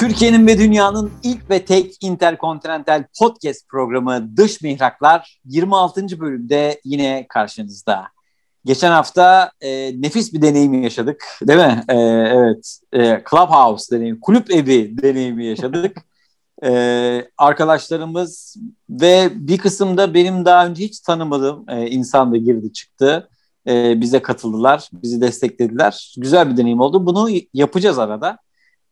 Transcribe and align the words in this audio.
Türkiye'nin 0.00 0.46
ve 0.46 0.58
dünyanın 0.58 1.12
ilk 1.22 1.50
ve 1.50 1.64
tek 1.64 1.94
interkontinental 2.00 3.04
podcast 3.18 3.68
programı 3.68 4.36
Dış 4.36 4.62
Mihraklar 4.62 5.40
26. 5.44 6.20
bölümde 6.20 6.80
yine 6.84 7.26
karşınızda. 7.28 8.19
Geçen 8.64 8.90
hafta 8.90 9.52
e, 9.60 10.00
nefis 10.02 10.32
bir 10.32 10.42
deneyim 10.42 10.82
yaşadık 10.82 11.24
değil 11.42 11.58
mi? 11.58 11.84
E, 11.88 11.96
evet, 11.96 12.78
e, 12.92 13.22
Clubhouse 13.30 13.96
deneyimi, 13.96 14.20
kulüp 14.20 14.50
evi 14.50 15.02
deneyimi 15.02 15.46
yaşadık. 15.46 15.96
e, 16.64 17.28
arkadaşlarımız 17.38 18.56
ve 18.90 19.30
bir 19.34 19.58
kısımda 19.58 20.14
benim 20.14 20.44
daha 20.44 20.66
önce 20.66 20.84
hiç 20.84 21.00
tanımadığım 21.00 21.64
e, 21.68 21.86
insan 21.86 22.32
da 22.32 22.36
girdi 22.36 22.72
çıktı. 22.72 23.28
E, 23.68 24.00
bize 24.00 24.22
katıldılar, 24.22 24.90
bizi 24.92 25.20
desteklediler. 25.20 26.14
Güzel 26.16 26.50
bir 26.50 26.56
deneyim 26.56 26.80
oldu. 26.80 27.06
Bunu 27.06 27.28
yapacağız 27.54 27.98
arada. 27.98 28.38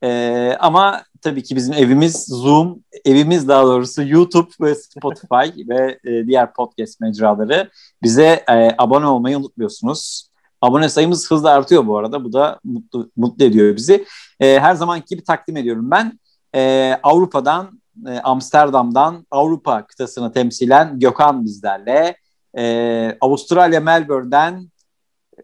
Ee, 0.02 0.56
ama 0.60 1.02
tabii 1.22 1.42
ki 1.42 1.56
bizim 1.56 1.72
evimiz 1.74 2.24
Zoom, 2.26 2.84
evimiz 3.04 3.48
daha 3.48 3.62
doğrusu 3.64 4.02
YouTube 4.02 4.50
ve 4.60 4.74
Spotify 4.74 5.68
ve 5.68 5.98
e, 6.04 6.26
diğer 6.26 6.52
podcast 6.52 7.00
mecraları. 7.00 7.70
Bize 8.02 8.44
e, 8.50 8.74
abone 8.78 9.06
olmayı 9.06 9.38
unutmuyorsunuz. 9.38 10.28
Abone 10.60 10.88
sayımız 10.88 11.30
hızla 11.30 11.50
artıyor 11.50 11.86
bu 11.86 11.98
arada. 11.98 12.24
Bu 12.24 12.32
da 12.32 12.60
mutlu, 12.64 13.10
mutlu 13.16 13.44
ediyor 13.44 13.76
bizi. 13.76 14.04
E, 14.40 14.60
her 14.60 14.74
zamanki 14.74 15.06
gibi 15.06 15.24
takdim 15.24 15.56
ediyorum 15.56 15.90
ben. 15.90 16.18
E, 16.54 16.92
Avrupa'dan, 17.02 17.80
e, 18.06 18.10
Amsterdam'dan 18.10 19.26
Avrupa 19.30 19.86
kıtasını 19.86 20.32
temsilen 20.32 20.98
Gökhan 20.98 21.44
bizlerle. 21.44 22.16
E, 22.58 23.16
Avustralya 23.20 23.80
Melbourne'den 23.80 24.70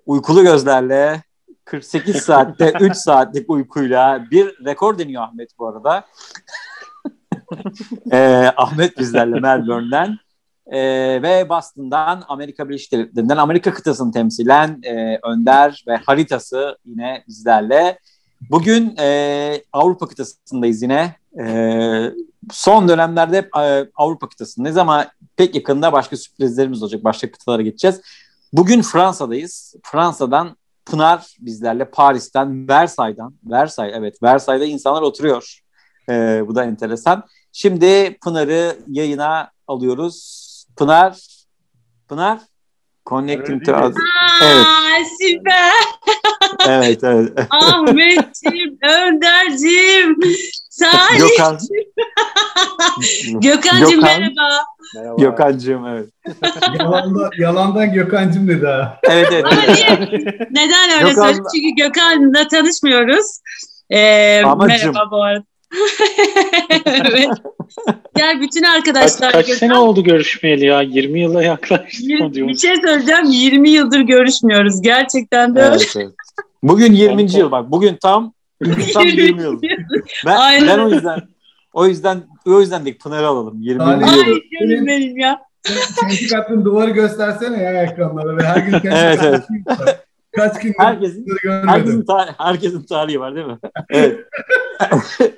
uykulu 0.06 0.42
gözlerle 0.42 1.22
48 1.64 2.16
saatte 2.16 2.72
3 2.80 2.96
saatlik 2.96 3.50
uykuyla 3.50 4.26
bir 4.30 4.64
rekor 4.64 4.98
deniyor 4.98 5.22
Ahmet 5.22 5.58
bu 5.58 5.68
arada. 5.68 6.04
ee, 8.12 8.52
Ahmet 8.56 8.98
bizlerle 8.98 9.40
Melbourne'den 9.40 10.18
ee, 10.66 11.22
ve 11.22 11.48
Boston'dan 11.48 12.24
Amerika 12.28 12.68
Birleşik 12.68 12.92
Devletleri'nden 12.92 13.36
Amerika 13.36 13.74
kıtasını 13.74 14.12
temsilen 14.12 14.80
e, 14.82 15.18
Önder 15.22 15.84
ve 15.88 15.96
haritası 15.96 16.78
yine 16.84 17.24
bizlerle. 17.28 17.98
Bugün 18.50 18.96
e, 18.98 19.62
Avrupa 19.72 20.08
kıtasındayız 20.08 20.82
yine. 20.82 21.16
E, 21.40 21.46
son 22.50 22.88
dönemlerde 22.88 23.36
hep 23.36 23.56
e, 23.56 23.90
Avrupa 23.96 24.28
kıtasındayız 24.28 24.76
ama 24.76 25.06
pek 25.36 25.54
yakında 25.54 25.92
başka 25.92 26.16
sürprizlerimiz 26.16 26.82
olacak. 26.82 27.04
Başka 27.04 27.30
kıtalara 27.30 27.62
geçeceğiz. 27.62 28.00
Bugün 28.52 28.82
Fransa'dayız. 28.82 29.74
Fransa'dan 29.82 30.56
Pınar 30.86 31.36
bizlerle 31.40 31.90
Paris'ten, 31.90 32.68
Versay'dan. 32.68 33.34
Versay 33.44 33.92
evet 33.94 34.22
Versay'da 34.22 34.64
insanlar 34.64 35.02
oturuyor. 35.02 35.60
Ee, 36.08 36.42
bu 36.46 36.54
da 36.54 36.64
enteresan. 36.64 37.24
Şimdi 37.52 38.18
Pınar'ı 38.24 38.78
yayına 38.88 39.50
alıyoruz. 39.66 40.44
Pınar, 40.76 41.26
Pınar, 42.08 42.40
Connecting 43.06 43.64
to 43.64 43.72
us. 43.72 43.94
Evet. 44.42 44.66
Süper. 45.20 45.72
evet, 46.68 47.04
evet. 47.04 47.46
Ahmetciğim, 47.50 48.78
Önderciğim, 48.82 50.16
Salih. 50.70 51.18
Gökhan. 51.18 51.58
Gökhan'cığım 53.40 54.00
Gökhan. 54.00 54.20
merhaba. 54.20 54.64
Merhaba. 54.94 55.22
Gökhan'cığım 55.22 55.86
evet. 55.86 56.08
Yalanda, 56.78 57.30
yalandan 57.38 57.92
Gökhan'cığım 57.92 58.48
dedi 58.48 58.66
ha. 58.66 58.98
Evet 59.02 59.28
evet. 59.32 59.46
Neden 60.50 60.90
öyle 60.90 61.08
Gökhan... 61.08 61.22
söyledin? 61.22 61.44
Çünkü 61.54 61.82
Gökhan'la 61.82 62.48
tanışmıyoruz. 62.48 63.40
Ee, 63.90 64.42
merhaba 64.42 65.10
bu 65.10 65.22
arada. 65.22 65.53
evet. 66.86 67.28
Gel 68.16 68.40
bütün 68.40 68.62
arkadaşlar. 68.62 69.32
Kaç, 69.32 69.46
kaç 69.46 69.56
sene 69.56 69.78
oldu 69.78 70.04
görüşmeyeli 70.04 70.66
ya? 70.66 70.82
20 70.82 71.20
yıla 71.20 71.42
yaklaştı. 71.42 72.02
Bir 72.08 72.56
şey 72.56 72.76
söyleyeceğim. 72.76 73.24
20 73.24 73.70
yıldır 73.70 74.00
görüşmüyoruz. 74.00 74.82
Gerçekten 74.82 75.56
de 75.56 75.60
evet, 75.60 75.94
evet. 75.96 76.12
Bugün 76.62 76.92
20. 76.92 77.32
yıl 77.32 77.50
bak. 77.50 77.70
Bugün 77.70 77.96
tam, 78.02 78.32
bugün 78.64 78.92
tam 78.94 79.06
20 79.06 79.42
yıl. 79.42 79.62
Ben, 80.26 80.36
Aynen. 80.36 80.68
ben 80.68 80.78
o 80.78 80.90
yüzden 80.90 81.22
o 81.72 81.86
yüzden 81.86 82.22
o 82.46 82.60
yüzden 82.60 82.86
de 82.86 82.96
Pınar'ı 82.96 83.26
alalım. 83.26 83.62
20 83.62 83.82
Ay 83.82 84.00
canım 84.00 84.86
benim 84.86 85.18
ya. 85.18 85.40
Kendi 86.00 86.28
katlın 86.28 86.64
duvarı 86.64 86.90
göstersene 86.90 87.62
ya 87.62 87.82
ekranlara 87.82 88.36
ve 88.36 88.42
her 88.42 88.56
gün 88.56 88.70
kendi 88.72 88.96
evet, 88.96 89.20
evet. 89.22 89.42
Kaç 90.36 90.60
gün 90.60 90.74
herkesin, 90.78 91.26
herkesin, 91.66 92.02
tar- 92.02 92.34
herkesin 92.38 92.82
tarihi 92.82 93.20
var 93.20 93.34
değil 93.34 93.46
mi? 93.46 93.58
Evet. 93.90 94.20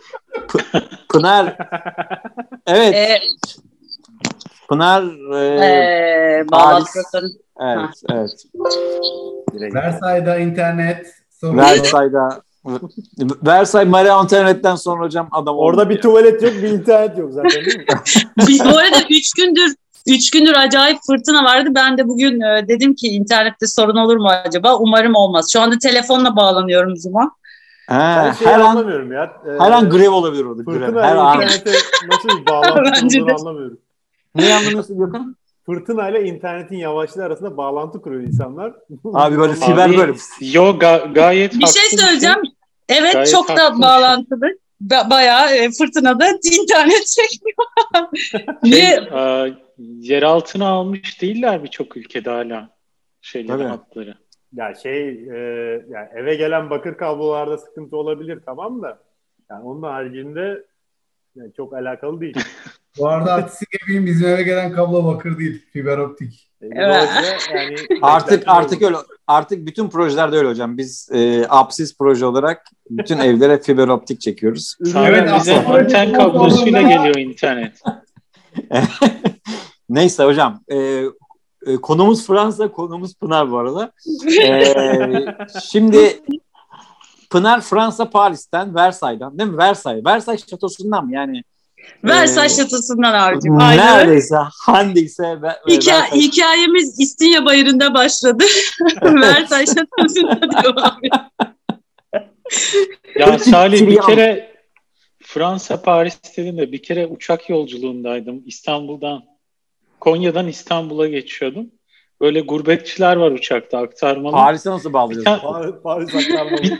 Pınar. 1.08 1.56
Evet. 2.66 2.94
Ee, 2.94 3.20
Pınar 4.68 5.02
e, 5.34 5.64
ee, 5.64 6.44
Paris. 6.50 6.96
Evet, 7.60 8.02
evet. 8.10 8.44
Versay'da 9.74 10.38
internet. 10.38 11.06
Versay'da 11.42 12.40
Versay 13.46 13.84
Marie 13.84 14.10
Antoinette'den 14.10 14.76
sonra 14.76 15.04
hocam 15.04 15.28
adam 15.32 15.56
Orada 15.56 15.90
bir 15.90 16.00
tuvalet 16.00 16.42
yok, 16.42 16.52
bir 16.52 16.68
internet 16.68 17.18
yok 17.18 17.32
zaten 17.32 17.64
değil 17.64 17.78
mi? 17.78 17.84
Biz 18.48 18.64
bu 18.64 18.78
arada 18.78 18.98
üç 19.10 19.32
gündür 19.36 19.74
Üç 20.06 20.30
gündür 20.30 20.54
acayip 20.54 20.98
fırtına 21.06 21.44
vardı. 21.44 21.68
Ben 21.74 21.98
de 21.98 22.08
bugün 22.08 22.40
e, 22.40 22.68
dedim 22.68 22.94
ki 22.94 23.08
internette 23.08 23.66
sorun 23.66 23.96
olur 23.96 24.16
mu 24.16 24.28
acaba? 24.28 24.76
Umarım 24.76 25.14
olmaz. 25.14 25.52
Şu 25.52 25.60
anda 25.60 25.78
telefonla 25.78 26.36
bağlanıyorum 26.36 26.96
Zoom'a. 26.96 27.32
Ha, 27.86 28.34
şey 28.38 28.48
her 28.48 28.60
an, 28.60 29.10
ya. 29.12 29.32
Ee, 29.46 29.50
her 29.58 29.70
an 29.70 29.90
grev 29.90 30.10
olabilir 30.10 30.44
orada. 30.44 30.62
Fırtına 30.62 30.86
grev. 30.86 31.02
Her 31.02 31.16
an. 31.16 31.40
nasıl 32.08 32.28
bir 32.40 32.46
bağlantı 32.46 33.06
olduğunu 33.06 33.34
anlamıyorum. 33.34 33.78
Ne 34.34 34.54
anlamıyorsun 34.54 34.98
Gökhan? 34.98 35.36
Fırtına 35.66 36.08
ile 36.10 36.24
internetin 36.24 36.76
yavaşlığı 36.76 37.24
arasında 37.24 37.56
bağlantı 37.56 38.02
kuruyor 38.02 38.22
insanlar. 38.22 38.74
Abi 39.04 39.38
böyle 39.38 39.54
fiber 39.54 39.96
böyle. 39.96 40.12
Yo 40.40 40.64
ga- 40.64 41.12
gayet 41.12 41.54
Bir 41.54 41.66
şey 41.66 41.98
söyleyeceğim. 41.98 42.42
Evet 42.88 43.12
gayet 43.12 43.30
çok 43.30 43.48
da 43.56 43.80
bağlantılı. 43.82 44.46
Ba- 44.86 45.10
bayağı 45.10 45.50
e, 45.50 45.70
fırtınada 45.70 46.28
internet 46.60 47.06
çekmiyor. 47.06 47.56
Niye? 48.62 49.08
Şey, 49.10 49.46
e, 49.46 49.54
yer 50.00 50.22
altına 50.22 50.68
almış 50.68 51.22
değiller 51.22 51.64
birçok 51.64 51.96
ülkede 51.96 52.30
hala 52.30 52.68
şeyleri 53.20 53.48
Tabii. 53.48 53.64
hatları. 53.64 54.14
Ya 54.52 54.74
şey 54.74 55.08
e, 55.08 55.36
yani 55.88 56.08
eve 56.14 56.34
gelen 56.34 56.70
bakır 56.70 56.94
kablolarda 56.96 57.58
sıkıntı 57.58 57.96
olabilir 57.96 58.40
tamam 58.46 58.82
da 58.82 58.98
yani 59.50 59.64
onun 59.64 59.82
haricinde 59.82 60.64
yani 61.36 61.52
çok 61.56 61.74
alakalı 61.74 62.20
değil. 62.20 62.36
Bu 62.98 63.08
arada 63.08 63.32
artistik 63.32 63.68
yapayım 63.80 64.06
bizim 64.06 64.28
eve 64.28 64.42
gelen 64.42 64.72
kablo 64.72 65.04
bakır 65.04 65.38
değil 65.38 65.62
fiber 65.72 65.98
optik. 65.98 66.50
E, 66.62 66.66
evet. 66.74 67.08
Yani 67.54 67.76
artık 68.02 68.42
artık 68.46 68.82
öyle 68.82 68.96
artık 69.26 69.66
bütün 69.66 69.88
projelerde 69.88 70.36
öyle 70.36 70.48
hocam. 70.48 70.78
Biz 70.78 71.08
e, 71.12 71.46
apsis 71.48 71.98
proje 71.98 72.26
olarak 72.26 72.66
bütün 72.90 73.18
evlere 73.18 73.58
fiber 73.58 73.88
optik 73.88 74.20
çekiyoruz. 74.20 74.76
evet, 74.96 75.30
bize 75.36 75.64
anten 75.64 76.12
kablosuyla 76.12 76.82
geliyor 76.82 77.16
internet. 77.16 77.82
Neyse 79.88 80.24
hocam. 80.24 80.60
E, 80.72 81.02
e, 81.66 81.76
konumuz 81.76 82.26
Fransa, 82.26 82.72
konumuz 82.72 83.14
Pınar 83.14 83.50
bu 83.50 83.58
arada. 83.58 83.92
E, 84.42 84.74
şimdi 85.70 86.22
Pınar 87.30 87.60
Fransa 87.60 88.10
Paris'ten, 88.10 88.74
Versay'dan 88.74 89.38
değil 89.38 89.50
mi? 89.50 89.58
Versay. 89.58 90.04
Versay 90.04 90.38
şatosundan 90.38 91.04
mı? 91.06 91.14
Yani 91.14 91.42
Versay 92.04 92.46
e, 92.46 92.48
şatosundan 92.48 93.14
abicim. 93.14 93.58
Neredeyse 93.58 94.36
handiyse. 94.66 95.42
Ve, 95.42 95.50
Hika. 95.70 96.12
Hikayemiz 96.12 97.00
İstinye 97.00 97.44
Bayırı'nda 97.44 97.94
başladı. 97.94 98.44
Versay 99.02 99.66
şatosundan 99.66 100.50
devam 100.64 100.98
Ya 103.18 103.38
Salih 103.38 103.86
bir 103.86 104.00
kere 104.00 104.56
Fransa 105.22 105.82
Paris 105.82 106.18
dedim 106.36 106.58
de 106.58 106.72
bir 106.72 106.82
kere 106.82 107.06
uçak 107.06 107.50
yolculuğundaydım 107.50 108.42
İstanbul'dan 108.46 109.22
Konya'dan 110.00 110.48
İstanbul'a 110.48 111.08
geçiyordum. 111.08 111.66
Böyle 112.20 112.40
gurbetçiler 112.40 113.16
var 113.16 113.30
uçakta 113.30 113.78
aktarmalı. 113.78 114.32
Paris'e 114.32 114.70
nasıl 114.70 114.92
bağlıyorsun? 114.92 115.38
Paris, 115.42 115.74
Paris 115.82 116.14
aktarmalı. 116.14 116.62
bir, 116.62 116.78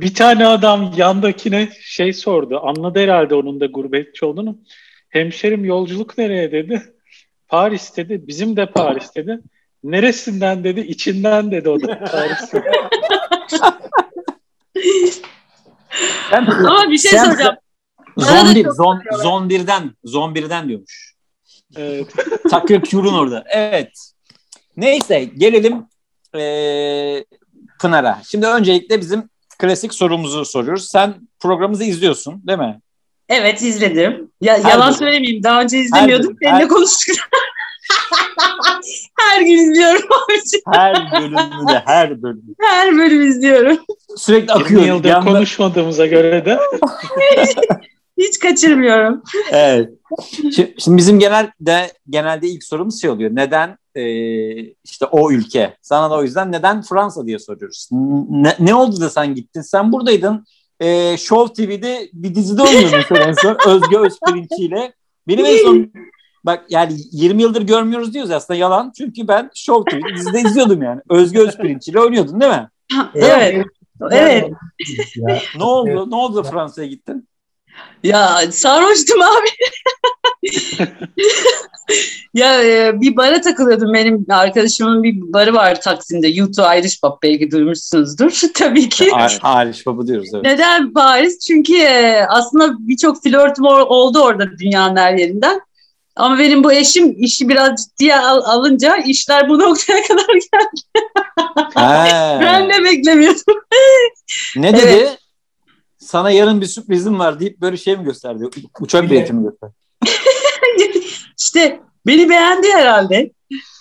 bir 0.00 0.14
tane 0.14 0.46
adam 0.46 0.92
yandakine 0.96 1.68
şey 1.80 2.12
sordu. 2.12 2.60
Anladı 2.62 2.98
herhalde 2.98 3.34
onun 3.34 3.60
da 3.60 3.66
gurbetçi 3.66 4.24
olduğunu. 4.24 4.58
Hemşerim 5.08 5.64
yolculuk 5.64 6.18
nereye 6.18 6.52
dedi. 6.52 6.82
Paris 7.48 7.96
dedi. 7.96 8.22
Bizim 8.26 8.56
de 8.56 8.66
Paris 8.66 9.14
dedi. 9.16 9.40
Neresinden 9.84 10.64
dedi. 10.64 10.80
İçinden 10.80 11.50
dedi 11.50 11.68
o 11.68 11.82
da 11.82 11.98
Paris. 12.12 12.54
Ama 16.32 16.90
bir 16.90 16.98
şey 16.98 17.10
sen, 17.10 17.24
soracağım. 17.24 17.56
Zon 18.16 18.54
1, 18.54 18.68
zon, 18.68 19.02
zon 19.22 19.48
1'den, 19.48 19.94
zon 20.04 20.34
1'den 20.34 20.68
diyormuş. 20.68 21.13
Evet. 21.76 22.06
Tucker 22.50 22.82
Cure'un 22.82 23.14
orada. 23.14 23.44
Evet. 23.48 24.12
Neyse 24.76 25.24
gelelim 25.24 25.86
ee, 26.36 27.24
Pınar'a. 27.80 28.22
Şimdi 28.26 28.46
öncelikle 28.46 29.00
bizim 29.00 29.28
klasik 29.58 29.94
sorumuzu 29.94 30.44
soruyoruz. 30.44 30.88
Sen 30.88 31.14
programımızı 31.40 31.84
izliyorsun 31.84 32.46
değil 32.46 32.58
mi? 32.58 32.80
Evet 33.28 33.62
izledim. 33.62 34.30
Ya, 34.40 34.58
her 34.64 34.70
yalan 34.70 34.86
bölüm. 34.86 34.98
söylemeyeyim. 34.98 35.42
Daha 35.42 35.60
önce 35.60 35.78
izlemiyordum. 35.78 36.36
Seninle 36.42 36.68
konuştuk. 36.68 37.16
her 39.18 39.40
gün 39.40 39.56
izliyorum. 39.56 40.08
her 40.72 41.12
bölümünde 41.12 41.82
her 41.84 42.22
bölüm. 42.22 42.42
Her 42.60 42.96
bölüm 42.96 43.22
izliyorum. 43.22 43.78
Sürekli 44.16 44.52
akıyor. 44.52 44.80
20 44.80 44.86
yıldır 44.86 45.20
konuşmadığımıza 45.20 46.06
göre 46.06 46.44
de. 46.44 46.58
Hiç 48.18 48.38
kaçırmıyorum. 48.38 49.22
Evet. 49.50 49.90
Şimdi, 50.30 50.74
şimdi 50.78 50.96
bizim 50.96 51.18
genelde 51.18 51.92
genelde 52.10 52.48
ilk 52.48 52.64
sorumuz 52.64 53.00
şey 53.00 53.10
oluyor. 53.10 53.30
Neden 53.34 53.78
e, 53.94 54.04
işte 54.60 55.06
o 55.10 55.32
ülke? 55.32 55.76
Sana 55.82 56.10
da 56.10 56.14
o 56.14 56.22
yüzden 56.22 56.52
neden 56.52 56.82
Fransa 56.82 57.26
diye 57.26 57.38
soruyoruz. 57.38 57.88
Ne, 58.30 58.56
ne 58.58 58.74
oldu 58.74 59.00
da 59.00 59.10
sen 59.10 59.34
gittin? 59.34 59.60
Sen 59.60 59.92
buradaydın. 59.92 60.44
E, 60.80 61.16
Show 61.16 61.66
TV'de 61.66 62.08
bir 62.12 62.34
dizide 62.34 62.62
oynuyordun 62.62 63.14
en 63.14 63.32
son. 63.32 63.56
Özge 63.66 63.98
Özpirinç'i 63.98 64.62
ile. 64.62 64.92
Benim 65.28 65.44
en 65.46 65.56
son 65.56 65.92
bak 66.44 66.64
yani 66.68 66.92
20 67.12 67.42
yıldır 67.42 67.62
görmüyoruz 67.62 68.14
diyoruz 68.14 68.30
aslında 68.30 68.58
yalan. 68.58 68.92
Çünkü 68.98 69.28
ben 69.28 69.50
Show 69.54 69.90
TV'de 69.90 70.16
dizide 70.16 70.40
izliyordum 70.40 70.82
yani. 70.82 71.00
Özge 71.10 71.40
Özpirinç 71.40 71.88
ile 71.88 72.00
oynuyordun 72.00 72.40
değil 72.40 72.52
mi? 72.52 72.68
evet. 73.14 73.66
Evet. 74.10 74.50
ne 75.56 75.64
oldu? 75.64 76.10
Ne 76.10 76.16
oldu 76.16 76.42
Fransa'ya 76.42 76.88
gittin? 76.88 77.28
Ya 78.04 78.40
sarhoştum 78.50 79.22
abi. 79.22 79.48
ya 82.34 82.64
e, 82.64 83.00
bir 83.00 83.16
bara 83.16 83.40
takılıyordum. 83.40 83.94
Benim 83.94 84.26
arkadaşımın 84.28 85.02
bir 85.02 85.14
barı 85.32 85.54
var 85.54 85.80
Taksim'de. 85.80 86.28
YouTube 86.28 86.78
Irish 86.78 87.00
Pub 87.00 87.12
belki 87.22 87.50
duymuşsunuzdur. 87.50 88.40
Tabii 88.54 88.88
ki. 88.88 89.04
Irish 89.04 89.84
Pub'u 89.84 90.06
diyoruz 90.06 90.28
evet. 90.34 90.44
Neden 90.44 90.92
Paris? 90.92 91.38
Çünkü 91.38 91.76
e, 91.76 92.26
aslında 92.28 92.74
birçok 92.78 93.22
flörtüm 93.22 93.64
oldu 93.64 94.20
orada 94.20 94.58
dünyanın 94.58 94.96
her 94.96 95.14
yerinden. 95.14 95.60
Ama 96.16 96.38
benim 96.38 96.64
bu 96.64 96.72
eşim 96.72 97.14
işi 97.18 97.48
biraz 97.48 97.84
ciddiye 97.84 98.16
al, 98.16 98.42
alınca 98.44 98.96
işler 98.96 99.48
bu 99.48 99.58
noktaya 99.58 100.02
kadar 100.08 100.34
geldi. 100.34 100.80
ben 102.40 102.68
de 102.70 102.84
beklemiyordum. 102.84 103.54
ne 104.56 104.72
dedi? 104.72 104.86
Evet. 104.86 105.23
Sana 106.04 106.30
yarın 106.30 106.60
bir 106.60 106.66
sürprizim 106.66 107.18
var 107.18 107.40
deyip 107.40 107.60
böyle 107.60 107.76
şey 107.76 107.96
mi 107.96 108.04
gösterdi? 108.04 108.44
Uçak 108.80 109.10
bileti 109.10 109.32
mi 109.32 109.42
gösterdi? 109.44 109.74
İşte 111.38 111.80
beni 112.06 112.28
beğendi 112.28 112.68
herhalde. 112.68 113.32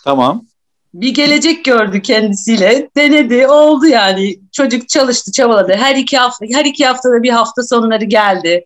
Tamam. 0.04 0.46
Bir 0.94 1.14
gelecek 1.14 1.66
gördü 1.66 2.02
kendisiyle. 2.02 2.90
Denedi, 2.98 3.48
oldu 3.48 3.86
yani. 3.86 4.40
Çocuk 4.52 4.90
çalıştı, 4.90 5.32
çabaladı. 5.32 5.74
Her 5.74 5.96
iki 5.96 6.18
hafta, 6.18 6.46
her 6.52 6.66
iki 6.66 6.86
haftada 6.86 7.24
bir 7.24 7.30
hafta 7.30 7.64
sonları 7.64 8.06
geldi. 8.06 8.66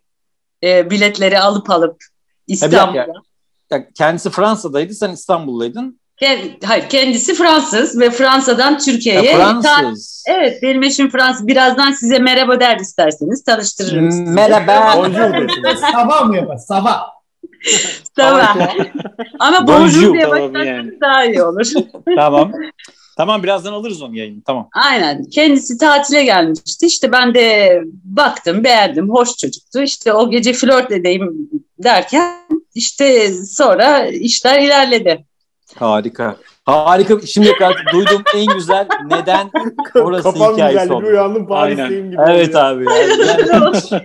E, 0.62 0.90
biletleri 0.90 1.38
alıp 1.38 1.70
alıp 1.70 2.04
İstanbul'a. 2.46 3.06
Kendisi 3.94 4.30
Fransa'daydı, 4.30 4.94
sen 4.94 5.12
İstanbul'daydın. 5.12 6.00
Hayır 6.64 6.88
kendisi 6.88 7.34
Fransız 7.34 8.00
ve 8.00 8.10
Fransa'dan 8.10 8.78
Türkiye'ye. 8.78 9.36
Fransız. 9.36 10.24
evet 10.28 10.62
benim 10.62 10.82
eşim 10.82 11.10
Fransız. 11.10 11.46
Birazdan 11.46 11.92
size 11.92 12.18
merhaba 12.18 12.60
der 12.60 12.78
isterseniz 12.78 13.44
tanıştırırım 13.44 14.10
sizi. 14.10 14.22
Merhaba. 14.22 14.92
sabah 15.92 16.24
mı 16.24 16.36
yapar? 16.36 16.56
Sabah. 16.56 17.02
Sabah. 18.16 18.56
Ama 19.38 19.66
bonjour 19.66 20.14
diye 20.14 20.30
başlarsanız 20.30 20.66
yani. 20.66 21.00
daha 21.00 21.24
iyi 21.24 21.42
olur. 21.42 21.66
tamam. 22.16 22.52
Tamam 23.16 23.42
birazdan 23.42 23.72
alırız 23.72 24.02
onu 24.02 24.16
yayını 24.16 24.42
tamam. 24.42 24.68
Aynen 24.72 25.24
kendisi 25.24 25.78
tatile 25.78 26.24
gelmişti 26.24 26.86
işte 26.86 27.12
ben 27.12 27.34
de 27.34 27.80
baktım 28.04 28.64
beğendim 28.64 29.10
hoş 29.10 29.36
çocuktu 29.36 29.82
işte 29.82 30.12
o 30.12 30.30
gece 30.30 30.52
flört 30.52 30.92
edeyim 30.92 31.50
derken 31.78 32.34
işte 32.74 33.32
sonra 33.32 34.06
işler 34.06 34.60
ilerledi. 34.60 35.27
Harika. 35.76 36.36
Harika. 36.66 37.20
Şimdi 37.26 37.52
kadar 37.52 37.84
duyduğum 37.92 38.22
en 38.34 38.46
güzel 38.46 38.88
neden 39.06 39.50
orası 39.94 40.22
Kafam 40.22 40.54
hikayesi 40.54 40.82
güzel, 40.82 40.96
oldu. 40.96 41.06
Bir 41.06 41.10
uyandım 41.10 41.46
Paris'teyim 41.46 42.10
gibi. 42.10 42.22
Evet 42.28 42.56
abi. 42.56 42.84
Yani, 42.84 44.02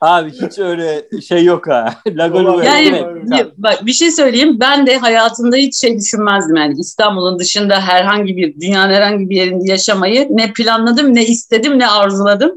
abi 0.00 0.30
hiç 0.30 0.58
öyle 0.58 1.04
şey 1.28 1.44
yok 1.44 1.68
ha. 1.68 1.94
Lagolu 2.08 2.64
yani 2.64 3.06
evet. 3.34 3.46
bak 3.56 3.86
bir 3.86 3.92
şey 3.92 4.10
söyleyeyim. 4.10 4.60
Ben 4.60 4.86
de 4.86 4.96
hayatımda 4.96 5.56
hiç 5.56 5.80
şey 5.80 5.98
düşünmezdim. 5.98 6.56
Yani 6.56 6.74
İstanbul'un 6.78 7.38
dışında 7.38 7.80
herhangi 7.80 8.36
bir 8.36 8.60
dünyanın 8.60 8.92
herhangi 8.92 9.30
bir 9.30 9.36
yerinde 9.36 9.70
yaşamayı 9.70 10.28
ne 10.30 10.52
planladım, 10.52 11.14
ne 11.14 11.26
istedim, 11.26 11.78
ne 11.78 11.88
arzuladım. 11.88 12.52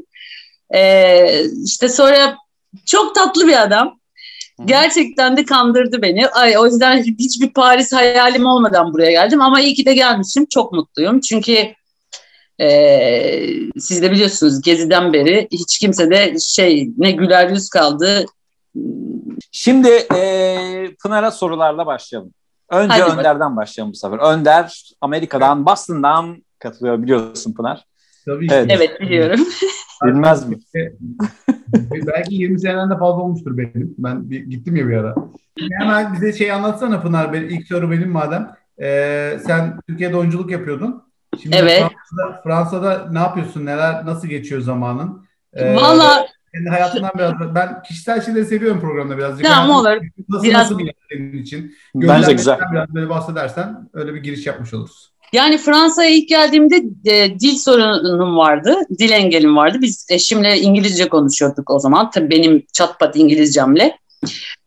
Ee, 0.74 1.44
işte 1.64 1.88
sonra 1.88 2.36
çok 2.86 3.14
tatlı 3.14 3.46
bir 3.46 3.62
adam. 3.62 3.97
Gerçekten 4.64 5.36
de 5.36 5.44
kandırdı 5.44 6.02
beni. 6.02 6.28
Ay, 6.28 6.58
o 6.58 6.66
yüzden 6.66 7.02
hiçbir 7.18 7.52
Paris 7.52 7.92
hayalim 7.92 8.46
olmadan 8.46 8.92
buraya 8.92 9.10
geldim. 9.10 9.40
Ama 9.40 9.60
iyi 9.60 9.74
ki 9.74 9.86
de 9.86 9.94
gelmişim. 9.94 10.46
Çok 10.46 10.72
mutluyum. 10.72 11.20
Çünkü 11.20 11.74
e, 12.60 12.70
siz 13.78 14.02
de 14.02 14.10
biliyorsunuz 14.10 14.62
Gezi'den 14.62 15.12
beri 15.12 15.48
hiç 15.52 15.78
kimse 15.78 16.10
de 16.10 16.38
şey 16.40 16.90
ne 16.96 17.10
güler 17.10 17.50
yüz 17.50 17.68
kaldı. 17.68 18.24
Şimdi 19.52 19.88
e, 19.88 20.94
Pınar'a 21.02 21.30
sorularla 21.30 21.86
başlayalım. 21.86 22.32
Önce 22.70 22.94
Hadi 22.94 23.12
Önder'den 23.12 23.56
bak. 23.56 23.56
başlayalım 23.56 23.92
bu 23.92 23.96
sefer. 23.96 24.18
Önder 24.18 24.92
Amerika'dan, 25.00 25.66
Boston'dan 25.66 26.44
katılıyor 26.58 27.02
biliyorsun 27.02 27.54
Pınar. 27.54 27.87
Tabii 28.28 28.46
evet. 28.50 28.66
evet 28.70 29.00
biliyorum. 29.00 29.40
Bilmez 30.04 30.48
mi? 30.48 30.56
Belki 32.06 32.34
20 32.34 32.60
seneden 32.60 32.90
de 32.90 32.98
fazla 32.98 33.22
olmuştur 33.22 33.58
benim. 33.58 33.94
Ben 33.98 34.30
bir, 34.30 34.40
gittim 34.40 34.76
ya 34.76 34.88
bir 34.88 34.96
ara. 34.96 35.14
Hemen 35.78 36.12
bize 36.12 36.32
şey 36.32 36.52
anlatsana 36.52 37.00
Pınar. 37.00 37.32
Ben, 37.32 37.42
ilk 37.42 37.66
soru 37.66 37.90
benim 37.90 38.10
madem. 38.10 38.50
Ee, 38.80 39.38
sen 39.46 39.80
Türkiye'de 39.88 40.16
oyunculuk 40.16 40.50
yapıyordun. 40.50 41.02
Şimdi 41.42 41.56
evet. 41.56 41.80
Fransa'da, 41.80 42.40
Fransa'da 42.42 43.08
ne 43.12 43.18
yapıyorsun? 43.18 43.66
Neler 43.66 44.06
nasıl 44.06 44.28
geçiyor 44.28 44.60
zamanın? 44.60 45.26
Ee, 45.52 45.74
Valla 45.74 46.26
kendi 46.54 46.68
hayatından 46.68 47.10
biraz 47.18 47.54
ben 47.54 47.82
kişisel 47.82 48.20
şeyleri 48.20 48.44
seviyorum 48.44 48.80
programda 48.80 49.18
birazcık. 49.18 49.46
Tamam 49.46 49.76
olur. 49.76 49.98
Nasıl, 50.28 50.44
biraz... 50.44 50.62
nasıl 50.62 50.78
bir 50.78 50.84
yer 50.84 50.94
senin 51.12 51.32
için? 51.32 51.74
Bence 51.94 52.32
güzel. 52.32 52.58
Biraz 52.72 52.94
böyle 52.94 53.08
bahsedersen 53.08 53.90
öyle 53.92 54.14
bir 54.14 54.22
giriş 54.22 54.46
yapmış 54.46 54.74
oluruz. 54.74 55.12
Yani 55.32 55.58
Fransa'ya 55.58 56.10
ilk 56.10 56.28
geldiğimde 56.28 56.76
e, 57.04 57.40
dil 57.40 57.56
sorunum 57.56 58.36
vardı, 58.36 58.76
dil 58.98 59.10
engelim 59.10 59.56
vardı. 59.56 59.78
Biz 59.80 60.06
eşimle 60.10 60.60
İngilizce 60.60 61.08
konuşuyorduk 61.08 61.70
o 61.70 61.78
zaman. 61.78 62.10
Tabii 62.10 62.30
benim 62.30 62.66
çatpat 62.72 63.16
İngilizcemle. 63.16 63.98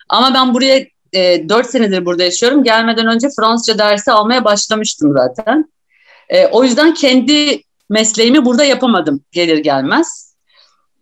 Ama 0.10 0.34
ben 0.34 0.54
buraya 0.54 0.86
e, 1.14 1.50
4 1.50 1.68
senedir 1.68 2.06
burada 2.06 2.24
yaşıyorum. 2.24 2.64
Gelmeden 2.64 3.08
önce 3.08 3.28
Fransızca 3.40 3.78
dersi 3.78 4.12
almaya 4.12 4.46
başlamıştım 4.46 5.14
zaten. 5.14 5.72
E, 6.30 6.48
o 6.48 6.64
yüzden 6.64 6.94
kendi 6.94 7.64
mesleğimi 7.90 8.46
burada 8.46 8.64
yapamadım 8.64 9.24
gelir 9.32 9.58
gelmez. 9.58 10.36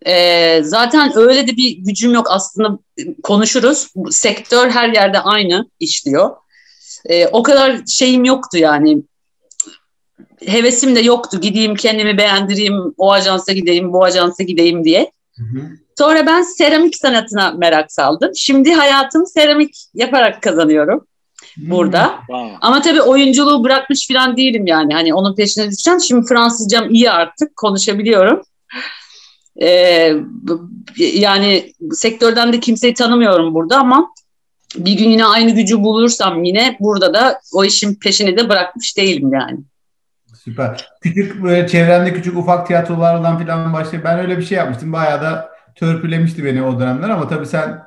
E, 0.05 0.63
zaten 0.63 1.11
öyle 1.15 1.47
de 1.47 1.57
bir 1.57 1.77
gücüm 1.77 2.13
yok 2.13 2.27
aslında 2.29 2.79
konuşuruz. 3.23 3.87
Sektör 4.11 4.69
her 4.69 4.89
yerde 4.89 5.19
aynı 5.19 5.69
işliyor. 5.79 6.29
E, 7.05 7.27
o 7.27 7.43
kadar 7.43 7.85
şeyim 7.87 8.25
yoktu 8.25 8.57
yani 8.57 9.03
hevesim 10.45 10.95
de 10.95 10.99
yoktu. 10.99 11.41
Gideyim 11.41 11.75
kendimi 11.75 12.17
beğendireyim, 12.17 12.93
o 12.97 13.11
ajansa 13.11 13.53
gideyim, 13.53 13.93
bu 13.93 14.03
ajansa 14.03 14.43
gideyim 14.43 14.83
diye. 14.83 15.11
Hı 15.37 15.43
hı. 15.43 15.61
Sonra 15.97 16.25
ben 16.25 16.41
seramik 16.41 16.95
sanatına 16.95 17.51
merak 17.51 17.91
saldım. 17.91 18.31
Şimdi 18.35 18.73
hayatımı 18.73 19.27
seramik 19.27 19.75
yaparak 19.93 20.43
kazanıyorum 20.43 21.07
hmm. 21.55 21.71
burada. 21.71 22.15
Wow. 22.17 22.57
Ama 22.61 22.81
tabii 22.81 23.01
oyunculuğu 23.01 23.63
bırakmış 23.63 24.07
falan 24.07 24.37
değilim 24.37 24.67
yani. 24.67 24.93
Hani 24.93 25.13
onun 25.13 25.35
peşine 25.35 25.71
düşeceğim. 25.71 26.01
Şimdi 26.01 26.27
Fransızcam 26.27 26.93
iyi 26.93 27.11
artık. 27.11 27.55
Konuşabiliyorum. 27.55 28.41
Ee, 29.61 30.13
yani 30.97 31.73
sektörden 31.91 32.53
de 32.53 32.59
kimseyi 32.59 32.93
tanımıyorum 32.93 33.53
burada 33.53 33.77
ama 33.77 34.13
bir 34.75 34.93
gün 34.93 35.09
yine 35.09 35.25
aynı 35.25 35.51
gücü 35.51 35.83
bulursam 35.83 36.43
yine 36.43 36.77
burada 36.79 37.13
da 37.13 37.39
o 37.53 37.63
işin 37.63 37.95
peşini 37.95 38.37
de 38.37 38.49
bırakmış 38.49 38.97
değilim 38.97 39.33
yani. 39.33 39.59
Süper. 40.43 40.89
Küçük 41.01 41.43
böyle 41.43 41.67
çevremde 41.67 42.13
küçük 42.13 42.37
ufak 42.37 42.67
tiyatrolardan 42.67 43.39
falan 43.45 43.73
başlayıp 43.73 44.05
ben 44.05 44.19
öyle 44.19 44.37
bir 44.37 44.43
şey 44.43 44.57
yapmıştım. 44.57 44.93
Bayağı 44.93 45.21
da 45.21 45.49
törpülemişti 45.75 46.45
beni 46.45 46.63
o 46.63 46.79
dönemler 46.79 47.09
ama 47.09 47.27
tabii 47.27 47.45
sen 47.45 47.83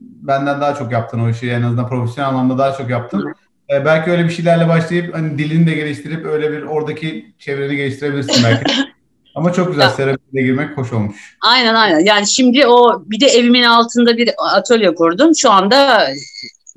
benden 0.00 0.60
daha 0.60 0.74
çok 0.74 0.92
yaptın 0.92 1.20
o 1.20 1.28
işi. 1.28 1.50
En 1.50 1.62
azından 1.62 1.88
profesyonel 1.88 2.30
anlamda 2.30 2.58
daha 2.58 2.72
çok 2.72 2.90
yaptın. 2.90 3.34
Ee, 3.70 3.84
belki 3.84 4.10
öyle 4.10 4.24
bir 4.24 4.30
şeylerle 4.30 4.68
başlayıp 4.68 5.14
hani 5.14 5.38
dilini 5.38 5.66
de 5.66 5.74
geliştirip 5.74 6.26
öyle 6.26 6.52
bir 6.52 6.62
oradaki 6.62 7.34
çevreni 7.38 7.76
geliştirebilirsin 7.76 8.44
belki. 8.44 8.64
Ama 9.34 9.52
çok 9.52 9.68
güzel 9.68 9.82
Ya. 9.82 9.90
seramikle 9.90 10.42
girmek 10.42 10.78
hoş 10.78 10.92
olmuş. 10.92 11.36
Aynen 11.46 11.74
aynen. 11.74 11.98
Yani 12.00 12.26
şimdi 12.26 12.66
o 12.66 13.02
bir 13.06 13.20
de 13.20 13.26
evimin 13.26 13.62
altında 13.62 14.16
bir 14.16 14.30
atölye 14.56 14.94
kurdum. 14.94 15.32
Şu 15.36 15.50
anda 15.50 16.06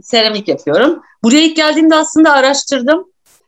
seramik 0.02 0.48
yapıyorum. 0.48 1.00
Buraya 1.24 1.42
ilk 1.42 1.56
geldiğimde 1.56 1.96
aslında 1.96 2.34
araştırdım. 2.34 3.06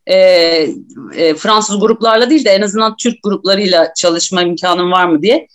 Ee, 0.09 0.69
e, 1.15 1.33
Fransız 1.33 1.79
gruplarla 1.79 2.29
değil 2.29 2.45
de 2.45 2.49
en 2.49 2.61
azından 2.61 2.95
Türk 2.95 3.23
gruplarıyla 3.23 3.93
çalışma 3.93 4.41
imkanım 4.41 4.91
var 4.91 5.05
mı 5.05 5.21
diye. 5.21 5.47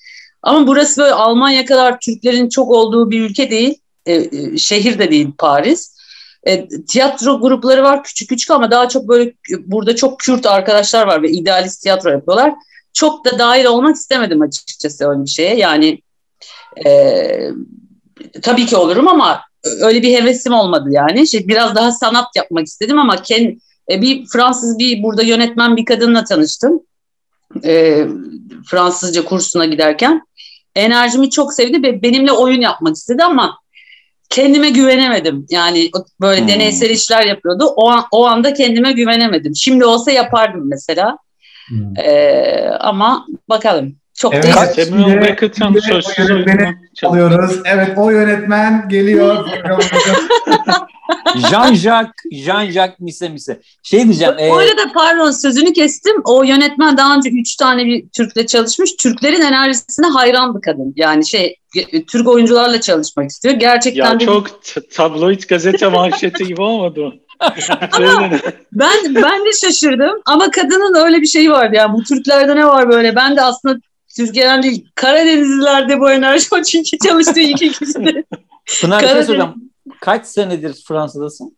Ama 0.42 0.66
burası 0.66 1.00
böyle 1.00 1.14
Almanya 1.14 1.64
kadar 1.64 2.00
Türklerin 2.00 2.48
çok 2.48 2.70
olduğu 2.70 3.10
bir 3.10 3.20
ülke 3.20 3.50
değil. 3.50 3.78
Ee, 4.06 4.14
e, 4.14 4.58
şehir 4.58 4.98
de 4.98 5.10
değil 5.10 5.28
Paris. 5.38 5.96
E, 6.44 6.68
tiyatro 6.68 7.40
grupları 7.40 7.82
var 7.82 8.04
küçük 8.04 8.28
küçük 8.28 8.50
ama 8.50 8.70
daha 8.70 8.88
çok 8.88 9.08
böyle 9.08 9.32
burada 9.66 9.96
çok 9.96 10.20
Kürt 10.20 10.46
arkadaşlar 10.46 11.06
var 11.06 11.22
ve 11.22 11.30
idealist 11.30 11.82
tiyatro 11.82 12.10
yapıyorlar 12.10 12.54
çok 12.92 13.24
da 13.24 13.38
dahil 13.38 13.64
olmak 13.64 13.96
istemedim 13.96 14.42
açıkçası 14.42 15.08
öyle 15.08 15.24
bir 15.24 15.30
şeye. 15.30 15.56
Yani 15.56 16.02
e, 16.86 17.50
tabii 18.42 18.66
ki 18.66 18.76
olurum 18.76 19.08
ama 19.08 19.42
öyle 19.64 20.02
bir 20.02 20.18
hevesim 20.18 20.52
olmadı 20.52 20.88
yani. 20.90 21.28
Şey, 21.28 21.48
biraz 21.48 21.74
daha 21.74 21.92
sanat 21.92 22.36
yapmak 22.36 22.66
istedim 22.66 22.98
ama 22.98 23.22
ken, 23.22 23.58
e, 23.90 24.02
bir 24.02 24.26
Fransız 24.26 24.78
bir 24.78 25.02
burada 25.02 25.22
yönetmen 25.22 25.76
bir 25.76 25.84
kadınla 25.84 26.24
tanıştım. 26.24 26.80
E, 27.64 28.04
Fransızca 28.66 29.24
kursuna 29.24 29.64
giderken. 29.64 30.22
Enerjimi 30.74 31.30
çok 31.30 31.54
sevdi 31.54 31.82
ve 31.82 32.02
benimle 32.02 32.32
oyun 32.32 32.60
yapmak 32.60 32.96
istedi 32.96 33.24
ama 33.24 33.58
kendime 34.30 34.70
güvenemedim. 34.70 35.46
Yani 35.50 35.90
böyle 36.20 36.40
Hmm. 36.40 36.48
deneysel 36.48 36.90
işler 36.90 37.26
yapıyordu. 37.26 37.64
O, 37.76 37.88
an, 37.90 38.04
o 38.12 38.26
anda 38.26 38.54
kendime 38.54 38.92
güvenemedim. 38.92 39.56
Şimdi 39.56 39.84
olsa 39.84 40.10
yapardım 40.10 40.68
mesela. 40.68 41.18
Hmm. 41.68 41.96
Ee, 41.98 42.70
ama 42.80 43.26
bakalım. 43.48 43.96
Çok 44.22 44.34
Evet. 44.34 44.50
Kaç- 44.54 44.74
Samuel 44.86 45.04
Şimdi- 45.10 45.20
Beckett'ın 45.20 45.80
sözsüz. 45.80 46.30
Alıyoruz. 47.04 47.58
Evet 47.64 47.88
o 47.96 48.10
yönetmen 48.10 48.88
geliyor. 48.88 49.46
Jean-Jacques, 51.50 52.12
Jean-Jacques 52.32 53.00
Mise 53.00 53.28
Mise. 53.28 53.60
Şey 53.82 54.04
diyeceğim. 54.04 54.34
e, 54.38 54.50
Bu 54.50 54.56
arada 54.58 54.92
pardon 54.94 55.30
sözünü 55.30 55.72
kestim. 55.72 56.16
O 56.24 56.42
yönetmen 56.42 56.96
daha 56.96 57.16
önce 57.16 57.30
üç 57.30 57.56
tane 57.56 57.84
bir 57.86 58.04
Türk'le 58.16 58.48
çalışmış. 58.48 58.92
Türklerin 58.96 59.40
enerjisine 59.40 60.06
hayran 60.06 60.56
bir 60.56 60.60
kadın. 60.60 60.92
Yani 60.96 61.26
şey 61.28 61.56
e, 61.92 62.04
Türk 62.04 62.28
oyuncularla 62.28 62.80
çalışmak 62.80 63.30
istiyor. 63.30 63.54
Gerçekten 63.54 64.12
Ya 64.12 64.20
de 64.20 64.24
çok 64.24 64.46
tabloid 64.94 65.42
gazete 65.48 65.88
manşeti 65.88 66.46
gibi 66.46 66.60
olmadı. 66.62 67.12
Söyle. 67.96 68.40
ben 68.72 69.14
ben 69.14 69.44
de 69.46 69.52
şaşırdım. 69.60 70.22
Ama 70.26 70.50
kadının 70.50 71.04
öyle 71.04 71.20
bir 71.20 71.26
şeyi 71.26 71.50
vardı. 71.50 71.76
Yani 71.76 71.92
bu 71.92 72.02
Türklerde 72.02 72.56
ne 72.56 72.66
var 72.66 72.88
böyle? 72.88 73.16
Ben 73.16 73.36
de 73.36 73.42
aslında 73.42 73.78
Türkiye'den 74.16 74.62
değil 74.62 74.88
Karadenizlilerde 74.94 76.00
bu 76.00 76.10
enerji 76.10 76.46
o 76.52 76.62
çünkü 76.62 76.98
çalıştığı 77.06 77.40
iki 77.40 77.72
kişi 77.72 77.94
de. 77.94 78.24
Pınar 78.80 79.02
bir 79.02 79.06
şey 79.06 79.14
Karadeniz- 79.16 79.26
soracağım. 79.26 79.54
Kaç 80.00 80.26
senedir 80.26 80.84
Fransa'dasın? 80.88 81.56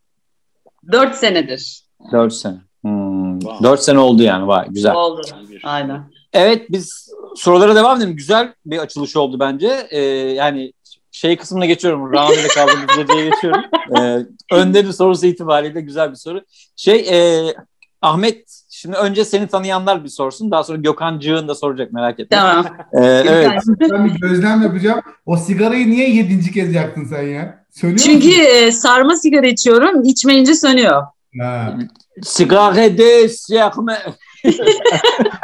Dört 0.92 1.14
senedir 1.16 1.84
Dört 2.12 2.32
sene. 2.34 2.56
Hmm, 2.82 3.24
Wow. 3.40 3.64
Dört 3.68 3.82
sene 3.82 3.98
oldu 3.98 4.22
yani. 4.22 4.46
Vay 4.46 4.66
güzel. 4.70 4.94
oldu. 4.94 5.22
Aynen. 5.64 6.10
Evet 6.32 6.66
biz 6.70 7.10
sorulara 7.36 7.74
devam 7.74 7.98
edelim. 7.98 8.16
Güzel 8.16 8.54
bir 8.66 8.78
açılış 8.78 9.16
oldu 9.16 9.40
bence. 9.40 9.86
Ee, 9.90 10.00
yani 10.32 10.72
şey 11.12 11.36
kısmına 11.36 11.66
geçiyorum. 11.66 12.12
Rahmi'de 12.12 12.48
kaldığımız 12.48 12.96
geceye 12.96 13.30
geçiyorum. 13.30 13.62
Ee, 13.98 14.26
önde 14.56 14.86
bir 14.86 14.92
sorusu 14.92 15.26
itibariyle 15.26 15.80
güzel 15.80 16.10
bir 16.10 16.16
soru. 16.16 16.44
Şey 16.76 17.06
e, 17.10 17.54
Ahmet 18.02 18.63
şimdi 18.84 18.96
önce 18.96 19.24
seni 19.24 19.46
tanıyanlar 19.46 20.04
bir 20.04 20.08
sorsun. 20.08 20.50
Daha 20.50 20.64
sonra 20.64 20.78
Gökhan 20.78 21.18
Cığın 21.18 21.48
da 21.48 21.54
soracak 21.54 21.92
merak 21.92 22.20
etme. 22.20 22.36
Tamam. 22.36 22.66
Ee, 22.92 23.04
evet. 23.04 23.50
ben 23.92 24.04
bir 24.06 24.20
gözlem 24.20 24.62
yapacağım. 24.62 25.00
O 25.26 25.36
sigarayı 25.36 25.90
niye 25.90 26.10
yedinci 26.10 26.52
kez 26.52 26.74
yaktın 26.74 27.04
sen 27.04 27.22
ya? 27.22 27.64
Söylüyor 27.70 27.98
Çünkü 28.04 28.26
musun? 28.28 28.42
e, 28.54 28.72
sarma 28.72 29.16
sigara 29.16 29.46
içiyorum. 29.46 30.02
içmeyince 30.02 30.54
sönüyor. 30.54 31.02
Ha. 31.40 31.76
Sigare 32.22 32.98
de 32.98 33.28
siyahme. 33.28 33.98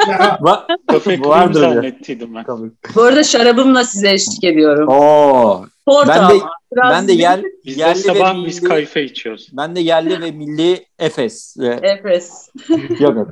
Ya, 0.09 0.37
Va- 0.41 0.67
Köpek 0.91 1.25
Vardır 1.27 1.61
ya. 1.63 1.73
zannettiydim 1.73 2.35
ben. 2.35 2.45
Bu 2.95 3.01
arada 3.01 3.23
şarabımla 3.23 3.83
size 3.83 4.11
eşlik 4.11 4.43
ediyorum. 4.43 4.87
Oo. 4.89 5.65
Porto 5.85 6.07
Ben 6.09 6.17
de 6.29 6.33
ama. 6.33 6.51
Biraz 6.75 6.91
ben 6.91 7.07
de 7.07 7.13
yer, 7.13 7.41
Biz 7.65 7.75
de 7.77 7.79
yerli 7.79 7.99
ve 7.99 8.03
sabah 8.03 8.45
biz 8.45 8.61
milli, 8.61 8.69
kayfe 8.69 9.03
içiyoruz. 9.03 9.47
ben 9.53 9.75
de 9.75 9.79
yerli 9.79 10.21
ve 10.21 10.31
milli 10.31 10.85
Efes. 10.99 11.57
Efes. 11.81 12.49
Yok 12.99 13.15
yok. 13.15 13.27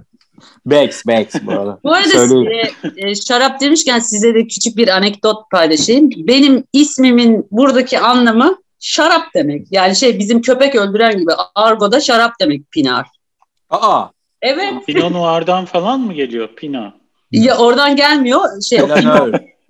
Bex, 0.66 1.06
Bex 1.08 1.28
bu 1.46 1.52
arada. 1.52 1.80
Bu 1.84 1.94
arada 1.94 2.10
Söyleyeyim. 2.10 2.68
e, 2.98 3.16
şarap 3.16 3.62
demişken 3.62 4.00
size 4.00 4.34
de 4.36 4.48
küçük 4.48 4.78
bir 4.78 4.88
anekdot 4.88 5.52
paylaşayım. 5.52 6.10
Benim 6.18 6.64
ismimin 6.74 7.48
buradaki 7.52 8.00
anlamı 8.00 8.58
şarap 8.80 9.24
demek. 9.36 9.68
Yani 9.72 9.96
şey 9.96 10.20
bizim 10.20 10.42
köpek 10.42 10.76
öldüren 10.76 11.18
gibi 11.18 11.32
argoda 11.56 12.00
şarap 12.02 12.34
demek 12.42 12.72
pinar. 12.72 13.08
Aa. 13.70 14.06
Evet. 14.42 14.74
Pinot 14.86 15.12
Noir'dan 15.12 15.66
falan 15.66 16.00
mı 16.00 16.14
geliyor? 16.14 16.50
Pina. 16.56 16.94
Ya 17.32 17.58
oradan 17.58 17.96
gelmiyor. 17.96 18.62
Şey 18.70 18.84
o 18.84 18.88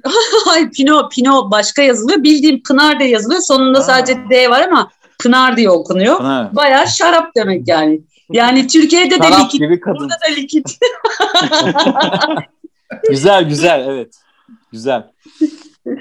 Hayır 0.46 0.72
Pinot, 0.72 1.12
Pinot 1.12 1.52
başka 1.52 1.82
yazılıyor. 1.82 2.24
Bildiğim 2.24 2.64
Pınar 2.64 3.00
diye 3.00 3.10
yazılıyor. 3.10 3.42
Sonunda 3.42 3.82
sadece 3.82 4.20
D 4.30 4.50
var 4.50 4.62
ama 4.62 4.92
Pınar 5.20 5.58
diye 5.58 5.70
okunuyor. 5.70 6.18
Pınar. 6.18 6.56
Bayağı 6.56 6.88
şarap 6.88 7.36
demek 7.36 7.68
yani. 7.68 8.02
Yani 8.32 8.68
Türkiye'de 8.68 9.20
de 9.20 9.24
Şarap 9.24 9.40
likit, 9.40 9.60
gibi 9.60 9.80
kadın. 9.80 10.00
burada 10.00 10.14
da 10.14 10.34
likit. 10.36 10.78
Güzel 13.10 13.44
güzel 13.44 13.88
evet. 13.88 14.16
Güzel. 14.72 15.12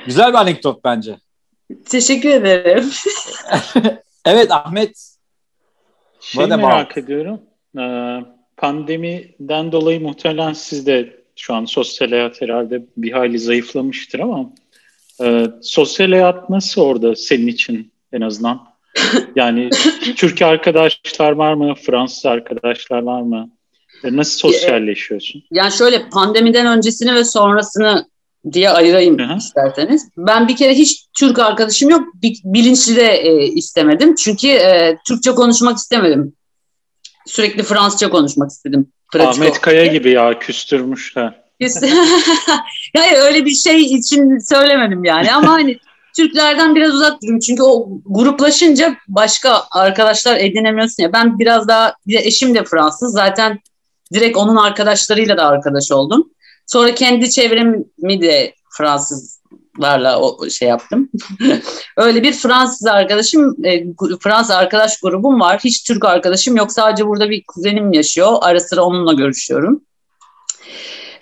Güzel 0.06 0.28
bir 0.28 0.38
anekdot 0.38 0.84
bence. 0.84 1.18
Teşekkür 1.88 2.28
ederim. 2.28 2.90
Evet 4.24 4.52
Ahmet. 4.52 5.16
Şey 6.20 6.46
merak 6.46 6.98
ediyorum. 6.98 7.40
Ee, 7.78 8.18
pandemiden 8.56 9.72
dolayı 9.72 10.00
muhtemelen 10.00 10.52
siz 10.52 10.86
de 10.86 11.17
şu 11.38 11.54
an 11.54 11.64
sosyal 11.64 12.08
hayat 12.10 12.40
herhalde 12.42 12.82
bir 12.96 13.12
hayli 13.12 13.38
zayıflamıştır 13.38 14.18
ama 14.18 14.50
e, 15.22 15.46
sosyal 15.62 16.10
hayat 16.10 16.50
nasıl 16.50 16.82
orada 16.82 17.16
senin 17.16 17.46
için 17.46 17.92
en 18.12 18.20
azından? 18.20 18.68
Yani 19.36 19.70
Türk 20.16 20.42
arkadaşlar 20.42 21.32
var 21.32 21.54
mı? 21.54 21.74
Fransız 21.86 22.26
arkadaşlar 22.26 23.02
var 23.02 23.22
mı? 23.22 23.50
E, 24.04 24.16
Nasıl 24.16 24.38
sosyalleşiyorsun? 24.38 25.42
Yani 25.50 25.72
şöyle 25.72 26.08
pandemiden 26.08 26.66
öncesini 26.66 27.14
ve 27.14 27.24
sonrasını 27.24 28.06
diye 28.52 28.70
ayırayım 28.70 29.18
Hı 29.18 29.22
hı. 29.22 29.36
isterseniz. 29.38 30.08
Ben 30.16 30.48
bir 30.48 30.56
kere 30.56 30.74
hiç 30.74 31.06
Türk 31.18 31.38
arkadaşım 31.38 31.90
yok. 31.90 32.02
Bi- 32.22 32.34
Bilinçli 32.44 32.96
de 32.96 33.12
e, 33.16 33.44
istemedim. 33.46 34.14
Çünkü 34.14 34.48
e, 34.48 34.98
Türkçe 35.08 35.30
konuşmak 35.30 35.76
istemedim. 35.76 36.32
Sürekli 37.26 37.62
Fransızca 37.62 38.10
konuşmak 38.10 38.50
istedim. 38.50 38.92
Pratik 39.12 39.42
Ahmet 39.42 39.60
Kaya 39.60 39.82
diye. 39.82 39.92
gibi 39.92 40.10
ya 40.10 40.38
küstürmüşler. 40.38 41.40
Hayır 42.96 43.18
öyle 43.18 43.44
bir 43.44 43.54
şey 43.54 43.82
için 43.82 44.38
söylemedim 44.38 45.04
yani 45.04 45.32
ama 45.32 45.52
hani 45.52 45.78
Türklerden 46.16 46.74
biraz 46.74 46.94
uzak 46.94 47.22
duruyorum. 47.22 47.40
Çünkü 47.40 47.62
o 47.62 47.88
gruplaşınca 48.06 48.96
başka 49.08 49.64
arkadaşlar 49.70 50.36
edinemiyorsun 50.36 51.02
ya. 51.02 51.12
Ben 51.12 51.38
biraz 51.38 51.68
daha 51.68 51.94
bir 52.06 52.18
de 52.18 52.18
eşim 52.18 52.54
de 52.54 52.64
Fransız. 52.64 53.12
Zaten 53.12 53.58
direkt 54.14 54.36
onun 54.36 54.56
arkadaşlarıyla 54.56 55.36
da 55.36 55.46
arkadaş 55.46 55.92
oldum. 55.92 56.30
Sonra 56.66 56.94
kendi 56.94 57.30
çevremi 57.30 58.22
de 58.22 58.54
Fransızlarla 59.78 60.20
o 60.20 60.50
şey 60.50 60.68
yaptım. 60.68 61.08
Öyle 61.96 62.22
bir 62.22 62.32
Fransız 62.32 62.86
arkadaşım, 62.86 63.56
e, 63.64 63.84
Fransız 64.20 64.50
arkadaş 64.50 65.00
grubum 65.00 65.40
var. 65.40 65.60
Hiç 65.64 65.82
Türk 65.82 66.04
arkadaşım 66.04 66.56
yok. 66.56 66.72
Sadece 66.72 67.06
burada 67.06 67.30
bir 67.30 67.44
kuzenim 67.46 67.92
yaşıyor. 67.92 68.38
Ara 68.40 68.60
sıra 68.60 68.82
onunla 68.82 69.12
görüşüyorum. 69.12 69.82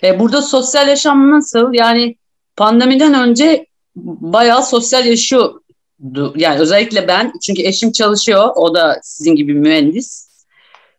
E, 0.03 0.19
burada 0.19 0.41
sosyal 0.41 0.87
yaşam 0.87 1.31
nasıl? 1.31 1.73
Yani 1.73 2.15
pandemiden 2.55 3.13
önce 3.13 3.65
bayağı 3.95 4.63
sosyal 4.63 5.05
yaşıyordu. 5.05 6.33
Yani 6.35 6.59
özellikle 6.59 7.07
ben 7.07 7.33
çünkü 7.41 7.61
eşim 7.61 7.91
çalışıyor. 7.91 8.49
O 8.55 8.75
da 8.75 8.99
sizin 9.03 9.35
gibi 9.35 9.53
mühendis. 9.53 10.27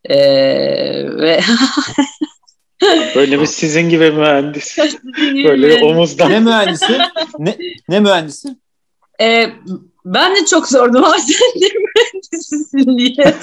E, 0.05 0.17
ve 1.17 1.41
Böyle 3.15 3.41
bir 3.41 3.47
sizin 3.47 3.89
gibi 3.89 4.11
mühendis. 4.11 4.79
Böyle 5.45 5.85
omuzdan. 5.85 6.31
Ne 6.31 6.41
mühendisi? 6.41 6.99
Ne, 7.39 7.59
ne 7.89 8.01
mühendisi? 8.01 8.49
E, 9.21 9.47
ben 10.05 10.37
de 10.37 10.45
çok 10.47 10.69
sordum 10.69 11.05
ama 11.05 11.17
sen 11.19 11.61
de 11.61 11.67
mühendisisin 11.75 12.99
diye. 12.99 13.35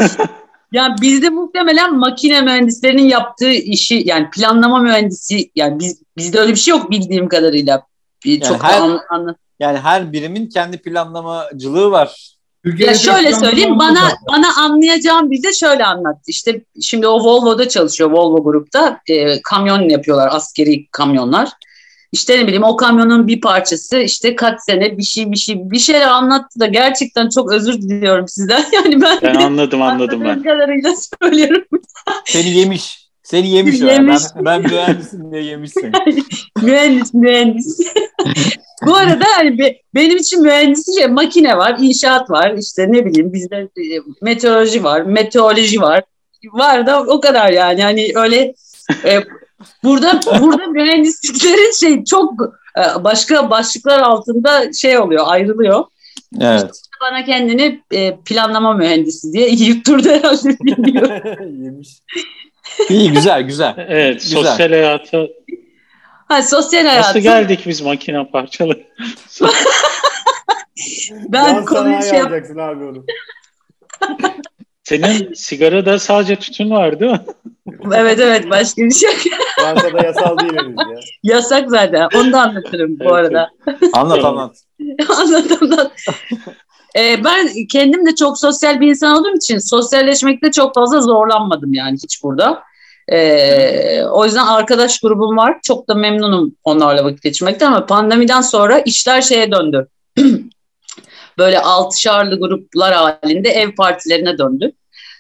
Yani 0.72 0.96
bizde 1.02 1.30
muhtemelen 1.30 1.96
makine 1.96 2.42
mühendislerinin 2.42 3.10
yaptığı 3.10 3.52
işi 3.52 4.02
yani 4.06 4.30
planlama 4.30 4.80
mühendisi 4.80 5.52
yani 5.56 5.80
biz, 5.80 6.02
bizde 6.18 6.40
öyle 6.40 6.52
bir 6.52 6.58
şey 6.60 6.72
yok 6.72 6.92
bildiğim 6.92 7.30
kadarıyla. 7.30 7.84
Bir, 8.26 8.32
Yani 8.32 8.44
çok 8.44 8.64
her- 8.64 8.82
an, 8.82 9.00
anla- 9.10 9.36
Yani 9.60 9.78
her 9.78 10.14
birimin 10.14 10.48
kendi 10.50 10.78
planlamacılığı 10.78 11.92
var. 11.92 12.35
Türkiye'de 12.66 12.92
Ya 12.92 12.98
şöyle 12.98 13.34
söyleyeyim 13.34 13.80
bana 13.80 14.04
var. 14.04 14.14
bana 14.32 14.48
anlayacağım 14.58 15.32
bir 15.32 15.44
de 15.44 15.54
şöyle 15.54 15.86
anlattı. 15.86 16.24
İşte 16.28 16.62
şimdi 16.82 17.08
o 17.08 17.20
Volvo'da 17.24 17.70
çalışıyor 17.70 18.12
Volvo 18.12 18.44
grupta. 18.44 19.00
E, 19.10 19.42
kamyon 19.42 19.90
yapıyorlar 19.90 20.30
askeri 20.32 20.88
kamyonlar. 20.88 21.50
işte 22.12 22.38
ne 22.40 22.44
bileyim 22.48 22.64
o 22.64 22.76
kamyonun 22.76 23.28
bir 23.28 23.42
parçası 23.42 23.98
işte 23.98 24.36
kaç 24.36 24.60
sene 24.62 24.98
bir 24.98 25.04
şey 25.04 25.32
bir 25.32 25.38
şey 25.38 25.56
bir 25.72 25.80
şeyler 25.80 26.08
anlattı 26.08 26.60
da 26.60 26.66
gerçekten 26.66 27.30
çok 27.30 27.52
özür 27.52 27.74
diliyorum 27.82 28.28
sizden. 28.28 28.66
Yani 28.74 29.02
ben, 29.02 29.18
Ben 29.22 29.36
anladım 29.36 29.82
anladım 29.82 30.24
ben. 30.24 30.44
kadarıyla 30.44 30.94
söylüyorum. 31.22 31.64
Seni 32.26 32.50
yemiş. 32.50 33.06
Seni 33.24 33.50
yemiş. 33.50 33.82
o. 33.82 33.86
Yemiş. 33.86 34.22
Ben, 34.36 34.46
ben 34.46 34.62
mühendisim 34.62 35.32
diye 35.32 35.44
yemiş 35.44 35.72
seni. 35.72 35.92
mühendis 36.62 37.14
mühendis. 37.14 37.80
Bu 38.86 38.96
arada 38.96 39.26
hani 39.36 39.60
be- 39.60 39.78
benim 39.96 40.18
için 40.18 40.42
mühendislik 40.42 40.98
şey, 40.98 41.08
makine 41.08 41.58
var, 41.58 41.76
inşaat 41.80 42.30
var, 42.30 42.54
işte 42.60 42.86
ne 42.92 43.06
bileyim 43.06 43.34
bizde 43.34 43.56
e, 43.58 43.84
meteoroloji 44.22 44.84
var, 44.84 45.02
meteoroloji 45.02 45.82
var. 45.82 46.04
Var 46.54 46.88
da 46.88 47.04
o 47.04 47.20
kadar 47.20 47.52
yani. 47.52 47.84
Hani 47.84 48.12
öyle 48.16 48.54
e, 49.06 49.20
burada 49.84 50.20
burada 50.42 50.68
mühendisliklerin 50.68 51.72
şey 51.80 52.04
çok 52.04 52.34
e, 52.78 53.04
başka 53.04 53.50
başlıklar 53.50 54.00
altında 54.00 54.74
şey 54.74 55.00
oluyor, 55.00 55.24
ayrılıyor. 55.28 55.84
Evet. 56.42 56.72
Bana 57.02 57.26
kendini 57.26 57.82
e, 57.92 58.16
planlama 58.26 58.74
mühendisi 58.74 59.34
diye 59.34 59.50
yutturdu 59.50 60.10
herhalde 60.10 60.58
bilmiyorum. 60.60 61.12
Yemiş. 61.64 61.90
İyi 62.90 63.12
güzel 63.12 63.42
güzel. 63.42 63.74
Evet 63.90 64.22
Güzel. 64.22 64.44
sosyal 64.44 64.70
hayata 64.70 65.28
Ha, 66.28 66.44
sosyal 66.44 66.84
nasıl 66.86 66.98
hayatım. 67.00 67.22
geldik 67.22 67.64
biz 67.68 67.82
makine 67.82 68.30
parçaları? 68.32 68.84
Ben 71.30 71.48
Yan 71.48 71.66
konuyu 71.66 72.02
şey 72.04 72.20
yap- 72.20 72.28
alacaksın 72.32 72.58
abi 72.58 72.84
onu. 72.86 73.06
Senin 74.84 75.34
sigarada 75.34 76.00
sadece 76.00 76.36
tütün 76.36 76.70
var 76.70 77.00
değil 77.00 77.12
mi? 77.12 77.22
Evet 77.94 78.20
evet 78.20 78.50
başka 78.50 78.82
bir 78.82 78.92
şey. 78.92 79.10
Fransa'da 79.60 80.04
yasal 80.06 80.38
değil 80.38 80.54
henüz 80.54 80.76
ya. 80.78 81.00
Yasak 81.36 81.70
zaten. 81.70 82.08
Onu 82.16 82.32
da 82.32 82.42
anlatırım 82.42 83.00
bu 83.00 83.04
Evet, 83.04 83.12
arada. 83.14 83.50
Anlat 83.94 84.26
anlat. 84.26 84.56
anlat 85.18 85.62
anlat. 85.62 85.92
Ee, 86.98 87.24
ben 87.24 87.50
kendim 87.72 88.06
de 88.06 88.16
çok 88.16 88.40
sosyal 88.40 88.80
bir 88.82 88.88
insan 88.88 89.18
olduğum 89.20 89.36
için 89.36 89.58
sosyalleşmekte 89.58 90.52
çok 90.52 90.76
fazla 90.76 91.02
zorlanmadım 91.02 91.74
yani 91.74 91.98
hiç 92.04 92.24
burada. 92.24 92.64
Ee, 93.12 94.04
o 94.04 94.26
yüzden 94.26 94.46
arkadaş 94.46 95.00
grubum 95.00 95.38
var. 95.38 95.58
Çok 95.64 95.90
da 95.90 95.96
memnunum 95.96 96.56
onlarla 96.64 97.06
vakit 97.06 97.22
geçirmekten 97.22 97.68
ama 97.68 97.86
pandemiden 97.86 98.42
sonra 98.42 98.80
işler 98.80 99.22
şeye 99.22 99.52
döndü. 99.52 99.88
Böyle 101.38 101.60
altışarlı 101.60 102.40
gruplar 102.40 102.94
halinde 102.94 103.50
ev 103.50 103.76
partilerine 103.76 104.38
döndü. 104.38 104.72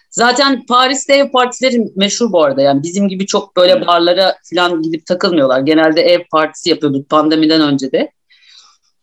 Zaten 0.09 0.65
Paris'te 0.65 1.13
ev 1.13 1.31
partileri 1.31 1.85
meşhur 1.95 2.31
bu 2.31 2.43
arada. 2.43 2.61
Yani 2.61 2.83
bizim 2.83 3.07
gibi 3.07 3.25
çok 3.25 3.57
böyle 3.57 3.87
barlara 3.87 4.35
falan 4.53 4.81
gidip 4.81 5.05
takılmıyorlar. 5.05 5.59
Genelde 5.59 6.01
ev 6.01 6.19
partisi 6.31 6.69
yapıyorduk 6.69 7.09
pandemiden 7.09 7.61
önce 7.61 7.91
de. 7.91 8.11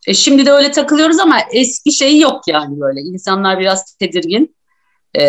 E 0.07 0.15
şimdi 0.15 0.47
de 0.47 0.53
öyle 0.53 0.71
takılıyoruz 0.71 1.21
ama 1.21 1.39
eski 1.53 1.93
şey 1.93 2.21
yok 2.21 2.41
yani 2.47 2.81
böyle. 2.81 3.01
İnsanlar 3.01 3.61
biraz 3.61 3.95
tedirgin. 3.97 4.57
E, 5.19 5.23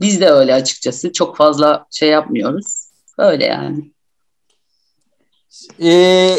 biz 0.00 0.20
de 0.20 0.30
öyle 0.30 0.54
açıkçası. 0.54 1.12
Çok 1.12 1.36
fazla 1.36 1.86
şey 1.90 2.08
yapmıyoruz. 2.08 2.90
Öyle 3.18 3.44
yani. 3.44 3.92
Ee, 5.82 6.36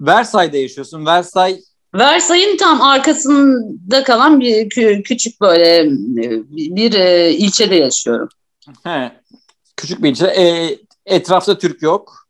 Versailles'da 0.00 0.56
yaşıyorsun. 0.58 1.06
Versailles 1.06 1.68
Versailles'in 1.94 2.56
tam 2.56 2.82
arkasında 2.82 4.04
kalan 4.04 4.40
bir 4.40 4.54
kü- 4.54 5.02
küçük 5.02 5.40
böyle 5.40 5.78
e, 5.78 5.88
bir 6.50 6.92
e, 6.94 7.32
ilçede 7.32 7.74
yaşıyorum. 7.74 8.28
he, 8.84 9.12
küçük 9.76 10.02
bir 10.02 10.10
ilçe. 10.10 10.26
Ee, 10.26 10.78
etrafta 11.06 11.58
Türk 11.58 11.82
yok. 11.82 12.28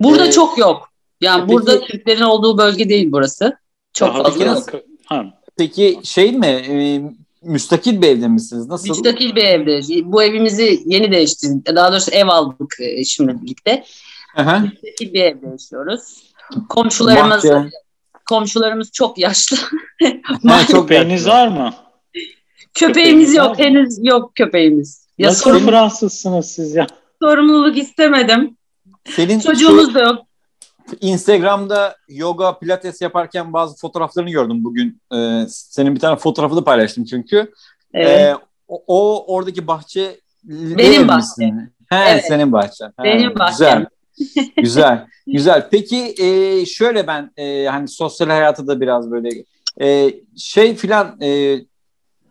Burada 0.00 0.26
Ee, 0.26 0.30
çok 0.30 0.58
yok. 0.58 0.88
Yani 1.20 1.40
peki- 1.40 1.52
burada 1.52 1.80
Türklerin 1.80 2.22
olduğu 2.22 2.58
bölge 2.58 2.88
değil 2.88 3.08
burası. 3.12 3.56
Çok 3.92 4.16
fazla 4.16 4.38
kere- 4.38 4.84
Ha, 5.04 5.24
Peki 5.56 6.00
şey 6.04 6.32
mi? 6.32 7.21
Müstakil 7.42 8.02
bir 8.02 8.08
evde 8.08 8.28
misiniz? 8.28 8.66
Nasıl? 8.68 8.88
Müstakil 8.88 9.36
bir 9.36 9.44
evde. 9.44 9.80
Bu 10.12 10.22
evimizi 10.22 10.82
yeni 10.86 11.12
değiştirdik. 11.12 11.66
Daha 11.76 11.92
doğrusu 11.92 12.10
ev 12.10 12.28
aldık 12.28 12.76
eşimle 12.80 13.42
birlikte. 13.42 13.84
Hı 14.36 14.42
hı. 14.42 14.60
Müstakil 14.60 15.12
bir 15.14 15.22
evde 15.22 15.46
yaşıyoruz. 15.46 16.00
Komşularımız 16.68 17.44
Bahçe. 17.44 17.70
komşularımız 18.28 18.92
çok 18.92 19.18
yaşlı. 19.18 19.56
Ha, 20.48 20.66
çok 20.66 20.80
köpeğiniz 20.88 21.26
var 21.28 21.48
mı? 21.48 21.74
köpeğimiz 22.74 23.34
yok. 23.34 23.58
mı? 23.58 23.64
Henüz 23.64 23.98
yok 24.02 24.34
köpeğimiz. 24.34 25.08
Ya 25.18 25.28
Nasıl 25.28 25.42
sorumluluk, 25.42 25.70
Fransızsınız 25.70 26.46
siz 26.46 26.74
ya? 26.74 26.86
sorumluluk 27.22 27.76
istemedim. 27.78 28.56
Senin 29.04 29.40
Çocuğumuz 29.40 29.94
da 29.94 30.00
yok. 30.00 30.18
Instagram'da 31.00 31.96
yoga, 32.08 32.58
pilates 32.58 33.02
yaparken 33.02 33.52
bazı 33.52 33.76
fotoğraflarını 33.76 34.30
gördüm 34.30 34.64
bugün. 34.64 35.00
Ee, 35.14 35.44
senin 35.48 35.94
bir 35.94 36.00
tane 36.00 36.16
fotoğrafını 36.16 36.64
paylaştım 36.64 37.04
çünkü. 37.04 37.52
Evet. 37.94 38.20
Ee, 38.20 38.36
o, 38.68 38.82
o 38.86 39.24
oradaki 39.34 39.66
bahçe 39.66 40.20
Benim 40.44 41.08
bahçem. 41.08 41.70
He, 41.88 41.96
Evet. 41.96 42.24
senin 42.28 42.52
bahçen. 42.52 42.92
He, 42.98 43.04
Benim 43.04 43.34
bahçem. 43.38 43.86
Güzel. 44.18 44.46
güzel. 44.56 45.06
Güzel. 45.26 45.68
Peki 45.70 46.14
e, 46.18 46.66
şöyle 46.66 47.06
ben 47.06 47.30
e, 47.36 47.66
hani 47.66 47.88
sosyal 47.88 48.28
hayatı 48.28 48.66
da 48.66 48.80
biraz 48.80 49.10
böyle 49.10 49.44
e, 49.80 50.14
şey 50.36 50.74
filan 50.74 51.20
e, 51.22 51.58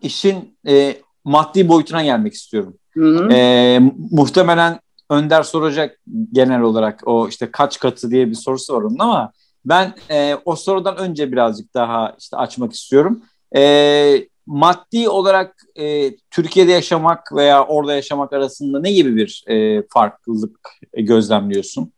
işin 0.02 0.58
e, 0.68 0.96
maddi 1.24 1.68
boyutuna 1.68 2.02
gelmek 2.02 2.34
istiyorum. 2.34 2.74
Hı-hı. 2.90 3.32
E, 3.32 3.78
muhtemelen 4.10 4.80
Önder 5.10 5.42
soracak 5.42 6.00
genel 6.32 6.60
olarak 6.60 7.00
o 7.06 7.28
işte 7.28 7.50
kaç 7.50 7.78
katı 7.78 8.10
diye 8.10 8.28
bir 8.30 8.34
sorusu 8.34 8.74
var 8.74 8.82
onun 8.82 8.98
ama 8.98 9.32
ben 9.64 9.94
e, 10.10 10.36
o 10.44 10.56
sorudan 10.56 10.96
önce 10.96 11.32
birazcık 11.32 11.74
daha 11.74 12.14
işte 12.18 12.36
açmak 12.36 12.72
istiyorum. 12.72 13.22
E, 13.56 14.26
maddi 14.46 15.08
olarak 15.08 15.54
e, 15.76 16.16
Türkiye'de 16.30 16.72
yaşamak 16.72 17.32
veya 17.34 17.64
orada 17.66 17.94
yaşamak 17.94 18.32
arasında 18.32 18.80
ne 18.80 18.92
gibi 18.92 19.16
bir 19.16 19.44
e, 19.48 19.82
farklılık 19.90 20.58
e, 20.94 21.02
gözlemliyorsun? 21.02 21.92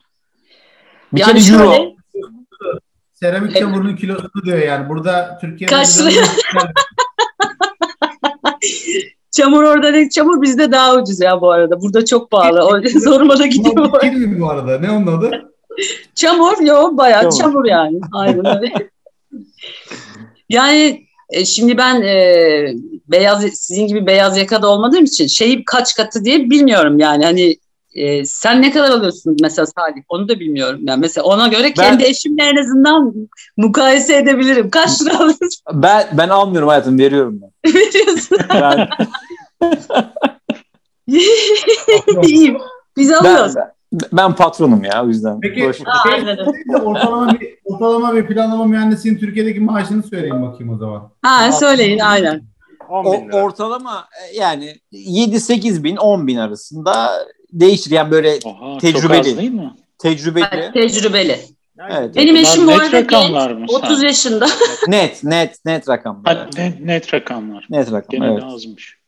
Bir 1.13 1.21
Yani 1.21 1.41
kere 1.43 1.57
euro. 1.63 1.95
Seramik 3.15 3.51
Evet. 3.51 3.61
çamurunun 3.63 3.97
kilosunu 3.97 4.45
diyor 4.45 4.59
yani. 4.59 4.89
Burada 4.89 5.39
Türkiye'de 5.41 5.75
Kaç 5.75 5.99
bir 5.99 6.05
de- 6.05 6.21
Çamur 9.37 9.63
orada 9.63 9.93
değil, 9.95 10.11
çamur 10.11 10.43
bizde 10.43 10.73
daha 10.73 10.95
ucuz 10.95 11.21
ya 11.21 11.41
bu 11.41 11.51
arada. 11.51 11.81
Burada 11.81 12.05
çok 12.05 12.31
pahalı. 12.31 12.63
O 12.65 12.81
zoruma 13.01 13.39
da 13.39 13.47
gidiyor. 13.47 14.01
Fikir 14.01 14.27
mi 14.27 14.41
bu 14.41 14.51
arada? 14.51 14.79
Ne 14.79 14.91
onun 14.91 15.07
adı? 15.07 15.53
Çamur 16.15 16.61
yok 16.61 16.99
bayağı 16.99 17.23
Çamur. 17.23 17.39
çamur, 17.39 17.65
yani. 17.65 18.01
Aynen 18.13 18.57
öyle. 18.57 18.73
yani 20.49 21.07
e, 21.31 21.45
şimdi 21.45 21.79
ben 21.79 22.03
e, 22.03 22.75
beyaz 23.09 23.43
sizin 23.43 23.87
gibi 23.87 24.07
beyaz 24.07 24.39
yakada 24.39 24.69
olmadığım 24.69 25.05
için 25.05 25.27
şeyi 25.27 25.65
kaç 25.65 25.95
katı 25.95 26.25
diye 26.25 26.51
bilmiyorum 26.51 26.99
yani 26.99 27.25
hani 27.25 27.57
e, 27.95 28.25
sen 28.25 28.63
ne 28.63 28.71
kadar 28.71 28.91
alıyorsun 28.91 29.37
mesela 29.43 29.67
Salih 29.67 30.03
onu 30.09 30.29
da 30.29 30.41
bilmiyorum 30.41 30.81
yani 30.85 31.01
mesela 31.01 31.25
ona 31.25 31.49
göre 31.49 31.73
kendi 31.73 32.05
eşimle 32.05 32.43
en 32.43 32.57
azından 32.57 33.15
mukayese 33.57 34.17
edebilirim 34.17 34.71
kaç 34.71 35.03
lira 35.03 35.15
alıyorsun 35.15 35.51
Ben 35.73 36.07
ben 36.13 36.29
almıyorum 36.29 36.69
hayatım 36.69 36.99
veriyorum 36.99 37.41
ben. 37.43 37.75
veriyorsun 37.75 38.39
Ben, 38.51 38.89
İyiyim 42.23 42.59
biz 42.97 43.11
ben, 43.11 43.15
alıyoruz 43.15 43.55
ben 44.13 44.35
patronum 44.35 44.85
ya 44.85 45.05
o 45.05 45.09
yüzden. 45.09 45.41
Peki 45.41 45.61
şey, 45.61 45.87
ortalama 46.83 47.41
bir 47.41 47.59
ortalama 47.65 48.15
bir 48.15 48.27
planlama 48.27 48.65
mühendisinin 48.65 49.19
Türkiye'deki 49.19 49.61
maaşını 49.61 50.03
söyleyin 50.03 50.43
bakayım 50.43 50.73
o 50.73 50.79
zaman. 50.79 51.11
ha 51.23 51.53
söyleyin 51.53 51.99
aynen 51.99 52.43
10 52.89 53.05
O, 53.05 53.37
ortalama 53.37 54.09
e, 54.23 54.37
yani 54.37 54.77
7-8 54.93 55.85
bin 55.85 55.97
10 55.97 56.27
bin 56.27 56.37
arasında 56.37 57.11
değişir. 57.53 57.91
Yani 57.91 58.11
böyle 58.11 58.39
Oha, 58.45 58.79
Tecrübeli. 58.79 59.23
Çok 59.23 59.33
az 59.33 59.39
değil 59.39 59.51
mi? 59.51 59.75
tecrübeli. 59.99 60.73
tecrübeli 60.75 61.39
Yani 61.79 61.93
Evet. 61.99 62.17
benim 62.17 62.37
eşim 62.37 62.67
bu 62.67 62.73
arada 62.73 63.01
genç 63.01 63.13
rakamlarmış, 63.13 63.71
30 63.73 63.99
ha. 63.99 64.07
yaşında 64.07 64.47
Net 64.89 65.25
net 65.25 65.65
net 65.65 65.89
rakamlar. 65.89 66.37
Ha, 66.37 66.47
net, 66.57 66.81
net 66.81 67.15
rakamlar. 67.15 67.67
Net 67.71 67.93
rakam 67.93 68.11
Gene 68.11 68.33
evet. 68.33 68.43
azmış. 68.45 68.99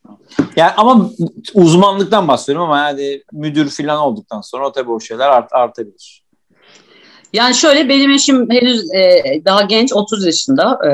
Yani 0.56 0.70
ama 0.76 1.10
uzmanlıktan 1.54 2.28
bahsediyorum 2.28 2.70
ama 2.70 2.78
yani 2.78 3.22
müdür 3.32 3.70
falan 3.70 3.98
olduktan 3.98 4.40
sonra 4.40 4.66
o 4.68 4.72
tabii 4.72 4.90
o 4.90 5.00
şeyler 5.00 5.28
art, 5.28 5.52
artabilir. 5.52 6.22
Yani 7.32 7.54
şöyle 7.54 7.88
benim 7.88 8.10
eşim 8.10 8.50
henüz 8.50 8.94
e, 8.94 9.22
daha 9.44 9.62
genç 9.62 9.92
30 9.92 10.26
yaşında. 10.26 10.78
E, 10.88 10.90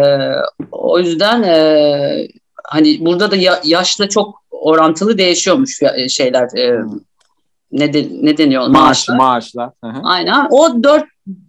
o 0.72 0.98
yüzden 0.98 1.42
e, 1.42 2.28
hani 2.64 2.98
burada 3.06 3.30
da 3.30 3.36
ya- 3.36 3.60
yaşla 3.64 4.08
çok 4.08 4.42
orantılı 4.50 5.18
değişiyormuş 5.18 5.82
ya- 5.82 6.08
şeyler. 6.08 6.58
E, 6.58 6.80
ne, 7.72 7.92
de, 7.92 8.08
ne 8.22 8.38
deniyor? 8.38 8.62
Maaş, 8.62 8.74
Maaşlar. 9.08 9.16
maaşlar. 9.16 9.70
Hı 9.84 9.90
hı. 9.90 10.00
Aynen. 10.04 10.46
O 10.50 10.82
4 10.82 11.04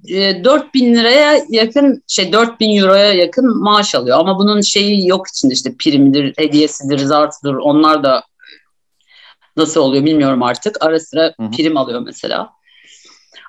e, 0.08 0.44
4 0.44 0.74
bin 0.74 0.96
liraya 0.96 1.44
yakın 1.50 2.04
şey 2.08 2.34
4 2.34 2.60
bin 2.60 2.78
euroya 2.78 3.14
yakın 3.14 3.58
maaş 3.64 3.96
alıyor. 3.96 4.20
Ama 4.20 4.40
bunun 4.40 4.62
şeyi 4.62 5.08
yok 5.08 5.28
içinde 5.28 5.54
işte 5.54 5.76
primidir, 5.80 6.34
hediyesidir, 6.38 7.00
zartıdır. 7.00 7.54
Onlar 7.54 8.04
da 8.04 8.24
nasıl 9.58 9.82
oluyor 9.82 10.06
bilmiyorum 10.06 10.44
artık. 10.44 10.86
Ara 10.86 11.00
sıra 11.00 11.34
prim 11.58 11.78
alıyor 11.78 12.02
mesela. 12.06 12.50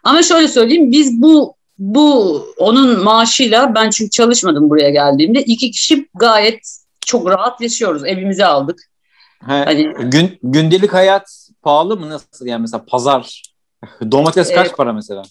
Ama 0.05 0.23
şöyle 0.23 0.49
söyleyeyim 0.49 0.93
biz 0.93 1.23
bu 1.23 1.57
bu 1.79 2.39
onun 2.59 3.05
maaşıyla 3.05 3.75
ben 3.75 3.91
çünkü 3.91 4.11
çalışmadım 4.11 4.71
buraya 4.71 4.91
geldiğimde 4.91 5.43
iki 5.43 5.71
kişi 5.71 6.09
gayet 6.15 6.79
çok 7.07 7.31
rahat 7.31 7.61
yaşıyoruz. 7.61 8.05
Evimize 8.05 8.47
aldık. 8.47 8.81
He, 9.47 9.53
Hani- 9.53 9.95
gün, 10.11 10.39
gündelik 10.43 10.93
hayat 10.93 11.49
pahalı 11.63 11.97
mı 11.97 12.09
nasıl 12.11 12.47
yani 12.47 12.61
mesela 12.61 12.85
pazar 12.85 13.43
domates 14.11 14.55
kaç 14.55 14.69
Ee, 14.69 14.73
para 14.73 14.93
mesela? 14.93 15.23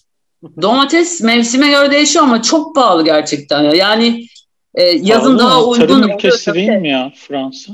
Domates 0.62 1.20
mevsime 1.20 1.68
göre 1.70 1.90
değişiyor 1.90 2.24
ama 2.24 2.42
çok 2.42 2.74
pahalı 2.74 3.04
gerçekten. 3.04 3.62
ya. 3.62 3.72
Yani 3.72 4.26
e, 4.74 4.82
yazın 4.82 5.38
Pahalı 5.38 5.50
daha 5.50 5.60
mı? 5.60 5.66
uygun 5.66 5.86
Tarım 5.86 6.10
ülkesi 6.10 6.54
değil 6.54 6.68
mi 6.68 6.88
ya 6.88 7.12
Fransa? 7.16 7.72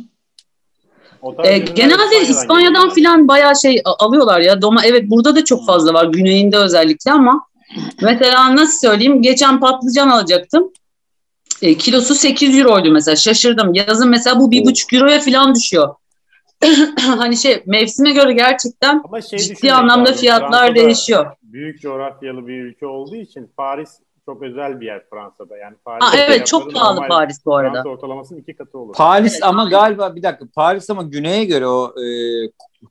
E, 1.45 1.59
genelde 1.59 2.29
İspanya'dan 2.29 2.91
filan 2.91 3.29
bayağı 3.29 3.57
şey 3.57 3.83
alıyorlar 3.85 4.41
ya. 4.41 4.63
Doma 4.63 4.85
evet 4.85 5.11
burada 5.11 5.37
da 5.37 5.45
çok 5.45 5.67
fazla 5.67 5.95
var 5.95 6.05
güneyinde 6.05 6.57
özellikle 6.57 7.13
ama 7.13 7.47
mesela 8.03 8.57
nasıl 8.57 8.89
söyleyeyim 8.89 9.23
geçen 9.23 9.61
patlıcan 9.61 10.09
alacaktım. 10.09 10.73
E, 11.63 11.75
kilosu 11.75 12.15
8 12.15 12.59
euroydu 12.59 12.91
mesela 12.93 13.17
şaşırdım. 13.17 13.75
Yazın 13.75 14.09
mesela 14.09 14.41
bu 14.41 14.51
bir 14.51 14.65
buçuk 14.65 14.93
euroya 14.93 15.21
filan 15.21 15.55
düşüyor. 15.55 15.95
hani 17.01 17.37
şey 17.37 17.63
mevsime 17.67 18.11
göre 18.11 18.33
gerçekten 18.33 19.03
Ama 19.05 19.21
şey 19.21 19.39
ciddi 19.39 19.73
anlamda 19.73 20.01
lazım. 20.09 20.21
fiyatlar 20.21 20.51
Fransa'da 20.51 20.75
değişiyor. 20.75 21.27
Büyük 21.43 21.81
coğrafyalı 21.83 22.47
bir 22.47 22.63
ülke 22.65 22.87
olduğu 22.87 23.17
için 23.17 23.51
Paris 23.57 23.91
çok 24.25 24.43
özel 24.43 24.81
bir 24.81 24.87
yer 24.87 25.03
Fransa'da. 25.11 25.57
Yani 25.57 25.77
Paris 25.85 26.05
Ha, 26.05 26.11
evet 26.17 26.47
çok 26.47 26.75
pahalı 26.75 27.09
Paris 27.09 27.47
bu 27.47 27.57
arada. 27.57 27.73
Fransa 27.73 27.89
ortalamasının 27.89 28.39
iki 28.41 28.55
katı 28.57 28.79
olur. 28.79 28.95
Paris 28.95 29.33
Evet, 29.33 29.43
ama 29.45 29.65
galiba 29.65 30.17
bir 30.17 30.23
dakika 30.23 30.45
Paris 30.55 30.91
ama 30.91 31.03
güneye 31.03 31.45
göre 31.45 31.67
o 31.67 31.95
e, 31.97 32.05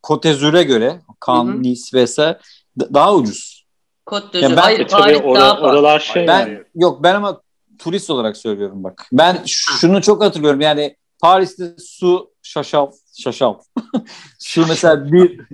Côte 0.04 0.24
d'Azur'a 0.24 0.62
göre. 0.64 1.00
Cannes, 1.28 1.56
Nice 1.60 1.82
vesaire 1.98 2.40
da- 2.80 2.94
daha 2.94 3.16
ucuz. 3.16 3.66
Côte 4.06 4.38
Ya 4.38 4.42
d'Azur. 4.44 4.58
ben- 4.58 4.62
Hayır 4.62 4.88
Paris 4.88 5.22
ora- 5.24 5.40
daha 5.40 5.56
pahalı. 5.56 5.68
oralar 5.72 6.00
şey 6.00 6.28
Ben 6.28 6.42
Hayır. 6.44 6.66
yok 6.76 7.04
ben 7.04 7.16
ama 7.16 7.42
turist 7.80 8.10
olarak 8.10 8.38
söylüyorum 8.38 8.84
bak. 8.84 9.06
Ben 9.12 9.38
şunu 9.48 10.02
çok 10.02 10.24
hatırlıyorum 10.24 10.62
yani 10.62 10.96
Paris'te 11.22 11.64
su 11.80 12.32
şaşal 12.42 12.92
şaşal. 13.20 13.54
Şu 14.44 14.68
mesela 14.68 15.12
bir 15.12 15.40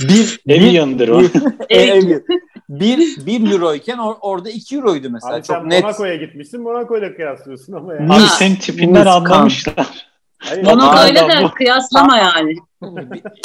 bir 0.00 0.40
bir, 0.46 0.54
Evian'dır 0.54 1.08
o. 1.08 1.20
bir, 1.20 2.22
bir, 2.68 3.26
bir 3.26 3.50
euroyken 3.52 3.96
or- 3.96 4.18
orada 4.20 4.50
iki 4.50 4.76
euroydu 4.76 5.10
mesela. 5.10 5.34
Abi 5.34 5.42
çok 5.42 5.56
sen 5.56 5.70
net. 5.70 5.82
Monaco'ya 5.82 6.16
gitmişsin. 6.16 6.62
Monaco'yla 6.62 7.14
kıyaslıyorsun 7.16 7.72
ama 7.72 7.94
yani. 7.94 8.12
Abi 8.12 8.22
Nice. 8.22 8.32
senin 8.38 8.56
tipinden 8.56 9.06
anlamışlar. 9.06 10.06
Hayır, 10.38 10.64
Monaco 10.64 11.12
ile 11.12 11.22
Adam 11.22 11.30
de 11.30 11.44
bu. 11.44 11.50
kıyaslama 11.54 12.16
yani. 12.18 12.54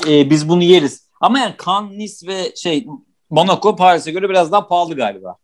E, 0.07 0.29
biz 0.29 0.49
bunu 0.49 0.63
yeriz. 0.63 1.09
Ama 1.21 1.39
yani 1.39 1.55
Cannes, 1.65 1.91
Nice 1.97 2.27
ve 2.27 2.55
şey 2.55 2.85
Monaco 3.29 3.75
Paris'e 3.75 4.11
göre 4.11 4.29
biraz 4.29 4.51
daha 4.51 4.67
pahalı 4.67 4.95
galiba. 4.95 5.35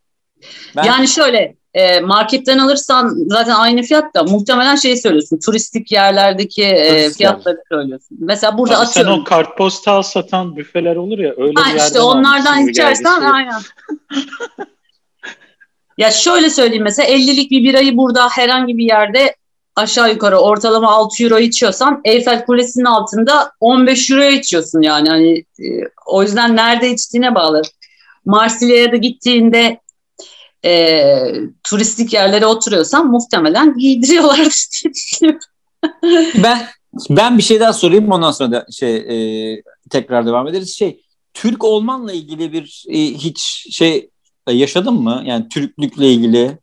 Ben, 0.75 0.83
Yani 0.83 1.07
şöyle 1.07 1.55
e, 1.73 1.99
marketten 1.99 2.57
alırsan 2.57 3.15
zaten 3.27 3.53
aynı 3.53 3.81
fiyat 3.81 4.15
da 4.15 4.23
muhtemelen 4.23 4.75
şey 4.75 4.97
söylüyorsun. 4.97 5.39
Turistik 5.45 5.91
yerlerdeki 5.91 6.63
e, 6.63 7.09
fiyatları 7.09 7.57
söylüyorsun. 7.71 8.17
Mesela 8.21 8.57
burada 8.57 8.79
Abi 8.79 8.85
sen 8.87 9.01
atıyorum. 9.01 9.21
o 9.21 9.23
kartpostal 9.23 10.01
satan 10.01 10.55
büfeler 10.55 10.95
olur 10.95 11.19
ya 11.19 11.33
öyle 11.37 11.53
Ha 11.55 11.65
bir 11.65 11.69
yerden 11.69 11.85
işte 11.85 12.01
onlardan 12.01 12.67
içersen 12.67 13.21
aynen. 13.21 13.61
ya 15.97 16.11
şöyle 16.11 16.49
söyleyeyim 16.49 16.83
mesela 16.83 17.09
50'lik 17.09 17.51
bir 17.51 17.63
birayı 17.63 17.97
burada 17.97 18.29
herhangi 18.29 18.77
bir 18.77 18.85
yerde 18.85 19.35
aşağı 19.75 20.11
yukarı 20.11 20.37
ortalama 20.37 20.91
6 20.91 21.23
euro 21.23 21.39
içiyorsan 21.39 22.01
Eyfel 22.05 22.45
Kulesi'nin 22.45 22.85
altında 22.85 23.51
15 23.59 24.11
euroya 24.11 24.31
içiyorsun 24.31 24.81
yani. 24.81 25.09
Hani 25.09 25.37
e, 25.39 25.65
o 26.05 26.23
yüzden 26.23 26.55
nerede 26.55 26.89
içtiğine 26.89 27.35
bağlı. 27.35 27.61
Marsilya'ya 28.25 28.91
da 28.91 28.95
gittiğinde 28.95 29.79
e, 30.65 31.13
turistik 31.63 32.13
yerlere 32.13 32.45
oturuyorsan 32.45 33.07
muhtemelen 33.07 33.77
giydiriyorlardır 33.77 34.67
diye 34.83 34.93
düşünüyorum. 34.93 35.41
ben 36.43 36.67
ben 37.09 37.37
bir 37.37 37.43
şey 37.43 37.59
daha 37.59 37.73
sorayım 37.73 38.11
ondan 38.11 38.31
sonra 38.31 38.51
da 38.51 38.65
şey 38.71 38.95
e, 38.95 39.61
tekrar 39.89 40.25
devam 40.25 40.47
ederiz. 40.47 40.75
Şey 40.77 41.01
Türk 41.33 41.63
olmanla 41.63 42.13
ilgili 42.13 42.53
bir 42.53 42.85
e, 42.89 42.97
hiç 42.97 43.67
şey 43.71 44.09
e, 44.47 44.53
yaşadın 44.53 44.93
mı? 44.93 45.23
Yani 45.25 45.49
Türklükle 45.49 46.11
ilgili 46.11 46.57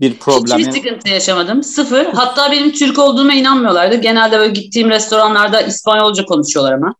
bir 0.00 0.14
problem. 0.18 0.58
Hiçbir 0.58 0.72
sıkıntı 0.72 1.08
yaşamadım. 1.08 1.62
Sıfır. 1.62 2.04
Hatta 2.04 2.52
benim 2.52 2.72
Türk 2.72 2.98
olduğuma 2.98 3.34
inanmıyorlardı. 3.34 3.94
Genelde 3.94 4.38
böyle 4.38 4.52
gittiğim 4.52 4.90
restoranlarda 4.90 5.60
İspanyolca 5.60 6.24
konuşuyorlar 6.24 6.72
ama. 6.72 6.94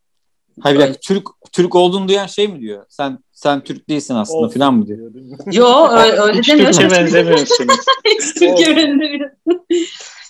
Hayır 0.61 0.79
bir 0.79 0.83
dakika, 0.83 1.01
Türk 1.01 1.27
Türk 1.53 1.75
olduğunu 1.75 2.09
duyan 2.09 2.27
şey 2.27 2.49
mi 2.49 2.61
diyor? 2.61 2.85
Sen 2.89 3.19
sen 3.37 3.61
Türk 3.61 3.89
değilsin 3.89 4.15
aslında 4.15 4.49
falan 4.49 4.75
mı 4.75 4.87
diyor? 4.87 5.13
Yo 5.53 5.89
öyle, 5.89 6.13
öyle 6.13 6.39
Hiç 6.39 6.49
demiyor. 6.49 6.73
Türkçe 6.73 6.91
benzemiyorsunuz. 6.91 7.77
Hiç 8.05 8.35
Türkçe 8.35 8.77
benzemiyor. 8.77 9.31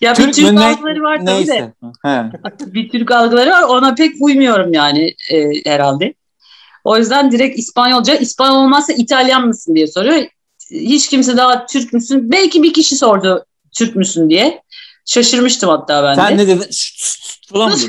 Ya 0.00 0.12
bir 0.12 0.16
Türk 0.16 0.34
Türk 0.34 0.52
mü? 0.52 0.56
Ne- 0.56 0.64
algıları 0.64 1.02
var 1.02 1.16
tabii 1.16 1.26
de. 1.26 1.34
Neyse. 1.34 1.72
He. 2.02 2.24
Bir 2.66 2.88
Türk 2.88 3.10
algıları 3.10 3.50
var. 3.50 3.62
Ona 3.62 3.94
pek 3.94 4.14
uymuyorum 4.20 4.72
yani 4.72 5.14
e, 5.32 5.70
herhalde. 5.70 6.14
O 6.84 6.98
yüzden 6.98 7.32
direkt 7.32 7.58
İspanyolca. 7.58 8.14
İspanyol 8.14 8.56
olmazsa 8.56 8.92
İtalyan 8.92 9.46
mısın 9.46 9.74
diye 9.74 9.86
soruyor. 9.86 10.26
Hiç 10.70 11.08
kimse 11.08 11.36
daha 11.36 11.66
Türk 11.66 11.92
müsün? 11.92 12.32
Belki 12.32 12.62
bir 12.62 12.72
kişi 12.72 12.96
sordu 12.96 13.44
Türk 13.78 13.96
müsün 13.96 14.30
diye. 14.30 14.62
Şaşırmıştım 15.04 15.68
hatta 15.68 16.04
ben 16.04 16.16
de. 16.16 16.20
Sen 16.20 16.38
ne 16.38 16.48
dedin? 16.48 16.70
Şşt, 16.70 16.98
şşt, 16.98 17.52
falan 17.52 17.70
mı? 17.70 17.76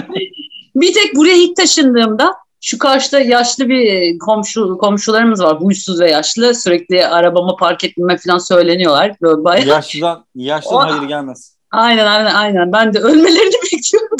Bir 0.74 0.94
tek 0.94 1.16
buraya 1.16 1.36
ilk 1.36 1.56
taşındığımda 1.56 2.34
şu 2.60 2.78
karşıda 2.78 3.20
yaşlı 3.20 3.68
bir 3.68 4.18
komşu 4.18 4.78
komşularımız 4.78 5.42
var. 5.42 5.60
Huysuz 5.60 6.00
ve 6.00 6.10
yaşlı. 6.10 6.54
Sürekli 6.54 7.06
arabama 7.06 7.56
park 7.56 7.84
etmeme 7.84 8.18
falan 8.18 8.38
söyleniyorlar. 8.38 9.12
Böyle 9.22 9.44
bayağı. 9.44 9.66
Yaşlıdan, 9.66 10.24
yaşlıdan 10.34 10.76
O- 10.76 10.90
hayır 10.92 11.08
gelmez. 11.08 11.56
Aynen 11.70 12.06
aynen 12.06 12.34
aynen. 12.34 12.72
Ben 12.72 12.94
de 12.94 12.98
ölmelerini 12.98 13.54
bekliyorum. 13.72 14.16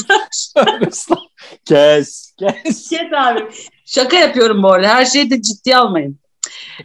kes. 1.64 2.32
Kes. 2.38 2.88
Kes 2.90 3.12
abi. 3.16 3.40
Şaka 3.86 4.16
yapıyorum 4.16 4.62
bu 4.62 4.72
arada. 4.72 4.88
Her 4.88 5.04
şeyi 5.04 5.30
de 5.30 5.42
ciddiye 5.42 5.76
almayın. 5.76 6.18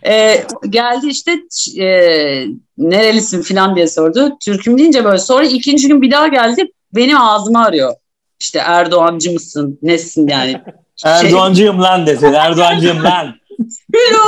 Ee, 0.08 0.44
geldi 0.70 1.08
işte 1.08 1.32
e, 1.84 1.88
nerelisin 2.78 3.42
falan 3.42 3.76
diye 3.76 3.88
sordu. 3.88 4.38
Türk'üm 4.46 4.78
deyince 4.78 5.04
böyle. 5.06 5.18
Sonra 5.18 5.46
ikinci 5.46 5.88
gün 5.88 6.02
bir 6.02 6.12
daha 6.12 6.28
geldi. 6.28 6.72
Benim 6.96 7.22
ağzımı 7.22 7.66
arıyor. 7.66 7.94
İşte 8.40 8.60
Erdoğancı 8.60 9.32
mısın? 9.34 9.80
Nesin 9.82 10.28
yani? 10.28 10.62
Erdoğancıyım 11.06 11.82
lan 11.82 12.08
desin. 12.08 12.34
Erdoğancıyım 12.34 13.04
lan. 13.04 13.36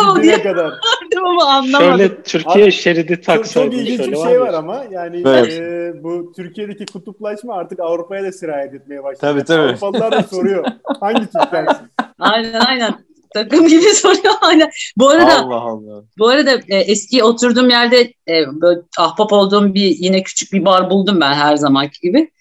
Oldu 0.02 0.22
Gidene 0.22 0.44
kadar. 0.44 0.74
ama 1.26 1.46
anlamadım. 1.46 1.98
Şöyle 1.98 2.22
Türkiye 2.24 2.66
Abi, 2.66 2.72
şeridi 2.72 3.16
Çok, 3.16 3.24
taksaydın 3.24 3.72
çok 3.72 3.80
ilginç 3.80 3.98
şöyle 3.98 4.12
bir 4.12 4.18
şey 4.18 4.34
ya. 4.34 4.40
var 4.42 4.54
ama 4.54 4.84
yani 4.92 5.24
Evet. 5.26 5.60
e, 5.60 5.94
bu 6.04 6.34
Türkiye'deki 6.36 6.86
kutuplaşma 6.86 7.56
artık 7.56 7.80
Avrupa'ya 7.80 8.24
da 8.24 8.32
sirayet 8.32 8.74
etmeye 8.74 9.04
başladı. 9.04 9.22
Tabii, 9.22 9.44
tabii. 9.44 9.62
Avrupalılar 9.62 10.12
da 10.12 10.24
soruyor. 10.24 10.66
Hangi 11.00 11.20
Türklersin? 11.26 11.88
Aynen 12.20 12.60
aynen. 12.60 12.94
Takım 13.34 13.68
gibi 13.68 13.82
soruyor 13.94 14.34
aynen. 14.42 14.70
Bu 14.98 15.10
arada 15.10 15.40
Allah 15.40 15.56
Allah. 15.62 16.04
bu 16.18 16.28
arada 16.28 16.52
e, 16.68 16.78
eski 16.78 17.24
oturduğum 17.24 17.70
yerde 17.70 18.02
e, 18.02 18.62
böyle 18.62 18.80
ahbap 18.98 19.34
olduğum 19.34 19.74
bir 19.74 19.96
yine 20.00 20.24
küçük 20.24 20.54
bir 20.54 20.66
bar 20.66 20.90
buldum 20.90 21.22
ben 21.22 21.34
her 21.34 21.56
zamanki 21.56 22.02
gibi. 22.02 22.32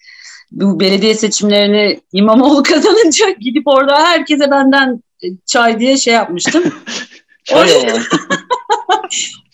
Bu 0.51 0.79
belediye 0.79 1.15
seçimlerini 1.15 1.99
İmamoğlu 2.13 2.63
kazanınca 2.69 3.29
gidip 3.29 3.67
orada 3.67 4.05
herkese 4.05 4.51
benden 4.51 5.03
e, 5.23 5.27
çay 5.45 5.79
diye 5.79 5.97
şey 5.97 6.13
yapmıştım. 6.13 6.63
Çay 7.43 7.71
o. 7.71 7.85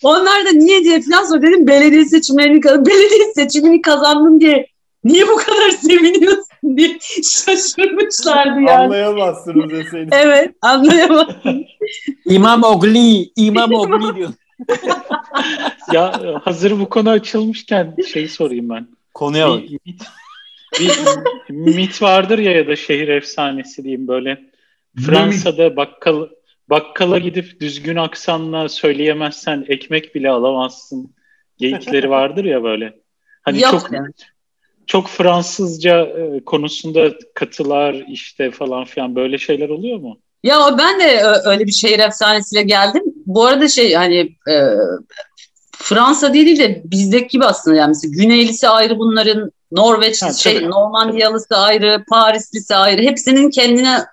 Onlar 0.02 0.46
da 0.46 0.50
niye 0.52 0.84
diye 0.84 1.00
falan 1.02 1.24
sor 1.24 1.42
dedim 1.42 1.66
belediye 1.66 2.04
seçimlerini 2.04 2.62
belediye 2.64 3.34
seçimini 3.34 3.82
kazandım 3.82 4.40
diye 4.40 4.66
niye 5.04 5.28
bu 5.28 5.36
kadar 5.36 5.70
seviniyorsun 5.70 6.76
diye 6.76 6.98
şaşırmışlardı 7.22 8.60
yani. 8.60 8.70
Anlayamazsınız 8.70 9.70
deseydim. 9.70 10.08
Evet 10.12 10.54
anlayamadım. 10.62 11.64
İmam 12.24 12.62
Ogli. 12.62 13.30
İmam 13.36 13.74
Ogli 13.74 14.16
diyor. 14.16 14.30
ya 15.92 16.20
hazır 16.44 16.80
bu 16.80 16.88
konu 16.88 17.10
açılmışken 17.10 17.96
şeyi 18.12 18.28
sorayım 18.28 18.68
ben. 18.68 18.88
Konuya 19.14 19.48
bak. 19.48 19.60
Bir, 20.80 20.90
mit, 21.50 22.02
vardır 22.02 22.38
ya 22.38 22.52
ya 22.52 22.68
da 22.68 22.76
şehir 22.76 23.08
efsanesi 23.08 23.84
diyeyim 23.84 24.08
böyle. 24.08 24.40
Fransa'da 25.06 25.76
bakkal 25.76 26.28
bakkala 26.70 27.18
gidip 27.18 27.60
düzgün 27.60 27.96
aksanla 27.96 28.68
söyleyemezsen 28.68 29.64
ekmek 29.68 30.14
bile 30.14 30.30
alamazsın. 30.30 31.14
Geyikleri 31.58 32.10
vardır 32.10 32.44
ya 32.44 32.62
böyle. 32.62 32.94
Hani 33.42 33.60
Yok 33.60 33.70
çok 33.70 33.92
yani. 33.92 34.08
çok 34.86 35.08
Fransızca 35.08 36.00
e, 36.00 36.44
konusunda 36.44 37.12
katılar 37.34 38.04
işte 38.08 38.50
falan 38.50 38.84
filan 38.84 39.16
böyle 39.16 39.38
şeyler 39.38 39.68
oluyor 39.68 39.98
mu? 39.98 40.18
Ya 40.42 40.58
ben 40.78 41.00
de 41.00 41.22
öyle 41.44 41.66
bir 41.66 41.72
şehir 41.72 41.98
efsanesiyle 41.98 42.62
geldim. 42.62 43.02
Bu 43.26 43.46
arada 43.46 43.68
şey 43.68 43.94
hani 43.94 44.18
e, 44.50 44.56
Fransa 45.72 46.34
değil 46.34 46.58
de 46.58 46.82
bizdeki 46.84 47.28
gibi 47.28 47.44
aslında 47.44 47.76
yani 47.76 47.88
mesela 47.88 48.12
Güneylisi 48.22 48.68
ayrı 48.68 48.98
bunların 48.98 49.52
Norveç 49.72 50.22
Ha, 50.22 50.32
şey 50.32 50.58
tabii. 50.58 50.70
Normandiyalısı 50.70 51.56
ayrı, 51.56 52.04
Parislisi 52.08 52.74
ayrı. 52.74 53.02
Hepsinin 53.02 53.50
kendine 53.50 54.04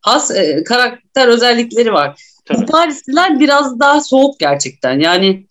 has 0.00 0.30
e, 0.30 0.64
karakter 0.64 1.28
özellikleri 1.28 1.92
var. 1.92 2.22
bu 2.54 2.66
Parisliler 2.66 3.40
biraz 3.40 3.80
daha 3.80 4.00
soğuk 4.00 4.40
gerçekten. 4.40 5.00
Yani 5.00 5.46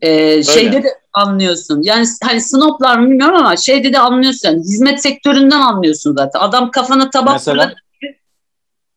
e, 0.00 0.42
şeyde 0.42 0.82
de 0.82 0.88
anlıyorsun. 1.12 1.82
Yani 1.82 2.06
hani 2.22 2.40
snoplar 2.40 2.98
mı 2.98 3.10
bilmiyorum 3.10 3.36
ama 3.36 3.56
şeyde 3.56 3.92
de 3.92 3.98
anlıyorsun. 3.98 4.48
Yani 4.48 4.60
hizmet 4.60 5.02
sektöründen 5.02 5.60
anlıyorsun 5.60 6.14
zaten. 6.14 6.40
Adam 6.40 6.70
kafana 6.70 7.10
tabak 7.10 7.34
Mesela? 7.34 7.74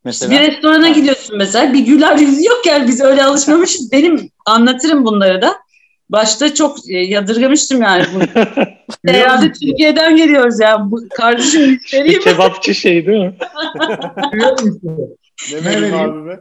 Mesela 0.03 0.31
Bir 0.31 0.39
restorana 0.39 0.89
gidiyorsun 0.89 1.37
mesela. 1.37 1.73
Bir 1.73 1.79
güler 1.79 2.17
yüzü 2.17 2.45
yok 2.45 2.65
yani 2.65 2.87
biz 2.87 3.01
öyle 3.01 3.23
alışmamışız. 3.23 3.91
Benim 3.91 4.29
anlatırım 4.45 5.05
bunları 5.05 5.41
da. 5.41 5.55
Başta 6.09 6.53
çok 6.53 6.89
e, 6.89 6.97
yadırgamıştım 6.97 7.81
yani. 7.81 8.05
Bunu. 8.13 8.23
Herhalde 9.05 9.51
Türkiye'den 9.51 10.15
geliyoruz 10.15 10.59
ya. 10.59 10.91
Bu, 10.91 10.99
kardeşim 11.17 11.61
müşteriyim. 11.71 12.21
Kebapçı 12.21 12.75
şey 12.75 13.07
değil 13.07 13.19
mi? 13.21 13.35
Ne 14.33 14.39
Ne 15.51 15.65
vereyim 15.65 15.65
vereyim? 15.65 15.95
abi 15.95 16.29
be? 16.29 16.39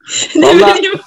ne 0.36 0.46
Vallahi- 0.46 0.78
bileyim. 0.78 1.00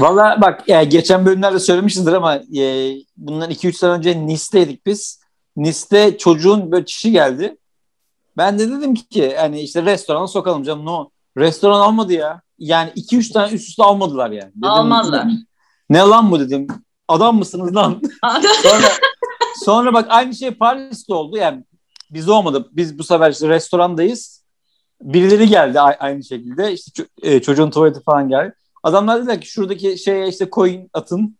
Valla 0.00 0.38
bak 0.40 0.62
yani 0.68 0.88
geçen 0.88 1.26
bölümlerde 1.26 1.58
söylemişizdir 1.58 2.12
ama 2.12 2.34
e, 2.36 2.92
bundan 3.16 3.50
2-3 3.50 3.72
sene 3.72 3.90
önce 3.90 4.26
Nice'teydik 4.26 4.86
biz. 4.86 5.20
Nice'de 5.56 6.18
çocuğun 6.18 6.72
böyle 6.72 6.84
çişi 6.86 7.12
geldi. 7.12 7.56
Ben 8.36 8.58
de 8.58 8.68
dedim 8.70 8.94
ki 8.94 9.34
hani 9.38 9.60
işte 9.60 9.82
restorana 9.82 10.26
sokalım 10.26 10.62
canım. 10.62 10.86
No. 10.86 11.10
Restoran 11.36 11.80
almadı 11.80 12.12
ya. 12.12 12.42
Yani 12.58 12.90
2-3 12.96 13.32
tane 13.32 13.52
üst 13.52 13.68
üste 13.68 13.82
almadılar 13.82 14.30
yani. 14.30 14.50
Dedim, 14.50 14.64
Almazlar. 14.64 15.26
Ne 15.94 16.00
lan 16.00 16.30
bu 16.30 16.40
dedim. 16.40 16.66
Adam 17.08 17.38
mısınız 17.38 17.76
lan? 17.76 18.02
sonra, 18.62 18.88
sonra 19.64 19.92
bak 19.92 20.06
aynı 20.08 20.34
şey 20.34 20.50
Paris'te 20.50 21.14
oldu. 21.14 21.36
Yani 21.36 21.64
biz 22.10 22.28
olmadı. 22.28 22.68
Biz 22.72 22.98
bu 22.98 23.04
sefer 23.04 23.30
işte 23.30 23.48
restorandayız. 23.48 24.44
Birileri 25.02 25.48
geldi 25.48 25.80
aynı 25.80 26.24
şekilde. 26.24 26.72
İşte 26.72 27.04
e, 27.22 27.42
çocuğun 27.42 27.70
tuvaleti 27.70 28.02
falan 28.02 28.28
geldi. 28.28 28.54
Adamlar 28.82 29.18
dediler 29.20 29.40
ki 29.40 29.46
şuradaki 29.46 29.98
şeye 29.98 30.28
işte 30.28 30.48
coin 30.52 30.90
atın, 30.92 31.36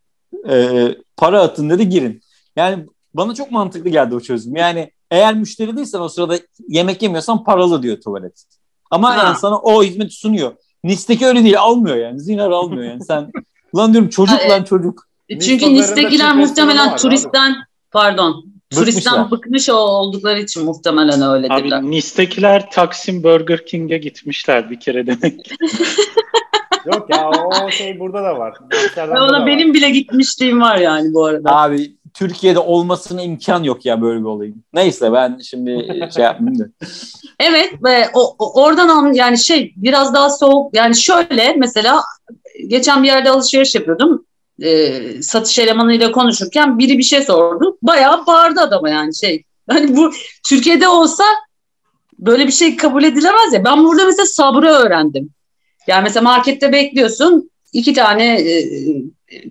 e, 0.48 0.88
para 1.16 1.42
atın 1.42 1.70
dedi 1.70 1.88
girin. 1.88 2.20
Yani 2.56 2.86
bana 3.14 3.34
çok 3.34 3.50
mantıklı 3.50 3.90
geldi 3.90 4.14
o 4.14 4.20
çözüm. 4.20 4.56
Yani 4.56 4.90
eğer 5.10 5.34
müşteri 5.34 5.76
değilsen 5.76 6.00
o 6.00 6.08
sırada 6.08 6.38
yemek 6.68 7.02
yemiyorsan 7.02 7.44
paralı 7.44 7.82
diyor 7.82 8.00
tuvalet. 8.00 8.44
Ama 8.90 9.16
Ha. 9.16 9.24
yani 9.24 9.38
sana 9.38 9.58
o 9.58 9.82
hizmeti 9.82 10.14
sunuyor. 10.14 10.52
Nice'deki 10.84 11.26
öyle 11.26 11.42
değil 11.44 11.60
almıyor 11.60 11.96
yani. 11.96 12.20
Zinar 12.20 12.50
almıyor 12.50 12.84
yani. 12.84 13.04
Sen 13.04 13.30
lan 13.76 13.92
diyorum 13.92 14.08
çocuk 14.10 14.40
Ha, 14.40 14.48
lan 14.48 14.62
çocuk. 14.64 15.06
Çünkü 15.30 15.74
Nice'dekiler 15.74 16.10
pazarında 16.18 16.40
Türk 16.40 16.48
muhtemelen 16.50 16.96
turistten 16.96 17.54
pardon 17.90 18.44
Bıkmışlar. 18.72 18.92
turistten 18.92 19.30
bıkmış 19.30 19.68
oldukları 19.68 20.40
için 20.40 20.64
muhtemelen 20.64 21.22
öyle 21.22 21.50
dediler. 21.50 21.78
Abi 21.78 21.90
Nice'dekiler 21.90 22.70
Taksim 22.70 23.22
Burger 23.24 23.66
King'e 23.66 23.98
gitmişler 23.98 24.70
bir 24.70 24.80
kere 24.80 25.06
demek. 25.06 25.50
Yok 26.86 27.06
ya 27.10 27.30
o 27.66 27.70
şey 27.70 28.00
burada 28.00 28.22
da 28.24 28.38
var. 28.38 28.54
Amsterdam'da 28.82 29.14
Ve 29.16 29.20
da 29.20 29.24
ona 29.24 29.40
var. 29.40 29.46
benim 29.46 29.74
bile 29.74 29.90
gitmişliğim 29.90 30.60
var 30.60 30.76
yani 30.78 31.14
bu 31.14 31.24
arada. 31.24 31.50
Abi 31.56 31.92
Türkiye'de 32.14 32.58
olmasına 32.58 33.22
imkan 33.22 33.62
yok 33.62 33.86
ya 33.86 34.02
böyle 34.02 34.20
bir 34.20 34.24
olayın. 34.24 34.64
Neyse 34.72 35.12
ben 35.12 35.38
şimdi 35.42 35.88
şey 36.14 36.24
yapmayayım 36.24 36.64
da. 36.64 36.86
Evet 37.40 37.72
ve 37.84 38.08
o, 38.14 38.36
oradan 38.62 38.88
an 38.88 39.12
yani 39.12 39.38
şey 39.38 39.72
biraz 39.76 40.14
daha 40.14 40.30
soğuk 40.30 40.74
yani 40.76 40.96
şöyle 40.96 41.54
mesela 41.56 42.02
geçen 42.66 43.02
bir 43.02 43.08
yerde 43.08 43.30
alışveriş 43.30 43.74
yapıyordum. 43.74 44.26
Ee, 44.62 45.22
satış 45.22 45.58
elemanıyla 45.58 46.12
konuşurken 46.12 46.78
biri 46.78 46.98
bir 46.98 47.02
şey 47.02 47.22
sordu. 47.22 47.78
Bayağı 47.82 48.26
bağırdı 48.26 48.60
adama 48.60 48.90
yani 48.90 49.14
şey. 49.14 49.42
Hani 49.70 49.96
bu 49.96 50.12
Türkiye'de 50.48 50.88
olsa 50.88 51.24
böyle 52.18 52.46
bir 52.46 52.52
şey 52.52 52.76
kabul 52.76 53.04
edilemez 53.04 53.52
ya. 53.52 53.64
Ben 53.64 53.84
burada 53.84 54.04
mesela 54.04 54.26
sabrı 54.26 54.68
öğrendim. 54.68 55.30
Yani 55.86 56.02
mesela 56.02 56.22
markette 56.22 56.72
bekliyorsun 56.72 57.50
iki 57.72 57.92
tane 57.92 58.40
e, 58.40 58.64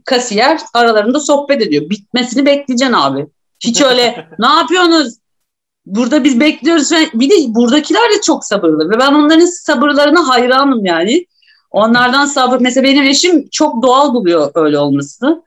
kasiyer 0.06 0.60
aralarında 0.74 1.20
sohbet 1.20 1.62
ediyor. 1.62 1.90
Bitmesini 1.90 2.46
bekleyeceksin 2.46 2.94
abi. 2.94 3.28
Hiç 3.60 3.82
öyle 3.82 4.28
ne 4.40 4.48
yapıyorsunuz? 4.48 5.14
Burada 5.86 6.24
biz 6.24 6.40
bekliyoruz. 6.40 6.92
ve 6.92 7.10
Bir 7.14 7.30
de 7.30 7.56
buradakiler 7.56 8.02
de 8.02 8.22
çok 8.22 8.46
sabırlı. 8.46 8.90
Ve 8.90 9.00
ben 9.00 9.14
onların 9.14 9.46
sabırlarına 9.46 10.28
hayranım 10.28 10.86
yani. 10.86 11.26
Onlardan 11.74 12.26
sabır. 12.26 12.62
Mesela 12.62 12.84
benim 12.84 13.04
eşim 13.04 13.50
çok 13.52 13.84
doğal 13.84 14.14
buluyor 14.14 14.52
öyle 14.56 14.80
olmasını. 14.80 15.44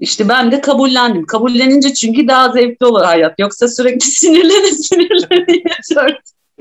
İşte 0.00 0.28
ben 0.28 0.52
de 0.52 0.60
kabullendim. 0.60 1.26
Kabullenince 1.26 1.94
çünkü 1.94 2.28
daha 2.28 2.52
zevkli 2.52 2.86
olur 2.86 3.02
hayat. 3.02 3.38
Yoksa 3.38 3.68
sürekli 3.68 4.00
sinirlene 4.10 4.72
sinirlene. 4.72 5.62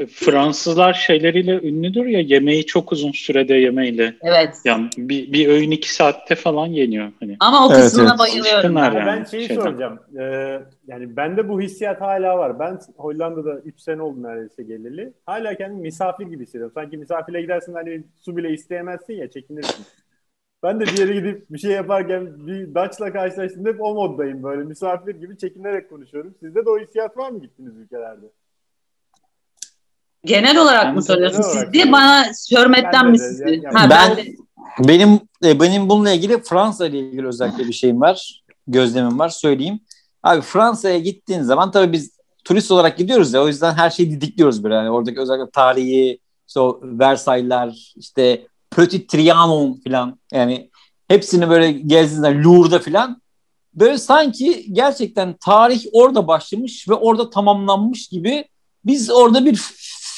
Fransızlar 0.07 0.93
şeyleriyle 0.93 1.62
ünlüdür 1.62 2.05
ya 2.05 2.19
yemeği 2.19 2.65
çok 2.65 2.91
uzun 2.91 3.12
sürede 3.12 3.53
yemeyle. 3.53 4.15
Evet. 4.21 4.55
Yani 4.65 4.89
bir, 4.97 5.33
bir 5.33 5.47
öğün 5.47 5.71
iki 5.71 5.93
saatte 5.93 6.35
falan 6.35 6.67
yeniyor. 6.67 7.12
Hani. 7.19 7.38
Ama 7.39 7.67
o 7.67 7.73
Evet, 7.73 7.83
kısmına 7.83 8.09
evet. 8.09 8.19
bayılıyorum. 8.19 8.77
Alışkınlar 8.77 8.91
Ya 8.91 8.99
yani. 8.99 9.05
ben 9.05 9.23
şeyi 9.23 9.47
şeyden. 9.47 9.62
soracağım. 9.63 9.99
Ee, 10.19 10.23
yani 10.88 11.15
bende 11.17 11.49
bu 11.49 11.62
hissiyat 11.62 12.01
hala 12.01 12.38
var. 12.38 12.59
Ben 12.59 12.79
Hollanda'da 12.97 13.59
3 13.59 13.81
sene 13.81 14.01
oldu 14.01 14.23
neredeyse 14.23 14.63
geleli. 14.63 15.13
Hala 15.25 15.55
kendimi 15.55 15.81
misafir 15.81 16.25
gibi 16.27 16.43
hissediyorum. 16.43 16.71
Sanki 16.75 16.97
misafire 16.97 17.41
gidersin 17.41 17.73
hani 17.73 18.03
su 18.21 18.38
bile 18.38 18.49
isteyemezsin 18.53 19.13
ya 19.13 19.29
çekinirsin. 19.31 19.85
Ben 20.63 20.79
de 20.79 20.83
bir 20.85 20.97
yere 20.97 21.13
gidip 21.13 21.49
bir 21.49 21.57
şey 21.57 21.71
yaparken 21.71 22.47
bir 22.47 22.75
Dutch'la 22.75 23.13
karşılaştığımda 23.13 23.69
hep 23.69 23.81
o 23.81 23.93
moddayım 23.93 24.43
böyle 24.43 24.63
misafir 24.63 25.15
gibi 25.15 25.38
çekinerek 25.38 25.89
konuşuyorum. 25.89 26.35
Sizde 26.39 26.65
de 26.65 26.69
o 26.69 26.79
hissiyat 26.79 27.17
var 27.17 27.29
mı 27.31 27.41
gittiğiniz 27.41 27.77
ülkelerde? 27.77 28.25
Genel 30.25 30.58
olarak 30.58 30.86
Ben 30.86 30.95
mı 30.95 31.08
de 31.08 31.13
olarak 31.13 31.36
Siz 31.36 31.53
diye 31.53 31.63
söylüyorum. 31.63 31.91
bana 31.91 32.25
hürmetten 32.51 32.93
Ben 32.93 33.05
de 33.05 33.10
mi 33.12 33.19
de, 33.19 33.23
siz? 33.29 33.39
yani- 33.39 33.62
Ha, 33.73 33.89
Ben- 33.89 33.89
ben 33.89 34.17
de- 34.17 34.36
Benim 34.79 35.19
e, 35.45 35.60
benim 35.60 35.89
bununla 35.89 36.12
ilgili 36.12 36.43
Fransa 36.43 36.88
ile 36.88 36.99
ilgili 36.99 37.27
özellikle 37.27 37.67
bir 37.67 37.73
şeyim 37.73 38.01
var. 38.01 38.43
Gözlemim 38.67 39.19
var 39.19 39.29
söyleyeyim. 39.29 39.79
Abi 40.23 40.41
Fransa'ya 40.41 40.99
gittiğin 40.99 41.41
zaman 41.41 41.71
tabii 41.71 41.93
biz 41.93 42.12
turist 42.43 42.71
olarak 42.71 42.97
gidiyoruz 42.97 43.34
ya 43.34 43.43
o 43.43 43.47
yüzden 43.47 43.73
her 43.73 43.89
şeyi 43.89 44.12
didikliyoruz 44.12 44.63
böyle. 44.63 44.75
Yani 44.75 44.89
oradaki 44.89 45.19
özellikle 45.19 45.49
tarihi, 45.51 46.19
işte 46.47 46.60
o 46.60 46.79
Versailles'ler, 46.84 47.93
işte 47.95 48.47
Petit 48.75 49.10
Trianon 49.10 49.82
falan 49.88 50.19
yani 50.32 50.69
hepsini 51.08 51.49
böyle 51.49 51.71
gezdiğinde 51.71 52.43
Louvre'da 52.43 52.79
falan 52.79 53.21
böyle 53.73 53.97
sanki 53.97 54.73
gerçekten 54.73 55.34
tarih 55.45 55.86
orada 55.93 56.27
başlamış 56.27 56.89
ve 56.89 56.93
orada 56.93 57.29
tamamlanmış 57.29 58.08
gibi 58.08 58.45
biz 58.86 59.12
orada 59.12 59.45
bir 59.45 59.62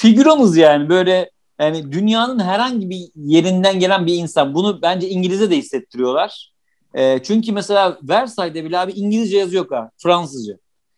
figüranız 0.02 0.58
yani 0.58 0.90
böyle 0.90 1.30
yani 1.60 1.92
dünyanın 1.92 2.40
herhangi 2.40 2.90
bir 2.90 3.10
yerinden 3.16 3.80
gelen 3.80 4.06
bir 4.08 4.14
insan. 4.14 4.54
Bunu 4.54 4.82
bence 4.82 5.10
İngilizce 5.10 5.52
de 5.52 5.58
hissettiriyorlar. 5.58 6.52
E, 6.94 7.24
çünkü 7.24 7.52
mesela 7.52 7.98
Versailles'de 8.04 8.66
bile 8.66 8.80
abi 8.80 8.92
İngilizce 8.92 9.38
yazı 9.38 9.56
yok 9.56 9.72
ha. 9.72 9.90
Fransızca. 9.98 10.54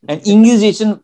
Yani 0.10 0.22
İngilizce 0.26 0.70
için 0.70 0.96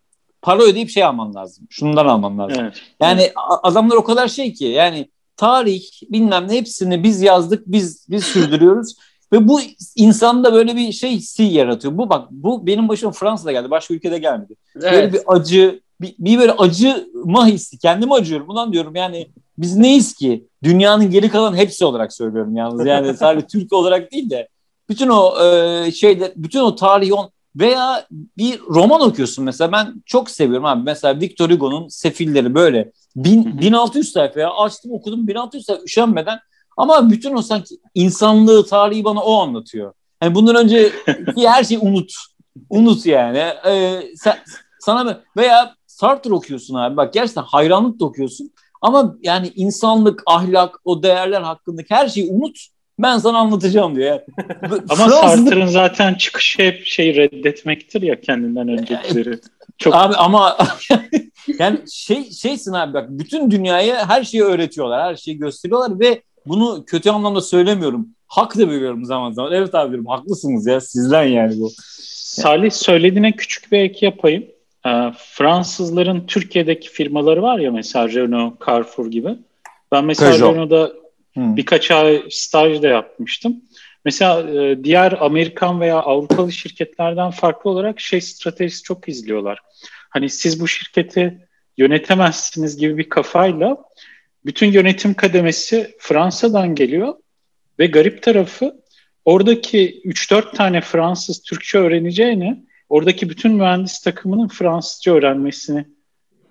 para 0.42 0.62
ödeyip 0.62 0.90
şey 0.90 1.04
alman 1.04 1.36
lazım. 1.36 1.68
Şundan 1.70 2.06
alman 2.06 2.38
lazım. 2.38 2.58
Evet. 2.64 2.74
Yani 3.02 3.32
a- 3.36 3.68
adamlar 3.70 3.96
o 3.96 4.04
kadar 4.04 4.28
şey 4.28 4.54
ki 4.54 4.66
yani 4.66 5.10
tarih 5.38 5.84
bilmem 6.10 6.48
ne 6.48 6.54
hepsini 6.58 7.04
biz 7.04 7.22
yazdık 7.22 7.64
biz 7.68 8.06
biz 8.10 8.24
sürdürüyoruz 8.24 8.96
ve 9.34 9.48
bu 9.48 9.60
insanda 9.96 10.54
böyle 10.54 10.76
bir 10.76 10.92
şey 10.92 11.12
hissi 11.12 11.44
yaratıyor. 11.44 11.98
Bu 11.98 12.10
bak 12.10 12.28
bu 12.32 12.66
benim 12.68 12.90
başıma 12.90 13.12
Fransa'da 13.12 13.52
geldi. 13.52 13.72
Başka 13.72 13.94
ülkede 13.94 14.18
gelmedi. 14.18 14.56
Böyle 14.76 14.96
Evet. 14.98 15.14
bir 15.14 15.22
acı 15.28 15.82
bir, 16.02 16.16
bir 16.20 16.40
böyle 16.40 16.52
acıma 16.52 17.48
hissi. 17.48 17.78
Kendime 17.78 18.14
acıyorum. 18.14 18.50
Ulan 18.50 18.74
diyorum 18.74 18.96
yani 18.96 19.28
biz 19.58 19.76
neyiz 19.76 20.14
ki? 20.14 20.48
Dünyanın 20.64 21.12
geri 21.12 21.30
kalan 21.30 21.56
hepsi 21.56 21.86
olarak 21.86 22.14
söylüyorum 22.14 22.56
yalnız. 22.56 22.86
Yani 22.86 23.14
sadece 23.18 23.48
Türk 23.48 23.74
olarak 23.74 24.12
değil 24.12 24.30
de 24.30 24.48
bütün 24.90 25.08
o 25.08 25.44
e, 25.44 25.92
şeyler, 25.92 26.32
bütün 26.36 26.60
o 26.60 26.76
tarihi 26.76 27.14
on 27.14 27.30
veya 27.56 28.08
bir 28.38 28.60
roman 28.60 29.02
okuyorsun 29.02 29.46
mesela 29.46 29.72
ben 29.72 30.04
çok 30.06 30.30
seviyorum 30.30 30.66
abi. 30.66 30.84
Mesela 30.84 31.20
Victor 31.20 31.50
Hugo'nun 31.50 31.88
Sefilleri 31.88 32.56
böyle 32.56 32.92
bin, 33.16 33.46
Hı 33.46 33.50
hı. 33.50 33.62
1600 33.62 34.12
sayfaya 34.12 34.52
açtım 34.52 34.92
okudum 34.92 35.28
1600 35.28 35.66
sayfa 35.66 35.84
üşenmeden 35.84 36.40
ama 36.78 37.10
bütün 37.10 37.36
o 37.36 37.42
sanki 37.42 37.78
insanlığı, 37.96 38.66
tarihi 38.66 39.04
bana 39.04 39.20
o 39.20 39.40
anlatıyor. 39.40 39.94
Yani 40.24 40.36
bundan 40.36 40.56
önce 40.56 40.92
her 41.38 41.64
şeyi 41.64 41.80
unut. 41.80 42.12
Unut 42.70 43.06
yani. 43.06 43.38
Ee, 43.66 44.02
sen, 44.16 44.38
sana 44.80 45.22
veya 45.38 45.76
Sartre 46.00 46.34
okuyorsun 46.34 46.76
abi. 46.76 46.98
Bak 46.98 47.14
gerçekten 47.14 47.42
hayranlık 47.42 48.00
da 48.00 48.06
okuyorsun. 48.06 48.52
Ama 48.82 49.16
yani 49.22 49.52
insanlık, 49.56 50.24
ahlak, 50.26 50.80
o 50.86 51.04
değerler 51.04 51.42
hakkındaki 51.42 51.96
her 51.96 52.08
şeyi 52.08 52.32
unut. 52.32 52.58
Ben 53.00 53.18
sana 53.18 53.38
anlatacağım 53.38 53.96
diyor. 53.96 54.08
Yani. 54.08 54.22
Ama 54.90 55.08
Fransızlık- 55.08 55.38
Sartre'ın 55.38 55.68
zaten 55.68 56.14
çıkışı 56.14 56.62
hep 56.62 56.86
şey 56.86 57.16
reddetmektir 57.16 58.02
ya 58.02 58.22
kendinden 58.22 58.68
öncekileri. 58.68 59.40
Çok 59.78 59.96
Abi 59.96 60.16
ama 60.16 60.58
yani 61.60 61.80
şey 61.92 62.32
şeysin 62.32 62.74
abi 62.74 62.94
bak 62.94 63.10
bütün 63.10 63.52
dünyaya 63.52 64.10
her 64.10 64.24
şeyi 64.24 64.44
öğretiyorlar, 64.44 65.04
her 65.04 65.16
şeyi 65.16 65.38
gösteriyorlar 65.38 66.00
ve 66.00 66.22
bunu 66.46 66.84
kötü 66.86 67.10
anlamda 67.10 67.42
söylemiyorum. 67.42 68.08
Hak 68.28 68.58
da 68.58 68.70
veriyorum 68.70 69.06
zaman 69.06 69.32
zaman. 69.32 69.52
Evet 69.54 69.76
abi 69.76 69.90
diyorum 69.90 70.08
haklısınız 70.08 70.68
ya 70.68 70.82
sizden 70.82 71.24
yani 71.24 71.60
bu. 71.60 71.72
Salih 72.24 72.72
söylediğine 72.72 73.32
küçük 73.32 73.72
bir 73.72 73.80
ek 73.80 74.06
yapayım. 74.06 74.46
Ee, 74.86 75.12
Fransızların 75.18 76.28
Türkiye'deki 76.28 76.90
firmaları 76.90 77.42
var 77.42 77.60
ya 77.60 77.72
mesela 77.72 78.10
Renault, 78.10 78.68
Carrefour 78.68 79.12
gibi. 79.12 79.30
Ben 79.92 80.06
mesela 80.06 80.32
Peugeot. 80.32 80.56
Renault'da 80.56 81.00
Hı. 81.40 81.56
Birkaç 81.56 81.92
ay 81.92 82.24
staj 82.30 82.82
da 82.82 82.88
yapmıştım. 82.88 83.62
Mesela 84.06 84.52
e, 84.52 84.84
diğer 84.84 85.18
Amerikan 85.20 85.82
veya 85.82 85.96
Avrupalı 85.96 86.52
şirketlerden 86.52 87.32
farklı 87.32 87.70
olarak 87.70 88.00
şey 88.00 88.22
stratejisi 88.22 88.84
çok 88.84 89.10
izliyorlar. 89.10 89.60
Hani 90.10 90.30
siz 90.30 90.62
bu 90.62 90.68
şirketi 90.68 91.48
yönetemezsiniz 91.78 92.78
gibi 92.78 92.98
bir 92.98 93.10
kafayla 93.10 93.78
bütün 94.46 94.72
yönetim 94.72 95.14
kademesi 95.14 95.96
Fransa'dan 96.00 96.76
geliyor 96.76 97.14
ve 97.80 97.86
garip 97.86 98.24
tarafı 98.24 98.76
oradaki 99.26 100.02
3-4 100.06 100.56
tane 100.56 100.82
Fransız 100.82 101.42
Türkçe 101.42 101.78
öğreneceğine 101.78 102.64
oradaki 102.90 103.30
bütün 103.30 103.52
mühendis 103.52 104.00
takımının 104.00 104.48
Fransızca 104.48 105.14
öğrenmesini 105.14 105.86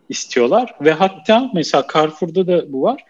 istiyorlar 0.09 0.74
ve 0.81 0.92
hatta 0.92 1.51
mesela 1.55 1.87
Carrefour'da 1.94 2.46
da 2.46 2.72
bu 2.72 2.83
var. 2.83 3.05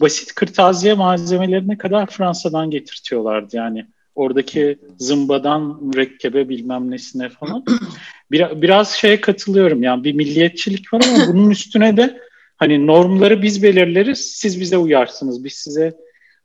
Basit 0.00 0.34
kırtasiye 0.34 0.94
malzemelerine 0.94 1.78
kadar 1.78 2.06
Fransa'dan 2.06 2.70
getirtiyorlardı 2.70 3.56
yani. 3.56 3.86
Oradaki 4.14 4.78
zımbadan 4.98 5.84
mürekkebe 5.84 6.48
bilmem 6.48 6.90
nesine 6.90 7.28
falan. 7.28 7.64
Bir, 8.30 8.62
biraz 8.62 8.90
şeye 8.90 9.20
katılıyorum 9.20 9.82
yani 9.82 10.04
bir 10.04 10.12
milliyetçilik 10.12 10.94
var 10.94 11.02
ama 11.08 11.32
bunun 11.32 11.50
üstüne 11.50 11.96
de 11.96 12.20
hani 12.56 12.86
normları 12.86 13.42
biz 13.42 13.62
belirleriz, 13.62 14.18
siz 14.18 14.60
bize 14.60 14.78
uyarsınız, 14.78 15.44
biz 15.44 15.52
size 15.52 15.96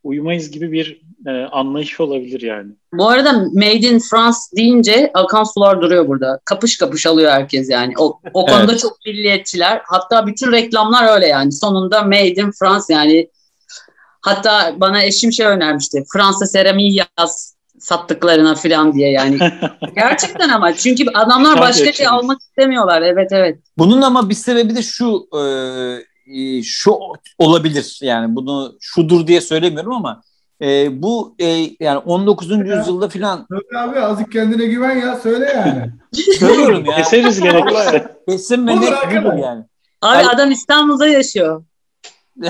uymayız 0.04 0.52
gibi 0.52 0.72
bir 0.72 1.02
e, 1.28 1.32
anlayış 1.32 2.00
olabilir 2.00 2.42
yani. 2.42 2.72
Bu 2.94 3.10
arada 3.10 3.32
Made 3.54 3.74
in 3.74 4.00
France 4.00 4.38
deyince 4.58 5.12
akan 5.14 5.44
sular 5.44 5.82
duruyor 5.82 6.08
burada. 6.08 6.40
Kapış 6.46 6.78
kapış 6.78 7.06
alıyor 7.06 7.32
herkes 7.32 7.70
yani. 7.70 7.94
O, 7.98 8.20
o 8.34 8.46
konuda 8.46 8.72
Evet. 8.72 8.82
çok 8.82 8.98
milliyetçiler. 9.06 9.82
Hatta 9.86 10.28
bütün 10.28 10.52
reklamlar 10.52 11.16
öyle 11.16 11.28
yani. 11.28 11.52
Sonunda 11.52 12.04
Made 12.04 12.28
in 12.28 12.52
France 12.52 12.94
yani. 12.94 13.30
Hatta 14.22 14.76
bana 14.78 15.04
eşim 15.04 15.32
şey 15.32 15.46
önermişti. 15.46 16.04
Fransa 16.14 16.46
seramiği 16.46 17.02
yaz 17.18 17.54
sattıklarına 17.80 18.56
falan 18.56 18.94
diye 18.94 19.12
yani. 19.12 19.38
Gerçekten 19.96 20.50
ama 20.50 20.76
çünkü 20.76 21.04
adamlar 21.14 21.60
başka 21.60 21.94
şey 21.94 22.08
almak 22.08 22.42
istemiyorlar. 22.42 23.02
Evet 23.02 23.32
evet. 23.32 23.60
Bunun 23.78 24.02
ama 24.02 24.30
bir 24.30 24.36
sebebi 24.36 24.76
de 24.76 24.82
şu 24.82 25.28
e, 25.34 25.44
e, 26.28 26.64
şu 26.64 26.96
olabilir 27.38 28.00
yani 28.02 28.36
bunu 28.36 28.78
şudur 28.80 29.28
diye 29.28 29.42
söylemiyorum 29.42 29.92
ama 29.92 30.22
e, 30.62 31.02
bu 31.02 31.36
e, 31.40 31.46
yani 31.80 31.98
19. 31.98 32.50
yüzyılda 32.50 33.10
filan 33.10 33.48
Söyle 33.50 33.80
abi 33.80 34.00
azıcık 34.00 34.32
kendine 34.32 34.66
güven 34.66 34.98
ya 34.98 35.16
söyle 35.16 35.46
yani. 35.46 35.92
söylüyorum 36.40 36.86
ya. 36.86 36.96
Keseriz 36.96 37.42
gerekirse. 37.42 38.18
Kesin 38.30 38.68
ve 38.68 38.82
net 38.82 38.94
budur 39.12 39.38
yani. 39.38 39.64
Abi 40.02 40.18
Ay- 40.18 40.26
adam 40.26 40.52
İstanbul'da 40.52 41.08
yaşıyor. 41.08 41.64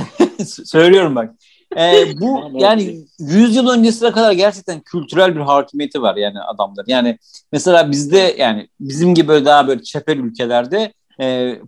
Söylüyorum 0.45 1.15
bak. 1.15 1.33
Ee, 1.77 2.21
bu 2.21 2.51
yani 2.59 3.05
100 3.19 3.55
yıl 3.55 3.69
öncesine 3.69 4.11
kadar 4.11 4.31
gerçekten 4.31 4.81
kültürel 4.81 5.35
bir 5.35 5.41
hakimiyeti 5.41 6.01
var 6.01 6.15
yani 6.15 6.41
adamlar. 6.41 6.85
Yani 6.87 7.17
mesela 7.51 7.91
bizde 7.91 8.35
yani 8.37 8.67
bizim 8.79 9.15
gibi 9.15 9.27
böyle 9.27 9.45
daha 9.45 9.67
böyle 9.67 9.83
çeper 9.83 10.17
ülkelerde 10.17 10.93
e, 11.19 11.59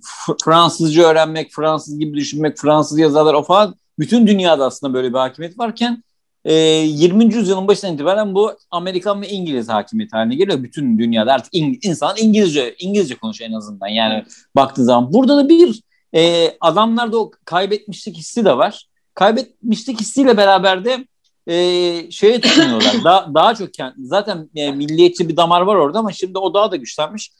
Fransızca 0.43 1.03
öğrenmek, 1.03 1.51
Fransız 1.51 1.99
gibi 1.99 2.17
düşünmek, 2.17 2.57
Fransız 2.57 2.99
yazarlar 2.99 3.33
o 3.33 3.43
falan 3.43 3.75
bütün 3.99 4.27
dünyada 4.27 4.65
aslında 4.65 4.93
böyle 4.93 5.09
bir 5.09 5.17
hakimiyet 5.17 5.59
varken 5.59 6.03
e, 6.45 6.53
20. 6.53 7.33
yüzyılın 7.33 7.67
başından 7.67 7.93
itibaren 7.93 8.35
bu 8.35 8.53
Amerikan 8.71 9.21
ve 9.21 9.29
İngiliz 9.29 9.69
hakimiyeti 9.69 10.15
haline 10.15 10.35
geliyor. 10.35 10.63
Bütün 10.63 10.99
dünyada 10.99 11.33
artık 11.33 11.53
İng- 11.53 11.87
insan 11.87 12.15
İngilizce 12.17 12.75
İngilizce 12.79 13.15
konuşuyor 13.15 13.51
en 13.51 13.55
azından 13.55 13.87
yani 13.87 14.25
baktığı 14.55 14.83
zaman. 14.83 15.13
Burada 15.13 15.37
da 15.37 15.49
bir 15.49 15.81
e, 16.15 16.51
adamlarda 16.61 17.17
o 17.17 17.31
kaybetmişlik 17.45 18.17
hissi 18.17 18.45
de 18.45 18.57
var. 18.57 18.87
Kaybetmişlik 19.13 19.99
hissiyle 19.99 20.37
beraber 20.37 20.85
de 20.85 21.05
e, 21.47 22.11
şeye 22.11 22.41
tutunuyorlar. 22.41 22.95
daha, 23.03 23.33
daha 23.33 23.55
çok 23.55 23.69
kend- 23.69 23.93
zaten 23.97 24.49
e, 24.55 24.71
milliyetçi 24.71 25.29
bir 25.29 25.37
damar 25.37 25.61
var 25.61 25.75
orada 25.75 25.99
ama 25.99 26.11
şimdi 26.11 26.37
o 26.39 26.53
daha 26.53 26.71
da 26.71 26.75
güçlenmiş. 26.75 27.31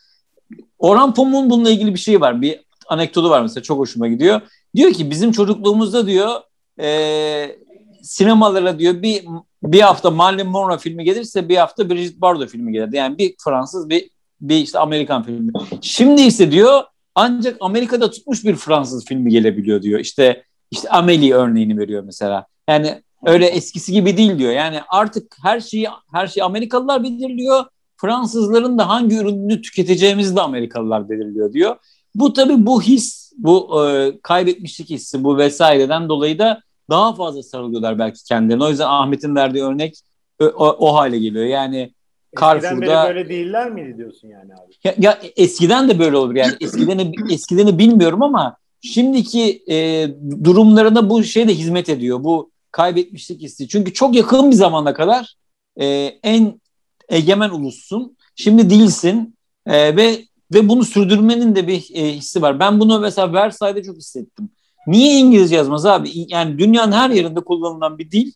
Orhan 0.80 1.14
Pamuk'un 1.14 1.50
bununla 1.50 1.70
ilgili 1.70 1.94
bir 1.94 2.00
şey 2.00 2.22
var. 2.22 2.42
Bir 2.42 2.60
anekdotu 2.88 3.30
var 3.30 3.42
mesela 3.42 3.64
çok 3.64 3.80
hoşuma 3.80 4.08
gidiyor. 4.08 4.42
Diyor 4.76 4.94
ki 4.94 5.12
bizim 5.12 5.32
çocukluğumuzda 5.32 6.08
diyor 6.08 6.42
e, 6.82 7.58
sinemalara 8.02 8.80
diyor 8.80 9.02
bir 9.02 9.26
bir 9.64 9.82
hafta 9.82 10.12
Marilyn 10.12 10.48
Monroe 10.48 10.78
filmi 10.78 11.04
gelirse 11.04 11.50
bir 11.50 11.58
hafta 11.58 11.90
Brigitte 11.90 12.22
Bardot 12.22 12.50
filmi 12.50 12.72
gelirdi. 12.72 12.96
Yani 12.96 13.18
bir 13.18 13.36
Fransız 13.44 13.90
bir 13.90 14.10
bir 14.42 14.56
işte 14.56 14.80
Amerikan 14.80 15.24
filmi. 15.24 15.52
Şimdi 15.82 16.22
ise 16.22 16.52
diyor 16.52 16.84
ancak 17.16 17.58
Amerika'da 17.60 18.12
tutmuş 18.12 18.46
bir 18.46 18.56
Fransız 18.56 19.06
filmi 19.06 19.32
gelebiliyor 19.32 19.82
diyor. 19.82 20.00
İşte 20.00 20.44
işte 20.72 20.90
Amelie 20.90 21.34
örneğini 21.34 21.78
veriyor 21.78 22.04
mesela. 22.04 22.46
Yani 22.70 23.02
öyle 23.26 23.46
eskisi 23.46 23.92
gibi 23.92 24.18
değil 24.18 24.40
diyor. 24.40 24.52
Yani 24.52 24.80
artık 24.90 25.38
her 25.44 25.60
şeyi 25.60 25.88
her 26.12 26.28
şeyi 26.28 26.44
Amerikalılar 26.44 27.04
belirliyor. 27.04 27.66
Fransızların 27.98 28.78
da 28.78 28.90
hangi 28.90 29.16
ürünü 29.18 29.62
tüketeceğimizi 29.62 30.36
de 30.36 30.42
Amerikalılar 30.42 31.10
belirliyor 31.10 31.54
diyor. 31.54 31.76
Bu 32.16 32.34
tabii 32.34 32.66
bu 32.66 32.82
his, 32.82 33.34
bu 33.38 33.86
e, 33.88 34.14
kaybetmişlik 34.24 34.90
hissi, 34.90 35.24
bu 35.24 35.38
vesaireden 35.38 36.10
dolayı 36.10 36.40
da 36.40 36.62
daha 36.90 37.16
fazla 37.16 37.44
sarılıyorlar 37.44 38.00
belki 38.00 38.24
kendilerine. 38.24 38.64
O 38.64 38.70
yüzden 38.70 38.88
Ahmet'in 38.88 39.36
verdiği 39.36 39.64
örnek 39.64 40.00
o, 40.42 40.46
o, 40.46 40.76
o 40.80 40.96
hale 40.96 41.20
geliyor. 41.20 41.46
Yani 41.46 41.94
Eskiden 42.34 42.62
Carrefour'da- 42.62 43.08
böyle 43.08 43.30
değiller 43.30 43.72
miydi 43.72 43.98
diyorsun 43.98 44.28
yani 44.28 44.54
abi? 44.54 44.74
ya, 44.84 44.96
ya 44.98 45.20
eskiden 45.38 45.90
de 45.90 46.00
böyle 46.00 46.18
olur 46.18 46.36
yani 46.36 46.54
eskiden 46.62 47.14
eskideni 47.32 47.78
bilmiyorum 47.78 48.24
ama 48.24 48.58
şimdiki 48.82 49.64
e, 49.70 50.08
durumlarına 50.44 51.10
bu 51.10 51.24
şey 51.24 51.48
de 51.48 51.54
hizmet 51.54 51.90
ediyor 51.90 52.24
bu 52.24 52.52
kaybetmişlik 52.72 53.42
hissi 53.42 53.68
çünkü 53.68 53.94
çok 53.94 54.16
yakın 54.16 54.52
bir 54.52 54.56
zamana 54.56 54.94
kadar 54.94 55.36
e, 55.80 55.86
en 56.24 56.62
egemen 57.10 57.50
ulussun 57.50 58.18
şimdi 58.36 58.70
değilsin. 58.70 59.36
E, 59.66 59.96
ve 59.96 60.20
ve 60.54 60.70
bunu 60.70 60.84
sürdürmenin 60.84 61.56
de 61.56 61.68
bir 61.68 61.88
e, 61.94 62.14
hissi 62.14 62.42
var. 62.42 62.60
Ben 62.60 62.80
bunu 62.80 63.00
mesela 63.00 63.34
Versailles'de 63.34 63.84
çok 63.84 63.98
hissettim. 63.98 64.50
Niye 64.88 65.20
İngilizce 65.20 65.56
yazmaz 65.56 65.86
abi? 65.86 66.10
Yani 66.28 66.60
dünyanın 66.60 66.92
her 66.92 67.10
yerinde 67.10 67.40
kullanılan 67.40 67.98
bir 67.98 68.12
dil 68.12 68.32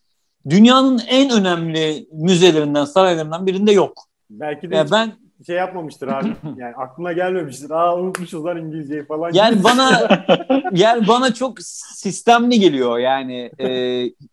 dünyanın 0.48 1.00
en 1.08 1.30
önemli 1.30 2.06
müzelerinden 2.12 2.84
saraylarından 2.84 3.46
birinde 3.46 3.72
yok. 3.72 3.92
Belki 4.30 4.70
de 4.70 4.76
ya 4.76 4.84
hiç 4.84 4.92
ben 4.92 5.12
şey 5.46 5.56
yapmamıştır 5.56 6.08
abi. 6.08 6.28
Yani 6.56 6.74
aklına 6.74 7.12
gelmemiştir. 7.12 7.70
Aa 7.70 7.96
unutmuşuz 7.96 8.44
lan 8.44 8.56
İngilizceyi 8.56 9.04
falan. 9.04 9.32
Yani 9.32 9.64
bana 9.64 10.08
yani 10.72 11.08
bana 11.08 11.34
çok 11.34 11.62
sistemli 11.94 12.60
geliyor. 12.60 12.98
Yani 12.98 13.50
e, 13.58 13.68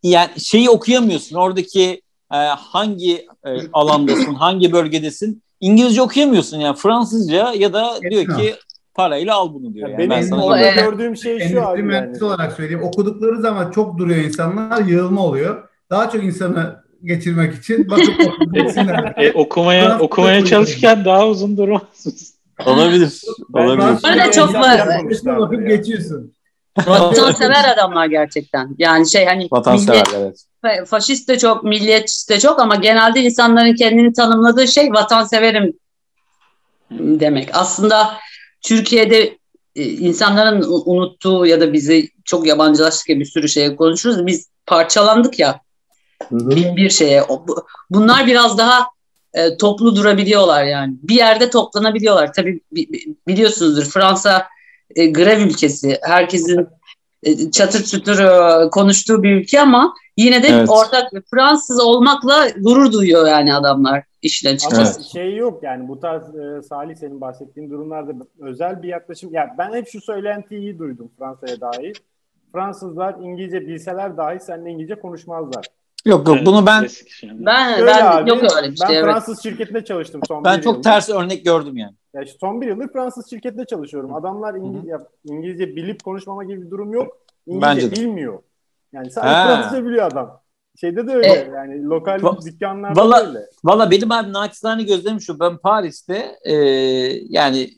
yani 0.04 0.30
şeyi 0.38 0.70
okuyamıyorsun. 0.70 1.36
Oradaki 1.36 2.02
e, 2.34 2.38
hangi 2.38 3.28
e, 3.46 3.50
alandasın 3.74 4.34
hangi 4.34 4.72
bölgedesin 4.74 5.44
İngilizce 5.60 6.02
okuyamıyorsun 6.02 6.58
yani 6.58 6.76
Fransızca 6.76 7.54
ya 7.54 7.74
da 7.74 7.90
diyor 8.10 8.26
ki 8.38 8.56
parayla 8.94 9.36
al 9.36 9.54
bunu 9.54 9.74
diyor. 9.74 9.90
Yani. 9.90 9.98
benim 9.98 10.10
Ben 10.10 10.22
sana 10.22 10.46
orada 10.46 10.72
gördüğüm 10.72 11.18
şey 11.18 11.38
şu 11.38 11.44
Endüstri 11.44 11.62
abi 11.66 11.94
yani. 11.94 12.24
olarak 12.26 12.54
söyleyeyim. 12.54 12.84
Okudukları 12.84 13.42
zaman 13.42 13.72
çok 13.72 13.98
duruyor 13.98 14.24
insanlar. 14.24 14.82
Yığılma 14.82 15.26
oluyor. 15.26 15.70
Daha 15.90 16.10
çok 16.10 16.24
insanı 16.24 16.76
geçirmek 17.04 17.56
için 17.56 17.90
bakıp. 17.90 18.08
E, 19.18 19.32
okumaya 19.32 19.86
Fransızca 19.86 20.06
okumaya 20.06 20.46
çalışırken 20.46 21.06
daha 21.06 21.28
uzun 21.28 21.58
durmazsınız. 21.58 22.36
olabilir. 22.66 23.22
Olabilir. 23.54 24.00
Arada 24.04 24.32
çok 24.32 24.54
var. 24.54 24.88
bakıp 25.26 25.68
geçiyorsun. 25.68 26.34
Vatansever 26.88 27.74
adamlar 27.74 28.06
gerçekten. 28.06 28.76
Yani 28.78 29.10
şey 29.10 29.26
hani 29.26 29.48
Vatansever 29.52 30.08
evet. 30.16 30.44
fa- 30.64 30.86
faşist 30.86 31.30
de 31.30 31.38
çok, 31.38 31.64
milliyetçi 31.64 32.30
de 32.30 32.40
çok 32.40 32.60
ama 32.60 32.76
genelde 32.76 33.22
insanların 33.22 33.76
kendini 33.76 34.14
tanımladığı 34.14 34.68
şey 34.68 34.92
vatanseverim 34.94 35.74
demek. 36.92 37.50
Aslında 37.54 38.14
Türkiye'de 38.62 39.38
e, 39.76 39.84
insanların 39.84 40.66
unuttuğu 40.86 41.46
ya 41.46 41.62
da 41.62 41.74
bizi 41.74 42.10
çok 42.26 42.48
yabancılaştık 42.48 43.10
ya 43.10 43.20
bir 43.20 43.26
sürü 43.26 43.50
şeye 43.50 43.76
konuşuruz. 43.76 44.26
Biz 44.26 44.50
parçalandık 44.66 45.40
ya 45.40 45.62
bin 46.32 46.76
bir 46.76 46.90
şeye. 46.90 47.24
Bunlar 47.90 48.28
biraz 48.28 48.58
daha 48.58 48.88
e, 49.34 49.58
toplu 49.58 49.96
durabiliyorlar 49.96 50.64
yani. 50.64 50.94
Bir 51.04 51.16
yerde 51.16 51.50
toplanabiliyorlar. 51.50 52.34
Tabii 52.34 52.62
bi- 52.72 52.94
bi- 52.94 53.16
biliyorsunuzdur 53.28 53.86
Fransa 53.86 54.48
e, 54.96 55.06
grev 55.06 55.40
ülkesi. 55.40 55.98
Herkesin 56.02 56.68
e, 57.24 57.52
çatır 57.52 57.84
çutur 57.84 58.20
e, 58.20 58.70
konuştuğu 58.70 59.24
bir 59.24 59.36
ülke 59.36 59.62
ama 59.62 59.94
yine 60.18 60.44
de 60.44 60.48
Evet. 60.48 60.70
ortak 60.70 61.12
Fransız 61.32 61.82
olmakla 61.82 62.50
gurur 62.50 62.92
duyuyor 62.92 63.28
yani 63.28 63.56
adamlar 63.56 64.04
işin 64.22 64.48
Ama 64.48 64.56
açıkçası. 64.56 65.00
Evet. 65.00 65.10
şey 65.12 65.36
yok 65.36 65.64
yani 65.64 65.88
bu 65.88 66.00
tarz 66.00 66.36
e, 66.36 66.62
Salih 66.62 66.96
senin 66.96 67.22
bahsettiğin 67.22 67.70
durumlarda 67.70 68.12
özel 68.40 68.84
bir 68.84 68.88
yaklaşım. 68.88 69.30
Yani 69.34 69.50
ben 69.58 69.74
hep 69.74 69.88
şu 69.88 70.02
söylentiyi 70.02 70.80
duydum 70.80 71.12
Fransa'ya 71.18 71.62
dair. 71.62 72.02
Fransızlar 72.54 73.16
İngilizce 73.22 73.68
bilseler 73.68 74.18
dahi 74.18 74.40
seninle 74.40 74.70
İngilizce 74.70 74.96
konuşmazlar. 74.96 75.66
Yok 76.08 76.28
yok 76.28 76.38
bunu 76.46 76.66
ben 76.66 76.88
şey. 76.88 77.30
Ben, 77.34 77.74
Öyle 77.74 77.86
ben 77.88 78.06
abi. 78.06 78.30
yok 78.30 78.44
öyle 78.58 78.72
bir 78.72 78.80
ben. 78.82 78.94
Evet. 78.94 79.04
Fransız 79.04 79.44
şirketinde 79.44 79.86
çalıştım 79.86 80.22
son 80.28 80.44
ben 80.44 80.58
bir 80.58 80.64
çok 80.64 80.74
yıldır. 80.76 80.84
ters 80.90 81.10
örnek 81.10 81.46
gördüm 81.46 81.78
yani. 81.78 81.94
Ya 82.14 82.22
işte 82.22 82.38
son 82.42 82.62
bir 82.62 82.68
yıldır 82.68 82.88
Fransız 82.94 83.30
şirketinde 83.30 83.66
çalışıyorum. 83.66 84.16
Adamlar 84.16 84.56
İngiliz, 84.56 84.88
ya 84.88 85.08
İngilizce 85.24 85.76
bilip 85.76 86.04
konuşmama 86.04 86.44
gibi 86.44 86.62
bir 86.66 86.72
durum 86.72 86.94
yok. 86.94 87.18
İngilizce 87.48 87.68
Bence 87.68 87.92
de. 87.92 87.96
bilmiyor. 87.96 88.40
Yani 88.94 89.12
sadece 89.12 89.34
Ha. 89.34 89.48
Fransızca 89.48 89.86
biliyor 89.86 90.12
adam. 90.12 90.42
Şeyde 90.82 91.08
de 91.08 91.12
öyle 91.12 91.28
E, 91.28 91.50
yani 91.56 91.84
lokal 91.84 92.20
va- 92.20 92.46
dükkanlarda 92.46 93.02
valla- 93.02 93.28
öyle. 93.28 93.40
Valla 93.64 93.92
benim 93.92 94.12
abi 94.12 94.34
naçizane 94.34 94.84
gözlemim 94.84 95.22
şu. 95.22 95.40
Ben 95.40 95.58
Paris'te 95.58 96.36
e, 96.44 96.54
yani 97.30 97.70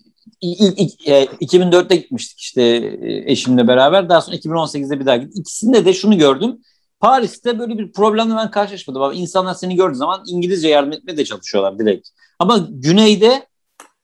ilk, 0.41 0.79
ilk, 0.79 1.07
e, 1.07 1.23
2004'te 1.25 1.95
gitmiştik 1.95 2.39
işte 2.39 2.61
e, 3.01 3.31
eşimle 3.31 3.67
beraber. 3.67 4.09
Daha 4.09 4.21
sonra 4.21 4.35
2018'de 4.37 4.99
bir 4.99 5.05
daha 5.05 5.17
gittik. 5.17 5.37
İkisinde 5.37 5.85
de 5.85 5.93
şunu 5.93 6.17
gördüm. 6.17 6.57
Paris'te 6.99 7.59
böyle 7.59 7.77
bir 7.77 7.91
problemle 7.91 8.35
ben 8.35 8.51
karşılaşmadım. 8.51 9.01
Abi, 9.01 9.15
insanlar 9.15 9.53
seni 9.53 9.75
gördüğü 9.75 9.95
zaman 9.95 10.23
İngilizce 10.27 10.67
yardım 10.69 10.91
etmeye 10.91 11.17
de 11.17 11.25
çalışıyorlar 11.25 11.79
direkt. 11.79 12.07
Ama 12.39 12.67
güneyde 12.69 13.45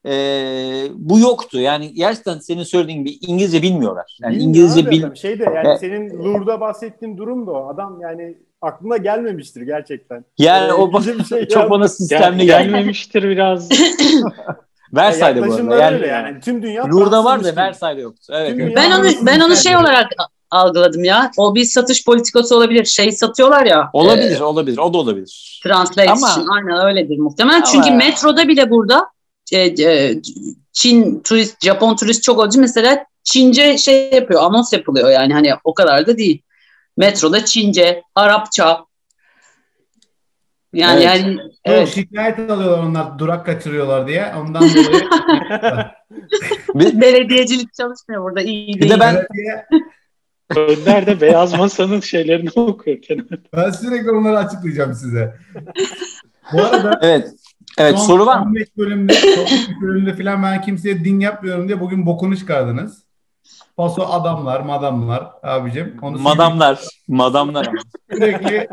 e, 0.08 0.14
bu 0.94 1.20
yoktu. 1.20 1.60
Yani 1.60 1.94
gerçekten 1.94 2.40
senin 2.40 2.64
söylediğin 2.64 3.00
gibi 3.04 3.18
İngilizce 3.22 3.62
bilmiyorlar. 3.62 4.18
Yani 4.22 4.32
Bilmiyor 4.32 4.50
İngilizce 4.50 4.90
bil 4.92 5.04
adam. 5.06 5.16
Şeyde 5.18 5.44
yani 5.44 5.68
E- 5.68 5.78
senin 5.78 6.24
Lourdes'da 6.24 6.62
bahsettiğin 6.62 7.18
durum 7.18 7.48
da 7.48 7.52
o. 7.52 7.68
Adam 7.74 8.02
yani 8.02 8.38
aklına 8.62 8.98
gelmemiştir 8.98 9.62
gerçekten. 9.62 10.26
yani 10.38 10.70
Ee, 10.70 10.74
o 10.74 10.94
bizim 11.00 11.26
şey 11.26 11.48
çok 11.48 11.70
bana 11.70 11.84
Gel, 11.84 11.88
sistemli 11.88 12.46
geldi. 12.46 12.64
gelmemiştir 12.72 13.24
biraz. 13.24 13.70
Versailles'de 14.94 15.50
bu 15.68 15.74
arada. 15.74 15.84
Yani, 15.84 15.96
öyle 15.96 16.08
yani. 16.08 16.40
Tüm 16.40 16.64
dünya 16.64 16.86
Lourdes'da 16.86 17.24
var 17.24 17.44
da. 17.44 17.56
Versailles'de 17.56 18.02
yoktu. 18.02 18.34
Evet. 18.36 18.50
Tüm 18.52 18.60
evet. 18.62 18.74
Ben 18.76 18.92
onu 18.92 19.06
ben 19.22 19.40
onu 19.40 19.56
şey 19.56 19.78
olarak 19.78 20.08
algıladım 20.52 21.04
ya. 21.04 21.32
O 21.38 21.56
bir 21.56 21.64
satış 21.66 22.06
politikası 22.06 22.56
olabilir. 22.58 22.86
Şey 22.86 23.12
satıyorlar 23.12 23.66
ya. 23.66 23.90
Olabilir, 23.94 24.40
olabilir. 24.40 24.78
O 24.78 24.94
da 24.94 24.98
olabilir. 24.98 25.60
Translation. 25.64 26.16
Ama- 26.18 26.46
Aynen 26.56 26.86
öyledir 26.88 27.18
muhtemelen. 27.18 27.58
Ama- 27.58 27.66
Çünkü 27.72 27.92
metroda 27.92 28.48
bile 28.48 28.70
burada 28.70 29.08
e, 29.52 29.60
e, 29.84 30.16
Çin 30.74 31.20
turist, 31.20 31.66
Japon 31.66 31.96
turist 31.96 32.24
çok 32.24 32.40
olunca 32.40 32.62
mesela 32.62 33.06
Çince 33.24 33.78
şey 33.78 34.12
yapıyor, 34.14 34.42
anons 34.44 34.74
yapılıyor 34.74 35.10
yani 35.10 35.34
hani 35.34 35.54
o 35.64 35.74
kadar 35.74 36.08
da 36.08 36.18
değil. 36.18 36.42
Metroda 36.98 37.46
Çince, 37.46 38.04
Arapça. 38.16 38.86
Yani 40.74 41.04
Evet. 41.04 41.22
yani 41.22 41.38
Evet. 41.66 41.90
Şikayet 41.96 42.40
alıyorlar 42.40 42.84
onlar 42.84 43.20
durak 43.20 43.46
kaçırıyorlar 43.46 44.08
diye. 44.08 44.34
Ondan 44.42 44.62
dolayı 44.62 45.08
Bir, 46.76 47.02
belediyecilik 47.02 47.74
çalışmıyor 47.74 48.24
burada 48.24 48.42
iyi 48.42 48.74
Bir 48.74 48.80
değil. 48.82 48.92
de 48.92 49.00
ben- 49.00 49.28
Önder 50.56 51.06
de 51.06 51.22
Beyaz 51.22 51.58
Masa'nın 51.58 52.00
şeylerini 52.00 52.50
okuyorken. 52.56 53.28
ben 53.56 53.72
sürekli 53.72 54.12
onları 54.12 54.38
açıklayacağım 54.38 54.94
size. 54.94 55.36
Bu 56.54 56.62
arada 56.62 57.00
evet. 57.02 57.32
Evet 57.78 57.98
son 57.98 58.06
soru 58.06 58.26
var 58.26 58.40
mı? 58.40 58.46
15 58.46 58.78
bölümde, 58.78 59.14
son 59.14 59.42
15 59.42 59.68
bölümde 59.82 60.14
falan 60.14 60.44
ben 60.44 60.62
kimseye 60.62 61.06
din 61.06 61.20
yapmıyorum 61.20 61.68
diye 61.68 61.80
bugün 61.80 62.06
bokunu 62.06 62.38
çıkardınız. 62.38 63.06
Paso 63.78 64.04
adamlar, 64.04 64.62
madamlar 64.62 65.28
abicim. 65.44 65.98
Onu 66.02 66.18
Madamlar. 66.20 66.80
Madamlar. 67.08 67.70
sürekli 68.12 68.68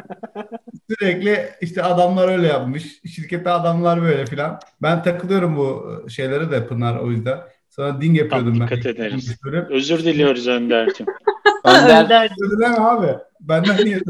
sürekli 0.91 1.51
işte 1.61 1.83
adamlar 1.83 2.29
öyle 2.29 2.47
yapmış. 2.47 3.01
Şirkette 3.14 3.51
adamlar 3.51 4.03
böyle 4.03 4.27
filan. 4.27 4.59
Ben 4.83 5.03
takılıyorum 5.03 5.57
bu 5.57 5.87
şeylere 6.11 6.51
de 6.51 6.66
Pınar 6.66 6.97
o 6.97 7.11
yüzden. 7.11 7.39
Sana 7.77 8.01
din 8.01 8.14
yapıyordum 8.14 8.61
ben. 8.61 8.66
dikkat 8.66 8.87
ederiz. 8.87 9.37
Özür 9.70 10.05
diliyoruz 10.05 10.49
Önder'cim. 10.49 11.07
Önder. 11.64 12.31
Özür 12.41 12.57
dileme 12.59 12.77
abi. 12.79 13.07
Benden 13.41 13.85
niye? 13.85 14.01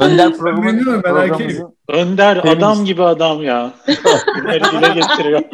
Önder 0.00 0.30
Ben 0.32 0.38
programı, 0.38 1.02
ben 1.04 1.14
erkeğim. 1.16 1.62
Önder 1.88 2.42
Feminist. 2.42 2.62
adam 2.62 2.84
gibi 2.84 3.02
adam 3.02 3.42
ya. 3.42 3.72
Bunları 4.38 4.60
dile 4.64 4.94
getiriyor. 5.00 5.42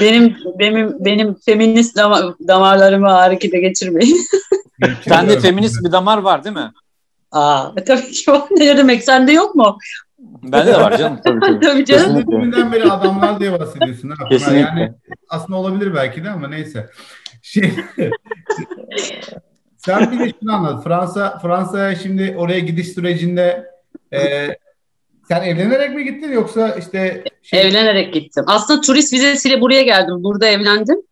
Benim 0.00 0.36
benim 0.58 1.04
benim 1.04 1.34
feminist 1.34 1.96
dama- 1.96 2.34
damarlarımı 2.48 3.08
harekete 3.10 3.60
geçirmeyin. 3.60 4.18
Sende 5.08 5.40
feminist 5.40 5.84
bir 5.84 5.92
damar 5.92 6.18
var 6.18 6.44
değil 6.44 6.56
mi? 6.56 6.72
Aa, 7.32 7.74
tabii 7.86 8.10
ki 8.10 8.30
var. 8.30 8.42
Ne 8.50 8.76
demek? 8.76 9.04
Sende 9.04 9.32
yok 9.32 9.54
mu? 9.54 9.78
Bende 10.22 10.66
de 10.66 10.76
var 10.76 10.98
canım 10.98 11.20
tabii 11.24 11.40
tabii. 11.40 11.60
Tabii 11.60 11.84
canım. 11.84 12.04
Kesinlikle. 12.04 12.26
Bugünden 12.26 12.72
beri 12.72 12.92
adamlar 12.92 13.40
diye 13.40 13.60
bahsediyorsun. 13.60 14.10
Ha? 14.10 14.28
Kesinlikle. 14.28 14.60
Yani 14.60 14.92
aslında 15.28 15.58
olabilir 15.58 15.94
belki 15.94 16.24
de 16.24 16.30
ama 16.30 16.48
neyse. 16.48 16.90
Şey, 17.42 17.70
sen 19.76 20.12
bir 20.12 20.18
de 20.18 20.32
şunu 20.40 20.54
anlat. 20.54 20.84
Fransa 20.84 21.38
Fransa'ya 21.38 21.96
şimdi 21.96 22.34
oraya 22.38 22.58
gidiş 22.58 22.88
sürecinde 22.88 23.70
e, 24.12 24.48
sen 25.28 25.42
evlenerek 25.42 25.94
mi 25.94 26.04
gittin 26.04 26.32
yoksa 26.32 26.74
işte 26.78 27.24
şey, 27.42 27.60
Evlenerek 27.60 28.14
gittim. 28.14 28.44
Aslında 28.46 28.80
turist 28.80 29.12
vizesiyle 29.12 29.60
buraya 29.60 29.82
geldim. 29.82 30.14
Burada 30.24 30.46
evlendim. 30.46 31.02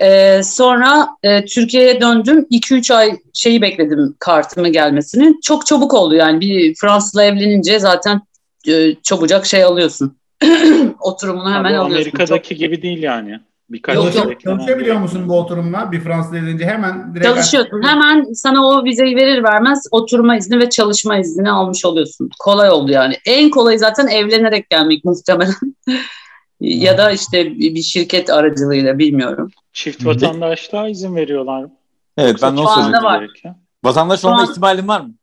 Ee, 0.00 0.40
sonra 0.44 1.08
e, 1.22 1.44
Türkiye'ye 1.44 2.00
döndüm. 2.00 2.46
2-3 2.50 2.94
ay 2.94 3.18
şeyi 3.34 3.62
bekledim 3.62 4.16
kartımı 4.18 4.68
gelmesini. 4.68 5.40
Çok 5.42 5.66
çabuk 5.66 5.94
oldu 5.94 6.14
yani. 6.14 6.40
Bir 6.40 6.74
Fransızla 6.74 7.24
evlenince 7.24 7.78
zaten 7.78 8.20
e, 8.68 8.94
çabucak 9.02 9.46
şey 9.46 9.64
alıyorsun. 9.64 10.16
Oturumunu 11.00 11.54
hemen 11.54 11.70
Abi, 11.70 11.78
alıyorsun. 11.78 12.10
Amerika'daki 12.10 12.56
gibi 12.56 12.82
değil 12.82 13.02
yani. 13.02 13.40
Birkaç 13.70 13.96
Yok, 13.96 14.06
ay 14.06 14.32
yok. 14.32 14.40
çalışabiliyor 14.40 14.96
musun 14.96 15.28
bu 15.28 15.38
oturumla? 15.38 15.92
Bir 15.92 16.00
Fransız 16.00 16.34
evlenince 16.34 16.66
hemen 16.66 17.14
direkt 17.14 17.26
Çalışıyorsun. 17.26 17.82
Hemen 17.82 18.32
sana 18.32 18.66
o 18.66 18.84
vizeyi 18.84 19.16
verir 19.16 19.42
vermez 19.42 19.86
oturma 19.90 20.36
izni 20.36 20.58
ve 20.58 20.70
çalışma 20.70 21.18
izni 21.18 21.50
almış 21.50 21.84
oluyorsun. 21.84 22.30
Kolay 22.38 22.70
oldu 22.70 22.92
yani. 22.92 23.14
En 23.26 23.50
kolayı 23.50 23.78
zaten 23.78 24.06
evlenerek 24.06 24.70
gelmek 24.70 25.04
muhtemelen. 25.04 25.54
ya 26.60 26.98
da 26.98 27.10
işte 27.10 27.50
bir 27.58 27.82
şirket 27.82 28.30
aracılığıyla 28.30 28.98
bilmiyorum. 28.98 29.50
Çift 29.72 30.06
vatandaşlığa 30.06 30.88
izin 30.88 31.16
veriyorlar. 31.16 31.66
Evet 32.18 32.36
ben 32.42 32.48
anda 32.48 32.66
söyleyeyim. 32.66 33.04
var. 33.04 33.22
Gerekiyor. 33.22 33.54
Vatandaş 33.84 34.24
olma 34.24 34.40
an- 34.40 34.50
ihtimalin 34.50 34.88
var 34.88 35.00
mı? 35.00 35.14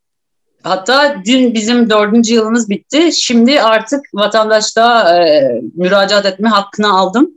Hatta 0.63 1.15
dün 1.25 1.53
bizim 1.53 1.89
dördüncü 1.89 2.33
yılımız 2.33 2.69
bitti. 2.69 3.11
Şimdi 3.11 3.61
artık 3.61 3.99
vatandaşlığa 4.13 5.23
e, 5.25 5.51
müracaat 5.75 6.25
etme 6.25 6.49
hakkını 6.49 6.99
aldım. 6.99 7.31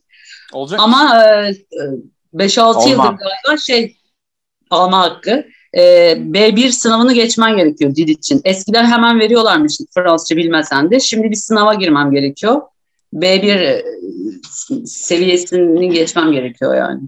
Olacak. 0.53 0.81
Ama 0.83 1.25
e, 1.25 1.49
e, 1.51 1.55
5-6 2.35 2.61
Alma. 2.61 2.89
yıldır 2.91 3.03
galiba 3.05 3.57
şey 3.67 3.97
alma 4.71 4.99
hakkı. 5.03 5.47
E, 5.77 5.81
B1 6.13 6.69
sınavını 6.73 7.13
geçmen 7.13 7.57
gerekiyor 7.57 7.95
dil 7.95 8.09
için. 8.09 8.41
Eskiden 8.45 8.85
hemen 8.85 9.21
veriyorlarmış 9.21 9.79
Fransızca 9.95 10.37
bilmesen 10.37 10.91
de. 10.91 11.01
Şimdi 11.01 11.31
bir 11.31 11.37
sınava 11.37 11.75
girmem 11.75 12.11
gerekiyor. 12.11 12.63
B1 13.15 13.49
e, 13.61 13.85
seviyesini 14.87 15.91
geçmem 15.91 16.33
gerekiyor 16.33 16.75
yani. 16.77 17.01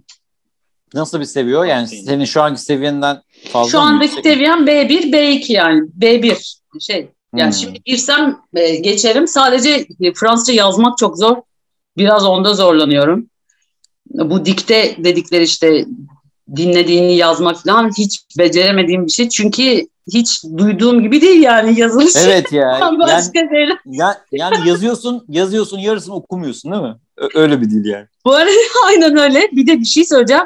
Nasıl 0.95 1.21
bir 1.21 1.25
seviyor? 1.25 1.65
Yani 1.65 1.89
senin 1.89 2.25
şu 2.25 2.43
anki 2.43 2.61
seviyenden 2.61 3.23
fazla 3.53 3.71
Şu 3.71 3.81
andaki 3.81 4.15
yüksek? 4.17 4.33
seviyem 4.33 4.67
B1, 4.67 5.13
B2 5.13 5.53
yani. 5.53 5.81
B1 6.01 6.57
şey. 6.81 7.09
Yani 7.37 7.47
Hmm. 7.47 7.53
şimdi 7.61 7.83
girsem 7.85 8.39
e, 8.55 8.77
geçerim. 8.77 9.29
Sadece 9.29 9.87
e, 10.01 10.13
Fransızca 10.15 10.55
yazmak 10.55 10.99
çok 10.99 11.19
zor. 11.19 11.37
Biraz 11.97 12.25
onda 12.25 12.55
zorlanıyorum. 12.55 13.31
Bu 14.07 14.45
dikte 14.45 14.97
dedikleri 15.05 15.43
işte 15.43 15.85
dinlediğini 16.57 17.17
yazmak 17.17 17.57
falan 17.57 17.91
hiç 17.99 18.25
beceremediğim 18.39 19.07
bir 19.07 19.13
şey. 19.13 19.29
Çünkü 19.29 19.87
hiç 20.13 20.45
duyduğum 20.57 21.03
gibi 21.03 21.21
değil 21.21 21.43
yani 21.43 21.81
yazılış. 21.81 22.17
Evet 22.17 22.53
ya. 22.53 22.79
yani, 22.81 22.99
Başka 22.99 23.41
şeyler. 23.49 23.79
ya, 23.87 24.19
yani 24.33 24.69
yazıyorsun, 24.69 25.25
yazıyorsun 25.29 25.79
yarısını 25.79 26.15
okumuyorsun 26.15 26.73
değil 26.73 26.83
mi? 26.83 26.97
Öyle 27.35 27.61
bir 27.61 27.71
dil 27.71 27.85
yani. 27.85 28.07
Bu 28.25 28.35
arada 28.35 28.51
aynen 28.87 29.17
öyle. 29.17 29.49
Bir 29.53 29.67
de 29.67 29.81
bir 29.81 29.85
şey 29.85 30.05
söyleyeceğim. 30.05 30.45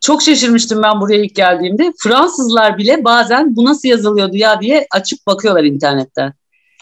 Çok 0.00 0.22
şaşırmıştım 0.22 0.82
ben 0.82 1.00
buraya 1.00 1.22
ilk 1.24 1.34
geldiğimde. 1.34 1.92
Fransızlar 1.98 2.78
bile 2.78 3.04
bazen 3.04 3.56
bu 3.56 3.64
nasıl 3.64 3.88
yazılıyordu 3.88 4.36
ya 4.36 4.60
diye 4.60 4.86
açıp 4.90 5.26
bakıyorlar 5.26 5.64
internetten. 5.64 6.32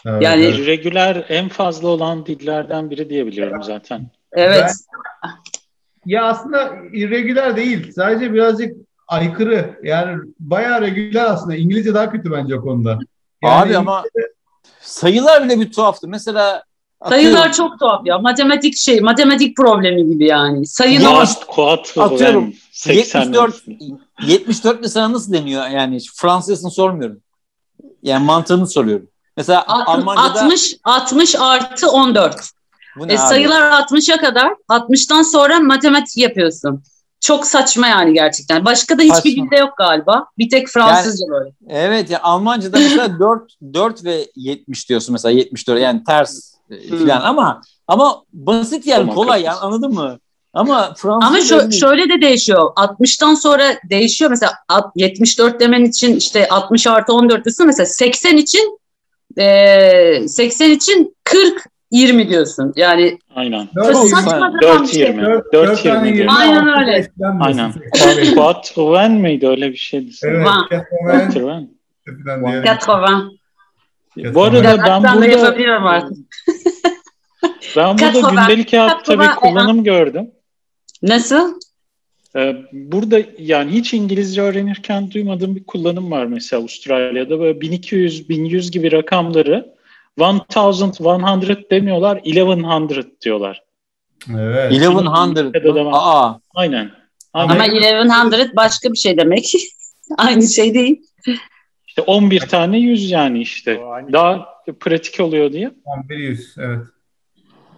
Evet, 0.05 0.21
Yani- 0.21 0.45
evet. 0.45 0.59
Irregüler 0.59 1.25
en 1.29 1.49
fazla 1.49 1.87
olan 1.87 2.25
dillerden 2.25 2.89
biri 2.89 3.09
diye 3.09 3.25
biliyorum 3.25 3.63
zaten. 3.63 4.09
Evet. 4.31 4.71
Ya 6.07 6.25
aslında 6.25 6.73
irregüler 6.93 7.55
değil. 7.55 7.91
Sadece 7.95 8.33
birazcık 8.33 8.75
aykırı. 9.07 9.79
Yani 9.83 10.17
bayağı 10.39 10.81
regüler 10.81 11.25
aslında. 11.25 11.55
İngilizce 11.55 11.93
daha 11.93 12.11
kötü 12.11 12.31
bence 12.31 12.55
o 12.55 12.61
konuda. 12.61 12.99
Yani 13.43 13.53
Abi 13.61 13.77
ama 13.77 14.03
sayılar 14.81 15.45
bile 15.45 15.59
bir 15.59 15.71
tuhaftı. 15.71 16.07
Mesela 16.07 16.63
Sayılar 17.09 17.31
atıyorum, 17.31 17.51
çok 17.51 17.79
tuhaf 17.79 18.05
ya. 18.05 18.19
Matematik 18.19 18.77
şey, 18.77 18.99
matematik 18.99 19.57
problemi 19.57 20.09
gibi 20.09 20.25
yani. 20.25 20.65
Sayılar 20.67 21.13
Kuat, 21.15 21.45
kuat 21.47 21.97
atıyorum, 21.97 22.53
80 22.71 23.19
74 23.19 23.63
74 24.27 24.81
mesela 24.81 25.11
nasıl 25.13 25.33
deniyor 25.33 25.67
yani 25.67 25.97
Fransızcasını 26.15 26.71
sormuyorum. 26.71 27.21
Yani 28.03 28.25
mantığını 28.25 28.67
soruyorum. 28.67 29.07
Mesela 29.37 29.63
Alt- 29.67 29.87
Almanca'da 29.87 30.43
60 30.43 30.75
60 30.83 31.35
artı 31.39 31.89
14. 31.89 32.51
bu 32.99 33.07
ne 33.07 33.13
E, 33.13 33.19
abi? 33.19 33.27
sayılar 33.27 33.71
60'a 33.71 34.17
kadar. 34.17 34.53
60'tan 34.69 35.23
sonra 35.31 35.59
matematik 35.59 36.17
yapıyorsun. 36.17 36.83
Çok 37.19 37.45
saçma 37.47 37.87
yani 37.87 38.13
gerçekten. 38.13 38.65
Başka 38.65 38.97
da 38.97 39.01
hiçbir 39.01 39.13
Saçma. 39.15 39.31
dilde 39.45 39.55
yok 39.57 39.73
galiba. 39.77 40.25
Bir 40.37 40.49
tek 40.49 40.67
Fransızca 40.67 41.25
böyle. 41.29 41.49
Evet 41.69 42.09
ya 42.09 42.19
Almanca'da 42.23 42.77
mesela 42.79 43.19
4 43.19 43.53
4 43.73 44.03
ve 44.05 44.27
70 44.35 44.89
diyorsun 44.89 45.13
mesela 45.13 45.31
74 45.31 45.79
yani 45.81 46.03
ters 46.03 46.53
e, 46.71 46.89
Hmm. 46.89 46.97
filan 46.97 47.21
ama 47.21 47.61
ama 47.87 48.23
basit 48.33 48.85
yani 48.87 48.99
Tamam, 48.99 49.15
kolay 49.15 49.41
yani 49.41 49.57
anladın 49.57 49.93
mı? 49.93 50.19
Ama 50.53 50.93
Fransız 50.97 51.27
Ama 51.29 51.37
şö- 51.39 51.71
şöyle 51.79 52.09
de 52.09 52.21
değişiyor. 52.21 52.71
60'tan 52.75 53.35
sonra 53.35 53.63
değişiyor. 53.89 54.31
Mesela 54.31 54.53
at- 54.69 54.91
74 54.95 55.59
demen 55.59 55.85
için 55.85 56.15
işte 56.15 56.47
60 56.49 56.87
artı 56.87 57.13
14 57.13 57.45
diyorsun. 57.45 57.65
Mesela 57.67 57.85
80 57.85 58.37
için 58.37 58.79
e, 59.37 60.27
80 60.27 60.71
için 60.71 61.15
40 61.23 61.63
20 61.91 62.29
diyorsun. 62.29 62.73
Yani 62.75 63.19
Aynen. 63.35 63.67
Dört 63.75 63.97
saçma 63.97 64.21
sapan 64.21 64.53
bir 64.53 64.61
4 64.61 64.89
şey. 64.89 65.01
20. 65.01 65.21
Dört- 65.21 65.53
4 65.53 65.69
dört 65.69 65.83
tane 65.83 66.07
20. 66.07 66.17
yirmi, 66.17 66.31
Aynen 66.31 66.67
altı 66.67 66.79
öyle. 66.79 67.11
Aynen. 67.39 67.73
Quattro 68.35 69.09
miydi 69.09 69.47
öyle 69.47 69.71
bir 69.71 69.77
şeydi. 69.77 70.11
Evet. 70.23 70.47
Diye. 70.69 70.85
80. 71.29 71.69
Bu 74.33 74.43
arada 74.43 74.77
ben 74.87 75.03
burada 75.03 75.27
ben 77.77 77.97
burada 77.97 78.29
gündelik 78.29 78.73
hayatta 78.73 79.19
bir 79.19 79.27
kullanım 79.27 79.83
gördüm. 79.83 80.31
Nasıl? 81.03 81.59
Ee, 82.35 82.55
Burada 82.71 83.19
yani 83.39 83.71
hiç 83.71 83.93
İngilizce 83.93 84.41
öğrenirken 84.41 85.11
duymadığım 85.11 85.55
bir 85.55 85.63
kullanım 85.63 86.11
var 86.11 86.25
mesela 86.25 86.59
Avustralya'da 86.61 87.39
böyle 87.39 87.61
1200 87.61 88.29
1100 88.29 88.71
gibi 88.71 88.91
rakamları 88.91 89.76
1100 90.19 91.69
demiyorlar 91.71 92.21
1100 92.25 93.05
diyorlar. 93.21 93.63
Evet. 94.37 94.71
1100. 94.71 94.83
Ya 95.55 95.63
da 95.63 95.75
devam. 95.75 95.93
Aa, 95.93 96.39
Aynen. 96.55 96.91
Aynen. 97.33 97.53
Ama 97.53 97.63
1100 97.65 98.55
başka 98.55 98.91
bir 98.93 98.97
şey 98.97 99.17
demek. 99.17 99.51
Aynı 100.17 100.47
şey 100.47 100.73
değil. 100.73 101.01
İşte 101.87 102.01
11 102.01 102.39
tane 102.39 102.79
100 102.79 103.11
yani 103.11 103.41
işte. 103.41 103.79
O 103.79 104.13
Daha 104.13 104.45
pratik 104.79 105.19
oluyor 105.19 105.51
diye. 105.51 105.71
1100 106.09 106.55
evet. 106.59 106.79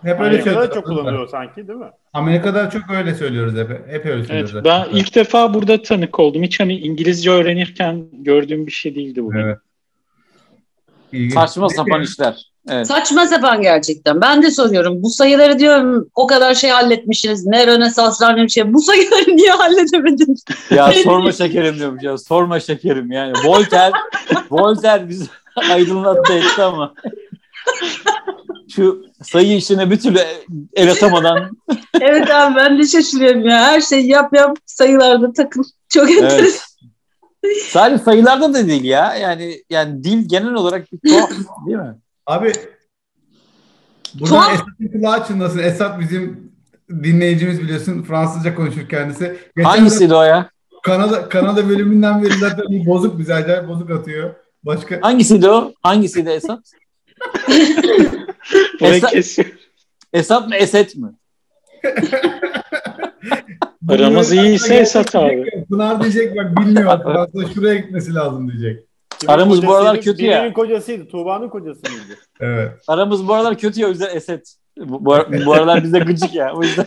Hep 0.02 0.20
öyle. 0.20 0.24
Amerika'da 0.30 0.72
çok 0.72 0.86
kullanılıyor 0.86 1.28
sanki 1.28 1.68
değil 1.68 1.80
mi? 1.80 1.90
Amerika'da 2.14 2.70
çok 2.70 2.82
öyle 2.90 3.16
söylüyoruz 3.16 3.54
hep. 3.58 3.70
Hep 3.70 4.06
öyle 4.06 4.16
Evet, 4.16 4.28
söylüyoruz. 4.28 4.56
ben 4.56 4.62
zaten. 4.84 4.98
ilk 4.98 5.16
defa 5.16 5.54
burada 5.54 5.82
tanık 5.82 6.20
oldum. 6.20 6.44
Hiç 6.44 6.60
hani 6.60 6.78
İngilizce 6.78 7.32
öğrenirken 7.32 8.06
gördüğüm 8.14 8.68
bir 8.68 8.72
şey 8.72 8.96
değildi 8.96 9.24
bu. 9.24 9.36
Evet. 9.36 9.58
İlginç. 11.14 11.34
saçma 11.34 11.70
sapan 11.70 12.02
işler. 12.02 12.50
Evet. 12.70 12.88
Saçma 12.88 13.28
sapan 13.28 13.62
gerçekten. 13.62 14.22
Ben 14.22 14.44
de 14.44 14.52
soruyorum. 14.52 15.04
Bu 15.04 15.10
sayıları 15.10 15.60
diyorum 15.60 16.10
o 16.16 16.28
kadar 16.28 16.54
şey 16.54 16.70
halletmişsiniz. 16.70 17.46
Ne 17.46 17.68
Rönesanslar 17.68 18.38
ne 18.38 18.44
bir 18.44 18.50
şey. 18.50 18.74
Bu 18.74 18.82
sayıları 18.82 19.38
niye 19.38 19.52
halledemediniz? 19.52 20.44
Ya 20.70 20.94
sorma 21.04 21.32
şekerim 21.32 21.76
diyorum 21.76 21.98
ya. 22.02 22.18
Sorma 22.18 22.60
şekerim 22.60 23.12
yani. 23.12 23.34
Voltaire, 23.46 23.92
Voltaire 24.52 25.10
bizi 25.10 25.26
aydınlattı 25.72 26.34
etti 26.34 26.62
ama. 26.62 26.94
Şu 28.76 29.06
sayı 29.24 29.58
işine 29.58 29.92
bir 29.92 30.00
türlü 30.00 30.20
el 30.74 30.92
atamadan. 30.92 31.58
evet 32.02 32.32
abi 32.32 32.56
ben 32.56 32.80
de 32.80 32.88
şaşırıyorum 32.88 33.46
ya. 33.46 33.58
Her 33.58 33.82
şeyi 33.82 34.08
yap 34.08 34.34
yap 34.34 34.58
sayılarda 34.66 35.34
takıl. 35.34 35.64
Çok 35.90 36.12
enteresan. 36.12 36.40
Evet. 36.40 36.69
Sadece 37.70 38.04
sayılarda 38.04 38.54
da 38.54 38.68
değil 38.68 38.84
ya. 38.84 39.16
Yani 39.16 39.64
yani 39.70 40.04
dil 40.04 40.30
genel 40.30 40.54
olarak 40.54 40.92
bir 40.92 41.00
tuhaf 41.10 41.30
değil 41.68 41.78
mi? 41.78 41.96
Abi 42.26 42.52
buradan. 44.14 44.54
Esat'ın 44.54 44.88
kulağı 44.92 45.28
çınlasın. 45.28 45.60
Esat 45.60 46.00
bizim 46.00 46.52
dinleyicimiz 46.90 47.62
biliyorsun. 47.62 48.04
Fransızca 48.04 48.56
konuşur 48.56 48.90
kendisi. 48.90 49.38
Geçen 49.58 49.70
Hangisiydi 49.70 50.16
o 50.16 50.24
ya? 50.24 50.50
Kanada, 50.84 51.30
Kanada 51.30 51.70
bölümünden 51.70 52.24
beri 52.24 52.38
zaten 52.38 52.86
bozuk 52.86 53.20
bize 53.20 53.34
acayip 53.34 53.68
bozuk 53.68 53.92
atıyor. 53.92 54.36
Başka 54.64 55.00
Hangisiydi 55.02 55.50
o? 55.50 55.74
Hangisiydi 55.84 56.30
Esat? 56.30 56.60
Burayı 58.80 58.96
Esat- 58.96 59.12
kesiyor. 59.12 59.48
Esat 60.14 60.48
mı 60.96 61.14
Aramız 63.90 64.34
iyiyse 64.34 64.76
Esat 64.76 65.16
abi. 65.16 65.66
Pınar 65.70 66.02
diyecek 66.02 66.38
bak 66.38 66.58
bilmiyor. 66.58 67.00
Fransa 67.04 67.54
şuraya 67.54 67.76
gitmesi 67.76 68.14
lazım 68.14 68.52
diyecek. 68.52 68.84
Kimin 69.20 69.34
Aramız 69.34 69.66
bu 69.66 69.74
aralar 69.76 70.02
kötü 70.02 70.26
ya. 70.26 70.40
Birinin 70.42 70.54
kocasıydı. 70.54 71.08
Tuğba'nın 71.08 71.50
kocası 71.50 71.82
mıydı? 71.82 72.20
Evet. 72.40 72.72
Aramız 72.88 73.28
bu 73.28 73.34
aralar 73.34 73.58
kötü 73.58 73.82
ya 73.82 73.88
o 73.88 73.90
yüzden 73.90 74.16
Eset. 74.16 74.56
Bu, 74.78 75.06
bu, 75.06 75.16
bu 75.46 75.54
aralar 75.54 75.84
bize 75.84 76.00
gıcık 76.00 76.36
ya. 76.36 76.54
O 76.56 76.64
yüzden 76.64 76.86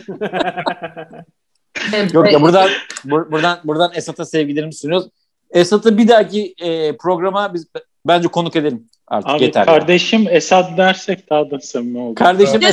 yok 2.13 2.31
ya 2.31 2.41
buradan 2.41 2.69
bur- 3.05 3.31
buradan 3.31 3.59
buradan 3.63 3.91
Esat'a 3.95 4.25
sevgilerimi 4.25 4.73
sunuyoruz. 4.73 5.07
Esat'ı 5.51 5.97
bir 5.97 6.07
dahaki 6.07 6.53
e, 6.61 6.97
programa 6.97 7.53
biz 7.53 7.67
bence 8.07 8.27
konuk 8.27 8.55
edelim 8.55 8.89
artık 9.07 9.29
Abi 9.31 9.43
yeter. 9.43 9.65
kardeşim 9.65 10.27
Esad 10.29 10.77
dersek 10.77 11.29
daha 11.29 11.51
da 11.51 11.59
samimi 11.59 11.99
olur. 11.99 12.15
Kardeşim 12.15 12.61
Bir 12.61 12.65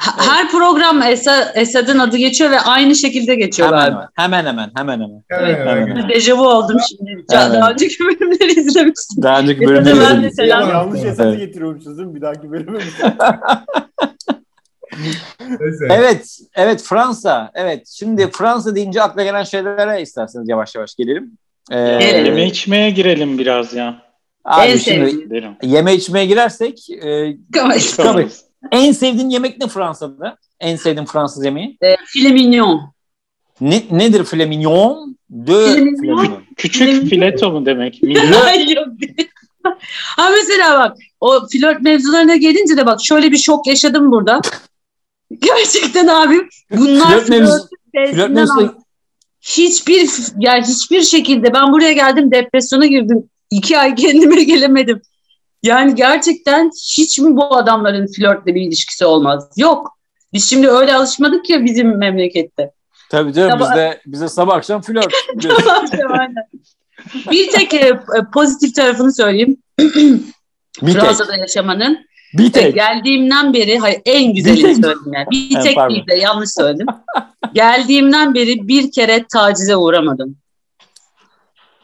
Esad'ı 0.00 0.22
Her 0.30 0.50
program 0.50 1.02
Esad, 1.02 1.46
Esad'ın 1.54 1.98
adı 1.98 2.16
geçiyor 2.16 2.50
ve 2.50 2.60
aynı 2.60 2.94
şekilde 2.94 3.34
geçiyor 3.34 3.68
hemen, 3.68 3.80
galiba. 3.80 4.08
hemen 4.14 4.46
hemen 4.46 4.70
hemen 4.76 4.94
hemen. 4.94 5.22
Evet, 5.30 5.58
Evet. 5.68 5.88
evet. 5.96 6.08
Dejavu 6.14 6.48
oldum 6.48 6.76
şimdi. 6.88 7.10
Evet. 7.10 7.30
Daha 7.32 7.70
önceki 7.70 8.04
bölümleri 8.04 8.52
izlemiştim. 8.60 9.22
Daha 9.22 9.40
önceki 9.40 9.64
izledik. 9.64 10.34
selam. 10.34 10.68
Yanlış 10.68 11.00
esası 11.04 11.22
Evet. 11.28 11.38
getiriyormuşuz 11.38 11.98
değil 11.98 12.08
mi? 12.08 12.14
Bir 12.14 12.20
dahaki 12.20 12.50
bölüme. 12.50 12.78
Evet, 15.90 16.38
evet 16.56 16.82
Fransa. 16.82 17.50
Evet, 17.54 17.88
şimdi 17.88 18.30
Fransa 18.30 18.74
deyince 18.74 19.02
akla 19.02 19.24
gelen 19.24 19.42
şeylere 19.44 20.02
isterseniz 20.02 20.48
yavaş 20.48 20.74
yavaş 20.74 20.94
gelelim. 20.94 21.38
Ee, 21.70 21.78
Evet. 21.78 22.26
Yeme 22.26 22.46
içmeye 22.46 22.90
girelim 22.90 23.38
biraz 23.38 23.74
ya. 23.74 24.02
abi 24.44 24.66
En 24.66 24.76
şimdi 24.76 25.10
sevdiğim. 25.10 25.56
Yeme 25.62 25.94
içmeye 25.94 26.26
girersek 26.26 26.90
e, 26.90 27.36
Tabii. 27.96 28.28
En 28.72 28.92
sevdiğin 28.92 29.30
yemek 29.30 29.60
ne 29.60 29.68
Fransa'da? 29.68 30.36
En 30.60 30.76
sevdiğin 30.76 31.06
Fransız 31.06 31.44
yemeği? 31.44 31.76
E, 31.82 31.96
Filet 32.06 32.32
mignon. 32.32 32.80
Ne, 33.60 33.82
nedir 33.90 34.24
filet 34.24 34.48
mignon? 34.48 35.16
De 35.30 35.52
Filet 35.74 36.00
filet 36.00 36.00
mignon. 36.00 36.42
Küçük 36.56 37.08
fileto 37.10 37.50
mu 37.50 37.66
demek? 37.66 38.00
Ay, 38.46 38.72
yok. 38.72 38.86
ha 40.16 40.30
mesela 40.30 40.78
bak 40.78 40.96
o 41.20 41.46
flört 41.52 41.82
mevzularına 41.82 42.36
gelince 42.36 42.76
de 42.76 42.86
bak 42.86 43.00
şöyle 43.04 43.32
bir 43.32 43.38
şok 43.38 43.66
yaşadım 43.66 44.10
burada. 44.10 44.40
Gerçekten 45.40 46.06
abi 46.06 46.40
bunlar 46.70 47.20
Flört 47.20 47.68
Flört 48.12 48.30
mevzusu 48.30 48.60
al- 48.60 48.74
hiçbir 49.40 50.10
yani 50.38 50.64
hiçbir 50.66 51.02
şekilde 51.02 51.54
ben 51.54 51.72
buraya 51.72 51.92
geldim 51.92 52.30
depresyona 52.30 52.86
girdim. 52.86 53.30
İki 53.50 53.78
ay 53.78 53.94
kendime 53.94 54.42
gelemedim. 54.44 55.02
Yani 55.64 55.94
gerçekten 55.94 56.70
hiç 56.96 57.18
mi 57.18 57.36
bu 57.36 57.56
adamların 57.56 58.06
flörtle 58.06 58.54
bir 58.54 58.60
ilişkisi 58.62 59.04
olmaz? 59.04 59.48
Yok. 59.56 59.98
Biz 60.32 60.50
şimdi 60.50 60.68
öyle 60.68 60.94
alışmadık 60.96 61.50
ya 61.50 61.64
bizim 61.64 61.98
memlekette. 61.98 62.70
Tabii 63.10 63.32
canım 63.32 63.50
Sabah- 63.50 63.70
bizde, 63.70 64.00
bize 64.06 64.28
sabah 64.28 64.54
akşam 64.56 64.82
flört. 64.82 65.12
Aynen. 66.18 66.34
bir 67.30 67.50
tek 67.50 67.74
e, 67.74 68.00
pozitif 68.34 68.74
tarafını 68.74 69.12
söyleyeyim. 69.14 69.56
bir 69.78 70.92
tek. 70.92 70.92
Fransa'da 71.02 71.36
yaşamanın. 71.36 71.98
Bir 72.34 72.46
E, 72.48 72.52
tek. 72.52 72.74
Geldiğimden 72.74 73.54
beri 73.54 73.78
hayır, 73.78 74.00
en 74.06 74.30
Bir 74.30 74.34
güzelini 74.34 74.62
tek. 74.62 74.84
söyledim 74.84 75.12
yani. 75.12 75.26
Bir 75.30 75.60
tek 75.60 75.74
pardon. 75.74 75.94
değil 75.94 76.06
de 76.06 76.14
yanlış 76.14 76.50
söyledim. 76.50 76.86
Geldiğimden 77.54 78.34
beri 78.34 78.68
bir 78.68 78.92
kere 78.92 79.24
tacize 79.32 79.76
uğramadım. 79.76 80.36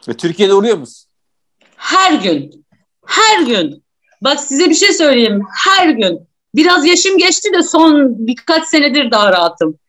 Ve 0.07 0.13
Türkiye'de 0.13 0.53
uğruyor 0.53 0.77
musun? 0.77 1.09
Her 1.75 2.13
gün. 2.13 2.65
Her 3.11 3.45
gün. 3.45 3.83
Bak 4.21 4.39
size 4.39 4.69
bir 4.69 4.75
şey 4.75 4.93
söyleyeyim. 4.93 5.41
Her 5.65 5.89
gün. 5.89 6.27
Biraz 6.55 6.85
yaşım 6.85 7.17
geçti 7.17 7.49
de 7.53 7.63
son 7.63 8.27
birkaç 8.27 8.67
senedir 8.67 9.11
daha 9.11 9.31
rahatım. 9.31 9.79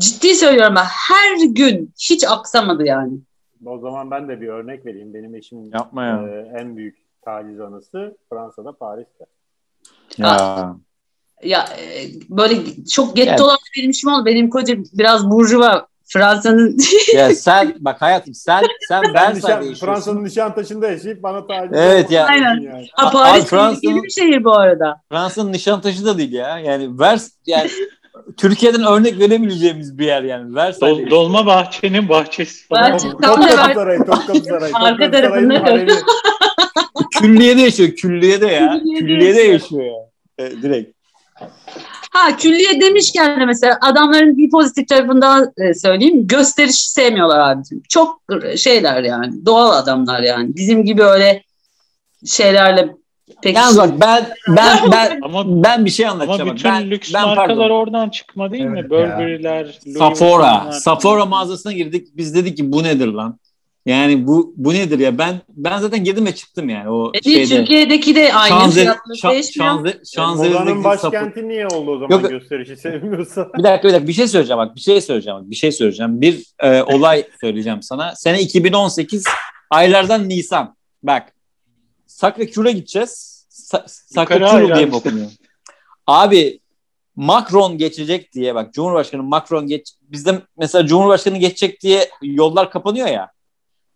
Ciddi 0.00 0.34
söylüyorum 0.34 0.74
ben. 0.76 0.84
Her 0.84 1.46
gün 1.46 1.94
hiç 2.00 2.24
aksamadı 2.24 2.84
yani. 2.84 3.12
o 3.66 3.78
zaman 3.78 4.10
ben 4.10 4.28
de 4.28 4.40
bir 4.40 4.48
örnek 4.48 4.86
vereyim. 4.86 5.14
Benim 5.14 5.34
eşim 5.34 5.70
Yapma 5.74 6.04
ya. 6.04 6.28
e, 6.28 6.60
en 6.60 6.76
büyük 6.76 6.96
taciz 7.24 7.60
anısı 7.60 8.16
Fransa'da 8.30 8.72
Paris'te. 8.72 9.24
Ya. 10.18 10.76
Ya 11.42 11.64
e, 11.78 12.08
böyle 12.28 12.84
çok 12.94 13.16
gettolar 13.16 13.58
benim 13.76 13.90
işim 13.90 14.10
oldu. 14.10 14.26
Benim 14.26 14.50
koca 14.50 14.76
biraz 14.92 15.30
burjuva 15.30 15.86
Fransa'nın 16.12 16.76
ya 17.14 17.34
sen 17.34 17.74
bak 17.78 18.02
hayatım 18.02 18.34
sen 18.34 18.64
sen 18.88 19.02
Ben 19.14 19.34
nişan. 19.34 19.74
Fransa'nın 19.74 20.24
Nişantaşı'nda 20.24 20.90
yaşayıp 20.90 21.22
bana 21.22 21.46
taciz 21.46 21.72
Evet 21.72 22.10
ya. 22.10 22.26
Aynen. 22.26 22.60
Yani. 22.60 22.86
Ha, 22.92 23.10
Paris 23.10 23.44
Fransa'nın- 23.44 24.02
bir 24.02 24.10
şehir 24.10 24.44
bu 24.44 24.54
arada. 24.54 25.00
Fransa'nın 25.08 25.52
Nişantaşı 25.52 26.04
da 26.04 26.18
değil 26.18 26.32
ya. 26.32 26.58
Yani 26.58 26.98
Vers 26.98 27.30
yani 27.46 27.70
Türkiye'den 28.36 28.82
örnek 28.84 29.18
verebileceğimiz 29.18 29.98
bir 29.98 30.06
yer 30.06 30.22
yani. 30.22 30.54
Versailles. 30.54 31.06
Dol, 31.06 31.10
dolma 31.10 31.46
bahçenin 31.46 32.08
bahçesi. 32.08 32.68
Bahçe- 32.70 33.10
Topkapı 33.10 33.42
Sarayı, 33.74 33.98
Topkapı 33.98 34.40
Sarayı. 34.44 34.74
Arka 34.74 35.10
tarafında. 35.10 35.86
Külliyede 37.20 37.60
yaşıyor. 37.62 37.90
Külliyede 37.90 38.46
ya. 38.46 38.72
Külliyede 38.78 38.98
Külliyede 39.00 39.40
yaşıyor. 39.40 39.52
yaşıyor 39.52 39.84
ya. 39.84 39.92
Evet, 40.38 40.52
direkt. 40.62 40.98
Ha 42.10 42.36
külliye 42.36 42.80
demişken 42.80 43.40
de 43.40 43.46
mesela 43.46 43.78
adamların 43.80 44.36
bir 44.36 44.50
pozitif 44.50 44.88
tarafından 44.88 45.52
e, 45.56 45.74
söyleyeyim. 45.74 46.26
Gösteriş 46.26 46.80
sevmiyorlar 46.80 47.38
abicim. 47.38 47.82
Çok 47.88 48.20
şeyler 48.56 49.02
yani. 49.02 49.46
Doğal 49.46 49.72
adamlar 49.72 50.22
yani. 50.22 50.56
Bizim 50.56 50.84
gibi 50.84 51.02
öyle 51.02 51.42
şeylerle 52.26 52.88
Peki. 53.42 53.56
Yalnız 53.56 53.78
bak 53.78 53.90
ben 54.00 54.26
ben 54.48 54.78
ben 54.92 55.20
Ama 55.22 55.64
ben 55.64 55.84
bir 55.84 55.90
şey 55.90 56.06
ama 56.06 56.22
anlatacağım. 56.22 56.56
bütün 56.56 56.70
ben, 56.70 56.90
lüks 56.90 57.14
ben 57.14 57.26
markalar 57.26 57.46
pardon. 57.58 57.70
oradan 57.70 58.08
çıkma 58.08 58.52
değil 58.52 58.64
mi? 58.64 58.78
Evet 58.80 58.90
Burberry'ler, 58.90 59.64
Louis 59.64 59.98
Sephora. 59.98 60.54
Vuitton'lar. 60.54 60.72
Sephora 60.72 61.26
mağazasına 61.26 61.72
girdik. 61.72 62.08
Biz 62.16 62.34
dedik 62.34 62.56
ki 62.56 62.72
bu 62.72 62.82
nedir 62.82 63.06
lan? 63.06 63.38
Yani 63.88 64.26
bu 64.26 64.54
bu 64.56 64.74
nedir 64.74 64.98
ya? 64.98 65.18
Ben 65.18 65.40
ben 65.48 65.78
zaten 65.78 66.04
girdim 66.04 66.26
ve 66.26 66.34
çıktım 66.34 66.68
yani 66.68 66.90
o 66.90 67.12
E, 67.14 67.22
şeyde. 67.22 67.56
Türkiye'deki 67.56 68.14
de 68.14 68.34
aynı 68.34 68.48
Şanze, 68.48 68.94
değişmiyor. 69.30 69.44
Şanze, 69.74 70.00
Şanzelize'deki 70.14 70.68
Sephora- 70.68 70.84
başkenti 70.84 71.48
niye 71.48 71.66
oldu 71.66 71.90
o 71.90 71.98
zaman 71.98 72.10
Yok. 72.10 72.30
gösterişi 72.30 72.76
sevmiyorsa? 72.76 73.48
Bir 73.58 73.62
dakika 73.62 73.88
bir 73.88 73.92
dakika 73.92 74.08
bir 74.08 74.12
şey 74.12 74.28
söyleyeceğim 74.28 74.58
bak 74.58 74.76
bir 74.76 74.80
şey 74.80 75.00
söyleyeceğim 75.00 75.38
bak 75.40 75.50
bir 75.50 75.56
şey 75.56 75.72
söyleyeceğim. 75.72 76.20
Bir 76.20 76.44
e, 76.62 76.82
olay 76.82 77.24
söyleyeceğim 77.40 77.82
sana. 77.82 78.14
Sene 78.16 78.40
2018 78.40 79.24
aylardan 79.70 80.28
Nisan. 80.28 80.76
Bak 81.02 81.32
Sacré-Cœur'e 82.08 82.70
gideceğiz. 82.70 83.44
Sa- 83.50 83.86
Sacré-Cœur 84.14 84.76
diye 84.76 84.86
mi 84.86 84.94
okunuyor? 84.94 85.30
Abi 86.06 86.60
Macron 87.16 87.78
geçecek 87.78 88.32
diye 88.32 88.54
bak 88.54 88.74
Cumhurbaşkanı 88.74 89.22
Macron 89.22 89.66
geç 89.66 89.92
bizde 90.02 90.42
mesela 90.58 90.86
Cumhurbaşkanı 90.86 91.38
geçecek 91.38 91.80
diye 91.82 92.08
yollar 92.22 92.70
kapanıyor 92.70 93.08
ya. 93.08 93.30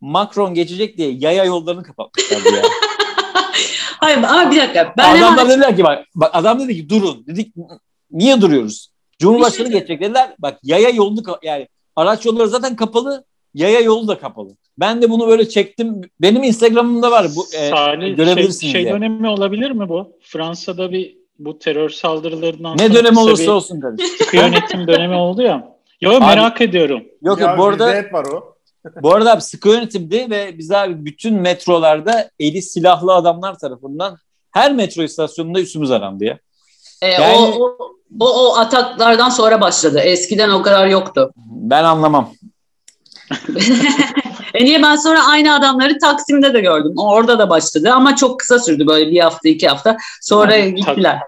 Macron 0.03 0.55
geçecek 0.55 0.99
diye 0.99 1.11
yaya 1.11 1.45
yollarını 1.45 1.83
kapatmışlardı 1.83 2.49
ya. 2.49 2.63
Hayır 4.01 4.17
ama 4.17 4.51
bir 4.51 4.57
dakika. 4.57 4.95
Ben 4.99 5.17
Adamlar 5.17 5.31
hemen 5.31 5.49
dediler 5.49 5.77
ki 5.77 5.85
bak, 5.85 6.05
bak 6.15 6.31
adam 6.35 6.61
dedi 6.61 6.77
ki 6.77 6.89
durun. 6.89 7.25
Dedik 7.27 7.55
niye 8.11 8.41
duruyoruz? 8.41 8.91
Cumhurbaşkanı 9.19 9.67
şey- 9.67 9.73
geçecek 9.73 10.01
dediler. 10.01 10.35
Bak 10.39 10.59
yaya 10.63 10.89
yolunu 10.89 11.23
yani 11.43 11.69
araç 11.97 12.27
yolları 12.27 12.49
zaten 12.49 12.77
kapalı. 12.77 13.25
Yaya 13.55 13.81
yolu 13.81 14.09
da 14.09 14.19
kapalı. 14.19 14.57
Ben 14.79 15.03
de 15.03 15.11
bunu 15.11 15.29
böyle 15.29 15.49
çektim. 15.49 16.01
Benim 16.21 16.43
Instagram'ımda 16.43 17.11
var 17.11 17.27
bu. 17.37 17.45
E, 17.57 17.69
Salih, 17.71 18.07
şey, 18.07 18.15
görebilirsiniz 18.15 18.73
şey 18.73 18.83
yani. 18.83 18.95
dönemi 18.95 19.29
olabilir 19.29 19.71
mi 19.71 19.89
bu? 19.89 20.13
Fransa'da 20.23 20.93
bir 20.93 21.17
bu 21.39 21.59
terör 21.59 21.91
saldırılarından 21.91 22.79
ne 22.79 22.87
sonra 22.87 22.95
dönem 22.95 23.15
kısa 23.15 23.21
olursa 23.21 23.53
olsun 23.53 23.81
kardeşim. 23.81 24.17
yönetim 24.33 24.87
dönemi 24.87 25.15
oldu 25.15 25.43
ya. 25.43 25.77
Yo 26.01 26.11
Abi- 26.11 26.21
merak 26.25 26.61
ediyorum. 26.61 27.03
Yok 27.23 27.41
Ya 27.41 27.51
yok 27.51 27.59
bu 27.59 27.65
arada 27.65 27.87
var 28.13 28.25
o. 28.25 28.52
bu 29.03 29.15
arada 29.15 29.33
abi 29.33 29.41
sıkı 29.41 29.69
yönetimdi 29.69 30.31
ve 30.31 30.59
biz 30.59 30.71
abi 30.71 31.05
bütün 31.05 31.35
metrolarda 31.35 32.31
eli 32.39 32.63
silahlı 32.63 33.15
adamlar 33.15 33.59
tarafından 33.59 34.17
her 34.51 34.73
metro 34.73 35.03
istasyonunda 35.03 35.61
üstümüz 35.61 35.91
arandı 35.91 36.25
ya. 36.25 36.39
e, 37.03 37.09
Yani- 37.09 37.37
o, 37.37 37.65
o, 37.65 37.79
o, 38.21 38.27
o 38.27 38.57
ataklardan 38.57 39.29
sonra 39.29 39.61
başladı. 39.61 39.99
Eskiden 39.99 40.51
o 40.51 40.63
kadar 40.63 40.87
yoktu. 40.87 41.33
Ben 41.47 41.85
anlamam. 41.85 42.33
e 44.55 44.65
niye 44.65 44.83
ben 44.83 44.97
sonra 44.97 45.27
aynı 45.27 45.55
adamları 45.55 45.99
Taksim'de 45.99 46.55
de 46.55 46.61
gördüm. 46.61 46.93
Orada 46.97 47.39
da 47.39 47.51
başladı 47.51 47.91
ama 47.93 48.17
çok 48.17 48.41
kısa 48.41 48.59
sürdü 48.59 48.87
böyle 48.87 49.11
bir 49.11 49.21
hafta 49.21 49.49
iki 49.49 49.69
hafta. 49.69 49.97
Sonra 50.23 50.57
Yani 50.57 50.75
gittiler. 50.75 51.19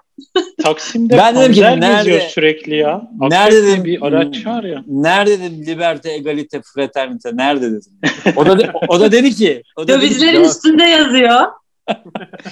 Taksim'de 0.63 1.19
Ben 1.19 1.37
dedim 1.37 1.53
ki 1.53 1.61
nerede- 1.61 1.97
geziyor 1.97 2.21
sürekli 2.21 2.77
ya. 2.77 3.03
nerede 3.21 3.35
Nerede 3.35 3.67
dedim- 3.67 3.85
bir 3.85 4.03
araç 4.03 4.47
var 4.47 4.65
ya. 4.65 4.85
Nerede 4.87 5.41
dedim 5.41 5.63
liberté, 5.67 6.11
egalite, 6.11 6.63
fraternite 6.75 7.37
nerede 7.37 7.71
dedim. 7.73 7.93
O 8.37 8.47
da 8.47 8.73
o 8.89 9.01
da 9.01 9.13
dedi 9.13 9.31
ki 9.35 9.63
o 9.77 9.83
da 9.83 9.89
dedi 9.89 10.01
ki, 10.01 10.11
Dövizlerin 10.11 10.45
üstünde 10.45 10.85
yazıyor. 10.85 11.41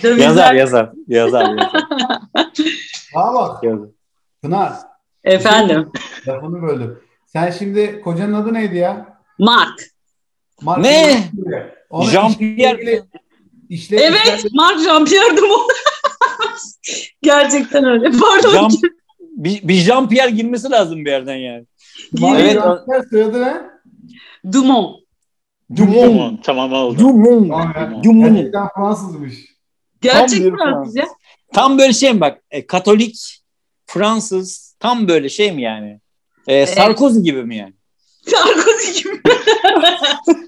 Dövizler. 0.02 0.24
yazar 0.24 0.54
yazar 0.54 0.90
yazar 1.08 1.40
yazar. 1.50 1.70
Aa 3.14 3.34
bak 3.34 3.64
yazar. 3.64 3.88
Pınar 4.42 4.72
Efendim. 5.24 5.92
lafını 6.28 6.62
böldüm. 6.62 6.98
Sen 7.26 7.50
şimdi 7.50 8.00
kocanın 8.04 8.32
adı 8.34 8.54
neydi 8.54 8.76
ya? 8.76 9.18
Mark. 9.38 9.80
Mark 10.62 10.78
Ne? 10.84 11.24
Jean-Pierre 11.90 13.02
işle- 13.68 13.96
Evet. 14.00 14.44
Mark 14.52 14.80
Jean-Pierre'dim 14.80 15.44
o. 15.50 15.68
Gerçekten 17.22 17.84
öyle. 17.84 18.10
Pardon. 18.20 18.52
Jean, 18.52 18.70
bir, 19.20 19.68
bir 19.68 19.74
Jean-Pierre 19.74 20.30
girmesi 20.30 20.70
lazım 20.70 21.04
bir 21.04 21.10
yerden 21.10 21.36
yani. 21.36 21.64
Mark 22.12 22.40
Evet, 22.40 22.62
soyadı 23.10 23.42
ne? 23.42 23.62
Dumont. 24.52 25.02
Dumont. 25.76 26.44
Tamam, 26.44 26.68
tamam 26.70 26.72
oldu. 26.72 26.98
Dumont. 26.98 27.48
Tamam. 27.74 28.04
Dumont. 28.04 28.36
Gerçekten 28.36 28.68
Fransızmış. 28.74 29.34
Gerçekten 30.00 30.56
Fransız 30.56 30.96
ya. 30.96 31.04
Tam 31.52 31.78
böyle 31.78 31.92
şey 31.92 32.12
mi 32.12 32.20
bak 32.20 32.38
e, 32.50 32.66
Katolik, 32.66 33.42
Fransız 33.86 34.76
tam 34.80 35.08
böyle 35.08 35.28
şey 35.28 35.52
mi 35.52 35.62
yani? 35.62 36.00
E, 36.46 36.66
Sarkozy 36.66 37.20
gibi 37.20 37.44
mi 37.44 37.56
yani? 37.56 37.74
Sarkozy 38.26 39.02
gibi. 39.02 39.20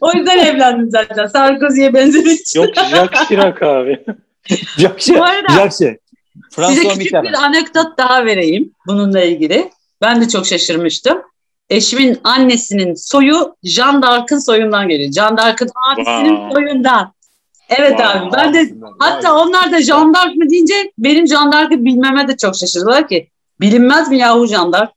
o 0.00 0.12
yüzden 0.12 0.38
evlendim 0.38 0.90
zaten. 0.90 1.26
Sarkozy'ye 1.26 1.94
benzediği 1.94 2.40
için. 2.40 2.60
Yok 2.62 2.74
Jacques 2.74 3.28
Chirac 3.28 3.62
abi. 3.66 4.04
Jacques 4.78 5.18
Bu 5.18 5.24
arada- 5.24 5.52
Jacques 5.52 5.96
Size 6.50 6.82
küçük 6.82 6.98
Mitterrand. 6.98 7.24
bir 7.24 7.34
anekdot 7.34 7.98
daha 7.98 8.24
vereyim 8.24 8.72
bununla 8.86 9.20
ilgili. 9.24 9.70
Ben 10.00 10.20
de 10.20 10.28
çok 10.28 10.46
şaşırmıştım. 10.46 11.18
Eşimin 11.70 12.20
annesinin 12.24 12.94
soyu 12.94 13.56
Jean 13.62 14.02
d'Arc'ın 14.02 14.38
soyundan 14.38 14.88
geliyor. 14.88 15.12
Jean 15.12 15.36
d'Arc'ın 15.36 15.70
abisinin 15.92 16.40
Vay. 16.40 16.52
soyundan. 16.52 17.12
Evet 17.68 18.00
Vay, 18.00 18.06
abi 18.06 18.32
ben 18.32 18.54
de 18.54 18.74
hatta 18.98 19.36
onlar 19.36 19.72
da 19.72 19.82
Jean 19.82 20.14
d'Arc 20.14 20.34
mı 20.34 20.50
deyince 20.50 20.92
benim 20.98 21.28
Jean 21.28 21.52
d'Arc'ı 21.52 21.84
bilmeme 21.84 22.28
de 22.28 22.36
çok 22.36 22.56
şaşırdılar 22.56 23.08
ki. 23.08 23.28
Bilinmez 23.60 24.08
mi 24.08 24.18
yahu 24.18 24.46
Jean 24.46 24.72
d'Arc? 24.72 24.92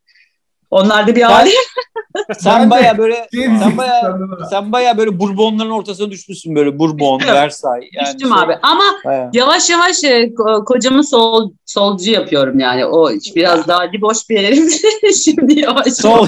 Onlar 0.71 1.07
da 1.07 1.15
bir 1.15 1.35
aile. 1.37 1.51
Sen 2.39 2.69
baya 2.69 2.97
böyle 2.97 3.27
Şey 3.33 3.43
sen 3.43 3.77
baya 3.77 4.17
sen 4.49 4.71
baya 4.71 4.97
böyle 4.97 5.19
Bourbonların 5.19 5.69
ortasına 5.69 6.11
düşmüşsün 6.11 6.55
böyle 6.55 6.79
Bourbon, 6.79 7.19
Düştüm. 7.19 7.35
Versailles. 7.35 7.89
Yani 7.93 8.05
Düştüm 8.13 8.29
şey- 8.33 8.39
abi. 8.43 8.55
Ama 8.61 8.83
Baya. 9.05 9.29
yavaş 9.33 9.69
yavaş 9.69 10.03
e, 10.03 10.23
ko- 10.23 10.65
kocamı 10.65 11.03
sol 11.03 11.51
solcu 11.65 12.11
yapıyorum 12.11 12.59
yani. 12.59 12.85
O 12.85 13.09
biraz 13.35 13.67
daha 13.67 13.81
boş 14.01 14.29
bir 14.29 14.37
herif. 14.43 14.81
Şimdi 15.25 15.59
yavaş 15.59 15.93
Sol 15.93 16.27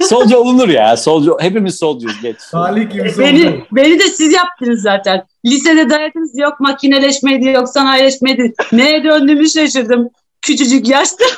solcu 0.00 0.36
olunur 0.36 0.68
ya. 0.68 0.96
Solcu 0.96 1.36
hepimiz 1.40 1.78
solcuyuz 1.78 2.22
geç. 2.22 2.40
Salih 2.40 2.90
kimse 2.90 3.18
Beni, 3.18 3.48
oldu. 3.48 3.66
beni 3.72 3.98
de 3.98 4.08
siz 4.08 4.32
yaptınız 4.32 4.82
zaten. 4.82 5.26
Lisede 5.46 5.90
dayatınız 5.90 6.38
yok 6.38 6.60
makineleşmeydi 6.60 7.48
yok 7.48 7.68
sanayileşmeydi. 7.68 8.52
Neye 8.72 9.04
döndüğümü 9.04 9.50
şaşırdım. 9.50 10.08
Küçücük 10.42 10.88
yaşta. 10.88 11.24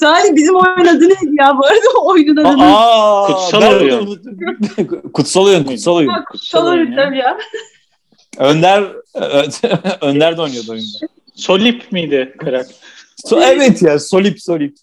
Salih 0.00 0.36
bizim 0.36 0.56
oyun 0.56 0.86
adı 0.86 1.08
neydi 1.08 1.34
ya 1.40 1.58
bu 1.58 1.66
arada 1.66 2.00
oyunun 2.04 2.36
adı 2.36 2.58
neydi? 2.58 2.62
Aa, 2.62 3.26
Kutsal 3.32 3.80
oyun. 3.80 4.18
kutsal 5.12 5.44
oyun, 5.44 5.64
kutsal 5.64 5.94
oyun. 5.94 6.10
Kutsal 6.32 6.66
oyun 6.66 6.96
tabii 6.96 7.18
ya. 7.18 7.38
Önder 8.38 8.84
Önder 10.00 10.36
de 10.36 10.42
oynuyordu 10.42 10.70
oyunda. 10.72 10.98
Solip 11.34 11.92
miydi 11.92 12.34
karakter? 12.38 12.76
So, 13.26 13.40
evet 13.40 13.82
ya, 13.82 13.98
solip 13.98 14.42
solip. 14.42 14.76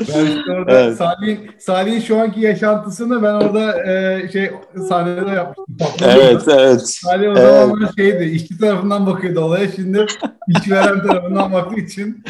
Ben 0.00 0.26
işte 0.26 0.52
orada 0.52 0.72
Evet. 0.80 0.96
Salih'in 0.96 1.50
Salih'in 1.58 2.00
şu 2.00 2.20
anki 2.20 2.40
yaşantısını 2.40 3.22
ben 3.22 3.34
orada 3.34 3.90
e, 3.92 4.28
şey 4.32 4.50
sahnede 4.88 5.30
yapmıştım. 5.30 5.86
Evet, 6.02 6.42
evet. 6.48 6.88
Salih 6.88 7.28
o 7.28 7.32
Evet. 7.38 7.52
zamanlar 7.52 7.90
şeydi, 7.96 8.24
işçi 8.24 8.58
tarafından 8.58 9.06
bakıyordu 9.06 9.40
olaya. 9.40 9.68
Şimdi 9.76 10.06
işveren 10.48 11.06
tarafından 11.06 11.52
baktığı 11.52 11.80
için. 11.80 12.24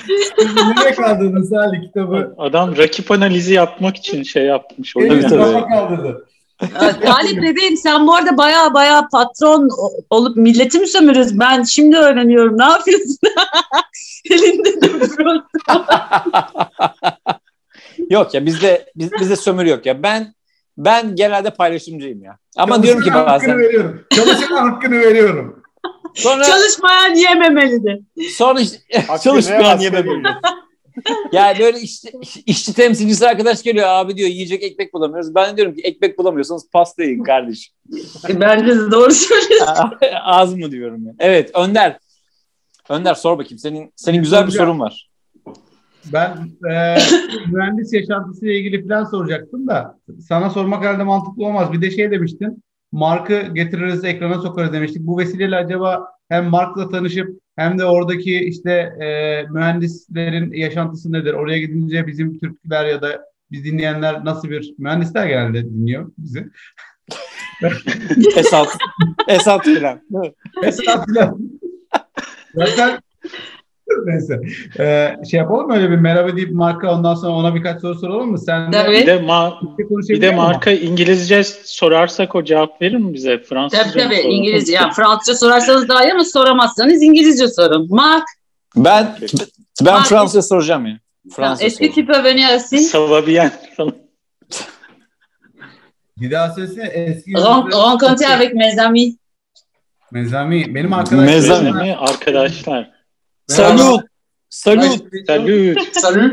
Nereye 0.76 0.94
kaldırdın 0.94 1.42
Salih 1.42 1.82
kitabı? 1.82 2.34
Adam 2.38 2.76
rakip 2.76 3.10
analizi 3.10 3.54
yapmak 3.54 3.96
için 3.96 4.22
şey 4.22 4.44
yapmış. 4.44 4.96
O 4.96 5.00
En 5.00 5.08
Tabii, 5.08 5.18
üst 5.18 5.28
tabii. 5.28 5.40
tarafa 5.42 5.68
kaldırdı. 5.68 6.26
Talip 7.04 7.42
bebeğim 7.42 7.76
sen 7.76 8.06
bu 8.06 8.14
arada 8.14 8.36
baya 8.36 8.74
baya 8.74 9.08
patron 9.12 9.68
olup 10.10 10.36
milleti 10.36 10.78
mi 10.78 10.86
sömürüyorsun? 10.86 11.40
Ben 11.40 11.62
şimdi 11.62 11.96
öğreniyorum. 11.96 12.58
Ne 12.58 12.64
yapıyorsun? 12.64 13.16
Elinde 14.30 14.82
de 14.82 14.90
yok 18.10 18.34
ya 18.34 18.46
bizde 18.46 18.92
biz, 18.96 19.12
bizde 19.12 19.36
sömürü 19.36 19.68
yok 19.68 19.86
ya. 19.86 20.02
Ben 20.02 20.34
ben 20.76 21.14
genelde 21.16 21.50
paylaşımcıyım 21.50 22.22
ya. 22.22 22.38
Ama 22.56 22.82
diyorum 22.82 23.02
ki 23.02 23.10
hakkını 23.10 23.26
bazen 23.32 23.58
veriyorum. 23.58 24.04
Çalışana 24.14 24.60
hakkını 24.72 24.98
veriyorum. 25.00 25.62
sonra 26.14 26.44
Çalışmayan 26.44 27.14
yememelidir. 27.14 28.00
sonra 28.30 28.60
işte, 28.60 28.78
çalışmayan 29.24 29.62
ne, 29.62 29.66
hakkı 29.66 29.84
yemem. 29.84 30.04
değil. 30.04 30.24
Yani 31.32 31.58
böyle 31.58 31.80
işte 31.80 32.10
işçi 32.46 32.74
temsilcisi 32.74 33.28
arkadaş 33.28 33.62
geliyor 33.62 33.86
abi 33.88 34.16
diyor 34.16 34.28
yiyecek 34.28 34.62
ekmek 34.62 34.94
bulamıyoruz. 34.94 35.34
Ben 35.34 35.56
diyorum 35.56 35.74
ki 35.74 35.80
ekmek 35.82 36.18
bulamıyorsanız 36.18 36.70
pasta 36.72 37.02
yiyin 37.04 37.22
kardeşim. 37.22 37.74
E, 38.28 38.40
Bence 38.40 38.66
de 38.66 38.90
doğru 38.90 39.10
söylüyorsun. 39.14 39.90
Az 40.24 40.54
mı 40.54 40.70
diyorum 40.70 41.06
ya. 41.06 41.12
Evet 41.18 41.50
Önder. 41.54 41.98
Önder 42.88 43.14
sor 43.14 43.38
bakayım. 43.38 43.58
Senin 43.58 43.92
senin 43.96 44.18
güzel 44.18 44.46
bir 44.46 44.52
sorun 44.52 44.80
var. 44.80 45.09
Ben 46.12 46.30
e, 46.70 46.96
mühendis 47.52 47.92
yaşantısıyla 47.92 48.54
ilgili 48.54 48.88
falan 48.88 49.04
soracaktım 49.04 49.66
da 49.66 49.98
sana 50.28 50.50
sormak 50.50 50.84
herhalde 50.84 51.02
mantıklı 51.02 51.46
olmaz. 51.46 51.72
Bir 51.72 51.82
de 51.82 51.90
şey 51.90 52.10
demiştin. 52.10 52.62
Mark'ı 52.92 53.50
getiririz, 53.54 54.04
ekrana 54.04 54.40
sokarız 54.40 54.72
demiştik. 54.72 55.02
Bu 55.02 55.18
vesileyle 55.18 55.56
acaba 55.56 56.06
hem 56.28 56.44
Mark'la 56.44 56.88
tanışıp 56.88 57.40
hem 57.56 57.78
de 57.78 57.84
oradaki 57.84 58.38
işte 58.38 58.70
e, 58.72 59.42
mühendislerin 59.50 60.52
yaşantısı 60.52 61.12
nedir? 61.12 61.34
Oraya 61.34 61.58
gidince 61.58 62.06
bizim 62.06 62.38
Türkler 62.38 62.86
ya 62.86 63.02
da 63.02 63.20
biz 63.50 63.64
dinleyenler 63.64 64.24
nasıl 64.24 64.50
bir 64.50 64.74
mühendisler 64.78 65.26
genelde 65.26 65.64
dinliyor 65.64 66.12
bizi. 66.18 66.46
Esat. 68.36 68.76
Esat 69.28 69.64
filan. 69.64 70.00
Esnaf 70.62 71.06
falan. 71.06 71.38
Zaten 72.54 73.00
Neyse. 74.04 74.40
Ee, 74.78 75.16
şey 75.30 75.38
yapalım 75.40 75.66
mı 75.66 75.74
öyle 75.76 75.90
bir 75.90 75.96
merhaba 75.96 76.36
deyip 76.36 76.52
marka 76.52 76.94
ondan 76.94 77.14
sonra 77.14 77.32
ona 77.32 77.54
birkaç 77.54 77.80
soru 77.80 77.94
soralım 77.94 78.30
mı? 78.30 78.38
Sen 78.38 78.70
Tabii. 78.70 78.92
Bir 78.92 79.06
de, 79.06 79.16
ma- 79.16 79.78
bir 79.78 79.88
konuşabiliyor 79.88 80.32
de 80.32 80.36
marka 80.36 80.70
İngilizce 80.70 81.44
sorarsak 81.64 82.34
o 82.34 82.44
cevap 82.44 82.82
verir 82.82 82.96
mi 82.96 83.14
bize? 83.14 83.38
Fransızca 83.42 83.84
Tabii 83.84 84.02
tabii? 84.02 84.14
İngilizce. 84.20 84.72
Yani 84.72 84.92
Fransızca 84.92 85.34
sorarsanız 85.34 85.88
daha 85.88 86.04
iyi 86.04 86.12
ama 86.12 86.24
soramazsanız 86.24 87.02
İngilizce 87.02 87.48
sorun. 87.48 87.86
Mark, 87.90 88.24
Ben 88.76 89.16
ben 89.84 89.94
Mark- 89.94 90.06
Fransızca 90.08 90.42
soracağım 90.42 90.86
ya. 90.86 90.98
Fransızca 91.36 91.66
est-ce 91.66 91.78
que 91.86 91.92
tu 91.94 92.06
peux 92.06 92.24
venir 92.24 92.56
ici? 92.56 92.76
Ça 92.76 93.10
va 93.10 93.26
bien 93.26 93.50
falan. 93.76 93.94
Bir 96.20 96.30
daha 96.30 96.50
söylesene. 96.50 96.86
Eski 96.86 97.30
Ren- 97.32 97.66
rencontrer 97.92 98.30
avec 98.30 98.54
mes 98.54 98.78
amis. 98.78 99.16
Mezami. 100.12 100.74
Benim 100.74 100.92
arkadaşlarım. 100.92 101.66
Öyle 101.66 101.84
mi? 101.84 101.96
Arkadaşlar. 101.96 102.90
Salut. 103.50 104.00
Salut. 104.48 104.96
Salut. 105.26 105.74
Salut. 105.92 106.32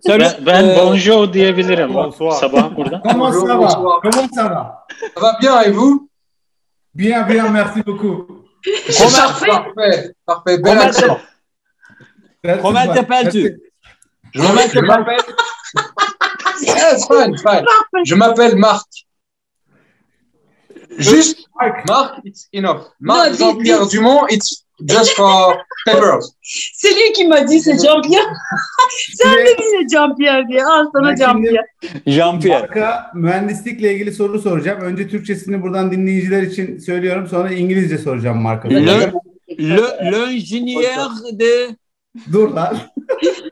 Salut. 0.00 0.32
Ben, 0.40 0.44
ben 0.44 0.76
bonjour 0.76 1.28
diyebilirim. 1.28 1.92
Bonsoir. 1.92 2.38
Sabah 2.40 2.68
burada. 2.76 3.00
Comment 3.04 3.32
ça 3.32 3.46
va? 3.46 3.54
Bonsoir. 3.56 4.00
Comment 4.02 4.28
ça 4.32 4.44
va? 4.48 4.86
Ça 5.14 5.20
va 5.20 5.36
bien 5.40 5.60
et 5.62 5.70
vous? 5.70 6.08
Bien, 6.94 7.22
bien, 7.22 7.48
merci 7.50 7.82
beaucoup. 7.82 8.44
Parfait. 9.16 9.46
Parfait. 9.46 10.12
Parfait. 10.26 10.58
Bel 10.58 10.78
accent. 10.78 11.18
Comment 12.62 12.86
t'appelles-tu? 12.94 13.60
Je 14.34 14.40
m'appelle- 14.42 14.70
je 14.72 14.80
m'appelle. 14.80 15.20
Yeah, 16.62 16.92
it's 16.94 17.06
fine, 17.06 17.36
fine. 17.38 17.64
Je 18.04 18.14
m'appelle 18.14 18.56
Marc. 18.56 18.86
Juste 20.98 21.38
Marc. 21.58 21.88
Marc, 21.88 22.10
it's 22.24 22.48
enough. 22.52 22.82
Marc 23.00 23.34
Jean-Pierre 23.38 23.86
Dumont, 23.88 24.26
it's 24.28 24.61
just 24.88 25.16
for 25.16 25.54
peppers. 25.86 26.24
C'est 26.74 26.92
lui 26.94 27.12
qui 27.14 27.26
m'a 27.26 27.40
dit 27.40 27.60
c'est 27.60 27.78
Jean-Pierre. 27.84 28.32
Sen 29.14 29.30
de 29.32 29.56
bize 29.58 29.88
Jean-Pierre 29.92 30.48
diye. 30.48 30.64
Al 30.64 30.86
sana 30.92 31.16
Jean-Pierre. 31.16 31.64
Jean-Pierre. 32.06 32.60
Marka 32.60 33.10
mühendislikle 33.14 33.92
ilgili 33.94 34.12
soru 34.12 34.38
soracağım. 34.40 34.80
Önce 34.80 35.08
Türkçesini 35.08 35.62
buradan 35.62 35.92
dinleyiciler 35.92 36.42
için 36.42 36.78
söylüyorum. 36.78 37.26
Sonra 37.26 37.50
İngilizce 37.50 37.98
soracağım 37.98 38.38
Marka. 38.42 38.68
Le- 38.68 39.12
Le 39.58 40.10
l'ingénieur 40.12 41.38
de 41.38 41.68
Dur 42.32 42.48
lan. 42.50 42.76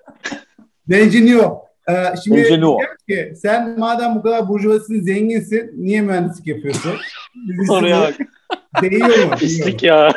Denjiniyor. 0.88 1.50
Ee, 1.88 1.92
şimdi 2.24 2.60
ki 3.08 3.32
sen 3.42 3.78
madem 3.78 4.14
bu 4.14 4.22
kadar 4.22 4.48
burjuvasin 4.48 5.02
zenginsin 5.02 5.70
niye 5.76 6.00
mühendislik 6.02 6.46
yapıyorsun? 6.46 6.92
Soruya 7.66 8.00
bak. 8.00 8.14
Değiyor 8.82 9.24
mu? 9.24 9.34
Pislik 9.38 9.82
ya. 9.82 10.12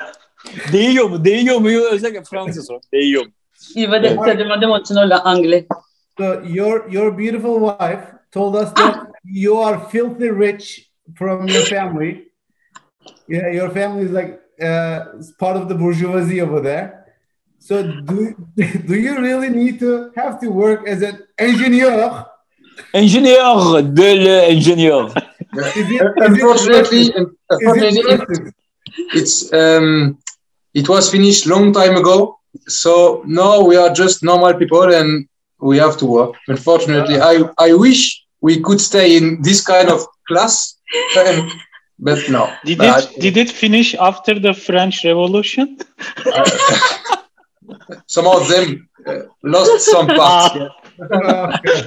Değiyor 0.74 1.10
mu? 1.10 1.26
Değiyor 1.26 1.58
mu? 1.58 1.70
Özellikle 1.91 2.24
Fransız 2.24 2.68
sor. 2.68 2.82
Değiyor 2.93 3.26
mu? 3.26 3.32
Il 3.76 3.91
va 3.91 4.01
te 4.01 4.16
te 4.16 4.39
demander 4.39 4.68
maintenant 4.68 5.10
le 5.10 5.16
anglais. 5.16 5.66
So 6.18 6.41
your 6.45 6.91
your 6.91 7.18
beautiful 7.18 7.60
wife 7.62 8.04
told 8.32 8.56
us 8.56 8.74
that 8.74 8.95
you 9.24 9.58
are 9.58 9.80
filthy 9.91 10.30
rich 10.30 10.91
from 11.16 11.47
your 11.47 11.66
family. 11.66 12.32
Yeah, 13.28 13.54
your 13.54 13.70
family 13.70 14.06
is 14.06 14.12
like 14.12 14.39
uh, 14.62 14.99
part 15.39 15.58
of 15.58 15.68
the 15.70 15.76
bourgeoisie 15.76 16.41
over 16.41 16.62
there. 16.62 17.06
So 17.60 17.84
do 17.84 18.36
do 18.88 18.95
you 18.95 19.20
really 19.22 19.49
need 19.49 19.80
to 19.80 20.12
have 20.16 20.39
to 20.41 20.49
work 20.49 20.88
as 20.88 21.01
an 21.01 21.18
engineer? 21.38 22.26
Ingénieur 22.93 23.82
de 23.84 24.16
l'ingénieur. 24.16 25.08
Is 25.56 25.78
it, 25.78 25.78
is 25.78 25.91
it 25.91 26.01
Unfortunately, 26.18 27.01
Is 27.01 27.10
it 27.10 27.28
unfortunately, 27.49 28.18
worth 28.18 28.47
it? 28.47 28.54
it's 29.14 29.54
um, 29.54 30.18
it 30.74 30.90
was 30.90 31.10
finished 31.12 31.46
long 31.48 31.74
time 31.74 31.96
ago. 31.96 32.40
So 32.68 33.24
now 33.26 33.62
we 33.66 33.76
are 33.78 33.94
just 33.94 34.24
normal 34.24 34.54
people 34.54 34.94
and 34.94 35.28
we 35.60 35.78
have 35.78 35.98
to 35.98 36.06
work. 36.06 36.36
Unfortunately, 36.48 37.20
I 37.20 37.44
I 37.58 37.74
wish 37.74 38.24
we 38.42 38.60
could 38.62 38.82
stay 38.82 39.18
in 39.18 39.42
this 39.42 39.62
kind 39.62 39.90
of 39.90 40.06
class, 40.28 40.76
and, 41.18 41.52
but 42.00 42.20
no. 42.30 42.52
Did 42.66 42.78
But 42.78 43.12
it, 43.12 43.22
did 43.22 43.38
it 43.38 43.50
finish 43.50 43.96
after 43.96 44.40
the 44.40 44.54
French 44.54 45.04
Revolution? 45.06 45.78
some 48.08 48.28
of 48.28 48.48
them 48.50 48.90
uh, 49.08 49.20
lost 49.44 49.80
some 49.92 50.08
parts. 50.22 50.56
okay. 51.00 51.84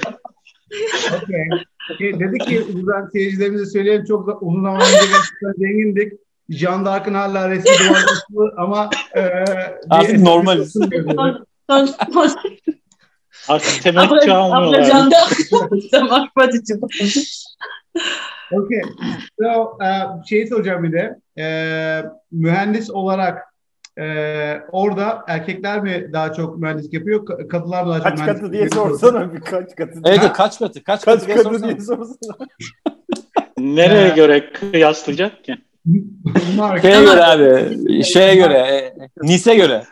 okay. 1.12 1.45
Okay, 1.91 2.18
Dedik 2.20 2.47
ki 2.47 2.66
buradan 2.74 3.09
seyircilerimize 3.12 3.66
söyleyelim 3.66 4.05
çok 4.05 4.26
da 4.26 4.39
uzun 4.41 4.62
zaman 4.62 4.80
önce 4.80 4.93
gerçekten 4.93 5.53
zengindik. 5.59 6.12
Jean 6.51 6.84
d'Arc'ın 6.84 7.14
hala 7.14 7.51
resmi 7.51 7.70
duvarda 7.88 8.53
ama 8.57 8.90
e, 9.16 9.20
Artık 9.90 10.18
normaliz. 10.20 10.76
Artık 13.49 13.82
temettü 13.82 14.05
Après, 14.07 14.16
après 14.16 14.32
almıyorlar. 14.32 14.82
Jean 14.84 15.11
d'Arc. 15.11 15.36
Okay. 18.53 18.82
So, 19.42 19.78
e, 19.84 19.88
şey 20.28 20.47
soracağım 20.47 20.82
bir 20.84 20.92
de. 20.92 21.18
E, 21.42 21.47
mühendis 22.32 22.90
olarak 22.90 23.38
e, 23.99 24.05
orada 24.72 25.24
erkekler 25.28 25.82
mi 25.82 26.11
daha 26.12 26.32
çok 26.32 26.59
mühendislik 26.59 26.92
yapıyor, 26.92 27.26
ka- 27.26 27.49
kadınlar 27.49 27.82
mı 27.84 27.88
daha 27.90 27.99
çok 27.99 28.05
Kaç 28.09 28.18
mühendislik 28.18 28.40
katı 28.42 28.53
diye 28.53 28.62
yapıyor? 28.62 28.90
sorsana 28.99 29.34
bir 29.34 29.40
kaç 29.40 29.76
katı. 29.76 30.01
Evet 30.05 30.20
Ha? 30.22 30.32
kaç 30.32 30.59
katı? 30.59 30.84
Kaç 30.84 31.05
katı 31.05 31.18
Kaç 31.18 31.26
diye 31.26 31.36
katı 31.36 31.49
sorsana. 31.49 31.68
diye 31.70 31.80
sorsana. 31.80 32.36
Nereye 33.59 34.09
göre 34.09 34.53
kıyaslayacak 34.53 35.44
ki? 35.44 35.57
Mark, 36.57 36.82
Şeye 36.82 37.03
göre 37.05 37.24
abi. 37.24 38.05
Şeye 38.05 38.34
göre. 38.34 38.55
e, 38.55 38.95
Nice 39.22 39.55
göre. 39.57 39.82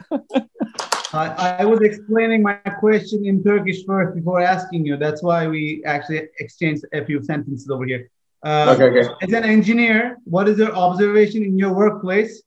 I, 1.13 1.63
I 1.63 1.65
was 1.65 1.83
explaining 1.83 2.43
my 2.43 2.57
question 2.81 3.25
in 3.25 3.43
Turkish 3.43 3.87
first 3.87 4.15
before 4.17 4.43
asking 4.45 4.87
you. 4.87 4.99
That's 4.99 5.21
why 5.23 5.47
we 5.47 5.83
actually 5.87 6.29
exchanged 6.41 6.83
a 6.93 7.05
few 7.05 7.23
sentences 7.23 7.71
over 7.71 7.85
here. 7.87 8.09
Uh, 8.47 8.75
Okay, 8.75 8.85
okay. 8.91 9.09
As 9.23 9.33
an 9.33 9.45
engineer, 9.45 10.17
what 10.25 10.49
is 10.49 10.59
your 10.59 10.73
observation 10.75 11.43
in 11.45 11.57
your 11.59 11.73
workplace? 11.73 12.43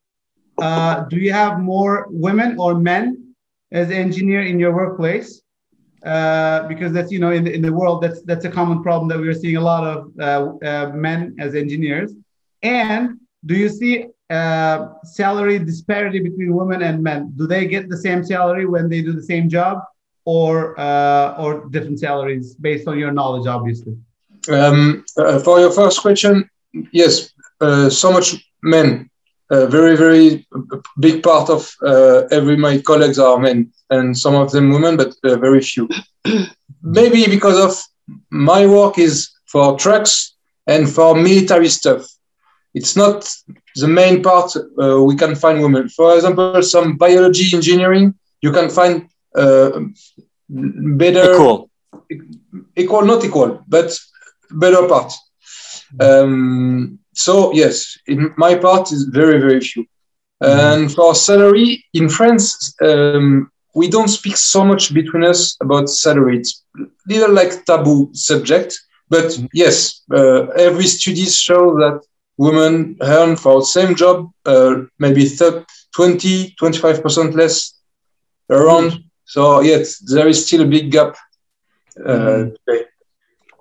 Uh, 0.62 1.06
do 1.10 1.16
you 1.18 1.32
have 1.32 1.60
more 1.60 2.08
women 2.10 2.56
or 2.60 2.74
men 2.76 3.04
as 3.72 3.89
engineer 3.91 4.41
in 4.41 4.60
your 4.60 4.74
workplace? 4.76 5.41
Uh, 6.06 6.68
because 6.68 6.91
that's 6.93 7.12
you 7.12 7.20
know 7.20 7.32
in 7.32 7.43
the, 7.43 7.52
in 7.54 7.62
the 7.62 7.72
world 7.74 8.02
that's 8.04 8.22
that's 8.24 8.45
a 8.45 8.50
common 8.52 8.84
problem 8.84 9.08
that 9.10 9.20
we 9.20 9.28
are 9.28 9.34
seeing 9.43 9.58
a 9.58 9.62
lot 9.62 9.84
of 9.93 9.98
uh, 10.20 10.26
uh, 10.70 10.91
men 10.93 11.36
as 11.39 11.56
engineers. 11.56 12.12
And 12.64 13.20
do 13.48 13.56
you 13.56 13.70
see 13.70 13.93
uh, 14.30 14.89
salary 15.04 15.58
disparity 15.58 16.20
between 16.20 16.54
women 16.54 16.82
and 16.84 17.02
men? 17.02 17.34
Do 17.36 17.48
they 17.48 17.66
get 17.66 17.89
the 17.89 17.98
same 17.98 18.24
salary 18.24 18.66
when 18.66 18.89
they 18.89 19.02
do 19.02 19.14
the 19.14 19.28
same 19.34 19.50
job, 19.50 19.76
or 20.26 20.80
uh, 20.80 21.41
or 21.41 21.50
different 21.70 22.00
salaries 22.00 22.56
based 22.56 22.88
on 22.88 23.00
your 23.00 23.12
knowledge, 23.12 23.48
obviously? 23.48 23.95
Um, 24.52 25.06
uh, 25.18 25.39
for 25.39 25.60
your 25.60 25.72
first 25.72 26.02
question, 26.02 26.50
yes, 26.91 27.32
uh, 27.62 27.89
so 27.89 28.12
much 28.12 28.28
men. 28.62 29.10
A 29.50 29.66
very, 29.66 29.95
very 29.95 30.45
big 31.00 31.24
part 31.24 31.50
of 31.50 31.74
uh, 31.82 32.24
every 32.32 32.58
my 32.58 32.82
colleagues 32.82 33.18
are 33.18 33.39
men, 33.39 33.72
and 33.89 34.18
some 34.18 34.36
of 34.36 34.52
them 34.52 34.70
women, 34.72 34.98
but 34.98 35.16
uh, 35.24 35.38
very 35.38 35.62
few. 35.62 35.88
Maybe 36.82 37.26
because 37.30 37.58
of 37.58 37.72
my 38.30 38.68
work 38.68 38.98
is 38.98 39.30
for 39.45 39.78
trucks 39.78 40.36
and 40.68 40.89
for 40.89 41.16
military 41.16 41.70
stuff. 41.70 42.06
It's 42.78 42.95
not 43.03 43.17
the 43.82 43.88
main 43.99 44.15
part 44.30 44.49
uh, 44.55 45.01
we 45.09 45.15
can 45.15 45.34
find 45.43 45.57
women. 45.65 45.86
For 45.97 46.07
example, 46.17 46.61
some 46.75 46.88
biology 47.05 47.45
engineering, 47.59 48.05
you 48.45 48.51
can 48.57 48.69
find 48.80 48.93
uh, 49.43 49.69
better 51.03 51.28
Cool. 51.39 51.69
equal, 52.75 53.03
not 53.11 53.23
equal, 53.28 53.51
but 53.67 53.89
better 54.63 54.84
part. 54.93 55.11
Um, 55.99 56.99
so 57.13 57.34
yes, 57.61 57.97
in 58.07 58.19
my 58.38 58.53
part 58.55 58.91
is 58.95 59.01
very 59.19 59.39
very 59.45 59.61
few. 59.69 59.84
And 60.41 60.91
for 60.95 61.15
salary 61.15 61.69
in 61.99 62.09
France, 62.17 62.47
um, 62.89 63.49
we 63.80 63.86
don't 63.95 64.13
speak 64.19 64.38
so 64.38 64.63
much 64.71 64.84
between 64.99 65.23
us 65.23 65.41
about 65.65 65.89
salary. 65.89 66.38
It's 66.39 66.63
little 67.11 67.34
like 67.34 67.65
taboo 67.65 68.09
subject. 68.13 68.69
But 69.09 69.28
yes, 69.53 69.75
uh, 70.17 70.41
every 70.67 70.88
studies 70.97 71.34
show 71.47 71.63
that 71.82 71.97
women 72.38 72.97
earn 73.01 73.35
for 73.35 73.61
same 73.61 73.95
job 73.95 74.31
uh, 74.45 74.75
maybe 74.99 75.25
30, 75.25 75.65
20, 75.95 76.55
25 76.61 77.01
percent 77.01 77.35
less 77.35 77.73
around. 78.49 78.93
So 79.25 79.61
yes, 79.61 79.99
there 79.99 80.27
is 80.27 80.45
still 80.45 80.61
a 80.61 80.65
big 80.65 80.91
gap. 80.91 81.17
Uh, 81.99 82.49
today. 82.65 82.85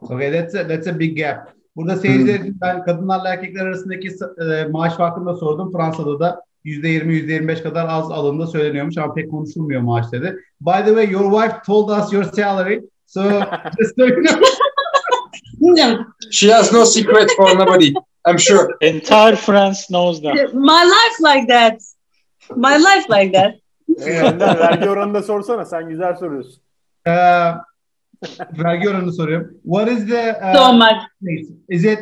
Okay, 0.02 0.30
that's 0.30 0.54
a, 0.54 0.64
that's 0.64 0.86
a 0.86 0.92
big 0.92 1.16
gap. 1.16 1.52
Burada 1.76 1.96
seyirciler 1.96 2.40
için 2.40 2.56
ben 2.60 2.84
kadınlarla 2.84 3.28
erkekler 3.28 3.66
arasındaki 3.66 4.08
e, 4.38 4.64
maaş 4.64 4.94
farkını 4.94 5.36
sordum. 5.36 5.72
Fransa'da 5.72 6.20
da 6.20 6.42
%20, 6.64 7.02
%25 7.02 7.62
kadar 7.62 7.86
az 7.88 8.10
alındığı 8.10 8.46
söyleniyormuş 8.46 8.98
ama 8.98 9.14
pek 9.14 9.30
konuşulmuyor 9.30 9.80
maaş 9.80 10.12
dedi. 10.12 10.36
By 10.60 10.84
the 10.84 10.86
way, 10.86 11.10
your 11.10 11.42
wife 11.42 11.62
told 11.66 11.88
us 11.88 12.12
your 12.12 12.24
salary. 12.24 12.80
So 13.06 13.22
just 13.78 13.96
so 13.98 14.06
you 14.06 14.22
know. 14.22 14.40
No, 15.60 16.04
She 16.30 16.52
has 16.52 16.72
no 16.72 16.84
secret 16.84 17.30
for 17.36 17.58
nobody. 17.58 17.94
I'm 18.26 18.38
sure. 18.38 18.76
Entire 18.80 19.36
France 19.36 19.90
knows 19.90 20.20
that. 20.22 20.54
My 20.54 20.84
life 20.84 21.20
like 21.20 21.48
that. 21.48 21.80
My 22.56 22.76
life 22.76 23.08
like 23.08 23.32
that. 23.32 23.54
Ee, 23.98 24.38
vergi 24.38 24.88
oranını 24.88 25.14
da 25.14 25.22
sorsana. 25.22 25.64
Sen 25.64 25.88
güzel 25.88 26.14
soruyorsun. 26.16 26.62
Ee, 27.06 27.10
vergi 28.64 28.88
oranını 28.88 29.12
soruyorum. 29.12 29.50
What 29.62 29.88
is 29.88 30.08
the 30.08 30.40
uh, 30.42 30.54
So 30.54 30.72
much. 30.72 30.96
Is 31.68 31.84
it 31.84 31.98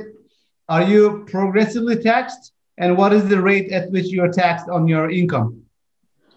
are 0.68 0.92
you 0.92 1.26
progressively 1.26 2.00
taxed? 2.00 2.52
And 2.78 2.96
what 2.96 3.12
is 3.12 3.28
the 3.28 3.42
rate 3.42 3.72
at 3.72 3.90
which 3.90 4.12
you 4.12 4.22
are 4.22 4.32
taxed 4.32 4.68
on 4.68 4.86
your 4.88 5.10
income? 5.10 5.54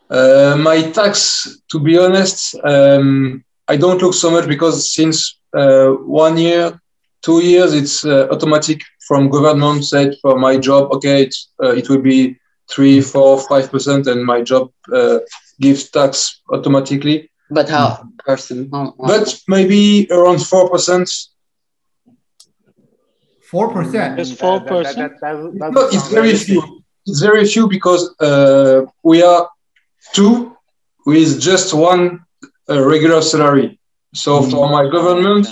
Uh, 0.10 0.56
my 0.58 0.92
tax, 0.92 1.48
to 1.72 1.80
be 1.80 1.98
honest, 1.98 2.56
um, 2.64 3.44
I 3.68 3.78
don't 3.78 4.02
look 4.02 4.14
so 4.14 4.30
much 4.30 4.48
because 4.48 4.94
since 4.94 5.40
uh, 5.54 5.90
one 6.06 6.38
year, 6.38 6.80
two 7.22 7.42
years, 7.42 7.74
it's 7.74 8.06
uh, 8.06 8.28
automatic 8.32 8.82
from 9.08 9.30
government 9.30 9.86
said 9.86 10.16
for 10.22 10.38
my 10.38 10.58
job. 10.58 10.92
Okay, 10.96 11.24
it's, 11.24 11.50
uh, 11.64 11.74
it 11.80 11.90
will 11.90 12.02
be 12.02 12.38
three, 12.70 13.00
four, 13.02 13.40
five 13.52 13.72
percent, 13.72 14.08
and 14.08 14.26
my 14.26 14.42
job 14.42 14.70
uh, 14.94 15.20
gives 15.62 15.90
tax 15.90 16.42
automatically. 16.52 17.30
But 17.50 17.70
how 17.70 17.88
person? 18.26 18.70
How, 18.74 18.86
how- 19.00 19.08
But 19.12 19.40
maybe 19.48 20.08
around 20.12 20.40
four 20.52 20.70
percent. 20.70 21.10
Four 23.50 23.72
percent. 23.74 24.18
Just 24.18 24.38
That- 24.40 24.66
that- 24.66 24.68
4%. 24.68 24.84
that- 24.84 24.96
that- 24.98 25.20
that- 25.22 25.60
that 25.60 25.72
No, 25.74 25.82
it's 25.96 26.10
very 26.10 26.36
few. 26.36 26.62
It's 27.06 27.22
very 27.22 27.46
few 27.54 27.68
because 27.70 28.04
uh, 28.20 28.82
we 29.04 29.24
are 29.24 29.50
two 30.14 30.52
with 31.06 31.40
just 31.40 31.74
one 31.74 32.04
uh, 32.70 32.84
regular 32.94 33.22
salary. 33.22 33.80
So 34.14 34.42
for 34.52 34.70
my 34.70 34.84
government, 34.90 35.48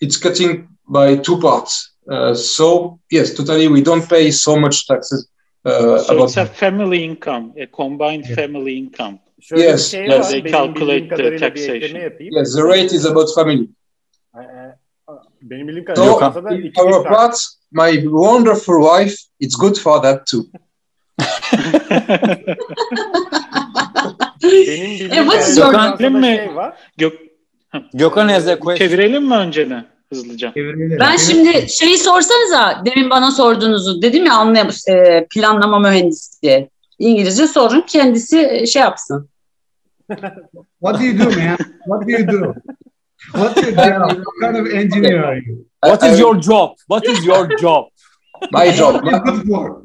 it's 0.00 0.16
cutting 0.16 0.52
by 0.88 1.16
two 1.16 1.38
parts. 1.38 1.92
Uh, 2.10 2.34
so 2.34 2.98
yes, 3.10 3.34
totally, 3.34 3.66
we 3.68 3.84
don't 3.84 4.08
pay 4.08 4.30
so 4.32 4.56
much 4.56 4.86
taxes. 4.86 5.28
Uh, 5.64 5.98
So 5.98 6.14
about 6.14 6.28
it's 6.28 6.36
a 6.38 6.46
family 6.46 6.98
income, 7.04 7.52
a 7.62 7.66
combined 7.66 8.24
Yeah. 8.24 8.36
family 8.36 8.72
income. 8.78 9.18
Şöyle 9.40 9.62
Yes, 9.62 9.90
şey 9.90 10.06
yes. 10.06 10.18
var. 10.18 10.30
They 10.30 10.52
calculate 10.52 11.16
the 11.16 11.36
taxation. 11.38 12.00
yes, 12.20 12.54
the 12.54 12.62
rate 12.62 12.96
is 12.96 13.06
about 13.06 13.34
family. 13.34 13.68
Benim 15.42 15.68
bildiğim 15.68 15.86
So 15.86 15.94
kadarıyla 15.94 16.18
Fransa'da 16.18 16.54
in 16.54 16.62
iki 16.62 16.82
our 16.82 17.04
part, 17.04 17.34
my 17.72 18.02
wonderful 18.02 18.74
wife, 18.82 19.16
it's 19.40 19.56
good 19.60 19.76
for 19.76 20.02
that 20.02 20.26
too. 20.26 20.46
Benim 24.42 24.90
bildiğim 25.00 25.12
E, 25.12 25.24
what's 25.24 25.58
your- 25.58 25.72
Fransa'da 25.72 26.22
şey 26.36 26.54
var. 26.54 26.76
Gök, 26.96 27.12
Gökhan 27.94 28.28
has 28.28 28.48
a 28.48 28.58
question. 28.58 28.88
çevirelim 28.88 29.24
mi 29.24 29.34
önceden 29.34 29.84
hızlıca? 30.12 30.52
Ben 31.00 31.16
şimdi 31.16 31.68
şeyi 31.68 31.98
sorsanıza 31.98 32.82
demin 32.84 33.10
bana 33.10 33.30
sorduğunuzu 33.30 34.02
dedim 34.02 34.26
ya 34.26 34.34
anlayam 34.34 34.68
e, 34.88 35.26
planlama 35.34 35.78
mühendisi. 35.78 36.70
İngilizce 36.98 37.46
sorun 37.46 37.80
kendisi 37.80 38.48
e, 38.50 38.66
şey 38.66 38.82
yapsın. 38.82 39.28
What 40.80 41.00
do 41.00 41.04
you 41.04 41.18
do, 41.18 41.24
man? 41.24 41.56
What 41.84 42.06
do 42.06 42.10
you 42.10 42.28
do? 42.28 42.54
What's 43.32 43.62
your 43.62 43.72
job? 43.72 44.10
What 44.10 44.40
kind 44.40 44.56
of 44.56 44.74
engineer 44.74 45.24
are 45.24 45.38
you? 45.38 45.66
What 45.84 46.02
is 46.02 46.20
your 46.20 46.40
job? 46.40 46.76
What 46.88 47.06
is 47.06 47.24
your 47.26 47.58
job? 47.58 47.86
my 48.52 48.70
job? 48.72 49.02
What? 49.04 49.82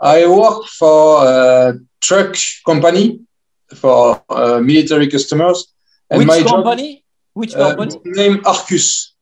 I 0.00 0.26
work 0.26 0.66
for 0.66 1.26
a 1.26 1.74
truck 2.00 2.36
company 2.66 3.20
for 3.74 4.22
uh, 4.28 4.60
military 4.60 5.08
customers, 5.08 5.74
and 6.10 6.18
Which 6.18 6.28
my 6.28 6.40
job 6.40 6.64
company? 6.64 7.04
Which 7.32 7.54
uh, 7.54 7.74
company? 7.74 8.00
name 8.04 8.40
Arcus. 8.44 9.13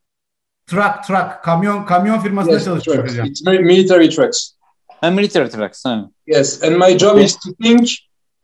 Truck, 0.73 1.05
truck. 1.07 1.45
Kamyon, 1.45 1.87
kamyon 1.87 2.19
firmasında 2.21 2.55
Yes, 2.55 2.65
çalışıyor 2.65 2.97
trucks. 2.97 3.13
hocam. 3.13 3.27
It's 3.27 3.43
mi- 3.47 3.59
military 3.65 4.09
trucks. 4.11 4.51
Ha, 5.01 5.11
military 5.11 5.51
trucks. 5.51 5.85
Ha. 5.85 6.09
Yes, 6.27 6.63
and 6.63 6.77
my 6.79 6.99
job 6.99 7.19
is 7.19 7.37
to 7.37 7.51
think 7.63 7.89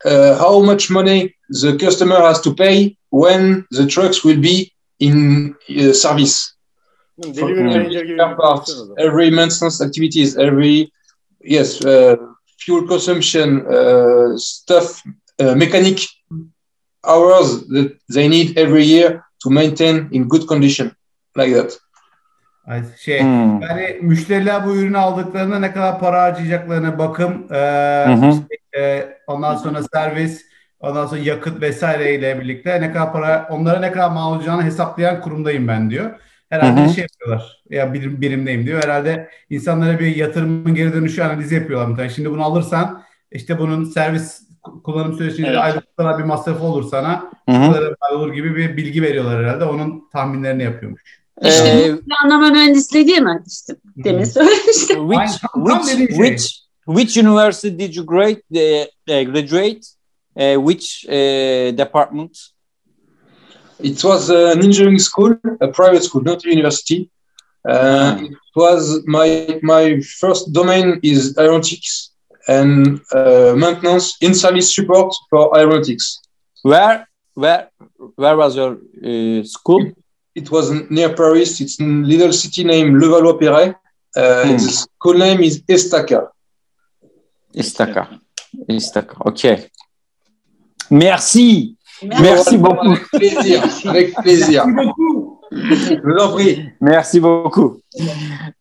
uh, 0.05 0.35
how 0.37 0.65
much 0.65 0.89
money 0.89 1.29
the 1.61 1.77
customer 1.77 2.21
has 2.21 2.41
to 2.41 2.55
pay 2.55 2.95
when 3.11 3.65
the 3.71 3.87
trucks 3.87 4.23
will 4.25 4.41
be 4.41 4.71
in 4.99 5.55
uh, 5.69 5.93
service. 5.93 6.53
Delivery 7.17 7.63
manager 7.63 8.03
gibi 8.05 8.13
Spare 8.17 8.31
bir 8.31 8.37
parts, 8.37 8.59
pozisyon 8.69 8.81
o 8.83 8.85
zaman. 8.85 9.07
every 9.07 9.31
maintenance 9.31 9.81
activities, 9.85 10.37
every 10.37 10.91
yes, 11.43 11.81
uh, 11.81 12.15
fuel 12.65 12.87
consumption, 12.87 13.65
uh, 13.65 14.37
stuff, 14.37 15.01
uh, 15.41 15.55
mechanic 15.55 15.99
hours 17.03 17.67
that 17.67 17.91
they 18.13 18.27
need 18.29 18.57
every 18.57 18.83
year 18.85 19.21
to 19.43 19.49
maintain 19.49 20.07
in 20.11 20.27
good 20.27 20.47
condition, 20.47 20.91
like 21.37 21.53
that. 21.53 21.77
Ay, 22.69 22.81
Şey, 22.97 23.21
Hmm. 23.21 23.61
yani 23.61 23.97
müşteriler 24.01 24.65
bu 24.65 24.75
ürünü 24.75 24.97
aldıklarında 24.97 25.59
ne 25.59 25.71
kadar 25.73 25.99
para 25.99 26.21
harcayacaklarını, 26.23 26.99
bakım, 26.99 27.47
e, 27.53 27.55
Hı 28.07 28.13
hı. 28.13 28.29
işte, 28.29 28.55
e, 28.81 29.09
ondan 29.27 29.55
sonra 29.55 29.79
servis, 29.93 30.45
ondan 30.79 31.05
sonra 31.05 31.21
yakıt 31.21 31.61
vesaire 31.61 32.15
ile 32.15 32.39
birlikte 32.41 32.81
ne 32.81 32.91
kadar 32.93 33.13
para, 33.13 33.47
onlara 33.51 33.79
ne 33.79 33.91
kadar 33.91 34.09
mal 34.11 34.35
olacağını 34.35 34.63
hesaplayan 34.63 35.21
kurumdayım 35.21 35.67
ben 35.67 35.89
diyor. 35.89 36.11
Herhalde 36.49 36.81
Hı 36.81 36.85
hı. 36.85 36.89
şey 36.89 37.01
yapıyorlar. 37.01 37.63
Ya 37.69 37.93
birim, 37.93 38.21
birimdeyim 38.21 38.65
diyor. 38.65 38.83
Herhalde 38.83 39.29
insanlara 39.49 39.99
bir 39.99 40.15
yatırımın 40.15 40.75
geri 40.75 40.93
dönüşü 40.93 41.21
analizi 41.23 41.55
yapıyorlar. 41.55 41.87
muhtemelen. 41.87 42.13
Şimdi 42.13 42.31
bunu 42.31 42.43
alırsan 42.43 43.03
işte 43.31 43.59
bunun 43.59 43.83
servis 43.85 44.41
kullanım 44.83 45.13
sürecinde 45.13 45.47
Evet. 45.47 45.83
kadar 45.97 46.17
bir 46.19 46.23
masrafı 46.23 46.63
olur 46.63 46.83
sana. 46.83 47.31
Hı 47.49 47.55
hı. 47.55 47.95
olur 48.15 48.33
gibi 48.33 48.55
bir 48.55 48.77
bilgi 48.77 49.01
veriyorlar 49.01 49.43
herhalde. 49.43 49.65
Onun 49.65 50.09
tahminlerini 50.13 50.63
yapıyormuş. 50.63 51.19
İşte 51.45 51.83
Ee, 51.85 51.93
bu 51.93 52.01
planlama 52.05 52.49
mühendisliği 52.49 53.07
değil 53.07 53.21
mi? 53.21 53.43
İşte 53.47 53.75
demin 54.05 54.23
söylemiştim. 54.23 55.09
which 55.09 55.19
Aynen, 55.19 55.33
tam- 55.53 55.65
tam 55.65 55.83
which 55.83 56.09
which 56.09 56.43
which 56.85 57.17
university 57.17 57.67
did 57.79 57.93
you 57.95 58.05
grade 58.05 58.41
uh, 58.51 58.85
uh, 59.09 59.31
graduate? 59.33 59.79
Uh, 60.35 60.55
which 60.71 61.05
uh, 61.07 61.77
department? 61.77 62.37
It 63.83 63.93
was 64.01 64.29
an 64.29 64.57
engineering 64.63 64.99
school, 64.99 65.31
a 65.61 65.67
private 65.71 66.01
school, 66.03 66.23
not 66.25 66.45
a 66.45 66.49
university. 66.49 67.09
Uh, 67.69 67.73
Ah. 67.73 68.17
It 68.21 68.55
was 68.55 69.03
my 69.05 69.59
my 69.61 70.01
first 70.19 70.53
domain 70.53 70.99
is 71.03 71.37
aeronautics 71.37 72.11
and 72.47 72.99
uh, 73.13 73.53
maintenance 73.55 74.17
in 74.21 74.33
service 74.33 74.73
support 74.75 75.13
for 75.29 75.57
aeronautics. 75.57 76.19
Where 76.63 77.07
where 77.35 77.67
where 78.17 78.37
was 78.37 78.55
your 78.55 78.71
uh, 79.03 79.43
school? 79.43 79.91
It 80.35 80.51
was 80.51 80.69
near 80.89 81.13
Paris. 81.15 81.59
It's 81.61 81.79
a 81.79 81.83
little 81.83 82.31
city 82.33 82.63
named 82.63 83.01
Levallois-Perret. 83.01 83.75
Uh, 84.17 84.43
Hmm. 84.43 84.57
The 84.57 84.59
school 84.71 85.17
name 85.17 85.43
is 85.43 85.61
Estaca. 85.67 86.27
Istaka. 87.53 88.07
Istaka. 88.67 89.15
OK. 89.25 89.69
Merci. 90.89 91.75
Merci 92.01 92.57
beaucoup. 92.57 92.87
Avec 92.95 93.07
plaisir. 93.11 93.63
Avec 93.85 94.13
plaisir. 94.15 94.65
Je 95.51 96.01
vous 96.03 96.17
en 96.23 96.31
prie. 96.33 96.69
Merci 96.81 97.19
beaucoup. 97.19 97.81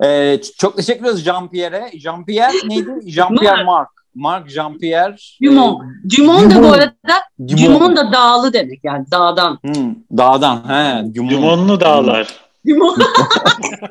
Ee, 0.05 0.41
çok 0.59 0.77
teşekkür 0.77 1.05
ederiz 1.05 1.25
Jean-Pierre'e. 1.25 1.91
Jean-Pierre 1.99 2.69
neydi? 2.69 2.91
Jean-Pierre 3.07 3.65
Marc. 3.65 3.89
Marc 4.15 4.49
Jean-Pierre. 4.51 5.17
Dumont. 5.45 5.83
Dumont 6.19 6.55
da 6.55 6.63
bu 6.63 6.67
arada 6.73 6.93
e, 7.41 7.49
Dumont. 7.49 7.75
Dumont 7.81 7.97
da 7.97 8.13
dağlı 8.13 8.53
demek 8.53 8.85
yani 8.85 9.07
dağdan. 9.11 9.59
Hmm, 9.63 9.95
dağdan. 10.17 10.57
He, 10.69 11.15
Dumont. 11.15 11.33
Limonlu 11.33 11.81
dağlar. 11.81 12.29
Dumont. 12.69 12.99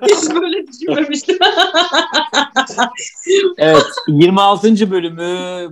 Hiç 0.02 0.36
böyle 0.36 0.68
düşünmemiştim. 0.68 1.38
Evet. 3.58 3.86
26. 4.08 4.92
bölümü 4.92 5.28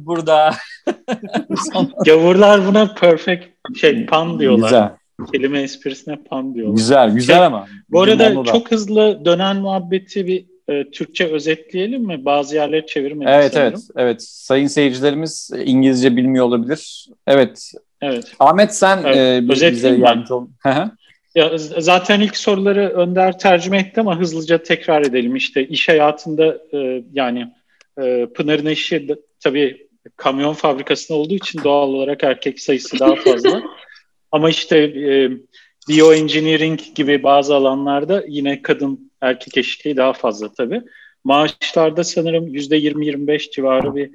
burada. 0.06 0.54
Gavurlar 2.06 2.68
buna 2.68 2.94
perfect 2.94 3.44
şey 3.80 4.06
pan 4.06 4.40
diyorlar. 4.40 4.68
Güzel. 4.68 4.92
Kelime 5.32 5.62
esprisine 5.62 6.16
pan 6.30 6.56
diyorlar. 6.56 6.76
Güzel. 6.76 7.12
Güzel 7.12 7.46
ama. 7.46 7.66
Bu 7.90 8.02
arada 8.02 8.30
Dumonlu 8.32 8.48
da. 8.48 8.52
çok 8.52 8.72
hızlı 8.72 9.26
dönen 9.26 9.58
muhabbeti 9.58 10.28
bir 10.28 10.46
e, 10.70 10.84
Türkçe 10.92 11.28
özetleyelim 11.28 12.02
mi? 12.04 12.26
Bazı 12.26 12.56
yerleri 12.56 12.86
çevirmedik 12.86 13.30
Evet 13.34 13.54
sanırım. 13.54 13.74
evet. 13.74 13.84
Evet. 13.96 14.22
Sayın 14.24 14.68
seyircilerimiz 14.68 15.52
İngilizce 15.66 16.16
bilmiyor 16.16 16.46
olabilir. 16.46 17.08
Evet. 17.28 17.72
Evet. 18.02 18.32
Ahmet 18.40 18.76
sen 18.76 19.00
Evet, 19.06 19.18
e, 19.18 19.46
bi- 19.46 19.72
bize 19.72 19.90
yardımcı 19.90 20.36
ol. 20.36 20.48
Ya, 21.36 21.52
zaten 21.58 22.22
ilk 22.22 22.38
soruları 22.38 22.90
Önder 22.90 23.40
tercüme 23.40 23.78
etti 23.80 24.02
ama 24.02 24.20
hızlıca 24.20 24.64
tekrar 24.64 25.02
edelim. 25.02 25.36
İşte 25.36 25.68
iş 25.68 25.90
hayatında 25.90 26.58
e, 26.74 27.04
yani 27.14 27.48
e, 28.02 28.26
Pınar'ın 28.36 28.66
işi 28.66 29.08
de- 29.08 29.20
tabii 29.40 29.88
kamyon 30.16 30.54
fabrikasında 30.54 31.18
olduğu 31.18 31.34
için 31.36 31.64
doğal 31.64 31.90
olarak 31.90 32.24
erkek 32.24 32.60
sayısı 32.60 33.00
daha 33.00 33.16
fazla. 33.16 33.62
ama 34.32 34.50
işte 34.50 34.78
e, 34.78 35.32
bioengineering 35.90 36.80
gibi 36.96 37.24
bazı 37.24 37.56
alanlarda 37.56 38.24
yine 38.28 38.62
kadın 38.62 39.12
erkek 39.26 39.58
eşitliği 39.58 39.98
daha 39.98 40.14
fazla 40.14 40.54
tabii. 40.54 40.82
Maaşlarda 41.24 42.04
sanırım 42.04 42.48
%20-25 42.48 43.52
civarı 43.52 43.96
bir 43.96 44.12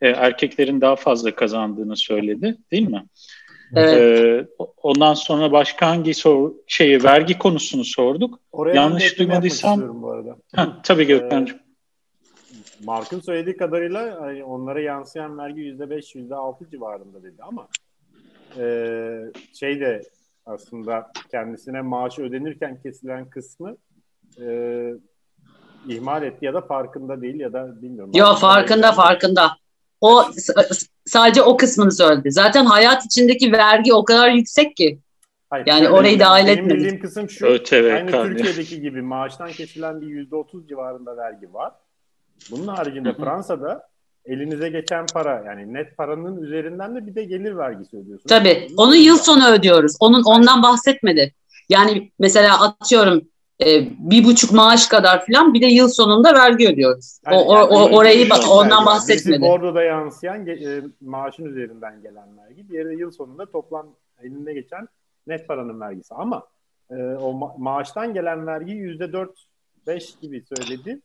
e, 0.00 0.08
erkeklerin 0.08 0.80
daha 0.80 0.96
fazla 0.96 1.34
kazandığını 1.34 1.96
söyledi 1.96 2.56
değil 2.70 2.88
mi? 2.88 3.04
Evet. 3.76 3.92
Ee, 3.92 4.46
ondan 4.82 5.14
sonra 5.14 5.52
başka 5.52 5.88
hangi 5.88 6.14
soru 6.14 6.62
şeyi 6.66 7.04
vergi 7.04 7.38
konusunu 7.38 7.84
sorduk. 7.84 8.40
Oraya 8.52 8.74
Yanlış 8.74 9.18
duymadıysam- 9.18 10.02
bu 10.02 10.10
arada. 10.10 10.36
Ha, 10.56 10.80
tabii 10.82 11.06
Gökhan'cığım. 11.06 11.58
Mark'ın 12.84 13.20
söylediği 13.20 13.56
kadarıyla 13.56 14.20
hani 14.20 14.44
onlara 14.44 14.80
yansıyan 14.80 15.38
vergi 15.38 15.60
%5, 15.60 16.14
%6 16.14 16.70
civarında 16.70 17.22
dedi 17.22 17.42
ama 17.42 17.68
e, 18.58 18.64
şey 19.54 19.80
de 19.80 20.02
aslında 20.46 21.12
kendisine 21.30 21.80
maaş 21.82 22.18
ödenirken 22.18 22.82
kesilen 22.82 23.30
kısmı 23.30 23.76
e, 24.40 24.46
ihmal 25.88 26.22
etti 26.22 26.44
ya 26.44 26.54
da 26.54 26.60
farkında 26.60 27.22
değil 27.22 27.40
ya 27.40 27.52
da 27.52 27.82
bilmiyorum. 27.82 28.12
Yo 28.14 28.34
farkında 28.34 28.92
farkında. 28.92 29.56
O 30.00 30.24
sadece 31.06 31.42
o 31.42 31.56
kısmını 31.56 31.92
söyledi. 31.92 32.32
Zaten 32.32 32.64
hayat 32.64 33.04
içindeki 33.04 33.52
vergi 33.52 33.94
o 33.94 34.04
kadar 34.04 34.30
yüksek 34.30 34.76
ki. 34.76 34.98
Hayır, 35.50 35.66
Yani 35.66 35.78
şöyle, 35.82 35.90
orayı 35.90 36.20
dahil 36.20 36.46
benim 36.46 36.58
etmedi. 36.58 36.78
bildiğim 36.78 37.00
kısım 37.00 37.30
şu. 37.30 37.46
ÖTV, 37.46 37.92
aynı 37.94 38.10
KDV. 38.10 38.22
Türkiye'deki 38.22 38.80
gibi 38.80 39.02
maaştan 39.02 39.50
kesilen 39.50 40.00
bir 40.00 40.06
%30 40.06 40.68
civarında 40.68 41.16
vergi 41.16 41.54
var. 41.54 41.72
Bunun 42.50 42.66
haricinde. 42.66 43.14
Fransa'da 43.14 43.88
elinize 44.24 44.68
geçen 44.68 45.06
para 45.14 45.44
yani 45.46 45.74
net 45.74 45.96
paranın 45.96 46.42
üzerinden 46.42 46.96
de 46.96 47.06
bir 47.06 47.14
de 47.14 47.24
gelir 47.24 47.56
vergisi 47.56 47.96
ödüyorsunuz. 47.96 48.28
Tabii. 48.28 48.68
Onu 48.76 48.96
yıl 48.96 49.16
sonu 49.16 49.48
ödüyoruz. 49.50 49.96
Onun 50.00 50.22
ondan 50.22 50.62
bahsetmedi. 50.62 51.34
Yani 51.68 52.12
mesela 52.18 52.62
atıyorum 52.62 53.22
e, 53.70 53.88
bir 53.98 54.24
buçuk 54.24 54.52
maaş 54.52 54.86
kadar 54.86 55.26
falan 55.26 55.54
bir 55.54 55.62
de 55.62 55.66
yıl 55.66 55.88
sonunda 55.88 56.34
vergi 56.34 56.68
ödüyoruz. 56.68 57.18
O, 57.26 57.30
Yani 57.34 57.42
o, 57.44 57.54
yani 57.54 57.64
o- 57.66 57.96
orayı 57.96 58.24
bir 58.24 58.30
ba- 58.30 58.34
vergi 58.34 58.46
ondan 58.48 58.86
var. 58.86 58.94
Birisi 59.08 59.08
bahsetmedi. 59.08 59.40
Bordo'da 59.42 59.82
yansıyan 59.82 60.46
ge- 60.46 60.78
e, 60.78 60.82
maaşın 61.00 61.44
üzerinden 61.44 62.02
gelen 62.02 62.38
vergi. 62.38 62.68
Diğeri 62.68 62.88
de 62.88 62.94
yıl 62.94 63.10
sonunda 63.10 63.46
toplam 63.46 63.86
elinde 64.22 64.52
geçen 64.52 64.88
net 65.26 65.48
paranın 65.48 65.80
vergisi. 65.80 66.14
Ama 66.14 66.42
e, 66.90 66.94
o 66.94 67.32
ma- 67.32 67.54
maaştan 67.62 68.14
gelen 68.14 68.46
vergi 68.46 68.72
yüzde 68.72 69.12
dört 69.12 69.30
beş 69.86 70.14
gibi 70.22 70.42
söyledi. 70.56 71.00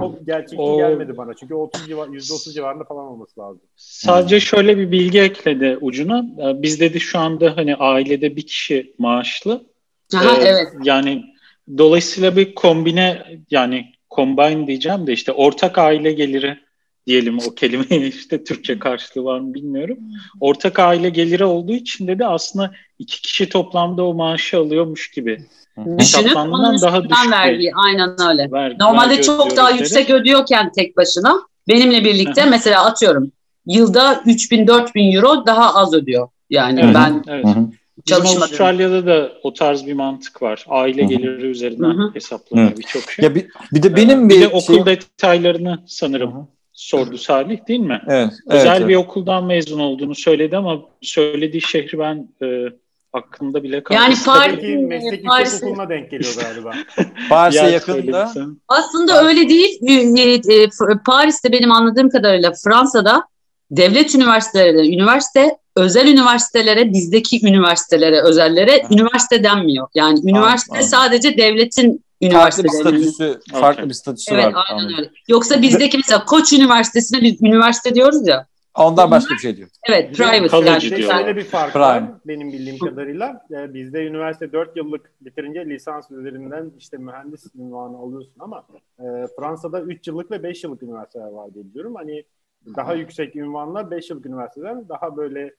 O 0.00 0.14
gerçekçi 0.26 0.56
O- 0.62 0.76
gelmedi 0.76 1.16
bana. 1.16 1.34
Çünkü 1.34 1.54
30 1.54 1.86
civar, 1.86 2.08
%30 2.08 2.54
civarında 2.54 2.84
falan 2.84 3.04
olması 3.04 3.40
lazım. 3.40 3.60
Sadece 3.76 4.40
şöyle 4.40 4.76
bir 4.78 4.90
bilgi 4.92 5.20
ekledi 5.20 5.78
ucuna. 5.80 6.18
Ee, 6.18 6.62
Biz 6.62 6.80
dedi 6.80 7.00
şu 7.00 7.18
anda 7.18 7.56
hani 7.56 7.76
ailede 7.76 8.36
bir 8.36 8.46
kişi 8.46 8.94
maaşlı. 8.98 9.66
Aha, 10.16 10.36
Ee, 10.36 10.42
evet. 10.44 10.68
Yani 10.84 11.24
dolayısıyla 11.78 12.36
bir 12.36 12.54
kombine 12.54 13.22
yani 13.50 13.92
combine 14.16 14.66
diyeceğim 14.66 15.06
de 15.06 15.12
işte 15.12 15.32
ortak 15.32 15.78
aile 15.78 16.12
geliri 16.12 16.58
diyelim 17.06 17.38
o 17.38 17.54
kelimeyi 17.54 18.08
işte 18.14 18.44
Türkçe 18.44 18.78
karşılığı 18.78 19.24
var 19.24 19.40
mı 19.40 19.54
bilmiyorum. 19.54 19.98
Ortak 20.40 20.78
aile 20.78 21.08
geliri 21.08 21.44
olduğu 21.44 21.72
için 21.72 22.06
dedi 22.06 22.26
aslında 22.26 22.72
iki 22.98 23.22
kişi 23.22 23.48
toplamda 23.48 24.04
o 24.04 24.14
maaşı 24.14 24.58
alıyormuş 24.58 25.10
gibi. 25.10 25.46
Hesaplandığından 25.98 26.64
onun 26.64 26.80
daha 26.80 27.08
düşük 27.08 27.30
vergi. 27.32 27.70
Aynen 27.74 28.10
öyle. 28.30 28.52
Vergi, 28.52 28.78
Normalde 28.78 29.10
vergi 29.10 29.22
çok 29.22 29.34
ödüyoruz 29.34 29.56
daha 29.56 29.70
dedi. 29.70 29.78
yüksek 29.78 30.10
ödüyorken 30.10 30.72
tek 30.72 30.96
başına 30.96 31.40
benimle 31.68 32.04
birlikte 32.04 32.44
mesela 32.44 32.84
atıyorum 32.84 33.32
yılda 33.66 34.12
3000-4000 34.12 35.16
euro 35.16 35.46
daha 35.46 35.74
az 35.74 35.94
ödüyor. 35.94 36.28
Yani 36.50 36.80
Evet, 36.84 36.94
ben 36.94 37.24
evet. 37.28 37.46
Çalışmadım. 38.06 38.42
Avustralya'da 38.42 39.06
da 39.06 39.32
o 39.42 39.54
tarz 39.54 39.86
bir 39.86 39.92
mantık 39.92 40.42
var. 40.42 40.64
Aile 40.68 41.02
Hı 41.02 41.06
hı. 41.06 41.08
geliri 41.08 41.46
üzerinden 41.46 42.14
hesaplanıyor 42.14 42.76
birçok 42.76 43.10
şey. 43.10 43.22
Ya 43.24 43.34
bir, 43.34 43.46
bir 43.72 43.82
de 43.82 43.88
Ee, 43.88 43.96
benim 43.96 44.28
bir 44.28 44.34
bir, 44.36 44.40
de 44.40 44.48
okul 44.48 44.60
şeyim- 44.60 44.86
detaylarını 44.86 45.78
sanırım 45.86 46.32
Hı 46.34 46.38
hı. 46.38 46.46
sordu 46.72 47.18
Salih 47.18 47.68
değil 47.68 47.80
mi? 47.80 48.00
Evet, 48.08 48.32
Özel 48.46 48.76
evet, 48.76 48.88
bir 48.88 48.94
evet. 48.94 49.04
okuldan 49.04 49.44
mezun 49.44 49.80
olduğunu 49.80 50.14
söyledi 50.14 50.56
ama 50.56 50.80
söylediği 51.02 51.60
şehri 51.62 51.98
ben 51.98 52.28
e, 52.42 52.46
aklımda 53.12 53.62
bile 53.62 53.82
kalmadı. 53.82 54.04
Yani 54.04 54.14
Paris- 54.14 55.42
yüksek 55.42 55.62
okuluna 55.62 55.88
denk 55.88 56.10
geliyor 56.10 56.34
galiba. 56.40 56.74
Paris'e 57.28 57.66
yakında. 57.66 58.32
Aslında 58.68 59.24
öyle 59.28 59.48
değil. 59.48 59.78
E, 59.88 60.54
e, 60.54 60.68
Paris'te 61.06 61.52
benim 61.52 61.72
anladığım 61.72 62.10
kadarıyla 62.10 62.52
Fransa'da 62.64 63.24
devlet 63.70 64.14
üniversiteleri, 64.14 64.94
üniversite 64.94 65.56
özel 65.76 66.06
üniversitelere, 66.06 66.92
bizdeki 66.92 67.46
üniversitelere, 67.48 68.22
özellere 68.22 68.82
Aha. 68.82 68.94
üniversite 68.94 69.44
denmiyor. 69.44 69.88
Yani 69.94 70.20
üniversite 70.30 70.72
anladım. 70.72 70.88
sadece 70.88 71.36
devletin 71.36 72.04
Farklı 72.32 72.64
bir 72.64 72.68
statüsü, 72.68 73.40
farklı 73.52 73.80
Okey. 73.80 73.88
bir 73.88 73.94
statüsü 73.94 74.34
Evet, 74.34 74.54
var. 74.54 74.66
aynen 74.70 74.98
öyle. 74.98 75.10
Yoksa 75.28 75.62
bizdeki 75.62 75.96
mesela 75.96 76.24
Koç 76.24 76.52
Üniversitesi'ne 76.52 77.22
biz 77.22 77.42
üniversite 77.42 77.94
diyoruz 77.94 78.28
ya. 78.28 78.46
Ondan 78.74 79.10
başka 79.10 79.34
bir 79.34 79.38
şey 79.38 79.56
diyor. 79.56 79.68
Evet, 79.88 80.16
private. 80.16 80.48
College 80.48 80.70
yani. 80.70 81.02
Şöyle 81.02 81.36
bir 81.36 81.44
fark 81.44 81.72
Prime. 81.72 81.84
var 81.84 82.02
benim 82.26 82.52
bildiğim 82.52 82.78
kadarıyla. 82.78 83.46
Ee, 83.50 83.74
bizde 83.74 84.06
üniversite 84.06 84.52
4 84.52 84.76
yıllık 84.76 85.10
bitirince 85.20 85.66
lisans 85.66 86.10
üzerinden 86.10 86.72
işte 86.78 86.96
mühendis 86.96 87.46
ünvanı 87.54 87.96
alıyorsun 87.96 88.34
ama 88.40 88.64
e, 88.98 89.04
Fransa'da 89.38 89.80
3 89.80 90.08
yıllık 90.08 90.30
ve 90.30 90.42
5 90.42 90.64
yıllık 90.64 90.82
üniversiteler 90.82 91.28
var 91.28 91.54
diye 91.54 91.64
biliyorum. 91.64 91.94
Hani 91.94 92.24
daha 92.76 92.94
yüksek 92.94 93.36
ünvanlar 93.36 93.90
5 93.90 94.10
yıllık 94.10 94.26
üniversiteler 94.26 94.88
daha 94.88 95.16
böyle 95.16 95.54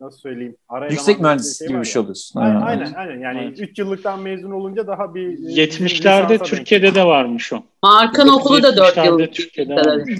nasıl 0.00 0.18
söyleyeyim 0.18 0.56
ara 0.68 0.88
Yüksek 0.88 1.20
mühendis 1.20 1.58
şey 1.58 1.68
gibi 1.68 1.80
bir 1.80 1.84
şey 1.84 2.02
oluyorsun. 2.02 2.40
Aynen, 2.40 2.60
aynen, 2.60 2.92
aynen. 2.92 3.20
Yani 3.20 3.38
Evet. 3.44 3.60
3 3.60 3.78
yıllıktan 3.78 4.20
mezun 4.20 4.50
olunca 4.50 4.86
daha 4.86 5.14
bir 5.14 5.28
e, 5.28 5.32
bizim 5.32 5.86
70'lerde 5.86 5.90
lisansa 5.90 6.28
denk 6.28 6.44
Türkiye'de 6.44 6.94
de 6.94 7.04
varmış 7.04 7.52
o. 7.52 7.62
Mark'ın 7.82 8.28
okulu 8.28 8.62
da 8.62 8.76
4 8.76 8.96
yıl. 8.96 9.04
1970'lerde 9.04 9.30
Türkiye'de. 9.30 9.74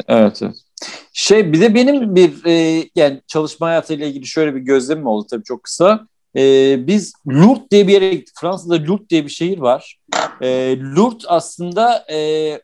Evet, 0.09 0.43
evet. 0.43 0.55
Şey 1.13 1.53
bir 1.53 1.61
de 1.61 1.75
benim 1.75 2.15
bir 2.15 2.45
e, 2.45 2.85
yani 2.97 3.21
çalışma 3.27 3.67
hayatıyla 3.67 4.07
ilgili 4.07 4.27
şöyle 4.27 4.55
bir 4.55 4.61
gözlemim 4.61 5.07
oldu 5.07 5.27
tabii 5.31 5.45
çok 5.45 5.63
kısa. 5.63 6.07
E, 6.37 6.77
biz 6.87 7.13
Lourdes 7.29 7.71
diye 7.71 7.89
bir 7.89 7.93
yere 7.93 8.15
gittik. 8.15 8.35
Fransa'da 8.41 8.75
Lourdes 8.75 9.09
diye 9.09 9.25
bir 9.25 9.31
şehir 9.31 9.59
var. 9.59 9.99
E, 10.41 10.79
Lourdes 10.81 11.25
aslında 11.29 12.05
e, 12.13 12.19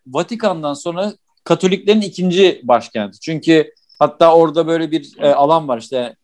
Vatikan'dan 0.06 0.74
sonra 0.74 1.12
Katoliklerin 1.44 2.00
ikinci 2.00 2.60
başkenti. 2.64 3.20
Çünkü 3.20 3.72
hatta 3.98 4.34
orada 4.34 4.66
böyle 4.66 4.90
bir 4.90 5.12
e, 5.18 5.34
alan 5.34 5.68
var 5.68 5.78
işte 5.78 6.16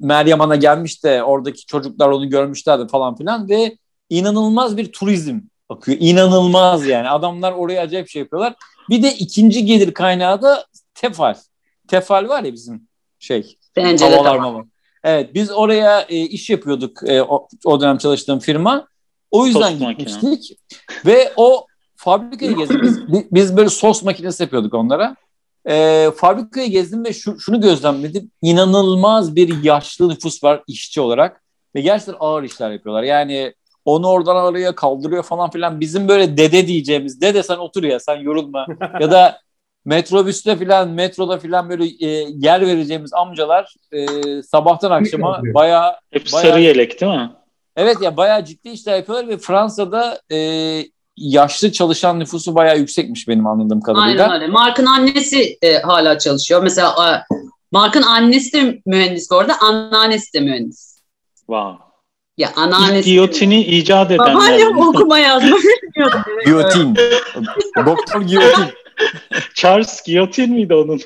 Meryem 0.00 0.40
Ana 0.40 0.56
gelmiş 0.56 1.04
de 1.04 1.22
oradaki 1.22 1.66
çocuklar 1.66 2.08
onu 2.08 2.30
görmüşlerdi 2.30 2.88
falan 2.88 3.16
filan 3.16 3.48
ve 3.48 3.76
inanılmaz 4.10 4.76
bir 4.76 4.92
turizm 4.92 5.40
akıyor. 5.68 5.98
İnanılmaz 6.00 6.86
yani. 6.86 7.08
Adamlar 7.08 7.52
oraya 7.52 7.82
acayip 7.82 8.08
şey 8.08 8.20
yapıyorlar. 8.22 8.54
Bir 8.90 9.02
de 9.02 9.14
ikinci 9.14 9.64
gelir 9.64 9.94
kaynağı 9.94 10.42
da 10.42 10.66
tefal. 10.94 11.34
Tefal 11.88 12.28
var 12.28 12.42
ya 12.42 12.52
bizim 12.52 12.88
şey 13.18 13.58
Bence 13.76 14.10
de 14.10 14.16
tamam. 14.16 14.68
Evet 15.04 15.34
biz 15.34 15.50
oraya 15.50 16.00
e, 16.00 16.16
iş 16.16 16.50
yapıyorduk 16.50 17.08
e, 17.08 17.22
o, 17.22 17.48
o 17.64 17.80
dönem 17.80 17.98
çalıştığım 17.98 18.38
firma. 18.38 18.88
O 19.30 19.46
yüzden 19.46 19.72
makine. 19.72 19.92
gitmiştik 19.92 20.58
ve 21.06 21.32
o 21.36 21.66
fabrikayı 21.96 22.56
gezdik. 22.56 22.82
Biz, 22.82 23.12
bi- 23.12 23.28
biz 23.32 23.56
böyle 23.56 23.68
sos 23.68 24.02
makinesi 24.02 24.42
yapıyorduk 24.42 24.74
onlara. 24.74 25.16
E, 25.68 26.06
fabrikayı 26.16 26.70
gezdim 26.70 27.04
ve 27.04 27.12
şu, 27.12 27.40
şunu 27.40 27.60
gözlemledim. 27.60 28.30
İnanılmaz 28.42 29.36
bir 29.36 29.62
yaşlı 29.64 30.08
nüfus 30.08 30.44
var 30.44 30.62
işçi 30.66 31.00
olarak 31.00 31.42
ve 31.74 31.80
gerçekten 31.80 32.14
ağır 32.20 32.42
işler 32.42 32.70
yapıyorlar. 32.70 33.02
Yani 33.02 33.54
onu 33.84 34.08
oradan 34.08 34.36
araya 34.36 34.74
kaldırıyor 34.74 35.22
falan 35.22 35.50
filan. 35.50 35.80
Bizim 35.80 36.08
böyle 36.08 36.36
dede 36.36 36.66
diyeceğimiz 36.66 37.20
dede 37.20 37.42
sen 37.42 37.56
otur 37.56 37.82
ya 37.82 38.00
sen 38.00 38.16
yorulma 38.16 38.66
ya 39.00 39.10
da 39.10 39.40
metrobüste 39.84 40.56
filan 40.56 40.88
metroda 40.90 41.38
filan 41.38 41.68
böyle 41.68 41.84
e, 41.84 42.08
yer 42.36 42.60
vereceğimiz 42.66 43.12
amcalar 43.14 43.74
e, 43.92 44.06
sabahtan 44.42 44.90
akşama 44.90 45.42
bayağı 45.54 45.94
Hep 46.10 46.32
Bayağı- 46.32 46.50
sarı 46.50 46.60
yelek 46.60 47.00
değil 47.00 47.12
mi? 47.12 47.30
evet 47.76 47.96
ya 48.02 48.16
bayağı 48.16 48.44
ciddi 48.44 48.68
işler 48.68 48.96
yapıyorlar 48.96 49.28
ve 49.28 49.38
Fransa'da 49.38 50.20
e, 50.32 50.36
yaşlı 51.16 51.72
çalışan 51.72 52.20
nüfusu 52.20 52.54
bayağı 52.54 52.78
yüksekmiş 52.78 53.28
benim 53.28 53.46
anladığım 53.46 53.80
kadarıyla. 53.80 54.24
Aynen 54.24 54.42
öyle. 54.42 54.52
Mark'ın 54.52 54.86
annesi 54.86 55.58
e, 55.62 55.78
hala 55.78 56.18
çalışıyor. 56.18 56.62
Mesela 56.62 56.88
e, 56.88 57.34
Mark'ın 57.72 58.02
annesi 58.02 58.52
de 58.52 58.80
mühendis 58.86 59.30
bu 59.30 59.36
arada. 59.38 59.54
Anneannesi 59.60 60.32
de 60.34 60.40
mühendis. 60.40 60.98
Wow. 61.36 61.86
Ya 62.38 62.52
anneannesi. 62.56 63.10
giyotini 63.10 63.64
icat 63.64 64.10
edenler. 64.10 64.34
Babaannem 64.34 64.78
okuma 64.78 65.18
yazma 65.18 65.56
bilmiyordu. 65.56 66.16
Giyotin. 66.44 66.96
Doktor 67.86 68.22
Giyotin. 68.22 68.64
Charles 69.54 70.02
Giyotin 70.02 70.52
miydi 70.52 70.74
onun? 70.74 70.98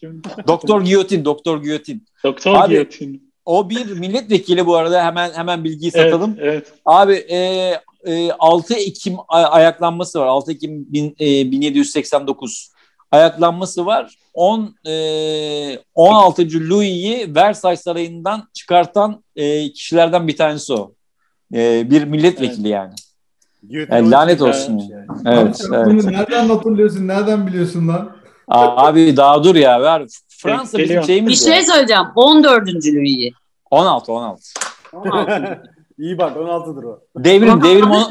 Kim? 0.00 0.22
Doktor 0.46 0.82
Giyotin. 0.82 1.24
Doktor 1.24 1.62
Giyotin. 1.62 2.06
Doktor 2.24 2.54
Abi, 2.54 2.70
Giyotin. 2.70 3.30
O 3.44 3.70
bir 3.70 3.86
milletvekili 3.86 4.66
bu 4.66 4.76
arada 4.76 5.04
hemen 5.04 5.30
hemen 5.32 5.64
bilgiyi 5.64 5.92
Evet, 5.94 6.12
satalım. 6.12 6.36
evet. 6.40 6.72
Abi 6.84 7.14
e, 7.14 7.72
e, 8.06 8.32
6 8.32 8.74
Ekim 8.74 9.16
ay- 9.28 9.46
ayaklanması 9.50 10.20
var. 10.20 10.26
6 10.26 10.52
Ekim 10.52 10.92
bin, 10.92 11.16
e, 11.20 11.50
1789 11.50 12.70
ayaklanması 13.10 13.86
var. 13.86 14.14
10 14.34 14.74
e, 14.86 15.78
16. 15.94 16.42
Louis'i 16.70 17.34
Versailles 17.34 17.80
Sarayı'ndan 17.80 18.48
çıkartan 18.52 19.24
e, 19.36 19.72
kişilerden 19.72 20.28
bir 20.28 20.36
tanesi 20.36 20.72
o. 20.72 20.92
E, 21.54 21.90
bir 21.90 22.04
milletvekili 22.04 22.68
yani. 22.68 22.94
Yani 23.68 24.10
lanet 24.10 24.42
olsun. 24.42 24.78
Yani. 24.78 25.06
Evet, 25.26 25.60
evet. 25.74 25.86
Bunu 25.86 26.12
nereden 26.12 26.48
hatırlıyorsun? 26.48 27.08
Nereden 27.08 27.46
biliyorsun 27.46 27.88
lan? 27.88 28.16
Abi 28.48 29.16
daha 29.16 29.44
dur 29.44 29.54
ya. 29.56 29.82
Ver. 29.82 30.06
Fransa 30.28 30.78
bizim 30.78 30.88
Geliyor. 30.88 31.04
şeyimiz 31.04 31.30
Bir 31.46 31.52
şey 31.52 31.62
söyleyeceğim. 31.62 32.06
14. 32.14 32.68
Louis'i. 32.68 33.32
16 33.70 34.12
16. 34.12 34.42
16. 34.92 35.62
İyi 36.00 36.18
bak 36.18 36.36
16'dır 36.36 36.82
o. 36.82 37.00
Devrim 37.16 37.62
devrim 37.62 37.90
on, 37.90 38.10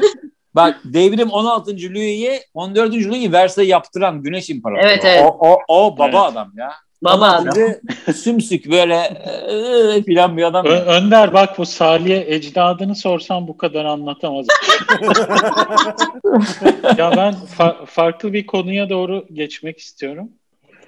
Bak 0.54 0.80
devrim 0.84 1.30
16. 1.30 1.70
Louis'ye 1.70 2.40
14. 2.54 2.92
Louis 2.94 3.32
Versailles 3.32 3.70
yaptıran 3.70 4.22
Güneş 4.22 4.50
İmparatoru. 4.50 4.86
Evet, 4.86 5.04
evet. 5.04 5.24
O, 5.24 5.48
o, 5.48 5.58
o 5.68 5.98
baba 5.98 6.06
Evet. 6.06 6.32
adam 6.32 6.52
ya. 6.56 6.70
Baba 7.02 7.26
adam. 7.26 7.44
16. 7.44 7.80
sümsük 8.14 8.70
böyle 8.70 8.94
e, 8.94 10.02
filan 10.02 10.36
bir 10.36 10.42
adam. 10.42 10.66
Ö-. 10.66 10.84
Önder 10.84 11.32
bak 11.32 11.58
bu 11.58 11.66
Salih'e 11.66 12.34
ecdadını 12.34 12.94
sorsam 12.94 13.48
bu 13.48 13.56
kadar 13.56 13.84
anlatamaz. 13.84 14.46
ya 16.98 17.12
ben 17.16 17.34
fa- 17.58 17.86
farklı 17.86 18.32
bir 18.32 18.46
konuya 18.46 18.90
doğru 18.90 19.26
geçmek 19.32 19.78
istiyorum. 19.78 20.28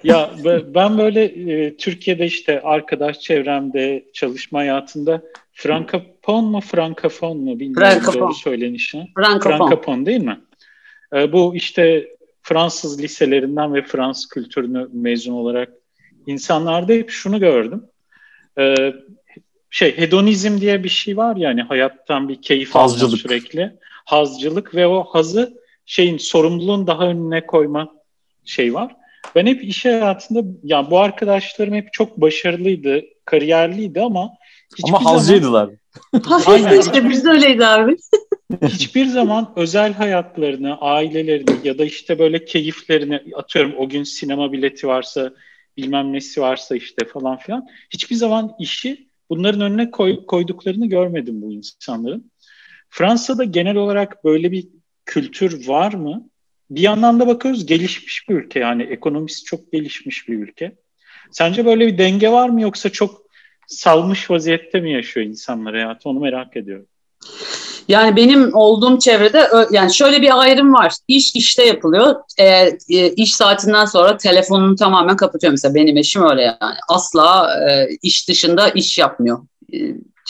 Ya 0.03 0.29
be- 0.45 0.75
ben 0.75 0.97
böyle 0.97 1.23
e, 1.23 1.77
Türkiye'de 1.77 2.25
işte 2.25 2.61
arkadaş 2.61 3.19
çevremde 3.19 4.05
çalışma 4.13 4.59
hayatında 4.59 5.21
frankopon 5.53 6.45
mu 6.45 6.61
frankafon 6.61 7.37
mu 7.37 7.59
bilmiyorum 7.59 7.89
Frankofon. 7.89 8.21
doğru 8.21 8.33
söylenişini. 8.33 9.11
Frankofon. 9.15 9.57
Frankopon 9.57 10.05
değil 10.05 10.21
mi? 10.21 10.39
E, 11.15 11.33
bu 11.33 11.55
işte 11.55 12.07
Fransız 12.41 13.01
liselerinden 13.01 13.73
ve 13.73 13.81
Fransız 13.81 14.27
kültürünü 14.27 14.87
mezun 14.93 15.33
olarak 15.33 15.69
insanlarda 16.27 16.93
hep 16.93 17.09
şunu 17.09 17.39
gördüm. 17.39 17.85
E, 18.59 18.93
şey 19.69 19.97
hedonizm 19.97 20.61
diye 20.61 20.83
bir 20.83 20.89
şey 20.89 21.17
var 21.17 21.35
yani 21.35 21.61
hayattan 21.61 22.29
bir 22.29 22.41
keyif 22.41 22.75
alma 22.75 22.89
sürekli. 22.89 23.71
Hazcılık 24.05 24.75
ve 24.75 24.87
o 24.87 25.03
hazı 25.03 25.61
şeyin 25.85 26.17
sorumluluğun 26.17 26.87
daha 26.87 27.07
önüne 27.07 27.45
koyma 27.45 27.93
şey 28.45 28.73
var. 28.73 28.95
Ben 29.35 29.45
hep 29.45 29.63
iş 29.63 29.85
hayatında 29.85 30.43
ya 30.63 30.91
bu 30.91 30.99
arkadaşlarım 30.99 31.73
hep 31.73 31.93
çok 31.93 32.21
başarılıydı, 32.21 33.01
kariyerliydi 33.25 34.01
ama 34.01 34.33
hiçbir 34.77 34.89
Ama 34.89 34.97
zaman- 34.99 35.11
hazcıydılar. 35.13 35.69
Aynen. 36.45 36.79
işte 36.79 37.09
biz 37.09 37.25
de 37.25 37.29
öyleyiz 37.29 37.61
abi. 37.61 37.95
hiçbir 38.67 39.05
zaman 39.05 39.53
özel 39.55 39.93
hayatlarını, 39.93 40.77
ailelerini 40.81 41.67
ya 41.67 41.77
da 41.77 41.85
işte 41.85 42.19
böyle 42.19 42.45
keyiflerini 42.45 43.21
atıyorum 43.35 43.73
o 43.77 43.89
gün 43.89 44.03
sinema 44.03 44.51
bileti 44.51 44.87
varsa 44.87 45.33
bilmem 45.77 46.13
nesi 46.13 46.41
varsa 46.41 46.75
işte 46.75 47.05
falan 47.05 47.37
filan 47.37 47.67
hiçbir 47.89 48.15
zaman 48.15 48.51
işi 48.59 49.07
bunların 49.29 49.61
önüne 49.61 49.91
koy- 49.91 50.25
koyduklarını 50.25 50.85
görmedim 50.89 51.41
bu 51.41 51.51
insanların. 51.51 52.31
Fransa'da 52.89 53.43
genel 53.43 53.75
olarak 53.75 54.23
böyle 54.23 54.51
bir 54.51 54.67
kültür 55.05 55.67
var 55.67 55.93
mı? 55.93 56.29
Bir 56.69 56.81
yandan 56.81 57.19
da 57.19 57.27
bakıyoruz 57.27 57.65
gelişmiş 57.65 58.29
bir 58.29 58.35
ülke 58.35 58.59
yani 58.59 58.83
ekonomisi 58.83 59.43
çok 59.43 59.71
gelişmiş 59.71 60.27
bir 60.29 60.39
ülke. 60.39 60.75
Sence 61.31 61.65
böyle 61.65 61.87
bir 61.87 61.97
denge 61.97 62.29
var 62.29 62.49
mı 62.49 62.61
yoksa 62.61 62.89
çok 62.89 63.22
salmış 63.67 64.31
vaziyette 64.31 64.79
mi 64.79 64.93
yaşıyor 64.93 65.25
insanlar 65.25 65.73
hayatı 65.73 66.09
onu 66.09 66.19
merak 66.19 66.57
ediyorum. 66.57 66.85
Yani 67.87 68.15
benim 68.15 68.49
olduğum 68.53 68.99
çevrede 68.99 69.47
yani 69.71 69.93
şöyle 69.93 70.21
bir 70.21 70.41
ayrım 70.41 70.73
var. 70.73 70.93
İş 71.07 71.35
işte 71.35 71.65
yapılıyor. 71.65 72.15
E, 72.39 72.45
e, 72.89 73.13
iş 73.13 73.35
saatinden 73.35 73.85
sonra 73.85 74.17
telefonunu 74.17 74.75
tamamen 74.75 75.15
kapatıyor. 75.15 75.51
Mesela 75.51 75.75
benim 75.75 75.97
eşim 75.97 76.23
öyle 76.23 76.41
yani. 76.41 76.75
Asla 76.89 77.49
e, 77.69 77.89
iş 78.01 78.29
dışında 78.29 78.69
iş 78.69 78.97
yapmıyor. 78.97 79.39
E, 79.73 79.77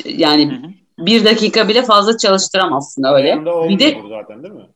yani 0.05 0.51
Hı 0.51 0.55
hı. 0.55 1.05
bir 1.05 1.25
dakika 1.25 1.67
bile 1.67 1.83
fazla 1.83 2.17
çalıştıramazsın 2.17 3.03
öyle. 3.03 3.45
Bir 3.69 3.79
de 3.79 3.97
zaten 4.09 4.43
değil 4.43 4.53
mi? 4.53 4.67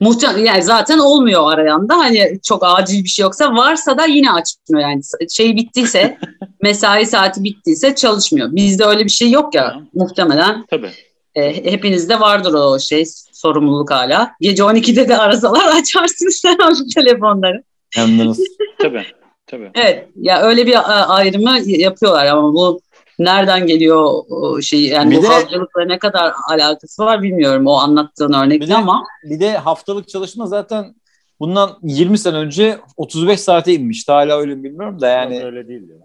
Muhtemelen 0.00 0.44
yani 0.44 0.62
zaten 0.62 0.98
olmuyor 0.98 1.52
arayan 1.52 1.88
da 1.88 1.96
hani 1.98 2.38
çok 2.42 2.62
acil 2.64 3.04
bir 3.04 3.08
şey 3.08 3.22
yoksa 3.22 3.54
varsa 3.54 3.98
da 3.98 4.06
yine 4.06 4.32
açmıyor 4.32 4.88
yani 4.88 5.02
şey 5.30 5.56
bittiyse 5.56 6.18
mesai 6.62 7.06
saati 7.06 7.44
bittiyse 7.44 7.94
çalışmıyor. 7.94 8.48
Bizde 8.52 8.84
öyle 8.84 9.04
bir 9.04 9.10
şey 9.10 9.30
yok 9.30 9.54
ya 9.54 9.80
muhtemelen 9.94 10.66
Tabii. 10.70 10.90
e, 11.34 11.72
hepinizde 11.72 12.20
vardır 12.20 12.54
o 12.54 12.78
şey 12.78 13.04
sorumluluk 13.32 13.90
hala. 13.90 14.30
Gece 14.40 14.62
12'de 14.62 15.08
de 15.08 15.18
arasalar 15.18 15.66
açarsınız 15.76 16.36
sen 16.42 16.56
o 16.70 16.72
telefonları. 16.94 17.62
Yalnız. 17.96 18.40
Tabii. 18.82 19.04
Tabii. 19.46 19.70
Evet 19.74 20.08
ya 20.16 20.42
öyle 20.42 20.66
bir 20.66 20.74
a- 20.74 21.06
ayrımı 21.06 21.58
yapıyorlar 21.66 22.26
ama 22.26 22.52
bu 22.54 22.80
nereden 23.18 23.66
geliyor 23.66 24.22
şey 24.62 24.80
yani 24.84 25.10
Bir 25.10 25.16
bu 25.16 25.22
de- 25.22 25.88
ne 25.88 25.98
kadar 25.98 26.32
alakası 26.50 27.04
var 27.04 27.22
bilmiyorum 27.22 27.66
o 27.66 27.72
anlattığın 27.72 28.32
Bir 28.32 28.36
örnekte 28.38 28.68
de, 28.68 28.76
ama 28.76 29.04
bir 29.24 29.40
de 29.40 29.56
haftalık 29.58 30.08
çalışma 30.08 30.46
zaten 30.46 30.94
bundan 31.40 31.70
20 31.82 32.18
sene 32.18 32.36
önce 32.36 32.78
35 32.96 33.40
saate 33.40 33.74
inmişti. 33.74 34.12
Hala 34.12 34.38
öyle 34.38 34.54
mi 34.54 34.64
bilmiyorum 34.64 35.00
da 35.00 35.08
Yani 35.08 35.34
yani. 35.34 35.44
öyle 35.44 35.68
değil 35.68 35.82
ya. 35.88 35.96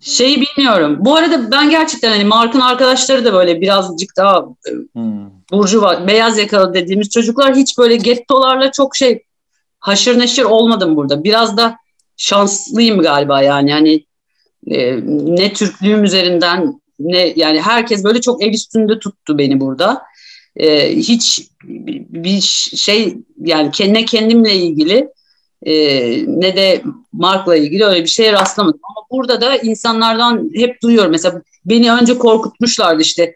şeyi 0.00 0.40
bilmiyorum. 0.40 0.96
Bu 1.00 1.16
arada 1.16 1.50
ben 1.50 1.70
gerçekten 1.70 2.10
hani 2.10 2.24
Mark'ın 2.24 2.60
arkadaşları 2.60 3.24
da 3.24 3.32
böyle 3.32 3.60
birazcık 3.60 4.16
daha 4.16 4.44
Hmm. 4.92 5.30
burjuva, 5.52 6.06
beyaz 6.06 6.38
yakalı 6.38 6.74
dediğimiz 6.74 7.08
çocuklar 7.10 7.54
hiç 7.56 7.78
böyle 7.78 7.96
gettolarla 7.96 8.72
çok 8.72 8.96
şey 8.96 9.22
haşır 9.80 10.18
neşir 10.18 10.42
olmadım 10.42 10.96
burada. 10.96 11.24
Biraz 11.24 11.56
da 11.56 11.76
şanslıyım 12.16 12.98
galiba 13.02 13.42
yani. 13.42 13.72
Hani 13.72 14.04
e, 14.66 14.96
ne 15.06 15.52
Türklüğüm 15.52 16.04
üzerinden 16.04 16.80
ne 17.00 17.32
yani 17.36 17.60
herkes 17.60 18.04
böyle 18.04 18.20
çok 18.20 18.42
el 18.42 18.54
üstünde 18.54 18.98
tuttu 18.98 19.38
beni 19.38 19.60
burada. 19.60 20.02
E, 20.56 20.96
hiç 20.96 21.48
bir 22.08 22.40
şey 22.76 23.16
yani 23.40 23.70
ne 23.80 24.04
kendimle 24.04 24.54
ilgili 24.54 25.08
e, 25.62 25.74
ne 26.26 26.56
de 26.56 26.82
Mark'la 27.12 27.56
ilgili 27.56 27.84
öyle 27.84 28.02
bir 28.02 28.08
şeye 28.08 28.32
rastlamadım. 28.32 28.80
Ama 28.82 29.06
burada 29.10 29.40
da 29.40 29.56
insanlardan 29.56 30.50
hep 30.54 30.82
duyuyorum. 30.82 31.10
Mesela 31.10 31.42
beni 31.64 31.92
önce 31.92 32.18
korkutmuşlardı 32.18 33.02
işte 33.02 33.34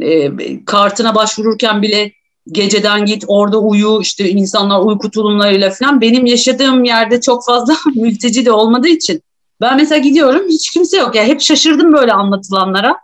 e, 0.00 0.30
kartına 0.64 1.14
başvururken 1.14 1.82
bile 1.82 2.12
geceden 2.52 3.06
git 3.06 3.24
orada 3.26 3.58
uyu 3.58 3.98
işte 4.02 4.30
insanlar 4.30 4.80
uyku 4.80 5.10
tulumlarıyla 5.10 5.70
falan 5.70 6.00
benim 6.00 6.26
yaşadığım 6.26 6.84
yerde 6.84 7.20
çok 7.20 7.46
fazla 7.46 7.74
mülteci 7.94 8.46
de 8.46 8.52
olmadığı 8.52 8.88
için 8.88 9.22
ben 9.60 9.76
mesela 9.76 9.98
gidiyorum 9.98 10.48
hiç 10.48 10.70
kimse 10.70 10.96
yok. 10.96 11.14
Ya 11.14 11.24
hep 11.24 11.40
şaşırdım 11.40 11.92
böyle 11.92 12.12
anlatılanlara. 12.12 12.96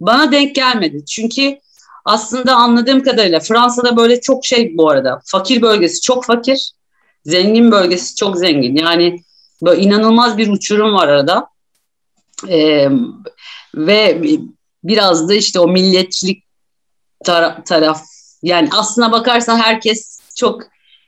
Bana 0.00 0.32
denk 0.32 0.54
gelmedi. 0.54 1.04
Çünkü 1.04 1.58
aslında 2.04 2.54
anladığım 2.54 3.02
kadarıyla 3.02 3.40
Fransa'da 3.40 3.96
böyle 3.96 4.20
çok 4.20 4.46
şey 4.46 4.76
bu 4.76 4.90
arada. 4.90 5.20
Fakir 5.24 5.62
bölgesi 5.62 6.00
çok 6.00 6.24
fakir. 6.24 6.70
Zengin 7.24 7.70
bölgesi 7.70 8.14
çok 8.14 8.38
zengin. 8.38 8.76
Yani 8.76 9.22
böyle 9.62 9.82
inanılmaz 9.82 10.38
bir 10.38 10.48
uçurum 10.48 10.94
var 10.94 11.08
arada. 11.08 11.48
Ee, 12.48 12.88
ve 13.74 14.22
biraz 14.84 15.28
da 15.28 15.34
işte 15.34 15.60
o 15.60 15.68
milliyetçilik 15.68 16.44
tara- 17.24 17.64
taraf 17.64 18.02
yani 18.42 18.68
aslına 18.72 19.12
bakarsan 19.12 19.58
herkes 19.58 20.20
çok 20.36 20.62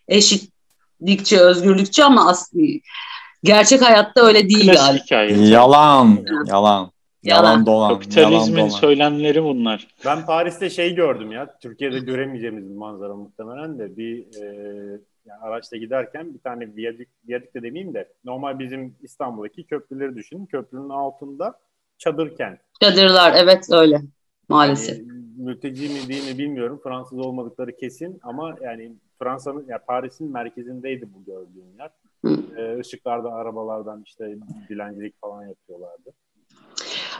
eşitlikçi, 0.09 1.41
özgürlükçü 1.41 2.03
ama 2.03 2.29
aslında 2.29 2.65
gerçek 3.45 3.83
hayatta 3.83 4.21
öyle 4.27 4.49
değil 4.49 4.65
Klasik 4.73 4.79
galiba. 4.87 5.05
hikaye. 5.05 5.49
Yalan. 5.49 6.19
Yalan. 6.47 6.47
Yalan 6.47 6.91
Yalan. 7.23 7.67
dolan. 7.67 7.89
Yalan 7.89 7.95
Kapitalizmin 8.01 8.57
dolan. 8.61 8.69
söylemleri 8.69 9.45
bunlar. 9.45 9.89
Ben 10.05 10.27
Paris'te 10.27 10.71
şey 10.71 10.95
gördüm 10.95 11.33
ya. 11.33 11.59
Türkiye'de 11.59 11.99
göremeyeceğimiz 11.99 12.69
bir 12.71 12.75
manzara 12.77 13.15
muhtemelen 13.17 13.79
de 13.79 13.97
bir 13.97 14.19
e, 14.43 14.45
yani 15.27 15.41
araçta 15.43 15.77
giderken 15.77 16.35
bir 16.35 16.39
tane 16.39 16.77
viyadük, 16.77 17.09
viyadük 17.29 17.55
de 17.55 17.63
demeyeyim 17.63 17.95
de 17.95 18.09
normal 18.25 18.59
bizim 18.59 18.95
İstanbul'daki 19.03 19.65
köprüleri 19.65 20.17
düşünün. 20.17 20.47
Köprünün 20.47 20.89
altında 20.89 21.55
çadır 21.99 22.37
kent. 22.37 22.59
Çadırlar 22.81 23.33
evet 23.37 23.67
öyle 23.71 24.01
maalesef. 24.49 24.99
Yani, 24.99 25.09
mülteci 25.39 25.89
mi 25.89 26.09
değil 26.09 26.33
mi 26.33 26.39
bilmiyorum. 26.39 26.81
Fransız 26.85 27.19
olmadıkları 27.19 27.77
kesin 27.77 28.19
ama 28.23 28.57
yani 28.63 28.93
Fransa'nın 29.19 29.67
ya 29.69 29.79
Paris'in 29.87 30.33
merkezindeydi 30.33 31.09
bu 31.15 31.25
gördüğüm 31.25 31.79
yer. 31.79 31.91
Ee, 32.27 32.79
ışıklardan, 32.79 33.33
arabalardan 33.33 34.03
işte 34.07 34.25
dilencilik 34.69 35.21
falan 35.21 35.47
yapıyorlardı. 35.47 36.13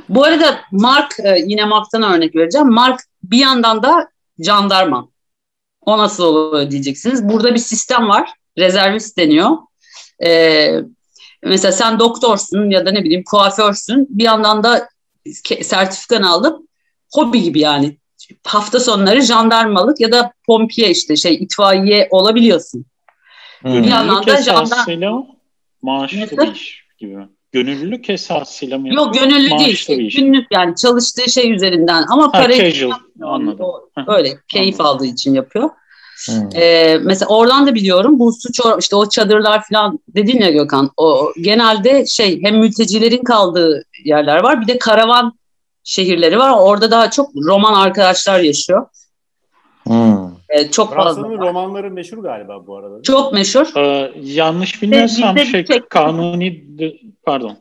Bu 0.09 0.25
arada 0.25 0.61
Mark 0.73 1.21
e, 1.25 1.39
yine 1.47 1.65
Mark'tan 1.65 2.03
örnek 2.03 2.37
vereceğim. 2.37 2.71
Mark 2.71 3.01
bir 3.23 3.39
yandan 3.39 3.83
da 3.83 4.09
jandarma. 4.39 5.09
O 5.81 5.99
nasıl 5.99 6.25
oluyor 6.25 6.71
diyeceksiniz. 6.71 7.29
Burada 7.29 7.55
bir 7.55 7.59
sistem 7.59 8.09
var. 8.09 8.33
Rezervist 8.59 9.19
deniyor. 9.19 9.51
Ee, 10.25 10.81
mesela 11.45 11.73
sen 11.73 11.99
doktorsun 11.99 12.71
ya 12.71 12.87
da 12.87 12.91
ne 12.91 13.05
bileyim 13.05 13.25
kuaförsün. 13.31 14.07
Bir 14.11 14.25
yandan 14.25 14.65
da 14.65 14.89
sertifikanı 15.63 16.31
alıp 16.31 16.69
hobi 17.13 17.43
gibi 17.43 17.61
yani 17.61 17.99
hafta 18.47 18.81
sonları 18.81 19.21
jandarmalık 19.21 20.01
ya 20.01 20.13
da 20.13 20.33
pompiye 20.47 20.91
işte 20.91 21.17
şey 21.17 21.35
itfaiye 21.35 22.09
olabiliyorsun. 22.11 22.87
Hmm. 23.65 23.83
Bir 23.83 23.89
yandan 23.89 24.23
Gönüllülük 24.23 24.27
da 24.47 24.53
jandarma- 24.53 24.63
esasıyla 24.65 25.23
maaşlı 25.83 26.21
Nasıl? 26.21 26.37
bir 26.37 26.53
iş 26.53 26.85
gibi. 26.99 27.17
Gönüllülük 27.53 28.11
esasıyla 28.11 28.79
mı 28.79 28.95
Yok 28.95 29.15
gönüllü 29.15 29.51
değil. 29.51 29.51
Maaşlı 29.51 29.95
iş. 29.95 30.15
günlük 30.15 30.47
yani 30.53 30.77
çalıştığı 30.77 31.31
şey 31.31 31.53
üzerinden 31.53 32.05
ama 32.11 32.25
Ha, 32.27 32.33
parayı 32.33 32.73
casual. 32.73 32.99
Anladım. 33.23 33.67
Öyle 34.07 34.29
keyif 34.49 34.81
Anladım. 34.81 34.97
aldığı 34.97 35.07
için 35.07 35.35
yapıyor. 35.35 35.71
Hmm. 36.27 36.49
Ee, 36.61 36.99
mesela 37.03 37.29
oradan 37.29 37.67
da 37.67 37.75
biliyorum 37.75 38.19
bu 38.19 38.33
suç 38.33 38.61
işte 38.79 38.97
o 38.97 39.09
çadırlar 39.09 39.63
falan 39.73 39.99
dedin 40.09 40.41
ya 40.41 40.51
Gökhan. 40.51 40.91
O 40.97 41.33
genelde 41.41 42.07
şey 42.07 42.43
hem 42.43 42.59
mültecilerin 42.59 43.25
kaldığı 43.25 43.85
yerler 44.05 44.43
var 44.43 44.61
bir 44.61 44.67
de 44.67 44.79
karavan 44.79 45.39
şehirleri 45.85 46.39
var. 46.39 46.51
Orada 46.59 46.91
daha 46.91 47.11
çok 47.11 47.31
roman 47.37 47.75
arkadaşlar 47.75 48.41
yaşıyor. 48.41 48.87
Hmm. 49.87 50.24
E, 50.55 50.71
çok 50.71 50.95
fazla. 50.95 51.23
Fransa'nın 51.23 51.39
romanları 51.39 51.91
meşhur 51.91 52.19
galiba 52.19 52.67
bu 52.67 52.77
arada. 52.77 53.03
Çok 53.03 53.33
meşhur. 53.33 53.67
Ee, 53.77 54.13
yanlış 54.23 54.83
bilmiyorsam 54.83 55.39
şey 55.39 55.65
tek- 55.65 55.91
kanuni 55.91 56.65
pardon 57.27 57.57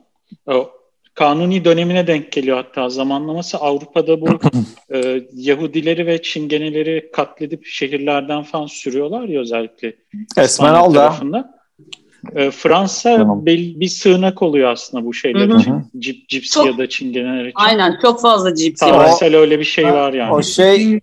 o, 0.46 0.70
kanuni 1.14 1.64
dönemine 1.64 2.06
denk 2.06 2.32
geliyor 2.32 2.56
hatta 2.56 2.88
zamanlaması 2.88 3.58
Avrupa'da 3.58 4.20
bu 4.20 4.28
e, 4.94 5.22
Yahudileri 5.34 6.06
ve 6.06 6.22
Çingeneleri 6.22 7.10
katledip 7.12 7.66
şehirlerden 7.66 8.42
falan 8.42 8.66
sürüyorlar 8.66 9.28
ya 9.28 9.40
özellikle 9.40 9.96
İspanya 10.12 10.44
Esmeralda. 10.44 10.92
tarafında. 10.94 11.54
E, 12.34 12.50
Fransa 12.50 13.16
Tamam. 13.16 13.46
bel- 13.46 13.80
bir 13.80 13.88
sığınak 13.88 14.42
oluyor 14.42 14.70
aslında 14.72 15.04
bu 15.04 15.14
şeyler 15.14 15.48
için. 15.58 15.74
Cip, 15.98 16.28
cipsi 16.28 16.54
Çok- 16.54 16.66
ya 16.66 16.78
da 16.78 16.88
çingeneler 16.88 17.42
için. 17.44 17.52
Aynen 17.54 17.98
çok 18.02 18.20
fazla 18.22 18.54
cipsi 18.54 18.84
var. 18.86 18.92
Tarihsel 18.92 19.36
öyle 19.36 19.58
bir 19.58 19.64
şey 19.64 19.84
var 19.84 20.12
yani. 20.12 20.32
O 20.32 20.42
şey 20.42 21.00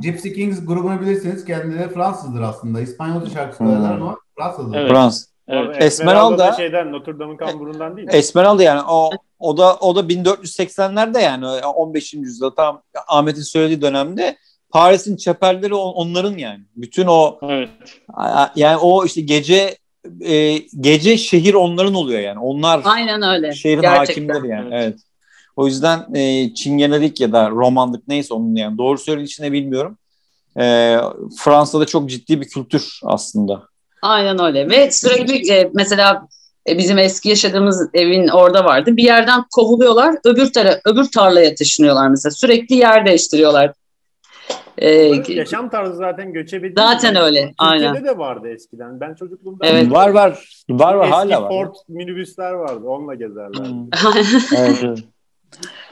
Gypsy 0.00 0.32
Kings 0.32 0.66
grubunu 0.66 1.00
bilirsiniz. 1.00 1.44
Kendileri 1.44 1.88
Fransızdır 1.88 2.40
aslında. 2.40 2.80
İspanyolca 2.80 3.30
şarkı 3.30 3.56
söylerler 3.56 3.90
ama 3.90 4.16
Fransızdır. 4.38 4.76
Evet. 4.78 4.90
Frans. 4.90 5.26
Evet. 5.48 5.82
Esmeralda 5.82 6.34
Esmeralda- 6.46 6.56
şeyden 6.56 6.92
Notre 6.92 7.18
Dame'ın 7.18 7.36
kamburundan 7.36 7.96
değil 7.96 8.08
mi? 8.08 8.14
Esmeralda 8.14 8.62
yani 8.62 8.80
o 8.88 9.10
o 9.38 9.56
da 9.56 9.76
o 9.76 9.96
da 9.96 10.00
1480'lerde 10.00 11.20
yani 11.20 11.46
15. 11.66 12.14
yüzyılda 12.14 12.54
tam 12.54 12.82
Ahmet'in 13.08 13.42
söylediği 13.42 13.82
dönemde 13.82 14.36
Paris'in 14.70 15.16
çeperleri 15.16 15.74
on- 15.74 15.92
onların 15.92 16.38
yani. 16.38 16.60
Bütün 16.76 17.06
o 17.06 17.38
Evet. 17.42 17.68
yani 18.56 18.76
o 18.76 19.04
işte 19.04 19.20
gece 19.20 19.76
e, 20.20 20.58
gece 20.80 21.16
şehir 21.18 21.54
onların 21.54 21.94
oluyor 21.94 22.20
yani. 22.20 22.38
Onlar 22.38 22.80
Aynen 22.84 23.22
öyle. 23.22 23.52
şehrin 23.52 23.80
Gerçekten. 23.80 24.28
hakimleri 24.28 24.48
yani. 24.52 24.68
Evet. 24.74 24.82
Evet. 24.84 25.00
O 25.56 25.66
yüzden 25.66 26.14
e, 26.14 26.54
çingenelik 26.54 27.20
ya 27.20 27.32
da 27.32 27.50
romanlık 27.50 28.08
neyse 28.08 28.34
onun 28.34 28.54
yani 28.54 28.78
doğru 28.78 28.98
de 28.98 29.52
bilmiyorum. 29.52 29.98
E, 30.58 30.96
Fransa'da 31.38 31.86
çok 31.86 32.10
ciddi 32.10 32.40
bir 32.40 32.48
kültür 32.48 33.00
aslında. 33.04 33.62
Aynen 34.02 34.42
öyle. 34.42 34.70
Ve 34.70 34.90
sürekli 34.90 35.52
e, 35.52 35.70
mesela 35.74 36.28
e, 36.68 36.78
bizim 36.78 36.98
eski 36.98 37.28
yaşadığımız 37.28 37.88
evin 37.94 38.28
orada 38.28 38.64
vardı. 38.64 38.96
Bir 38.96 39.04
yerden 39.04 39.44
kovuluyorlar, 39.54 40.14
öbür 40.24 40.52
tara 40.52 40.80
öbür 40.84 41.04
tarlaya 41.04 41.54
taşınıyorlar 41.54 42.08
mesela. 42.08 42.30
Sürekli 42.30 42.76
yer 42.76 43.06
değiştiriyorlar. 43.06 43.72
E, 44.78 45.08
Onların 45.08 45.32
Yaşam 45.32 45.70
tarzı 45.70 45.96
zaten 45.96 46.32
göçebe. 46.32 46.72
Zaten 46.76 47.16
öyle, 47.16 47.40
Türkiye'de 47.40 47.88
aynen. 47.88 48.04
de 48.04 48.18
vardı 48.18 48.48
eskiden. 48.48 49.00
Ben 49.00 49.14
çocukluğumda 49.14 49.66
Evet. 49.66 49.90
Var 49.90 50.08
var. 50.08 50.48
Var 50.70 50.94
var 50.94 51.04
eski 51.04 51.14
hala 51.14 51.42
var. 51.42 51.48
Ford 51.48 51.74
minibüsler 51.88 52.52
vardı. 52.52 52.86
Onunla 52.86 53.14
gezerlerdi. 53.14 53.68
Evet. 54.56 54.98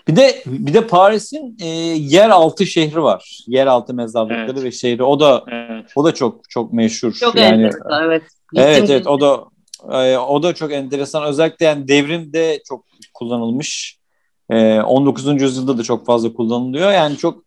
Bir 0.08 0.16
de 0.16 0.42
bir 0.46 0.74
de 0.74 0.86
Paris'in 0.86 1.56
e, 1.60 1.66
yeraltı 1.96 2.66
şehri 2.66 3.02
var. 3.02 3.38
Yeraltı 3.46 3.94
mezarlıkları 3.94 4.50
Evet. 4.50 4.64
ve 4.64 4.72
şehri. 4.72 5.02
O 5.02 5.20
da 5.20 5.44
Evet. 5.48 5.92
o 5.96 6.04
da 6.04 6.14
çok 6.14 6.50
çok 6.50 6.72
meşhur. 6.72 7.12
çok 7.12 7.34
yani 7.34 7.64
enteresan, 7.64 8.04
evet. 8.04 8.22
Evet 8.56 8.90
evet 8.90 9.06
o 9.06 9.20
da 9.20 9.44
e, 10.04 10.18
o 10.18 10.42
da 10.42 10.54
çok 10.54 10.72
enteresan. 10.72 11.24
Özellikle 11.24 11.66
yani 11.66 11.88
devrimde 11.88 12.62
çok 12.68 12.84
kullanılmış. 13.14 13.98
E, 14.50 14.80
19. 14.80 15.42
yüzyılda 15.42 15.78
da 15.78 15.82
çok 15.82 16.06
fazla 16.06 16.32
kullanılıyor. 16.32 16.92
Yani 16.92 17.16
çok 17.16 17.44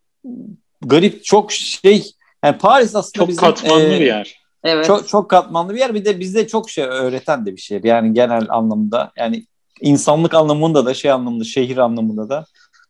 garip, 0.81 1.23
çok 1.23 1.51
şey. 1.51 2.11
Yani 2.43 2.57
Paris 2.57 2.95
aslında 2.95 3.17
Çok 3.17 3.27
bizim, 3.27 3.41
katmanlı 3.41 3.83
e, 3.83 3.99
bir 3.99 4.05
yer. 4.05 4.43
Evet. 4.63 4.85
çok 4.85 5.07
çok 5.07 5.29
katmanlı 5.29 5.73
bir 5.73 5.79
yer. 5.79 5.93
Bir 5.93 6.05
de 6.05 6.19
bizde 6.19 6.47
çok 6.47 6.69
şey 6.69 6.83
öğreten 6.83 7.45
de 7.45 7.55
bir 7.55 7.61
şehir. 7.61 7.83
Yani 7.83 8.13
genel 8.13 8.45
anlamda. 8.49 9.11
Yani 9.17 9.45
insanlık 9.81 10.33
anlamında 10.33 10.85
da 10.85 10.93
şey 10.93 11.11
anlamında, 11.11 11.43
şehir 11.43 11.77
anlamında 11.77 12.29
da, 12.29 12.45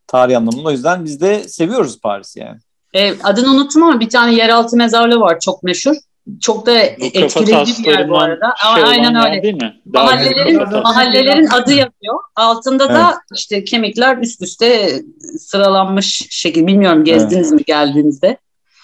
tarih 0.07 0.37
anlamında. 0.37 0.67
O 0.67 0.71
yüzden 0.71 1.05
biz 1.05 1.21
de 1.21 1.47
seviyoruz 1.47 1.99
Paris'i 2.01 2.39
yani. 2.39 2.59
E, 2.93 3.21
adını 3.23 3.49
unuttum 3.51 3.83
ama 3.83 3.99
bir 3.99 4.09
tane 4.09 4.35
yeraltı 4.35 4.77
mezarlığı 4.77 5.19
var 5.19 5.39
çok 5.39 5.63
meşhur. 5.63 5.95
Çok 6.41 6.65
da 6.65 6.79
etkileyici 6.79 7.83
bir 7.83 7.89
yer 7.89 8.09
bu 8.09 8.17
arada. 8.19 8.53
şey 8.63 8.83
Ama 8.83 8.89
aynen 8.89 9.15
öyle. 9.15 9.43
değil 9.43 9.53
mi? 9.53 9.81
Daha 9.93 10.03
Mahallelerin, 10.03 10.81
mahallelerin 10.83 11.47
adı 11.47 11.69
yazıyor. 11.69 12.19
Altında 12.35 12.89
da 12.89 13.19
işte 13.35 13.63
kemikler 13.63 14.17
üst 14.17 14.41
üste 14.41 15.01
sıralanmış 15.39 16.27
şekil. 16.29 16.67
Bilmiyorum 16.67 17.03
gezdiniz 17.03 17.51
mi 17.51 17.63
geldiğinizde. 17.67 18.37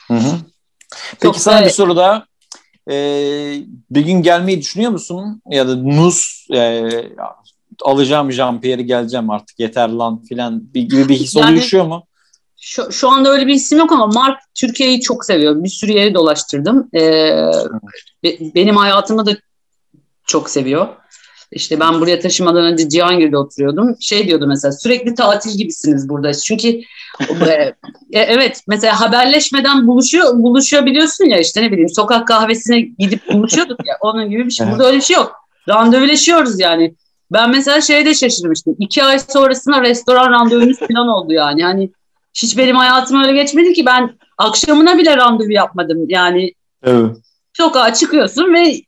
Hı 0.07 0.13
hı. 0.13 0.29
Çok 0.89 1.19
Peki 1.19 1.39
sana 1.39 1.61
da- 1.61 1.65
bir 1.65 1.69
soru 1.69 1.95
daha. 1.95 2.25
Ee, 2.89 3.55
bir 3.91 4.01
gün 4.01 4.21
gelmeyi 4.21 4.61
düşünüyor 4.61 4.91
musun? 4.91 5.41
Ya 5.49 5.67
da 5.67 5.75
Nus 5.75 6.47
e, 6.53 6.59
alacağım 7.85 8.31
Jean-Pierre'i 8.31 8.81
geleceğim 8.83 9.29
artık 9.29 9.59
yeter 9.59 9.89
lan 9.89 10.23
filan 10.23 10.73
bir, 10.73 10.81
gibi 10.81 11.09
bir 11.09 11.15
his 11.15 11.35
Yani- 11.35 11.57
oluşuyor 11.57 11.85
mu? 11.85 12.03
Şu, 12.61 12.91
şu 12.91 13.09
anda 13.09 13.29
öyle 13.29 13.47
bir 13.47 13.53
isim 13.53 13.77
yok 13.77 13.91
ama 13.91 14.07
Mark 14.07 14.39
Türkiye'yi 14.55 15.01
çok 15.01 15.25
seviyor. 15.25 15.63
Bir 15.63 15.69
sürü 15.69 15.91
yeri 15.91 16.13
dolaştırdım. 16.13 16.89
Ee, 16.95 17.01
be- 18.23 18.55
benim 18.55 18.75
hayatımı 18.75 19.25
da 19.25 19.31
çok 20.25 20.49
seviyor. 20.49 20.87
İşte 21.51 21.79
ben 21.79 22.01
buraya 22.01 22.19
taşımadan 22.19 22.65
önce 22.65 22.89
Cihangir'de 22.89 23.37
oturuyordum. 23.37 23.95
Şey 23.99 24.27
diyordu 24.27 24.47
mesela 24.47 24.71
sürekli 24.71 25.15
tatil 25.15 25.57
gibisiniz 25.57 26.09
burada. 26.09 26.33
Çünkü 26.33 26.67
e, 26.67 27.51
e, 28.11 28.19
evet 28.19 28.61
mesela 28.67 29.01
haberleşmeden 29.01 29.87
buluşuyor 29.87 30.33
buluşabiliyorsun 30.33 31.25
ya 31.25 31.39
işte 31.39 31.61
ne 31.61 31.71
bileyim 31.71 31.89
sokak 31.89 32.27
kahvesine 32.27 32.79
gidip 32.81 33.33
buluşuyorduk 33.33 33.79
ya 33.87 33.97
onun 34.01 34.29
gibi 34.29 34.45
bir 34.45 34.51
şey. 34.51 34.67
Evet. 34.67 34.75
Burada 34.75 34.87
öyle 34.87 34.97
bir 34.97 35.03
şey 35.03 35.15
yok. 35.15 35.31
Randevuleşiyoruz 35.69 36.59
yani. 36.59 36.95
Ben 37.31 37.49
mesela 37.51 37.81
şeyde 37.81 38.13
şaşırmıştım. 38.13 38.75
İki 38.79 39.03
ay 39.03 39.19
sonrasında 39.19 39.81
restoran 39.81 40.31
randevumuz 40.31 40.79
falan 40.79 41.07
oldu 41.07 41.33
yani. 41.33 41.63
Hani 41.63 41.91
hiç 42.33 42.57
benim 42.57 42.75
hayatım 42.75 43.21
öyle 43.21 43.33
geçmedi 43.33 43.73
ki 43.73 43.85
ben 43.85 44.17
akşamına 44.37 44.97
bile 44.97 45.17
randevu 45.17 45.51
yapmadım. 45.51 46.05
Yani 46.07 46.53
Evet. 46.83 47.15
sokağa 47.53 47.93
çıkıyorsun 47.93 48.53
ve 48.53 48.81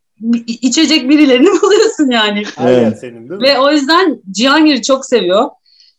içecek 0.47 1.09
birilerini 1.09 1.47
buluyorsun 1.61 2.09
yani. 2.11 2.43
Evet. 2.59 2.99
senin 2.99 3.29
değil 3.29 3.41
mi? 3.41 3.47
Ve 3.47 3.59
o 3.59 3.71
yüzden 3.71 4.21
Cihangir'i 4.31 4.81
çok 4.81 5.05
seviyor. 5.05 5.49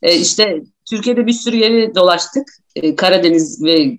Ee, 0.02 0.16
işte 0.16 0.62
Türkiye'de 0.90 1.26
bir 1.26 1.32
sürü 1.32 1.56
yeri 1.56 1.94
dolaştık. 1.94 2.42
Ee, 2.76 2.96
Karadeniz 2.96 3.64
ve 3.64 3.72
e, 3.82 3.98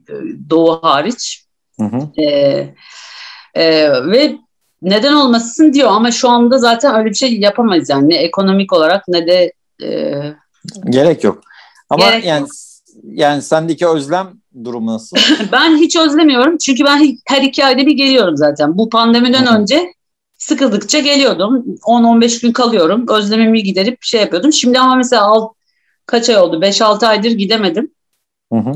Doğu 0.50 0.84
hariç. 0.84 1.46
Hı 1.80 1.84
hı. 1.86 2.22
Ee, 2.22 2.68
e, 3.54 3.92
ve 4.06 4.38
neden 4.84 5.14
olmasın 5.14 5.74
diyor 5.74 5.90
ama 5.92 6.12
şu 6.12 6.30
anda 6.30 6.58
zaten 6.58 6.96
öyle 6.96 7.10
bir 7.10 7.16
şey 7.16 7.40
yapamayız 7.40 7.90
yani. 7.90 8.10
Ne 8.10 8.16
ekonomik 8.16 8.74
olarak 8.74 9.08
ne 9.08 9.28
de 9.28 9.54
e, 9.84 10.22
Gerek 10.90 11.24
yok. 11.24 11.42
Ama 11.90 12.10
Gerek 12.10 12.26
yani 12.26 12.42
yok. 12.42 12.50
yani 13.04 13.42
sendeki 13.42 13.88
özlem 13.88 14.28
durumu 14.64 14.94
nasıl? 14.94 15.18
Ben 15.52 15.78
hiç 15.78 15.96
özlemiyorum 15.96 16.58
çünkü 16.58 16.86
ben 16.86 17.18
her 17.28 17.42
iki 17.42 17.66
ayda 17.66 17.86
bir 17.86 17.92
geliyorum 17.92 18.38
zaten. 18.38 18.78
Bu 18.78 18.90
pandemiden 18.90 19.46
Hı 19.46 19.50
hı. 19.50 19.58
önce 19.58 19.94
sıkıldıkça 20.38 21.00
geliyordum. 21.00 21.66
10-15 21.82 22.42
gün 22.42 22.52
kalıyorum. 22.52 23.06
Özlemimi 23.10 23.64
giderip 23.64 24.04
şey 24.04 24.22
yapıyordum. 24.22 24.54
Şimdi 24.54 24.80
ama 24.80 24.96
mesela 24.96 25.24
al, 25.24 25.50
kaç 26.06 26.30
ay 26.30 26.38
oldu? 26.38 26.60
5-6 26.62 27.08
aydır 27.08 27.32
gidemedim. 27.32 27.92
Hı 28.54 28.60
hı. 28.60 28.72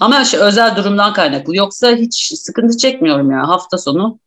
Ama 0.00 0.24
şey, 0.24 0.40
özel 0.40 0.76
durumdan 0.76 1.12
kaynaklı. 1.12 1.56
Yoksa 1.56 1.90
hiç 1.90 2.32
sıkıntı 2.34 2.76
çekmiyorum 2.76 3.30
ya. 3.30 3.48
Hafta 3.48 3.78
sonu 3.78 4.18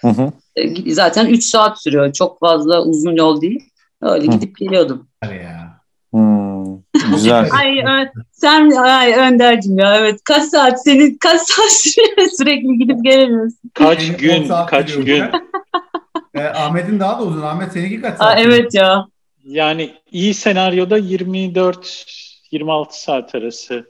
Hı 0.00 0.08
hı. 0.08 0.32
e, 0.56 0.92
zaten 0.94 1.26
3 1.26 1.44
saat 1.44 1.82
sürüyor. 1.82 2.12
Çok 2.12 2.40
fazla 2.40 2.82
uzun 2.82 3.16
yol 3.16 3.40
değil. 3.40 3.70
Öyle 4.02 4.26
Hı. 4.26 4.30
gidip 4.30 4.56
geliyordum. 4.58 5.08
Hadi 5.24 5.34
ya. 5.34 5.78
Hmm, 6.12 6.76
güzel. 7.12 7.48
Ay 7.58 7.78
Ö- 7.80 8.10
sen 8.32 8.70
ay 8.70 9.12
Önder'cim 9.12 9.78
ya 9.78 9.96
evet. 9.96 10.20
Kaç 10.24 10.44
saat 10.44 10.82
senin 10.84 11.18
kaç 11.20 11.40
saat 11.40 11.72
sürüyor 11.72 12.28
sürekli 12.38 12.78
gidip 12.78 13.04
gelemiyorsun. 13.04 13.58
Kaç 13.74 14.16
gün, 14.16 14.48
kaç 14.66 14.94
gün. 14.94 15.24
Ee, 16.34 16.40
Ahmet'in 16.44 17.00
daha 17.00 17.18
da 17.20 17.22
uzun. 17.24 17.42
Ahmet 17.42 17.72
seninki 17.72 18.00
kaç 18.00 18.14
Aa, 18.14 18.16
saat? 18.16 18.38
evet 18.40 18.74
ya. 18.74 19.06
Yani 19.44 19.90
iyi 20.12 20.34
senaryoda 20.34 20.98
24-26 20.98 22.86
saat 22.90 23.34
arası. 23.34 23.86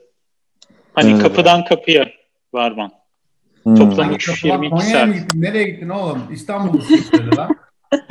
Hani 0.93 1.11
Evet. 1.11 1.23
kapıdan 1.23 1.65
kapıya 1.65 2.09
varman. 2.53 2.91
Hmm. 3.69 3.75
Toplam 3.77 3.99
Hangi 4.07 4.15
üç, 4.17 4.27
kapı- 4.27 4.47
22 4.47 4.71
Konya'ya 4.71 5.07
mı 5.07 5.13
saat. 5.15 5.23
gittin? 5.23 5.43
Nereye 5.43 5.65
gittin 5.69 5.89
oğlum? 5.89 6.23
İstanbul'u 6.33 6.83
sıkıştırdı 6.83 7.37
lan. 7.37 7.49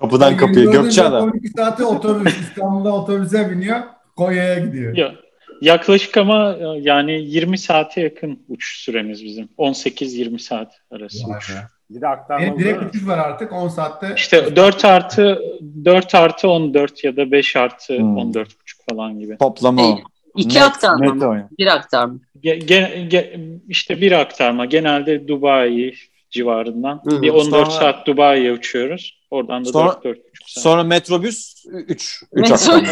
Kapıdan 0.00 0.36
kapıya 0.36 0.60
24. 0.60 0.82
Gökçeada. 0.84 1.22
12 1.22 1.48
saati 1.48 1.84
otobüs. 1.84 2.40
İstanbul'da 2.40 2.92
otobüse 2.94 3.50
biniyor. 3.50 3.80
Konya'ya 4.16 4.58
gidiyor. 4.58 4.96
Ya, 4.96 5.14
yaklaşık 5.60 6.16
ama 6.16 6.52
e, 6.56 6.64
yani 6.80 7.12
20 7.12 7.58
saate 7.58 8.00
yakın 8.00 8.44
uçuş 8.48 8.76
süremiz 8.78 9.24
bizim. 9.24 9.48
18-20 9.58 10.38
saat 10.38 10.72
arası 10.90 11.28
Vay 11.28 11.36
uçuş. 11.38 11.54
be. 11.54 11.60
Bir 11.90 12.00
de 12.00 12.08
aktarmalı 12.08 12.46
değil 12.58 12.58
direkt 12.58 12.82
uçuş 12.94 13.06
var 13.06 13.18
artık 13.18 13.52
10 13.52 13.68
saatte. 13.68 14.12
İşte 14.16 14.56
4 14.56 14.84
artı 14.84 15.38
4 15.84 16.14
artı 16.14 16.48
14 16.48 17.04
ya 17.04 17.16
da 17.16 17.30
5 17.30 17.56
artı 17.56 17.98
Hmm. 17.98 18.16
14,5 18.18 18.46
falan 18.90 19.18
gibi. 19.18 19.36
Toplamı 19.38 19.82
o. 19.82 19.98
İki 20.36 20.56
Net- 20.58 20.62
aktarma 20.62 21.04
net 21.04 21.14
mı? 21.14 21.28
o 21.28 21.32
yani. 21.32 21.46
Bir 21.58 21.66
aktarma. 21.66 22.14
Ge- 22.42 22.58
ge- 22.66 23.08
ge- 23.08 23.58
işte 23.68 24.00
bir 24.00 24.12
aktarma. 24.12 24.64
Genelde 24.64 25.28
Dubai 25.28 25.94
civarından. 26.30 27.02
Hı, 27.06 27.22
bir 27.22 27.30
14 27.30 27.50
sonra- 27.50 27.70
saat 27.80 28.06
Dubai'ye 28.06 28.52
uçuyoruz. 28.52 29.20
Oradan 29.30 29.64
da 29.64 29.68
Sonra- 29.72 29.88
4 29.88 30.04
4 30.04 30.18
saat. 30.46 30.62
Sonra 30.64 30.84
metrobüs 30.84 31.64
3 31.66 32.22
3 32.32 32.50
Metro- 32.50 32.54
aktarma. 32.54 32.88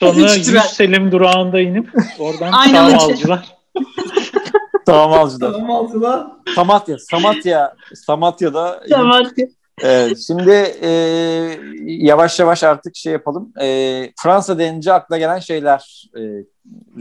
Sonra 0.00 0.26
Üç 0.30 0.36
100 0.36 0.50
tren. 0.50 0.60
Selim 0.60 1.12
durağında 1.12 1.60
inip 1.60 1.88
oradan 2.18 2.52
Aynen 2.52 2.92
Alcı'da. 2.92 3.42
Tamam 4.86 5.12
altıla. 5.70 6.36
Samatya. 6.54 6.98
Samatya. 6.98 7.74
Samatya'da. 7.94 8.82
Tamam. 8.90 9.22
Evet, 9.82 10.18
şimdi 10.26 10.50
e, 10.82 10.90
yavaş 11.86 12.40
yavaş 12.40 12.64
artık 12.64 12.96
şey 12.96 13.12
yapalım. 13.12 13.52
E, 13.60 14.12
Fransa 14.22 14.58
denince 14.58 14.92
akla 14.92 15.18
gelen 15.18 15.38
şeyler 15.38 16.10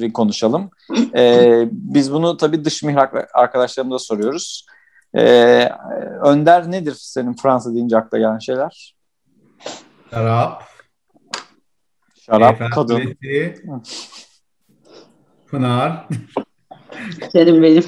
e, 0.01 0.13
konuşalım. 0.13 0.69
E, 1.15 1.51
biz 1.71 2.13
bunu 2.13 2.37
tabii 2.37 2.65
dış 2.65 2.83
mihrak 2.83 3.29
arkadaşlarımıza 3.33 3.99
soruyoruz. 3.99 4.65
E, 5.17 5.23
Önder 6.23 6.71
nedir 6.71 6.95
senin 6.99 7.33
Fransa 7.33 7.73
deyince 7.73 7.97
akla 7.97 8.17
gelen 8.17 8.39
şeyler? 8.39 8.95
Şarap. 10.11 10.63
Şarap, 12.25 12.51
Eyfel 12.53 12.69
kadın. 12.69 13.17
Pınar. 15.47 16.07
Senin 17.31 17.63
benim. 17.63 17.83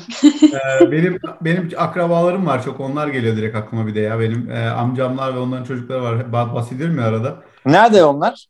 Ee, 0.53 0.91
benim 0.91 1.19
benim 1.41 1.69
akrabalarım 1.77 2.45
var 2.45 2.63
çok 2.63 2.79
onlar 2.79 3.07
geliyor 3.07 3.37
direkt 3.37 3.55
aklıma 3.55 3.87
bir 3.87 3.95
de 3.95 3.99
ya 3.99 4.19
benim 4.19 4.51
e, 4.51 4.69
amcamlar 4.69 5.35
ve 5.35 5.39
onların 5.39 5.63
çocukları 5.63 6.01
var 6.03 6.15
Ba- 6.15 6.53
bahsediyorum 6.55 6.97
ya 6.99 7.05
arada. 7.05 7.43
Nerede 7.65 8.03
onlar? 8.03 8.45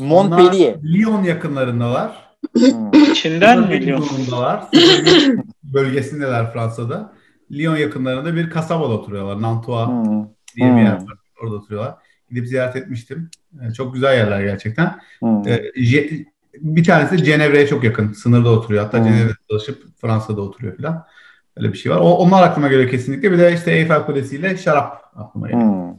Montpellier. 0.00 0.74
Onlar 0.74 0.82
Lyon 0.92 1.22
yakınlarındalar. 1.22 2.24
Hmm. 2.56 2.92
İçinden 3.12 3.58
Bunlar 3.58 3.68
milyon. 3.68 4.00
Lyon'dalar. 4.02 4.64
bölgesindeler 5.62 6.52
Fransa'da. 6.52 7.12
Lyon 7.52 7.76
yakınlarında 7.76 8.34
bir 8.36 8.50
kasabada 8.50 8.92
oturuyorlar. 8.92 9.42
Nantua 9.42 9.86
Hmm. 9.88 10.24
diye 10.56 10.76
bir 10.76 10.80
yer 10.82 10.98
Hmm. 11.00 11.06
var. 11.06 11.14
Orada 11.42 11.54
oturuyorlar. 11.54 11.94
Gidip 12.30 12.46
ziyaret 12.48 12.76
etmiştim. 12.76 13.30
Ee, 13.62 13.72
Çok 13.72 13.94
güzel 13.94 14.16
yerler 14.16 14.42
gerçekten. 14.42 14.98
Hmm. 15.18 15.42
Je- 15.42 16.24
bir 16.60 16.84
tanesi 16.84 17.24
Cenevre'ye 17.24 17.66
çok 17.66 17.84
yakın. 17.84 18.12
Sınırda 18.12 18.48
oturuyor. 18.50 18.84
Hatta 18.84 18.98
Hmm. 18.98 19.04
Cenevre'de 19.04 19.34
çalışıp 19.50 19.82
Fransa'da 20.00 20.40
oturuyor 20.40 20.76
falan. 20.76 21.04
Öyle 21.56 21.72
bir 21.72 21.78
şey 21.78 21.92
var. 21.92 21.96
O, 21.96 22.10
onlar 22.10 22.42
aklıma 22.42 22.68
geliyor 22.68 22.90
kesinlikle. 22.90 23.32
Bir 23.32 23.38
de 23.38 23.54
işte 23.54 23.72
Eyfel 23.72 24.06
Kulesi 24.06 24.36
ile 24.36 24.56
şarap 24.56 25.04
aklıma 25.16 25.48
geliyor. 25.48 25.68
Hmm. 25.68 25.94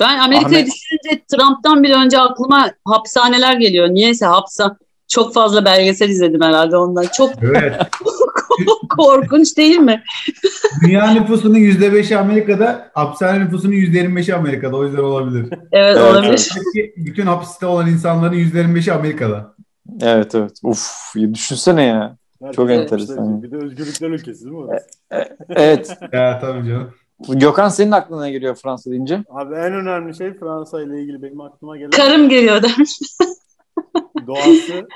Ben 0.00 0.18
Amerika'yı 0.18 0.56
Ahmet- 0.64 0.66
düşününce 0.66 1.22
Trump'tan 1.30 1.82
bile 1.82 1.94
önce 1.94 2.20
aklıma 2.20 2.70
hapishaneler 2.84 3.54
geliyor. 3.56 3.88
Niyeyse 3.88 4.26
hapsa 4.26 4.76
çok 5.08 5.34
fazla 5.34 5.64
belgesel 5.64 6.08
izledim 6.08 6.40
herhalde 6.42 6.76
ondan. 6.76 7.06
Çok 7.16 7.30
Evet. 7.42 7.74
korkunç 8.96 9.56
değil 9.56 9.78
mi? 9.78 10.02
Dünya 10.84 11.10
nüfusunun 11.12 11.54
%5'i 11.58 12.16
Amerika'da, 12.16 12.90
hapishane 12.94 13.44
nüfusunun 13.44 13.72
%25'i 13.72 14.34
Amerika'da. 14.34 14.76
O 14.76 14.84
yüzden 14.84 14.98
olabilir. 15.02 15.46
Evet, 15.52 15.62
Evet, 15.72 15.96
olabilir. 15.98 16.48
evet. 16.76 16.92
Bütün 16.96 17.26
hapiste 17.26 17.66
olan 17.66 17.86
insanların 17.88 18.34
%25'i 18.34 18.92
Amerika'da. 18.92 19.54
Evet 20.02 20.34
evet. 20.34 20.52
Uf 20.62 21.14
düşünsene 21.34 21.84
ya. 21.84 22.16
Çok 22.52 22.68
Herkes 22.68 22.82
enteresan. 22.92 23.14
yapmışlar. 23.16 23.42
Bir 23.42 23.50
de 23.50 23.56
özgürlükler 23.64 24.08
ülkesi 24.10 24.44
değil 24.44 24.52
mi 24.56 24.58
orası? 24.58 24.86
Evet. 25.50 25.98
Ya 26.12 26.38
tabii 26.40 26.68
canım. 26.68 26.90
Gökhan 27.28 27.68
senin 27.68 27.90
aklına 27.92 28.22
ne 28.22 28.30
geliyor 28.30 28.54
Fransa 28.54 28.90
deyince? 28.90 29.24
Abi 29.30 29.54
en 29.54 29.72
önemli 29.72 30.16
şey 30.16 30.34
Fransa 30.38 30.82
ile 30.82 31.02
ilgili 31.02 31.22
benim 31.22 31.40
aklıma 31.40 31.76
gelen 31.76 31.90
Karım 31.90 32.28
geliyor 32.28 32.62
demiş. 32.62 32.90
doğası 34.26 34.88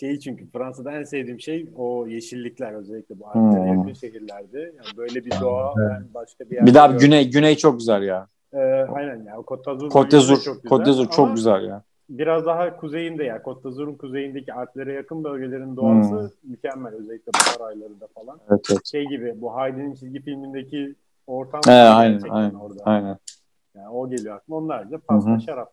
şeyi 0.00 0.20
çünkü 0.20 0.50
Fransa'da 0.50 0.92
en 0.92 1.02
sevdiğim 1.04 1.40
şey 1.40 1.66
o 1.76 2.06
yeşillikler 2.06 2.72
özellikle 2.72 3.18
bu 3.20 3.26
Alplere 3.26 3.70
Hmm. 3.70 3.78
yakın 3.78 3.92
şehirlerde. 3.92 4.58
Yani 4.60 4.96
böyle 4.96 5.24
bir 5.24 5.30
doğa 5.40 5.74
ben 5.76 6.04
başka 6.14 6.44
bir 6.50 6.54
yerde 6.54 6.66
Bir 6.70 6.74
daha 6.74 6.86
görmedim. 6.86 7.06
güney 7.06 7.30
güney 7.30 7.56
çok 7.56 7.78
güzel 7.78 8.02
ya. 8.02 8.26
Ee, 8.52 8.58
aynen 8.94 9.24
ya. 9.24 9.34
Côte 9.34 9.66
d'Azur 9.66 9.90
Côte 9.90 9.94
bölgesi 10.04 10.28
de 10.28 10.32
d'Azur. 10.32 10.42
çok 10.44 10.62
güzel. 10.62 10.70
Côte 10.78 10.86
d'Azur 10.86 11.10
çok 11.10 11.34
güzel 11.36 11.64
ya. 11.68 11.82
Biraz 12.10 12.46
daha 12.46 12.76
kuzeyinde 12.76 13.24
ya. 13.24 13.36
Côte 13.36 13.64
d'Azur'un 13.64 13.94
kuzeyindeki 13.94 14.52
Alplere 14.54 14.92
yakın 14.92 15.24
bölgelerin 15.24 15.76
doğası 15.76 16.14
Hmm. 16.42 16.50
mükemmel. 16.50 16.92
Özellikle 16.94 17.32
bahar 17.32 17.68
aylarında 17.68 18.06
falan. 18.14 18.38
Evet 18.50 18.60
evet. 18.70 18.86
Şey 18.86 19.04
gibi 19.08 19.34
bu 19.40 19.60
Heidi'nin 19.60 19.94
çizgi 19.94 20.22
filmindeki 20.22 20.94
ortam 21.26 21.60
He, 21.66 21.70
gibi 21.70 21.72
aynen 21.80 22.20
aynen. 22.30 22.54
orada. 22.54 22.82
Aynen. 22.84 23.18
Yani 23.76 23.88
o 23.88 24.10
geliyor 24.10 24.36
aklıma. 24.36 24.58
Onun 24.58 24.68
haricinde 24.68 24.98
pasta, 24.98 25.30
Hı 25.30 25.34
hı. 25.34 25.40
şarap. 25.40 25.72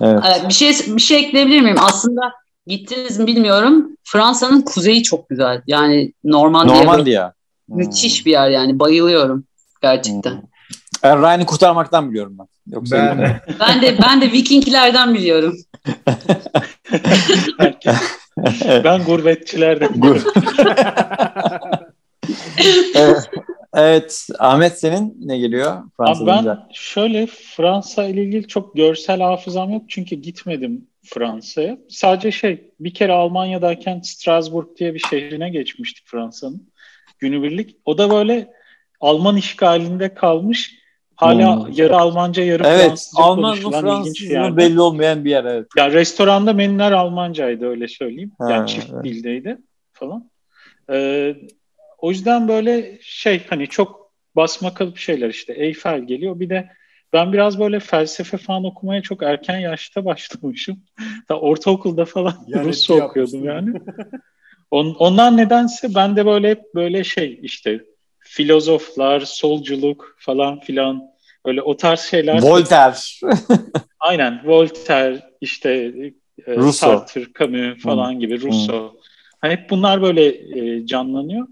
Evet. 0.00 0.20
Evet, 0.26 0.44
bir 0.48 0.54
şey 0.54 0.70
bir 0.96 1.00
şey 1.00 1.18
ekleyebilir 1.26 1.60
miyim? 1.62 1.76
Aslında 1.80 2.32
gittiniz 2.66 3.18
mi 3.18 3.26
bilmiyorum. 3.26 3.96
Fransa'nın 4.04 4.62
kuzeyi 4.62 5.02
çok 5.02 5.28
güzel. 5.28 5.62
Yani 5.66 6.12
Normandiya 6.24 6.78
Normandiya. 6.78 7.32
Hmm. 7.68 7.76
müthiş 7.76 8.26
bir 8.26 8.30
yer 8.30 8.50
yani. 8.50 8.78
Bayılıyorum 8.78 9.44
gerçekten. 9.82 10.32
Hmm. 10.32 10.42
Ben 11.02 11.22
Ryan'ı 11.22 11.46
kurtarmaktan 11.46 12.10
biliyorum 12.10 12.36
ben. 12.38 12.46
Yoksa 12.66 12.96
Ben 12.96 13.18
de. 13.18 13.40
Ben 13.60 13.82
de 13.82 13.98
ben 14.02 14.20
de 14.20 14.32
Vikinglerden 14.32 15.14
biliyorum. 15.14 15.56
ben 18.84 19.04
gurbetçilerden. 19.04 20.00
Gur. 20.00 20.16
evet. 22.94 23.30
evet. 23.74 24.26
Ahmet 24.38 24.78
senin 24.78 25.16
ne 25.20 25.38
geliyor 25.38 25.82
Fransa 25.96 26.24
Abi 26.24 26.30
deyince? 26.30 26.48
ben 26.48 26.58
şöyle 26.72 27.26
Fransa 27.26 28.04
ile 28.04 28.24
ilgili 28.24 28.48
çok 28.48 28.76
görsel 28.76 29.20
hafızam 29.20 29.72
yok 29.72 29.82
çünkü 29.88 30.16
gitmedim 30.16 30.86
Fransa'ya. 31.06 31.78
Sadece 31.88 32.30
şey 32.32 32.70
bir 32.80 32.94
kere 32.94 33.12
Almanya'dayken 33.12 34.00
Strasbourg 34.00 34.76
diye 34.78 34.94
bir 34.94 35.02
şehrine 35.10 35.50
geçmiştik 35.50 36.06
Fransa'nın 36.06 36.72
günübirlik. 37.18 37.76
O 37.84 37.98
da 37.98 38.10
böyle 38.10 38.48
Alman 39.00 39.36
işgalinde 39.36 40.14
kalmış. 40.14 40.74
Hala 41.16 41.66
Hmm. 41.66 41.72
yarı 41.72 41.96
Almanca 41.96 42.42
yarı 42.42 42.62
Evet. 42.66 42.86
Fransızca 42.88 43.24
Alman 43.24 43.56
mı 43.56 43.62
konuşulan 43.62 44.00
ilginç 44.00 44.20
bir 44.22 44.28
Fransız 44.28 44.54
mı 44.54 44.60
yer. 44.62 44.70
belli 44.70 44.80
olmayan 44.80 45.24
bir 45.24 45.30
yer 45.30 45.44
evet. 45.44 45.66
Ya 45.76 45.90
restoranda 45.92 46.52
menüler 46.52 46.92
Almancaydı 46.92 47.66
öyle 47.66 47.88
söyleyeyim. 47.88 48.32
Ha, 48.38 48.52
yani 48.52 48.68
çift 48.68 48.90
evet. 48.94 49.04
dildeydi 49.04 49.58
falan. 49.92 50.30
Ee, 50.92 51.36
o 51.98 52.10
yüzden 52.10 52.48
böyle 52.48 52.98
şey 53.02 53.42
hani 53.50 53.66
çok 53.66 54.12
basma 54.36 54.74
kalıp 54.74 54.98
şeyler 54.98 55.28
işte 55.28 55.52
Eyfel 55.52 56.00
geliyor. 56.02 56.40
Bir 56.40 56.50
de 56.50 56.68
ben 57.16 57.32
biraz 57.32 57.58
böyle 57.58 57.80
felsefe 57.80 58.36
falan 58.36 58.64
okumaya 58.64 59.02
çok 59.02 59.22
erken 59.22 59.58
yaşta 59.58 60.04
başlamışım. 60.04 60.82
Daha 61.28 61.40
ortaokulda 61.40 62.04
falan 62.04 62.34
Yani 62.46 62.68
Rusça 62.68 62.94
okuyordum 62.94 63.44
yani. 63.44 63.80
On, 64.70 64.94
ondan 64.98 65.36
nedense 65.36 65.94
ben 65.94 66.16
de 66.16 66.26
böyle 66.26 66.50
hep 66.50 66.74
böyle 66.74 67.04
şey 67.04 67.38
işte 67.42 67.84
filozoflar, 68.18 69.20
solculuk 69.20 70.16
falan 70.18 70.60
filan 70.60 71.02
öyle 71.44 71.62
o 71.62 71.76
tarz 71.76 72.00
şeyler. 72.00 72.42
Voltaire. 72.42 72.96
Aynen 74.00 74.42
Voltaire 74.44 75.22
işte 75.40 75.70
e, 76.46 76.56
Rousseau. 76.56 76.98
Sartre, 76.98 77.26
Camus 77.38 77.82
falan 77.82 78.20
gibi 78.20 78.42
Rousseau. 78.42 79.00
Hani 79.40 79.52
hep 79.52 79.70
bunlar 79.70 80.02
böyle 80.02 80.26
e, 80.60 80.86
canlanıyor. 80.86 81.46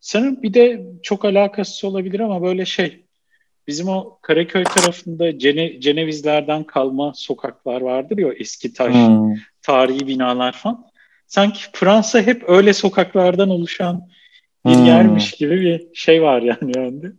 Sanırım 0.00 0.42
bir 0.42 0.54
de 0.54 0.86
çok 1.02 1.24
alakasız 1.24 1.84
olabilir 1.84 2.20
ama 2.20 2.42
böyle 2.42 2.64
şey 2.64 3.05
bizim 3.68 3.88
o 3.88 4.18
Karaköy 4.22 4.64
tarafında 4.64 5.38
Cene, 5.38 5.80
Cenevizlerden 5.80 6.64
kalma 6.64 7.12
sokaklar 7.14 7.80
vardır 7.80 8.18
ya 8.18 8.28
o 8.28 8.32
eski 8.32 8.72
taş 8.72 8.94
Hmm. 8.94 9.34
tarihi 9.62 10.06
binalar 10.06 10.52
falan. 10.52 10.84
Sanki 11.26 11.60
Fransa 11.72 12.20
hep 12.20 12.44
öyle 12.48 12.72
sokaklardan 12.72 13.50
oluşan 13.50 14.08
bir 14.66 14.74
Hmm. 14.74 14.84
yermiş 14.84 15.30
gibi 15.30 15.60
bir 15.60 15.86
şey 15.94 16.22
var 16.22 16.42
yani 16.42 16.74
bende. 16.74 17.12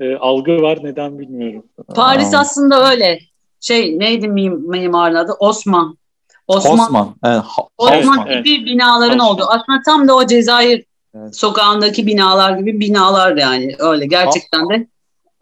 E, 0.00 0.16
algı 0.16 0.62
var 0.62 0.78
neden 0.82 1.18
bilmiyorum. 1.18 1.66
Paris 1.94 2.34
Aa. 2.34 2.38
aslında 2.38 2.90
öyle. 2.90 3.18
Şey 3.60 3.98
neydi 3.98 4.28
mim- 4.28 4.68
mimarın 4.70 5.14
adı? 5.14 5.32
Osman. 5.40 5.98
Osman. 6.46 6.78
Osman. 6.78 7.16
Evet, 7.24 7.42
Osman 7.78 8.26
evet. 8.28 8.44
gibi 8.44 8.64
binaların 8.66 9.18
Osman. 9.18 9.34
olduğu. 9.34 9.44
Aslında 9.48 9.82
tam 9.84 10.08
da 10.08 10.14
o 10.16 10.26
Cezayir 10.26 10.84
Evet. 11.14 11.36
sokağındaki 11.36 12.06
binalar 12.06 12.58
gibi 12.58 12.80
binalar 12.80 13.36
yani. 13.36 13.74
Öyle 13.78 14.06
gerçekten 14.06 14.68
de. 14.68 14.86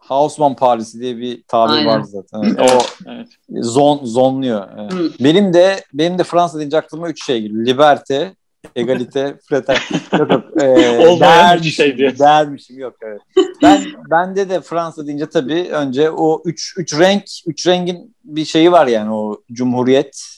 Hausmann 0.08 0.54
Paris'i 0.56 1.00
diye 1.00 1.16
bir 1.16 1.42
tabir 1.48 1.72
Aynen. 1.72 1.86
var 1.86 2.02
zaten. 2.02 2.42
Evet, 2.42 2.60
O 2.60 3.10
evet. 3.10 3.28
zon 3.64 4.00
zonluyor. 4.04 4.68
Evet. 4.78 4.92
Hı. 4.92 5.10
Benim 5.20 5.52
de 5.52 5.80
benim 5.94 6.18
de 6.18 6.24
Fransa 6.24 6.58
deyince 6.58 6.76
aklıma 6.78 7.08
üç 7.08 7.24
şey 7.26 7.42
geliyor. 7.42 7.66
Liberté, 7.66 8.34
egalite, 8.76 9.36
frater. 9.48 9.88
Yok 10.18 10.30
yok. 10.30 10.44
Ee, 10.62 11.06
Olmayan 11.08 11.48
dermişim, 11.48 11.72
şey 11.84 11.96
diyorsun. 11.98 12.18
dermişim 12.18 12.78
yok 12.78 12.94
evet. 13.02 13.20
Ben 13.62 13.84
bende 14.10 14.48
de 14.48 14.60
Fransa 14.60 15.06
deyince 15.06 15.26
tabii 15.28 15.68
önce 15.72 16.10
o 16.10 16.42
üç 16.44 16.74
üç 16.78 16.98
renk, 16.98 17.22
üç 17.46 17.66
rengin 17.66 18.14
bir 18.24 18.44
şeyi 18.44 18.72
var 18.72 18.86
yani 18.86 19.14
o 19.14 19.40
cumhuriyet 19.52 20.35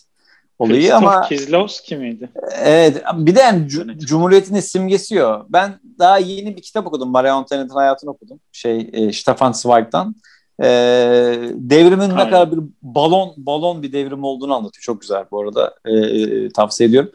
olayı 0.59 0.81
Christoph 0.81 1.03
ama 1.03 1.29
Kieslowski 1.29 1.97
miydi? 1.97 2.29
Evet 2.63 3.03
bir 3.15 3.35
de 3.35 3.41
yani 3.41 3.67
cu- 3.67 3.99
Cumhuriyet'in 3.99 4.61
simgesi 4.61 5.25
o. 5.25 5.47
Ben 5.49 5.81
daha 5.99 6.19
yeni 6.19 6.57
bir 6.57 6.63
kitap 6.63 6.87
okudum. 6.87 7.11
Marie 7.11 7.31
Antoinette'in 7.31 7.75
hayatını 7.79 8.11
okudum. 8.11 8.41
Şey 8.53 8.91
e, 8.93 9.13
Stefan 9.13 9.53
Zweig'dan. 9.53 10.15
E, 10.63 10.67
devrimin 11.55 12.09
ne 12.09 12.13
Aynen. 12.13 12.31
kadar 12.31 12.53
bir 12.53 12.61
balon 12.83 13.35
balon 13.37 13.83
bir 13.83 13.93
devrim 13.93 14.25
olduğunu 14.25 14.55
anlatıyor. 14.55 14.83
Çok 14.83 15.01
güzel 15.01 15.25
bu 15.31 15.41
arada. 15.43 15.75
E, 15.85 15.93
e, 15.93 16.49
tavsiye 16.49 16.89
ediyorum. 16.89 17.11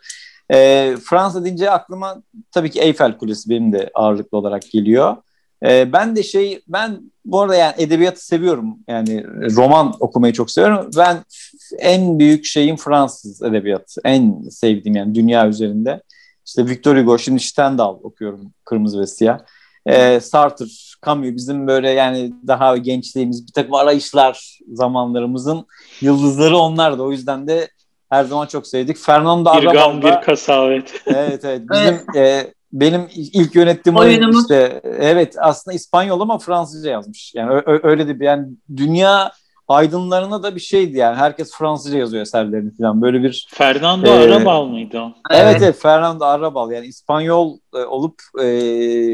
E, 0.53 0.95
Fransa 1.03 1.43
deyince 1.43 1.71
aklıma 1.71 2.21
tabii 2.51 2.71
ki 2.71 2.79
Eyfel 2.79 3.17
Kulesi 3.17 3.49
benim 3.49 3.73
de 3.73 3.89
ağırlıklı 3.93 4.37
olarak 4.37 4.71
geliyor. 4.71 5.17
E, 5.63 5.93
ben 5.93 6.15
de 6.15 6.23
şey 6.23 6.61
ben 6.67 7.11
bu 7.25 7.41
arada 7.41 7.55
yani 7.55 7.73
edebiyatı 7.77 8.25
seviyorum. 8.25 8.77
Yani 8.87 9.25
roman 9.55 9.93
okumayı 9.99 10.33
çok 10.33 10.51
seviyorum. 10.51 10.89
Ben 10.97 11.17
en 11.79 12.19
büyük 12.19 12.45
şeyim 12.45 12.75
Fransız 12.75 13.41
edebiyatı. 13.41 14.01
En 14.05 14.41
sevdiğim 14.49 14.95
yani 14.95 15.15
dünya 15.15 15.47
üzerinde. 15.47 16.01
işte 16.45 16.65
Victor 16.65 16.97
Hugo, 16.97 17.17
şimdi 17.17 17.39
Stendhal 17.39 17.95
okuyorum 18.03 18.53
Kırmızı 18.65 19.01
ve 19.01 19.07
Siyah. 19.07 19.39
E, 19.85 20.19
Sartre, 20.19 20.65
Camus 21.05 21.27
bizim 21.27 21.67
böyle 21.67 21.89
yani 21.89 22.33
daha 22.47 22.77
gençliğimiz 22.77 23.47
bir 23.47 23.51
takım 23.51 23.73
arayışlar 23.73 24.59
zamanlarımızın 24.73 25.65
yıldızları 26.01 26.57
onlar 26.57 26.97
da. 26.97 27.03
O 27.03 27.11
yüzden 27.11 27.47
de 27.47 27.69
her 28.09 28.23
zaman 28.23 28.45
çok 28.45 28.67
sevdik. 28.67 28.97
Fernando 28.97 29.57
Bir 29.57 29.63
gam 29.63 29.77
Arrabal 29.77 30.01
bir 30.01 30.25
kasavet. 30.25 30.93
evet 31.07 31.45
evet 31.45 31.61
bizim 31.69 32.01
e, 32.15 32.53
benim 32.73 33.07
ilk 33.15 33.55
yönettiğim 33.55 33.97
oyun 33.97 34.39
işte 34.39 34.81
evet 34.83 35.35
aslında 35.39 35.75
İspanyol 35.75 36.21
ama 36.21 36.37
Fransızca 36.37 36.91
yazmış. 36.91 37.33
Yani 37.35 37.61
öyle 37.65 38.07
de 38.07 38.19
bir 38.19 38.25
yani 38.25 38.47
dünya 38.77 39.31
aydınlarına 39.67 40.43
da 40.43 40.55
bir 40.55 40.59
şeydi 40.59 40.97
yani. 40.97 41.15
Herkes 41.15 41.51
Fransızca 41.53 41.97
yazıyor 41.97 42.21
eserlerini 42.21 42.77
falan. 42.77 43.01
Böyle 43.01 43.23
bir 43.23 43.47
Fernando 43.51 44.07
Ee, 44.07 44.11
Arabal 44.11 44.65
mıydı 44.65 44.99
o? 44.99 45.11
Evet 45.31 45.61
evet 45.61 45.79
Fernando 45.81 46.25
Arrabal 46.25 46.71
yani 46.71 46.85
İspanyol 46.85 47.57
e, 47.75 47.77
olup 47.77 48.21
e, 48.39 48.45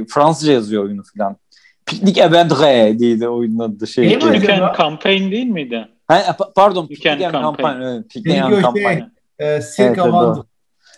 Fransızca 0.06 0.54
yazıyor 0.54 0.84
oyunu 0.84 1.02
falan. 1.18 1.38
Piknik 1.86 2.18
Evendre 2.18 3.00
diye 3.00 3.20
de 3.20 3.30
oyunun 3.30 3.60
adı 3.60 3.88
şey. 3.88 4.14
E, 4.14 4.18
acaba? 4.18 4.34
Weekend 4.34 4.78
Campaign 4.78 5.32
değil 5.32 5.48
miydi? 5.48 5.88
ha, 6.08 6.16
pa- 6.20 6.54
pardon 6.56 6.88
Piknik 6.88 7.04
Campaign. 7.04 7.32
Kampanya. 7.32 7.94
Evet, 7.94 8.10
Piknik 8.10 8.44
o 8.66 8.78
şey, 8.78 9.04
e, 9.40 9.62
Silk 9.62 9.88
evet, 9.88 10.00
Avant. 10.00 10.46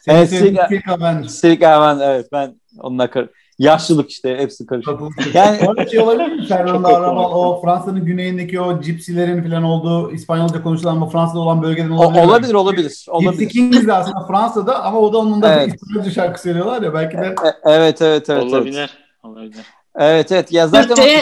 Evet, 0.08 0.30
Silk 0.30 0.88
Avant. 0.88 1.32
Silk 1.32 1.62
Hemen 1.62 2.00
evet 2.00 2.28
ben 2.32 2.56
onunla 2.80 3.10
kar- 3.10 3.30
yaşlılık 3.60 4.10
işte 4.12 4.38
hepsi 4.38 4.66
karışık. 4.66 5.00
Yani 5.34 5.60
Öyle 5.70 5.90
şey 5.90 6.00
olabilir 6.00 6.32
mi? 6.32 6.46
Fernando 6.48 6.88
okumadım. 6.88 7.18
o 7.34 7.62
Fransa'nın 7.62 8.06
güneyindeki 8.06 8.62
o 8.62 8.82
cipsilerin 8.82 9.44
falan 9.50 9.64
olduğu 9.64 10.12
İspanyolca 10.12 10.64
konuşulan 10.64 10.92
ama 10.96 11.10
Fransa'da 11.10 11.40
olan 11.40 11.62
bölgeden 11.64 11.90
o- 11.90 11.96
olabilir. 11.96 12.22
mi? 12.24 12.28
olabilir 12.32 12.54
olabilir 12.54 12.84
Gypsy 12.84 13.12
olabilir. 13.12 13.50
Kings 13.50 13.88
de 13.88 13.94
aslında 13.94 14.26
Fransa'da 14.28 14.84
ama 14.84 15.00
o 15.00 15.14
da 15.14 15.18
onun 15.18 15.42
da 15.42 15.54
Evet. 15.54 15.74
İspanyolca 15.76 16.12
şarkı 16.12 16.42
söylüyorlar 16.42 16.82
ya 16.82 16.94
belki 16.94 17.18
de 17.18 17.36
E- 17.46 17.72
Evet 17.72 18.02
evet 18.02 18.30
evet. 18.30 18.44
Olabilir. 18.44 18.78
Evet 18.80 18.90
Olabilir. 19.24 19.66
evet, 19.96 20.32
evet. 20.32 20.52
ya 20.52 20.68
zaten 20.68 20.84
o 20.90 20.96
Türkçe'ye 20.96 21.22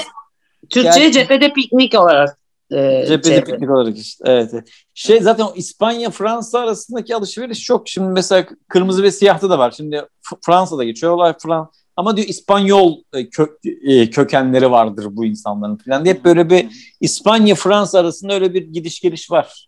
Türkçe 0.70 1.00
Yani- 1.02 1.12
cephede 1.12 1.54
piknik 1.54 2.00
olarak 2.00 2.38
e, 2.72 3.06
Cephede 3.08 3.22
çevir. 3.36 3.46
piknik 3.46 3.70
olarak 3.70 3.98
işte. 3.98 4.24
Evet. 4.28 4.52
Şey 5.00 5.22
zaten 5.22 5.48
İspanya 5.56 6.10
Fransa 6.10 6.60
arasındaki 6.60 7.16
alışveriş 7.16 7.64
çok. 7.64 7.90
Şimdi 7.90 8.08
mesela 8.08 8.46
kırmızı 8.68 9.04
ve 9.04 9.12
siyahta 9.12 9.50
da 9.50 9.60
var. 9.60 9.72
Şimdi 9.78 10.06
Fransa'da 10.46 10.84
geçiyor 10.84 11.14
olay 11.14 11.34
Fran 11.44 11.72
ama 11.96 12.18
diyor 12.18 12.28
İspanyol 12.28 12.98
e, 13.14 13.30
kök, 13.30 13.50
e, 13.84 14.10
kökenleri 14.10 14.72
vardır 14.72 15.08
bu 15.10 15.26
insanların 15.26 15.78
falan 15.78 16.06
diye 16.06 16.14
hep 16.14 16.26
böyle 16.26 16.50
bir 16.50 16.68
İspanya 17.02 17.56
Fransa 17.56 18.00
arasında 18.00 18.34
öyle 18.34 18.54
bir 18.54 18.62
gidiş 18.62 19.00
geliş 19.00 19.32
var. 19.32 19.68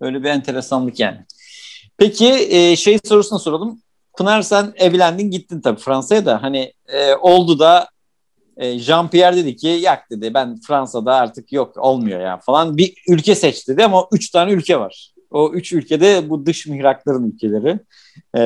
Öyle 0.00 0.22
bir 0.22 0.28
enteresanlık 0.28 1.00
yani. 1.00 1.18
Peki 1.98 2.28
e, 2.50 2.76
şey 2.76 2.98
sorusunu 3.04 3.38
soralım. 3.38 3.82
Pınar 4.18 4.42
sen 4.42 4.72
evlendin 4.76 5.30
gittin 5.30 5.60
tabii 5.60 5.80
Fransa'ya 5.80 6.26
da 6.26 6.42
hani 6.42 6.72
oldu 7.20 7.58
da 7.58 7.88
e, 8.56 8.78
Jean-Pierre 8.78 9.36
dedi 9.36 9.56
ki 9.56 9.68
yak 9.68 10.10
dedi 10.10 10.34
ben 10.34 10.56
Fransa'da 10.66 11.14
artık 11.14 11.52
yok 11.52 11.76
olmuyor 11.76 12.20
ya 12.20 12.38
falan 12.38 12.76
bir 12.76 12.94
ülke 13.08 13.34
seç 13.34 13.68
dedi 13.68 13.84
ama 13.84 14.06
üç 14.12 14.30
tane 14.30 14.52
ülke 14.52 14.80
var. 14.80 15.12
O 15.30 15.52
üç 15.52 15.72
ülkede 15.72 16.30
bu 16.30 16.46
dış 16.46 16.66
mihrakların 16.66 17.32
ülkeleri. 17.32 17.78
E, 18.36 18.40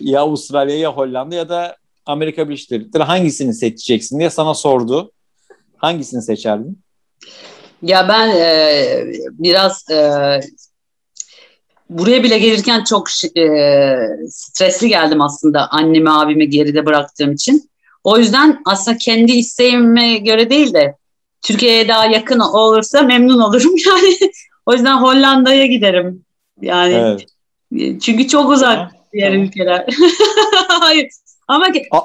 ya 0.00 0.20
Avustralya 0.20 0.78
ya 0.78 0.92
Hollanda 0.92 1.34
ya 1.34 1.48
da 1.48 1.76
Amerika 2.06 2.48
Birleşik 2.48 2.70
Devletleri 2.70 3.02
hangisini 3.02 3.54
seçeceksin 3.54 4.18
diye 4.18 4.30
sana 4.30 4.54
sordu. 4.54 5.12
Hangisini 5.76 6.22
seçerdin? 6.22 6.78
Ya 7.82 8.08
ben 8.08 8.28
e, 8.36 9.04
biraz 9.30 9.90
e, 9.90 10.00
buraya 11.90 12.22
bile 12.22 12.38
gelirken 12.38 12.84
çok 12.84 13.08
e, 13.36 13.46
stresli 14.30 14.88
geldim 14.88 15.20
aslında 15.20 15.68
annemi 15.70 16.10
abimi 16.10 16.50
geride 16.50 16.86
bıraktığım 16.86 17.32
için. 17.32 17.70
O 18.08 18.18
yüzden 18.18 18.60
aslında 18.64 18.98
kendi 18.98 19.32
isteğime 19.32 20.16
göre 20.18 20.50
değil 20.50 20.74
de 20.74 20.94
Türkiye'ye 21.42 21.88
daha 21.88 22.06
yakın 22.06 22.38
olursa 22.38 23.02
memnun 23.02 23.38
olurum 23.40 23.74
yani. 23.86 24.16
o 24.66 24.72
yüzden 24.72 24.96
Hollanda'ya 24.96 25.66
giderim. 25.66 26.24
Yani 26.60 26.94
Evet. 26.94 28.00
çünkü 28.02 28.28
çok 28.28 28.50
uzak 28.50 28.76
Tamam, 28.76 28.90
diğer 29.12 29.30
tamam. 29.32 29.44
ülkeler. 29.46 29.86
Hayır. 30.68 31.08
Ama 31.48 31.72
ki- 31.72 31.88
A- 31.90 32.00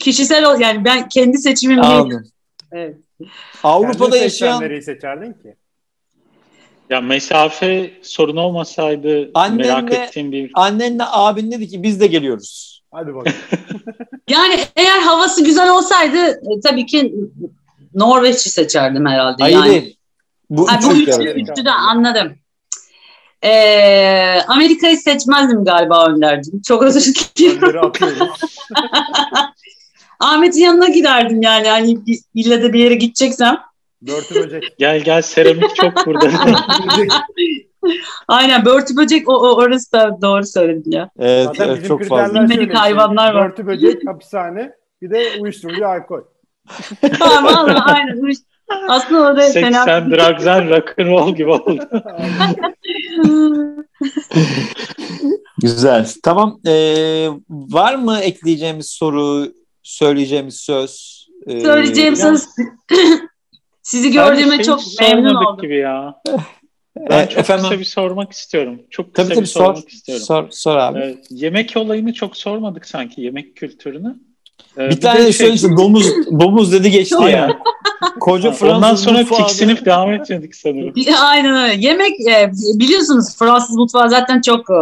kişisel 0.00 0.44
ol 0.44 0.60
yani 0.60 0.84
ben 0.84 1.08
kendi 1.08 1.38
seçimim 1.38 1.82
değil. 1.82 2.20
Evet. 2.72 2.96
Avrupa'da 3.62 4.10
Kendin 4.10 4.22
yaşayan 4.22 4.60
nereyi 4.62 4.82
seçerdin 4.82 5.32
ki? 5.32 5.54
Ya 6.90 7.00
mesafe 7.00 7.90
sorun 8.02 8.36
olmasaydı 8.36 9.30
Annenle- 9.34 9.56
merak 9.56 9.92
ettiğim 9.92 10.32
bir 10.32 10.50
annenle 10.54 11.02
abin 11.06 11.52
dedi 11.52 11.68
ki 11.68 11.82
biz 11.82 12.00
de 12.00 12.06
geliyoruz. 12.06 12.67
Hadi 12.92 13.14
bakalım. 13.14 13.36
Yani 14.28 14.60
eğer 14.76 14.98
havası 14.98 15.44
güzel 15.44 15.70
olsaydı 15.70 16.18
e, 16.18 16.60
tabii 16.64 16.86
ki 16.86 17.14
Norveç'i 17.94 18.50
seçerdim 18.50 19.06
herhalde. 19.06 19.42
Hayır 19.42 19.56
yani. 19.56 19.70
değil. 19.70 19.96
Bu 20.50 20.68
Ha, 20.68 20.80
bu 20.82 20.86
arasında. 20.86 21.32
üçü 21.32 21.64
de 21.64 21.70
anladım. 21.70 22.36
Ee, 23.44 24.40
Amerika'yı 24.48 24.96
seçmezdim 24.96 25.64
galiba 25.64 26.06
Önder'cim. 26.06 26.62
Çok 26.62 26.82
özür 26.82 27.14
atıyoruz. 27.78 28.28
Ahmet'in 30.20 30.60
yanına 30.60 30.88
giderdim 30.88 31.42
yani. 31.42 31.68
Hani 31.68 31.98
ille 32.34 32.62
de 32.62 32.72
bir 32.72 32.78
yere 32.78 32.94
gideceksem. 32.94 33.58
Börtü 34.02 34.34
böcek. 34.34 34.62
gel 34.78 35.00
gel 35.00 35.22
seramik 35.22 35.76
çok 35.76 36.06
burada. 36.06 36.30
Aynen 38.28 38.64
börtü 38.64 38.96
böcek 38.96 39.28
o, 39.28 39.32
o 39.32 39.56
orası 39.56 39.92
da 39.92 40.18
doğru 40.22 40.46
söyledin 40.46 40.90
ya. 40.90 41.10
Evet, 41.18 41.46
Zaten 41.46 41.68
evet 41.68 41.76
bizim 41.76 41.88
çok 41.88 42.04
fazla. 42.04 42.34
Bilmedik 42.34 42.68
işte, 42.68 42.78
hayvanlar 42.78 43.34
var. 43.34 43.50
Börtü 43.50 43.66
böcek, 43.66 44.08
hapishane, 44.08 44.72
bir 45.02 45.10
de 45.10 45.40
uyuşturucu 45.40 45.88
alkol. 45.88 46.20
Ha, 47.18 47.44
vallahi 47.44 47.92
aynen. 47.92 48.32
Aslında 48.88 49.32
o 49.32 49.36
da 49.36 49.40
fena. 49.40 49.84
80 49.84 50.10
drugs 50.10 50.46
and 50.46 50.70
rock'n'roll 50.70 51.34
gibi 51.34 51.50
oldu. 51.50 51.78
Güzel. 55.62 56.08
Tamam. 56.22 56.60
Ee, 56.66 57.28
var 57.48 57.94
mı 57.94 58.18
ekleyeceğimiz 58.18 58.90
soru, 58.90 59.52
söyleyeceğimiz 59.82 60.56
söz? 60.56 61.18
Ee, 61.46 61.60
Söyleyeceğim 61.60 62.16
söz 62.16 62.46
sizi 63.82 64.12
gördüğüme 64.12 64.52
Bence 64.52 64.64
çok 64.64 64.80
memnun 65.00 65.34
oldum. 65.34 65.62
gibi 65.62 65.76
ya. 65.76 66.14
E, 67.06 67.10
Ben 67.10 67.26
çok 67.26 67.38
efendim, 67.38 67.64
kısa 67.64 67.78
bir 67.78 67.84
sormak 67.84 68.32
istiyorum. 68.32 68.82
Çok 68.90 69.14
tabii 69.14 69.28
kısa 69.28 69.34
tabii 69.34 69.42
bir 69.42 69.48
sor, 69.48 69.64
sormak 69.64 69.88
istiyorum. 69.88 70.26
sor, 70.26 70.46
sor 70.50 70.76
abi. 70.76 70.98
Evet, 70.98 71.26
yemek 71.30 71.76
olayını 71.76 72.12
çok 72.12 72.36
sormadık 72.36 72.86
sanki 72.86 73.20
yemek 73.20 73.56
kültürünü. 73.56 74.16
Ee, 74.78 74.90
bir 74.90 75.00
tane 75.00 75.24
de 75.24 75.32
şöyle 75.32 75.54
işte 75.54 75.68
domuz, 75.76 76.06
domuz 76.40 76.72
dedi 76.72 76.90
geçti 76.90 77.22
ya. 77.22 77.58
Koca 78.20 78.52
Fransız 78.52 78.76
Ondan 78.76 78.94
sonra 78.94 79.18
mutfağı 79.18 79.38
da- 79.38 79.46
tiksinip 79.46 79.84
devam 79.86 80.12
etmedik 80.12 80.54
sanırım. 80.56 80.94
Aynen 81.22 81.56
öyle. 81.56 81.86
Yemek 81.86 82.20
e, 82.28 82.50
biliyorsunuz 82.74 83.36
Fransız 83.38 83.76
mutfağı 83.76 84.10
zaten 84.10 84.40
çok 84.40 84.70
e, 84.70 84.74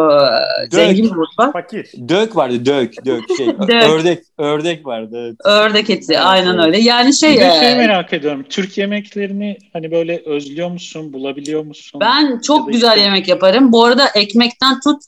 zengin 0.71 1.05
bir 1.05 1.17
mutfak. 1.17 1.53
Fakir. 1.53 1.91
Dök 2.09 2.37
vardı 2.37 2.67
dök 2.67 3.05
dök 3.07 3.23
şey 3.37 3.47
Dök. 3.69 3.83
ördek 3.83 4.23
ördek 4.39 4.87
vardı 4.87 5.17
evet. 5.27 5.37
Ördek 5.45 5.91
eti 5.91 6.19
aynen 6.19 6.59
öyle. 6.59 6.79
Yani 6.81 7.15
şey 7.15 7.35
Bir 7.35 7.41
de 7.41 7.59
şey 7.61 7.77
merak 7.77 8.13
ediyorum. 8.13 8.45
Türk 8.51 8.79
yemeklerini 8.79 9.57
hani 9.73 9.91
böyle 9.91 10.23
özlüyor 10.27 10.71
musun? 10.71 11.13
Bulabiliyor 11.13 11.65
musun? 11.65 12.01
ben 12.01 12.41
çok 12.41 12.73
güzel 12.73 12.89
işte- 12.93 13.01
yemek 13.05 13.29
yaparım. 13.29 13.73
Bu 13.73 13.85
arada 13.85 14.09
ekmekten 14.15 14.81
tut 14.81 15.03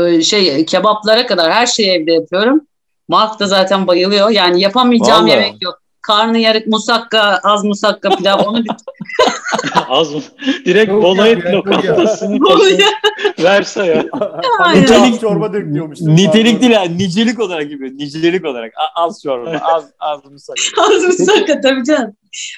e, 0.00 0.22
şey 0.22 0.64
kebaplara 0.66 1.26
kadar 1.26 1.52
her 1.52 1.66
şeyi 1.66 1.88
evde 1.90 2.12
yapıyorum. 2.12 2.60
Mark 3.08 3.40
da 3.40 3.46
zaten 3.46 3.86
bayılıyor. 3.86 4.30
Yani 4.30 4.60
yapamayacağım 4.60 5.22
Vallahi. 5.24 5.30
yemek 5.30 5.62
yok. 5.62 5.80
Karnıyarık, 6.06 6.66
musakka, 6.66 7.40
az 7.42 7.64
musakka 7.64 8.08
pilav 8.16 8.38
onu 8.46 8.64
bir 8.64 8.70
Az 9.88 10.14
mı? 10.14 10.20
Direkt 10.64 10.90
Çok 10.90 11.02
bolu 11.02 11.16
ya, 11.18 11.26
et 11.26 11.42
çok 11.42 11.66
lokantasını 11.66 12.36
Oluyor. 12.54 12.78
verse 13.42 13.86
ya. 13.86 14.04
Nitelik 14.74 15.20
çorba 15.20 15.52
döküyormuş. 15.52 16.00
Nitelik 16.00 16.60
değil 16.62 16.72
ha 16.72 16.82
nicelik 16.84 17.40
olarak 17.40 17.68
gibi 17.68 17.96
nicelik 17.98 18.44
olarak 18.46 18.72
az 18.96 19.22
çorba 19.22 19.50
az 19.62 19.84
az 20.00 20.24
musak. 20.32 20.56
az 20.78 21.02
musakka 21.04 21.60
tabii 21.60 21.84
canım. 21.84 22.12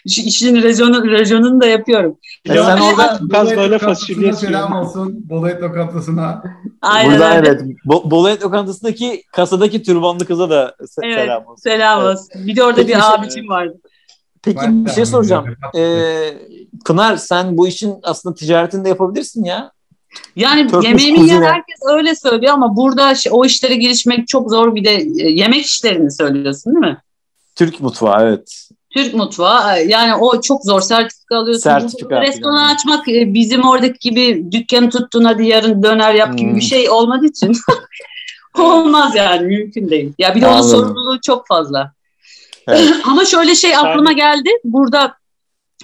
Şu 0.08 0.20
işin 0.22 0.62
rejonu, 0.62 1.10
rejonunu 1.10 1.60
da 1.60 1.66
yapıyorum. 1.66 2.18
E 2.44 2.48
sen 2.48 2.54
Yani- 2.54 2.82
orada 2.82 3.18
Biraz 3.30 3.46
Bolu 3.50 3.56
böyle 3.56 3.78
fasulye 3.78 4.32
Selam 4.32 4.72
olsun. 4.72 5.28
Bolu 5.28 5.48
et 5.48 5.62
lokantasına. 5.62 6.42
Aynen 6.82 7.12
Buradan 7.12 7.36
öyle. 7.36 7.48
evet. 7.48 7.60
Bo 7.84 8.10
Bolu 8.10 8.30
Et 8.30 8.42
Lokantası'ndaki 8.44 9.22
kasadaki 9.32 9.82
türbanlı 9.82 10.24
kıza 10.26 10.50
da 10.50 10.74
se- 10.80 11.06
Evet, 11.06 11.20
selam 11.20 11.46
olsun. 11.46 11.62
Selam 11.62 12.00
Evet. 12.06 12.10
olsun. 12.18 12.28
Bir 12.46 12.56
de 12.56 12.64
orada 12.64 12.76
Peki, 12.76 12.88
bir 12.88 12.94
bir 12.94 13.00
şey- 13.00 13.10
abicim 13.10 13.48
vardı. 13.48 13.74
Peki 14.42 14.58
Ben 14.62 14.86
bir 14.86 14.90
şey 14.90 15.06
soracağım. 15.06 15.44
Ee, 15.76 16.34
Pınar 16.84 17.16
sen 17.16 17.58
bu 17.58 17.68
işin 17.68 17.94
aslında 18.02 18.34
ticaretini 18.34 18.84
de 18.84 18.88
yapabilirsin 18.88 19.44
ya. 19.44 19.72
Yani 20.36 20.68
Turkish 20.70 20.88
yemeğimi 20.88 21.20
yiyen 21.20 21.42
herkes 21.42 21.76
öyle 21.88 22.14
söylüyor 22.14 22.54
ama 22.54 22.76
burada 22.76 23.12
o 23.30 23.44
işlere 23.44 23.74
girişmek 23.74 24.28
çok 24.28 24.50
zor. 24.50 24.74
Bir 24.74 24.84
de 24.84 24.94
e, 24.94 25.30
yemek 25.30 25.66
işlerini 25.66 26.10
söylüyorsun 26.12 26.74
değil 26.74 26.86
mi? 26.86 26.98
Türk 27.56 27.80
mutfağı 27.80 28.22
evet. 28.22 28.68
Türk 28.94 29.14
mutfağı 29.14 29.78
e, 29.78 29.82
yani 29.82 30.14
o 30.14 30.40
çok 30.40 30.64
zor 30.64 30.80
sertifika 30.80 31.36
alıyorsun. 31.36 31.62
Sertifika 31.62 32.20
restoran 32.22 32.56
falan. 32.56 32.74
açmak 32.74 33.08
e, 33.08 33.34
bizim 33.34 33.62
oradaki 33.62 34.10
gibi 34.10 34.52
dükkanı 34.52 34.90
tuttun 34.90 35.24
hadi 35.24 35.46
yarın 35.46 35.82
döner 35.82 36.14
yap 36.14 36.38
gibi 36.38 36.50
Hmm. 36.50 36.56
bir 36.56 36.62
şey 36.64 36.90
olmadığı 36.90 37.26
için 37.26 37.52
Olmaz 38.58 39.16
yani 39.16 39.46
mümkün 39.46 39.88
değil. 39.90 40.12
Ya 40.18 40.34
bir 40.34 40.40
de 40.40 40.46
onun 40.46 40.54
Anladım. 40.54 40.70
sorumluluğu 40.70 41.20
çok 41.20 41.46
fazla. 41.46 41.92
Evet. 42.68 42.92
Ama 43.04 43.24
şöyle 43.24 43.54
şey 43.54 43.76
aklıma 43.76 44.12
geldi. 44.12 44.50
Burada 44.64 45.14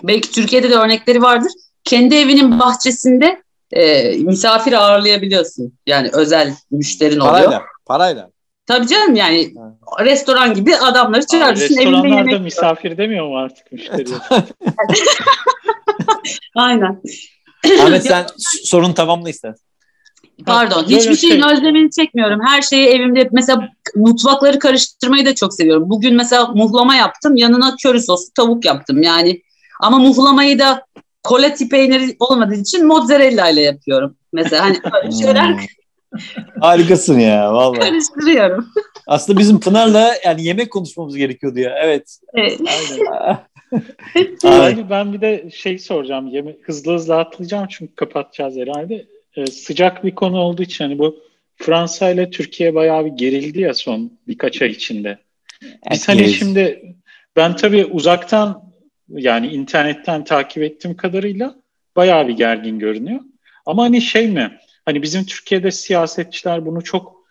belki 0.02 0.30
Türkiye'de 0.32 0.70
de 0.70 0.74
örnekleri 0.74 1.22
vardır. 1.22 1.52
Kendi 1.84 2.14
evinin 2.14 2.60
bahçesinde 2.60 3.42
e, 3.72 4.10
misafir 4.18 4.72
ağırlayabiliyorsun. 4.72 5.78
Yani 5.86 6.10
özel 6.12 6.54
müşterin 6.70 7.20
oluyor. 7.20 7.34
Parayla. 7.34 7.62
Parayla. 7.86 8.30
Tabii 8.66 8.86
canım 8.86 9.14
yani 9.14 9.52
restoran 10.00 10.54
gibi 10.54 10.76
adamları 10.76 11.26
çağırırsın 11.26 11.64
evinde 11.76 11.78
Restoranlarda 11.96 12.30
yemek. 12.30 12.40
misafir 12.40 12.96
demiyor 12.98 13.26
mu 13.28 13.38
artık 13.38 13.72
müşteri? 13.72 14.08
Aynen. 16.54 17.02
Ahmet 17.82 18.02
sen 18.06 18.26
s- 18.36 18.64
sorunu 18.64 18.94
tamamla 18.94 19.30
istersen. 19.30 19.66
Pardon. 20.46 20.82
Hiçbir 20.88 21.16
şeyin 21.16 21.42
şey- 21.42 21.52
özlemini 21.52 21.90
çekmiyorum. 21.90 22.40
Her 22.46 22.62
şeyi 22.62 22.86
evimde 22.86 23.28
mesela 23.32 23.68
mutfakları 23.96 24.58
karıştırmayı 24.58 25.26
da 25.26 25.34
çok 25.34 25.54
seviyorum. 25.54 25.90
Bugün 25.90 26.14
mesela 26.16 26.46
muhlama 26.46 26.94
yaptım. 26.94 27.36
Yanına 27.36 27.76
köri 27.82 28.00
soslu 28.02 28.32
tavuk 28.34 28.64
yaptım. 28.64 29.02
Yani 29.02 29.42
ama 29.80 29.98
muhlamayı 29.98 30.58
da 30.58 30.86
kolati 31.22 31.68
peyniri 31.68 32.16
olmadığı 32.20 32.54
için 32.54 32.86
mozzarella 32.86 33.48
ile 33.48 33.60
yapıyorum. 33.60 34.16
Mesela 34.32 34.64
hani 34.64 34.76
böyle 34.92 35.12
şeyler 35.12 35.48
Hmm. 35.48 35.58
Harikasın 36.60 37.18
ya 37.18 37.54
vallahi. 37.54 37.80
karıştırıyorum. 37.80 38.68
Aslında 39.06 39.38
bizim 39.38 39.60
Pınar'la 39.60 40.10
yani 40.24 40.44
yemek 40.44 40.70
konuşmamız 40.72 41.16
gerekiyordu 41.16 41.58
ya. 41.58 41.74
Evet. 41.82 42.18
Evet. 42.34 42.60
Aynen. 44.44 44.90
Ben 44.90 45.12
bir 45.12 45.20
de 45.20 45.50
şey 45.54 45.78
soracağım. 45.78 46.26
Yeme 46.28 46.56
hızlı 46.62 46.94
hızlı 46.94 47.16
atlayacağım 47.16 47.66
çünkü 47.70 47.94
kapatacağız 47.94 48.56
herhalde. 48.56 49.06
Ee, 49.36 49.46
sıcak 49.46 50.04
bir 50.04 50.14
konu 50.14 50.38
olduğu 50.38 50.62
için 50.62 50.84
hani 50.84 50.98
bu 50.98 51.20
Fransa 51.56 52.10
ile 52.10 52.30
Türkiye 52.30 52.74
bayağı 52.74 53.04
bir 53.04 53.10
gerildi 53.10 53.60
ya 53.60 53.74
son 53.74 54.18
birkaç 54.28 54.62
ay 54.62 54.70
içinde. 54.70 55.18
Biz 55.90 56.08
hani 56.08 56.28
şimdi 56.28 56.94
ben 57.36 57.56
tabii 57.56 57.84
uzaktan 57.84 58.72
yani 59.08 59.46
internetten 59.46 60.24
takip 60.24 60.62
ettiğim 60.62 60.96
kadarıyla 60.96 61.54
bayağı 61.96 62.28
bir 62.28 62.36
gergin 62.36 62.78
görünüyor. 62.78 63.20
Ama 63.66 63.82
hani 63.82 64.00
şey 64.00 64.28
mi? 64.28 64.58
Hani 64.84 65.02
bizim 65.02 65.24
Türkiye'de 65.24 65.70
siyasetçiler 65.70 66.66
bunu 66.66 66.84
çok 66.84 67.22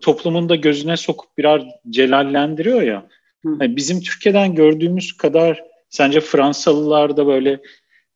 toplumun 0.00 0.48
da 0.48 0.56
gözüne 0.56 0.96
sokup 0.96 1.38
birer 1.38 1.62
celallendiriyor 1.90 2.82
ya. 2.82 3.06
Hani 3.58 3.76
bizim 3.76 4.00
Türkiye'den 4.00 4.54
gördüğümüz 4.54 5.16
kadar 5.16 5.62
sence 5.88 6.20
Fransalılar 6.20 7.16
da 7.16 7.26
böyle 7.26 7.60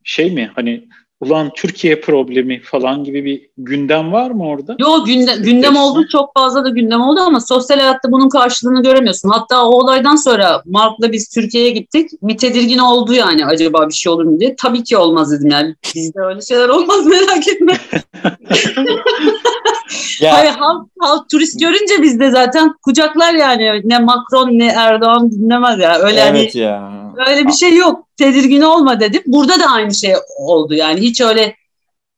şey 0.05 0.31
mi? 0.31 0.51
Hani 0.55 0.89
ulan 1.21 1.51
Türkiye 1.57 2.01
problemi 2.01 2.63
falan 2.63 3.05
gibi 3.05 3.25
bir 3.25 3.49
gündem 3.59 4.13
var 4.13 4.31
mı 4.31 4.49
orada? 4.49 4.77
Yo 4.79 5.05
gündem, 5.05 5.43
gündem 5.43 5.77
oldu 5.77 6.07
çok 6.13 6.35
fazla 6.35 6.65
da 6.65 6.69
gündem 6.69 7.01
oldu 7.01 7.21
ama 7.21 7.41
sosyal 7.41 7.79
hayatta 7.79 8.13
bunun 8.13 8.29
karşılığını 8.29 8.83
göremiyorsun. 8.83 9.29
Hatta 9.29 9.65
o 9.65 9.71
olaydan 9.71 10.17
sonra 10.17 10.63
Mark'la 10.67 11.13
biz 11.13 11.29
Türkiye'ye 11.29 11.71
gittik. 11.71 12.11
Bir 12.23 12.39
tedirgin 12.39 12.79
oldu 12.79 13.15
yani 13.15 13.47
acaba 13.47 13.89
bir 13.89 13.95
şey 13.95 14.13
olur 14.13 14.25
mu 14.25 14.41
diye. 14.41 14.57
Tabii 14.57 14.85
ki 14.85 14.97
olmaz 14.97 15.33
dedim 15.33 15.51
yani. 15.51 15.75
Bizde 15.95 16.21
öyle 16.21 16.41
şeyler 16.41 16.69
olmaz 16.69 17.07
merak 17.07 17.49
etme. 17.49 17.81
Ya 20.21 20.33
Hayır 20.33 20.51
halk, 20.51 20.89
halk 21.01 21.31
turist 21.31 21.61
görünce 21.61 22.03
bizde 22.03 22.31
zaten 22.31 22.75
kucaklar 22.83 23.35
yani. 23.35 23.81
Ne 23.85 23.99
Macron 23.99 24.59
ne 24.59 24.67
Erdoğan 24.67 25.31
dinlemez 25.31 25.79
ya. 25.79 25.99
Öyle 25.99 26.21
hani 26.21 26.39
evet 26.39 26.55
ya. 26.55 26.93
öyle 27.29 27.47
bir 27.47 27.53
şey 27.53 27.77
yok. 27.77 28.07
Tedirgin 28.17 28.61
olma 28.61 29.01
dedim. 29.01 29.23
Burada 29.27 29.61
da 29.61 29.67
aynı 29.67 29.95
şey 29.95 30.15
oldu 30.39 30.75
yani. 30.75 31.01
Hiç 31.01 31.21
öyle 31.21 31.57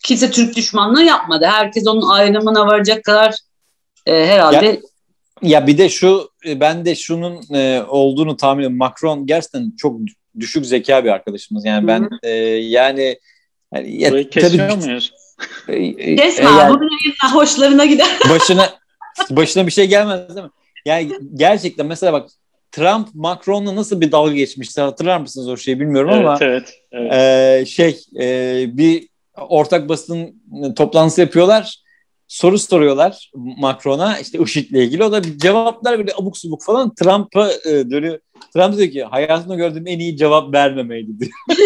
kimse 0.05 0.31
Türk 0.31 0.57
düşmanlığı 0.57 1.03
yapmadı. 1.03 1.47
Herkes 1.47 1.87
onun 1.87 2.09
ayrımına 2.09 2.67
varacak 2.67 3.05
kadar 3.05 3.35
e, 4.07 4.27
herhalde 4.27 4.81
Ya 5.43 5.67
bir 5.67 5.79
de 5.79 5.89
şu 5.89 6.31
e, 6.47 6.61
ben 6.61 6.85
de 6.85 6.95
şunun 6.95 7.55
e, 7.55 7.83
olduğunu 7.89 8.37
tahmin 8.37 8.61
ediyorum. 8.61 8.79
Macron 8.79 9.27
gerçekten 9.27 9.73
çok 9.79 10.01
düşük 10.41 10.67
zeka 10.67 11.05
bir 11.05 11.11
arkadaşımız. 11.11 11.65
Yani 11.65 11.87
ben 11.87 12.09
e, 12.23 12.31
yani, 12.31 13.19
yani 13.75 14.03
ya, 14.03 14.31
tabii- 14.31 14.87
muyuz? 14.87 15.13
E, 15.69 15.73
e, 15.77 16.17
kesme. 16.17 16.45
e, 16.45 16.49
yani 16.49 16.71
Bunun 16.75 16.89
yayınla 17.05 17.35
hoşlarına 17.41 17.85
gider. 17.85 18.07
başına 18.31 18.69
başına 19.31 19.67
bir 19.67 19.73
şey 19.73 19.87
gelmez 19.87 20.29
değil 20.37 20.45
mi? 20.45 20.51
Yani 20.87 21.13
gerçekten 21.35 21.87
mesela 21.87 22.13
bak 22.13 22.29
Trump 22.73 23.09
Macron'la 23.15 23.77
nasıl 23.77 24.01
bir 24.01 24.13
dalga 24.13 24.33
geçmişti 24.35 24.81
hatırlar 24.81 25.19
mısınız 25.21 25.49
o 25.49 25.57
şeyi 25.57 25.81
bilmiyorum 25.81 26.11
ama 26.13 26.39
Evet, 26.41 26.43
evet. 26.43 26.75
evet. 26.93 27.63
e, 27.63 27.67
şey 27.67 28.01
e, 28.21 28.65
bir 28.77 29.09
ortak 29.37 29.89
basın 29.89 30.43
toplantısı 30.77 31.21
yapıyorlar. 31.21 31.79
Soru 32.29 32.59
soruyorlar 32.59 33.31
Macron'a 33.35 34.19
işte 34.19 34.39
IŞİD'le 34.39 34.75
ilgili. 34.75 35.05
O 35.05 35.13
da 35.13 35.23
cevaplar 35.39 35.99
böyle 35.99 36.13
abuk 36.15 36.39
subuk 36.39 36.63
falan. 36.65 36.95
Trump'a 36.95 37.51
e, 37.53 37.91
dönüyor. 37.91 38.19
Trump 38.55 38.77
diyor 38.79 38.91
ki 38.91 39.05
hayatımda 39.05 39.55
gördüğüm 39.55 39.87
en 39.87 39.99
iyi 39.99 40.17
cevap 40.17 40.55
vermemeydi 40.55 41.19
diyor. 41.21 41.31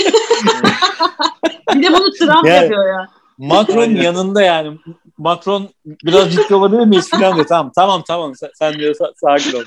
Bir 1.75 1.83
de 1.83 1.93
bunu 1.93 2.13
Trump 2.13 2.47
Yani- 2.47 2.63
yapıyor 2.63 2.89
ya. 2.89 3.09
Macron 3.43 3.83
Aynen. 3.83 4.03
yanında 4.03 4.43
yani. 4.43 4.79
Macron 5.19 5.69
biraz 5.87 6.33
ciddi 6.33 6.55
olabilir 6.55 6.87
miyiz 6.87 7.11
falan 7.11 7.35
diyor. 7.35 7.47
Tamam 7.47 7.73
tamam 7.75 8.03
tamam 8.07 8.37
sen, 8.37 8.51
sen 8.55 8.75
diyor 8.75 8.95
sa- 8.95 9.13
sakin 9.17 9.59
ol. 9.59 9.63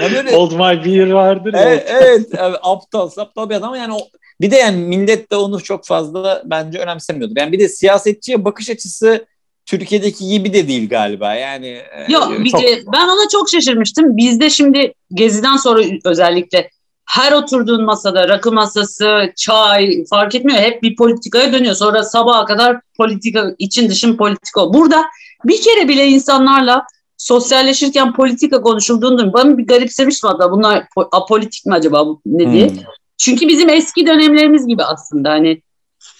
Ya 0.00 0.12
böyle 0.12 0.36
Old 0.36 0.52
My 0.52 0.84
Beer 0.84 1.10
vardır 1.10 1.54
ya. 1.54 1.60
Evet, 1.62 1.86
evet, 1.90 2.26
evet 2.32 2.56
aptal 2.62 3.10
aptal 3.16 3.50
bir 3.50 3.54
adam 3.54 3.68
ama 3.68 3.76
yani 3.76 3.94
o, 3.94 3.98
bir 4.40 4.50
de 4.50 4.56
yani 4.56 4.76
millet 4.76 5.32
de 5.32 5.36
onu 5.36 5.62
çok 5.62 5.86
fazla 5.86 6.42
bence 6.44 6.78
önemsemiyordur. 6.78 7.36
Yani 7.36 7.52
bir 7.52 7.58
de 7.58 7.68
siyasetçiye 7.68 8.44
bakış 8.44 8.70
açısı 8.70 9.26
Türkiye'deki 9.66 10.28
gibi 10.28 10.52
de 10.54 10.68
değil 10.68 10.88
galiba. 10.88 11.34
Yani 11.34 11.66
e, 11.66 12.12
Yok 12.12 12.30
bir 12.30 12.52
de 12.52 12.82
ben 12.92 13.08
ona 13.08 13.28
çok 13.32 13.50
şaşırmıştım. 13.50 14.16
Bizde 14.16 14.50
şimdi 14.50 14.94
Gezi'den 15.14 15.56
sonra 15.56 15.82
özellikle 16.04 16.70
her 17.12 17.32
oturduğun 17.32 17.84
masada 17.84 18.28
rakı 18.28 18.52
masası, 18.52 19.32
çay 19.36 20.04
fark 20.10 20.34
etmiyor. 20.34 20.58
Hep 20.58 20.82
bir 20.82 20.96
politikaya 20.96 21.52
dönüyor. 21.52 21.74
Sonra 21.74 22.02
sabaha 22.04 22.44
kadar 22.44 22.80
politika, 22.96 23.54
için 23.58 23.88
dışın 23.88 24.16
politika. 24.16 24.72
Burada 24.74 25.04
bir 25.44 25.62
kere 25.62 25.88
bile 25.88 26.06
insanlarla 26.06 26.86
sosyalleşirken 27.16 28.12
politika 28.12 28.62
konuşulduğunu 28.62 29.32
bana 29.32 29.58
bir 29.58 29.66
garipsemiştim 29.66 30.30
hatta. 30.30 30.50
Bunlar 30.50 30.84
po- 30.96 31.08
apolitik 31.12 31.66
mi 31.66 31.74
acaba 31.74 32.06
ne 32.26 32.52
diye. 32.52 32.68
Hmm. 32.68 32.78
Çünkü 33.18 33.48
bizim 33.48 33.68
eski 33.68 34.06
dönemlerimiz 34.06 34.66
gibi 34.66 34.84
aslında 34.84 35.30
hani 35.30 35.62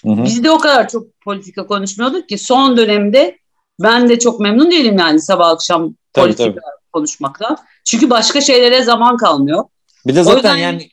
hı. 0.03 0.23
biz 0.23 0.43
de 0.43 0.51
o 0.51 0.57
kadar 0.57 0.89
çok 0.89 1.21
politika 1.21 1.67
konuşmuyorduk 1.67 2.29
ki 2.29 2.37
son 2.37 2.77
dönemde 2.77 3.37
ben 3.83 4.09
de 4.09 4.19
çok 4.19 4.39
memnun 4.39 4.71
değilim 4.71 4.97
yani 4.97 5.21
sabah 5.21 5.49
akşam 5.49 5.95
Tabii, 6.13 6.25
politika 6.25 6.49
tabii. 6.49 6.59
konuşmaktan. 6.91 7.57
Çünkü 7.85 8.09
başka 8.09 8.41
şeylere 8.41 8.83
zaman 8.83 9.17
kalmıyor. 9.17 9.63
Bir 10.07 10.15
de 10.15 10.23
zaten 10.23 10.37
yüzden- 10.37 10.57
yani 10.57 10.89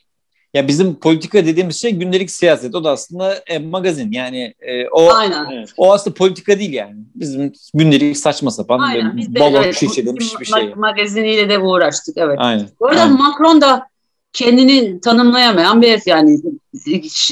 ya 0.53 0.67
bizim 0.67 0.95
politika 0.99 1.45
dediğimiz 1.45 1.81
şey 1.81 1.91
gündelik 1.91 2.31
siyaset. 2.31 2.75
O 2.75 2.83
da 2.83 2.91
aslında 2.91 3.35
e, 3.47 3.59
magazin. 3.59 4.11
Yani 4.11 4.53
e, 4.61 4.87
o 4.87 5.13
Aynen. 5.13 5.51
Evet. 5.51 5.69
o 5.77 5.93
aslında 5.93 6.13
politika 6.13 6.59
değil 6.59 6.73
yani. 6.73 6.95
Bizim 7.15 7.53
gündelik 7.73 8.17
saçma 8.17 8.51
sapan 8.51 8.79
Aynen. 8.79 9.17
Biz 9.17 9.35
de 9.35 9.39
balon 9.39 9.63
evet, 9.63 9.75
şişirilmiş 9.77 10.33
ma- 10.33 10.39
bir 10.39 10.45
şey. 10.45 10.73
magaziniyle 10.75 11.49
de 11.49 11.59
uğraştık 11.59 12.17
evet. 12.17 12.37
Aynen. 12.39 12.67
Bu 12.79 12.87
arada 12.87 13.01
Aynen. 13.01 13.17
Macron 13.17 13.61
da 13.61 13.87
kendini 14.33 15.01
tanımlayamayan 15.01 15.81
bir 15.81 15.89
herif 15.91 16.07
yani 16.07 16.39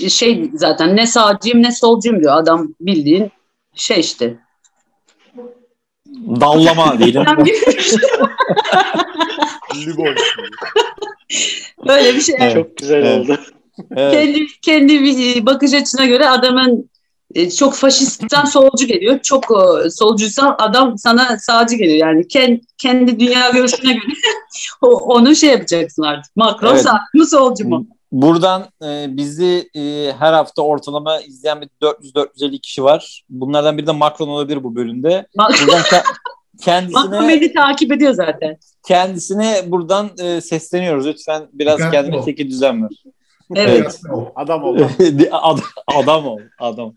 şey 0.10 0.52
zaten 0.54 0.96
ne 0.96 1.08
sağcıyım 1.08 1.64
ne 1.64 1.72
solcuyum 1.72 2.20
diyor 2.24 2.38
adam 2.38 2.68
bildiğin 2.82 3.32
şey 3.76 4.00
işte. 4.00 4.38
Dallama 6.42 7.00
diyelim. 7.00 7.24
Böyle 11.88 12.16
bir 12.16 12.22
şey. 12.22 12.36
Evet. 12.40 12.54
Çok 12.54 12.78
güzel 12.78 12.98
Evet. 13.06 13.18
oldu. 13.30 13.40
Evet. 13.96 14.12
kendi 14.14 14.48
kendi 14.62 15.02
bir 15.04 15.46
bakış 15.46 15.74
açısına 15.74 16.06
göre 16.06 16.30
adamın 16.30 16.90
e, 17.36 17.50
çok 17.52 17.76
faşistten 17.76 18.46
solcu 18.46 18.88
geliyor. 18.88 19.20
Çok 19.24 19.46
e, 19.86 19.90
solcuysa 19.90 20.56
adam 20.60 20.98
sana 20.98 21.38
sağcı 21.40 21.76
geliyor. 21.76 21.98
Yani 22.08 22.28
kendi, 22.28 22.62
kendi 22.78 23.20
dünya 23.20 23.50
görüşüne 23.50 23.94
göre 23.94 24.04
o- 24.82 25.16
onu 25.16 25.36
şey 25.36 25.50
yapacaksın 25.50 26.04
artık. 26.04 26.36
Macron 26.36 26.72
Evet. 26.74 26.82
sağ 26.82 27.00
mı 27.14 27.26
solcu 27.26 27.68
mu? 27.68 27.88
Buradan 28.12 28.66
e, 28.84 29.06
bizi 29.18 29.70
e, 29.76 30.14
her 30.20 30.34
hafta 30.34 30.62
ortalama 30.62 31.22
izleyen 31.22 31.62
bir 31.62 31.70
400-450 31.82 32.60
kişi 32.62 32.84
var. 32.84 33.24
Bunlardan 33.30 33.78
biri 33.78 33.88
de 33.88 33.92
Macron 33.92 34.28
olabilir 34.28 34.64
bu 34.64 34.76
bölümde. 34.76 35.28
Mac- 35.38 35.66
Buradan 35.68 35.82
kendisine 36.62 37.28
beni 37.28 37.54
takip 37.54 37.92
ediyor 37.92 38.14
zaten. 38.14 38.58
kendisine 38.88 39.56
buradan 39.68 40.10
e, 40.24 40.42
sesleniyoruz. 40.42 41.06
Lütfen 41.08 41.44
biraz 41.54 41.78
Dikkatli 41.78 41.96
kendine 41.98 42.18
ol. 42.18 42.26
çeki 42.26 42.50
düzen 42.50 42.84
ver. 42.84 42.90
Evet. 43.56 44.00
Adam 44.36 44.64
oldu. 44.64 44.90
adam, 45.32 45.60
adam 45.88 46.28
ol, 46.28 46.40
adam. 46.60 46.94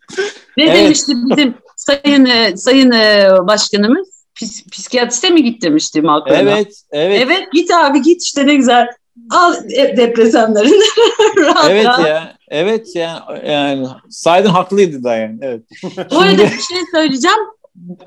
Ne 0.56 0.64
Evet. 0.64 0.76
demişti 0.76 1.12
bizim 1.30 1.54
sayın 1.76 2.26
e, 2.26 2.56
sayın 2.56 2.90
e, 2.92 3.28
başkanımız? 3.40 4.22
Pis, 4.34 4.66
psikiyatriste 4.66 5.30
mi 5.30 5.42
git 5.42 5.62
demişti 5.62 6.02
Macron'a? 6.02 6.36
Evet, 6.38 6.72
evet. 6.92 7.22
Evet 7.26 7.52
git 7.52 7.70
abi 7.70 8.02
git 8.02 8.22
işte 8.22 8.46
ne 8.46 8.54
güzel. 8.54 8.86
Al 9.30 9.54
e, 9.70 9.96
depresanlarını. 9.96 10.82
rahat 11.36 11.70
Evet 11.70 11.84
rahat. 11.86 12.06
ya. 12.08 12.36
Evet 12.48 12.96
ya. 12.96 13.24
Yani 13.46 13.86
Saydın 14.10 14.50
haklıydı 14.50 15.04
da 15.04 15.16
yani. 15.16 15.38
Evet. 15.42 15.62
Bu 16.10 16.18
arada 16.18 16.38
bir 16.42 16.48
şey 16.48 16.78
söyleyeceğim. 16.94 17.38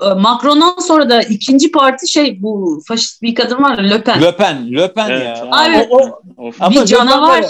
E, 0.02 0.08
Macron'dan 0.14 0.76
sonra 0.80 1.10
da 1.10 1.22
ikinci 1.22 1.70
parti 1.70 2.08
şey 2.08 2.42
bu 2.42 2.82
faşist 2.88 3.22
bir 3.22 3.34
kadın 3.34 3.62
var 3.62 3.78
Le 3.78 4.02
Pen. 4.04 4.22
Le 4.22 4.36
Pen, 4.36 4.72
Le 4.72 4.92
Pen 4.92 5.10
Evet, 5.10 5.22
ya. 5.26 5.48
Abi, 5.50 5.86
O- 5.90 5.98
o- 5.98 6.20
Of. 6.48 6.60
Bir 6.70 6.84
canavar. 6.84 7.44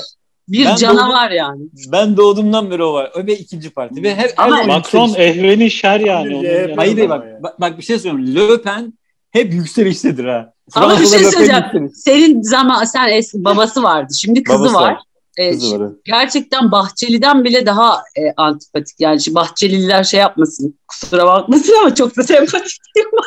Bir 0.48 0.64
Ben 0.64 0.76
canavar 0.76 1.30
yani. 1.30 1.62
ben 1.92 2.16
doğduğumdan 2.16 2.70
beri 2.70 2.82
o 2.84 2.92
var. 2.92 3.12
O 3.16 3.26
ve 3.26 3.38
ikinci 3.38 3.70
parti. 3.70 4.02
Ve 4.02 4.14
hep, 4.14 4.34
Ama- 4.36 4.58
hep 4.58 4.66
Macron 4.66 5.14
ehveni 5.16 5.70
şer 5.70 6.00
yani. 6.00 6.36
onun 6.36 6.44
Hayır, 6.44 6.60
yani. 6.68 6.74
Hayır 6.76 7.08
bak, 7.08 7.24
ya. 7.26 7.42
bak. 7.42 7.60
Bak 7.60 7.78
bir 7.78 7.82
şey 7.82 7.98
söyleyeyim. 7.98 8.34
Le 8.36 8.62
Pen 8.62 8.92
hep 9.30 9.52
yükseliştedir 9.52 10.24
ha. 10.24 10.52
Ama 10.74 11.00
bir 11.00 11.06
şey 11.06 11.18
söyleyeceğim. 11.24 11.90
Senin 11.94 12.42
zaman 12.42 12.84
sen 12.84 13.08
eski 13.08 13.44
babası 13.44 13.82
vardı. 13.82 14.12
Şimdi 14.18 14.42
kızı 14.42 14.58
Babası 14.58 14.74
var. 14.74 14.82
var. 14.92 14.98
Ee, 15.36 15.50
Kızı 15.50 15.80
var. 15.80 15.92
gerçekten 16.04 16.72
Bahçeli'den 16.72 17.44
bile 17.44 17.66
daha 17.66 18.02
e, 18.18 18.32
antipatik. 18.36 19.00
Yani 19.00 19.20
şimdi 19.20 19.34
Bahçeliler 19.34 20.04
şey 20.04 20.20
yapmasın, 20.20 20.78
kusura 20.88 21.26
bakmasın 21.26 21.74
ama 21.80 21.94
çok 21.94 22.16
da 22.16 22.22
sempatik 22.22 22.78
değil 22.96 23.06
mi? 23.06 23.20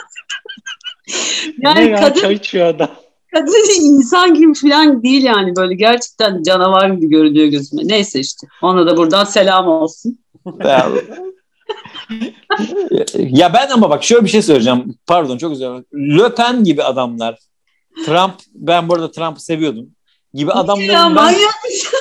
Ne 1.57 1.69
yani 1.69 1.91
ya 1.91 1.99
kadın, 1.99 2.21
çay 2.21 2.33
içiyor 2.33 2.67
adam. 2.67 2.89
kadın 3.33 3.83
insan 3.83 4.33
gibi 4.33 4.53
falan 4.53 5.03
değil 5.03 5.23
yani 5.23 5.55
böyle 5.55 5.75
gerçekten 5.75 6.43
canavar 6.43 6.89
gibi 6.89 7.09
görünüyor 7.09 7.47
gözüme. 7.47 7.81
Neyse 7.85 8.19
işte 8.19 8.47
ona 8.61 8.85
da 8.87 8.97
buradan 8.97 9.23
selam 9.23 9.67
olsun. 9.67 10.19
Ya, 10.59 10.91
ya 13.13 13.53
ben 13.53 13.69
ama 13.69 13.89
bak 13.89 14.03
şöyle 14.03 14.23
bir 14.25 14.29
şey 14.29 14.41
söyleyeceğim. 14.41 14.95
Pardon 15.07 15.37
çok 15.37 15.51
özür 15.51 15.65
dilerim. 15.65 16.19
Le 16.19 16.35
Pen 16.35 16.63
gibi 16.63 16.83
adamlar. 16.83 17.37
Trump 18.05 18.33
ben 18.55 18.89
bu 18.89 18.93
arada 18.93 19.11
Trump'ı 19.11 19.43
seviyordum. 19.43 19.89
Gibi 20.33 20.49
ya 20.49 20.55
adamların 20.55 20.89
ben, 20.89 21.11
manyak. 21.13 21.53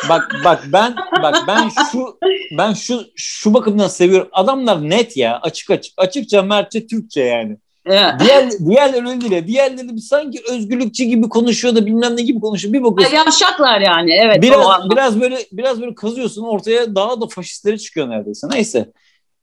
Bak 0.08 0.36
bak 0.44 0.64
ben 0.72 0.94
bak 1.22 1.36
ben 1.48 1.68
şu 1.92 2.18
ben 2.58 2.72
şu 2.72 3.00
şu 3.16 3.54
bakımdan 3.54 3.88
seviyorum. 3.88 4.28
Adamlar 4.32 4.90
net 4.90 5.16
ya 5.16 5.38
açık 5.42 5.70
açık 5.70 5.94
açıkça 5.96 6.42
mertçe 6.42 6.86
Türkçe 6.86 7.22
yani. 7.22 7.56
Evet. 7.86 8.14
Diğer 8.20 8.50
diğerleri 8.66 9.08
öyle 9.08 9.20
değil. 9.20 9.32
ya. 9.32 9.46
Diğerleri 9.46 9.96
bir 9.96 10.00
sanki 10.00 10.42
özgürlükçü 10.50 11.04
gibi 11.04 11.28
konuşuyor 11.28 11.74
da 11.74 11.86
bilmem 11.86 12.16
ne 12.16 12.22
gibi 12.22 12.40
konuşuyor. 12.40 12.74
Bir 12.74 12.82
bakıyorsun. 12.82 13.16
Yavşaklar 13.16 13.80
yani 13.80 14.12
evet. 14.12 14.42
Biraz 14.42 14.90
biraz 14.90 15.20
böyle 15.20 15.38
biraz 15.52 15.80
böyle 15.80 15.94
kazıyorsun 15.94 16.42
ortaya 16.42 16.94
daha 16.94 17.20
da 17.20 17.26
faşistleri 17.26 17.78
çıkıyor 17.78 18.10
neredeyse. 18.10 18.46
Neyse. 18.50 18.92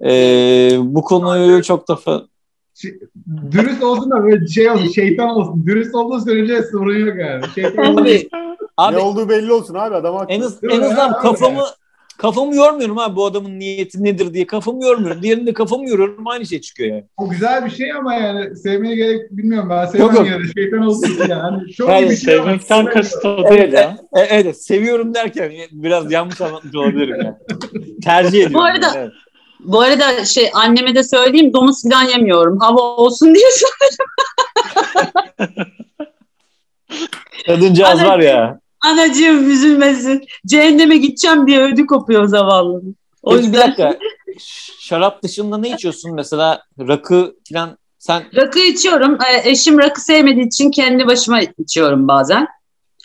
Ee, 0.05 0.77
bu 0.79 1.01
konuyu 1.01 1.63
çok 1.63 1.87
da 1.87 1.93
fa- 1.93 2.27
Dürüst 3.51 3.83
olsun 3.83 4.11
da 4.11 4.23
böyle 4.23 4.47
şey 4.47 4.69
olsun, 4.69 4.87
şeytan 4.87 5.29
olsun. 5.29 5.65
Dürüst 5.65 5.95
olduğu 5.95 6.21
sürece 6.21 6.63
sorun 6.71 7.05
yok 7.05 7.15
yani. 7.19 7.43
Şeytan 7.55 7.85
olsun. 7.85 8.03
abi 8.03 8.29
abi 8.77 8.95
ne 8.95 8.99
olduğu 8.99 9.29
belli 9.29 9.53
olsun 9.53 9.73
abi 9.75 9.95
adam 9.95 10.15
haklı. 10.15 10.33
en, 10.33 10.41
az, 10.41 10.63
en 10.63 10.81
azından 10.81 11.09
Ha, 11.09 11.19
kafamı 11.19 11.63
kafamı 12.17 12.55
yormuyorum 12.55 12.97
abi 12.99 13.15
bu 13.15 13.25
adamın 13.25 13.59
niyeti 13.59 14.03
nedir 14.03 14.33
diye 14.33 14.47
kafamı 14.47 14.83
yormuyorum. 14.85 15.21
Diğerinde 15.23 15.53
kafamı 15.53 15.89
yoruyorum 15.89 16.27
aynı 16.27 16.45
şey 16.45 16.61
çıkıyor 16.61 16.89
yani. 16.89 17.03
O 17.17 17.29
güzel 17.29 17.65
bir 17.65 17.69
şey 17.71 17.91
ama 17.93 18.13
yani 18.13 18.55
sevmeye 18.55 18.95
gerek 18.95 19.31
bilmiyorum 19.31 19.69
ben 19.69 19.85
sevmem 19.85 20.07
Yok, 20.07 20.15
yok. 20.15 20.27
yani 20.27 20.43
şeytan 20.53 20.79
olsun 20.81 21.17
yani. 21.29 21.71
Çok 21.73 21.89
Yani 21.89 22.01
iyi 22.05 22.09
bir 22.09 22.15
şey 22.15 22.35
Sevmekten 22.35 22.85
kasıt 22.85 23.25
o 23.25 23.37
Evet, 23.47 23.51
değil 23.51 23.73
ya. 23.73 23.97
e- 24.15 24.21
e- 24.21 24.27
evet 24.29 24.63
seviyorum 24.63 25.13
derken 25.13 25.51
biraz 25.71 26.11
yanlış 26.11 26.41
anlatmış 26.41 26.75
olabilirim 26.75 27.15
yani. 27.23 27.35
Tercih 28.03 28.29
ediyorum. 28.45 28.53
Bu 28.53 28.63
arada- 28.63 28.85
yani, 28.85 28.97
evet. 28.97 29.11
Bu 29.59 29.81
arada 29.81 30.25
şey 30.25 30.49
anneme 30.53 30.95
de 30.95 31.03
söyleyeyim 31.03 31.53
domuz 31.53 31.83
falan 31.83 32.03
yemiyorum. 32.03 32.59
Hava 32.59 32.81
olsun 32.81 33.35
diye 33.35 33.45
Kadıncağız 37.45 37.99
Ana- 37.99 38.07
var 38.09 38.19
ya. 38.19 38.59
Anacığım 38.85 39.51
üzülmesin. 39.51 40.25
Cehenneme 40.45 40.97
gideceğim 40.97 41.47
diye 41.47 41.61
ödü 41.61 41.85
kopuyor 41.85 42.27
zavallı. 42.27 42.81
O 43.23 43.31
Peki 43.31 43.41
bir 43.41 43.47
yüzden 43.47 43.67
dakika. 43.67 43.97
Şarap 44.79 45.23
dışında 45.23 45.57
ne 45.57 45.69
içiyorsun 45.69 46.15
mesela? 46.15 46.63
Rakı 46.79 47.35
falan 47.49 47.77
sen 47.99 48.23
rakı 48.35 48.59
içiyorum. 48.59 49.17
Ee, 49.21 49.49
eşim 49.49 49.79
rakı 49.79 50.01
sevmediği 50.01 50.47
için 50.47 50.71
kendi 50.71 51.07
başıma 51.07 51.41
içiyorum 51.57 52.07
bazen. 52.07 52.47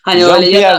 Hani 0.03 0.27
öyle 0.27 0.51
ya 0.51 0.61
Jean-Pierre 0.61 0.77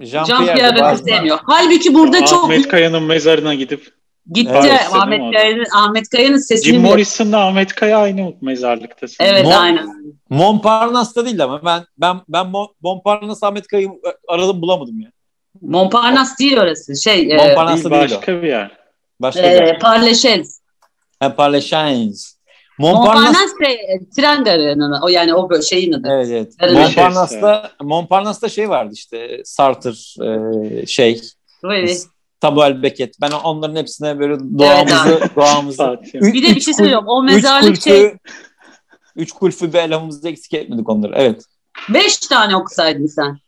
da 0.00 0.06
Jean 0.06 0.24
Jean-Pierre 0.24 0.54
Pierre 0.54 0.80
rakı 0.80 0.98
sevmiyor. 0.98 1.38
Halbuki 1.42 1.94
burada 1.94 2.24
çok 2.24 2.44
Ahmet 2.44 2.68
Kaya'nın 2.68 3.02
mezarına 3.02 3.54
gidip 3.54 3.99
gitti. 4.30 4.52
Evet, 4.54 4.80
Ahmet 4.92 5.32
Kaya'nın 5.32 5.66
Ahmet 5.76 6.08
Kaya'nın 6.08 6.38
sesini 6.38 6.72
Jim 6.72 6.82
Morrison'la 6.82 7.46
Ahmet 7.46 7.74
Kaya 7.74 7.98
aynı 7.98 8.34
mezarlıktasın. 8.40 9.24
Evet 9.24 9.46
Mo- 9.46 9.54
aynen. 9.54 10.14
Montparnasse'da 10.30 11.24
değil 11.24 11.44
ama 11.44 11.64
ben 11.64 11.84
ben 11.98 12.20
ben 12.28 12.46
Mo- 12.46 12.72
Montparnasse 12.82 13.46
Ahmet 13.46 13.66
Kaya'yı 13.66 13.90
aradım 14.28 14.62
bulamadım 14.62 15.00
ya. 15.00 15.10
Montparnasse 15.60 16.38
değil 16.38 16.58
orası. 16.58 16.96
Şey 16.96 17.32
e, 17.32 17.36
Montparnasse 17.36 17.90
Değil, 17.90 18.00
değil, 18.00 18.12
o. 18.12 18.16
başka 18.16 18.42
bir 18.42 18.48
yer. 18.48 18.70
Başka 19.20 19.42
bir 19.42 19.48
e, 19.48 19.54
yer. 19.54 19.78
Parleşez. 19.78 20.60
Ha, 21.20 21.34
Parlechains. 21.36 22.34
Montparnasse 22.78 23.26
Montparnasse 23.26 23.64
de, 23.64 24.00
tren 24.16 24.44
garının 24.44 25.00
o 25.02 25.08
yani 25.08 25.34
o 25.34 25.62
şeyin 25.62 25.92
adı. 25.92 26.08
Evet 26.10 26.28
evet. 26.30 26.52
Evet. 26.60 26.74
Montparnasse'da 26.74 27.70
Montparnasse'da 27.82 28.48
şey 28.48 28.68
vardı 28.68 28.92
işte 28.94 29.42
Sartre 29.44 29.90
e, 29.90 30.86
şey 30.86 31.20
Böyle. 31.62 31.92
Samuel 32.42 32.82
Beckett. 32.82 33.20
Ben 33.20 33.30
onların 33.30 33.76
hepsine 33.76 34.18
böyle 34.18 34.34
doğamızı 34.58 35.20
doğamızı 35.36 35.76
Fatih. 35.76 36.14
Üç- 36.14 36.34
Bir 36.34 36.42
de 36.42 36.46
bir 36.50 36.56
üç 36.56 36.64
şey 36.64 36.74
söylüyorum. 36.74 37.04
O 37.08 37.24
üç 37.24 37.32
mezarlık 37.32 37.76
kulfü- 37.76 37.82
şey 37.84 38.14
Üç 39.16 39.32
kulfü 39.32 39.72
bir 39.72 39.78
elemamızda 39.78 40.28
eksik 40.28 40.54
etmedik 40.54 40.88
onları. 40.88 41.12
Evet. 41.16 41.44
beş 41.88 42.18
tane 42.18 42.56
okusaydın 42.56 43.06
sen. 43.06 43.38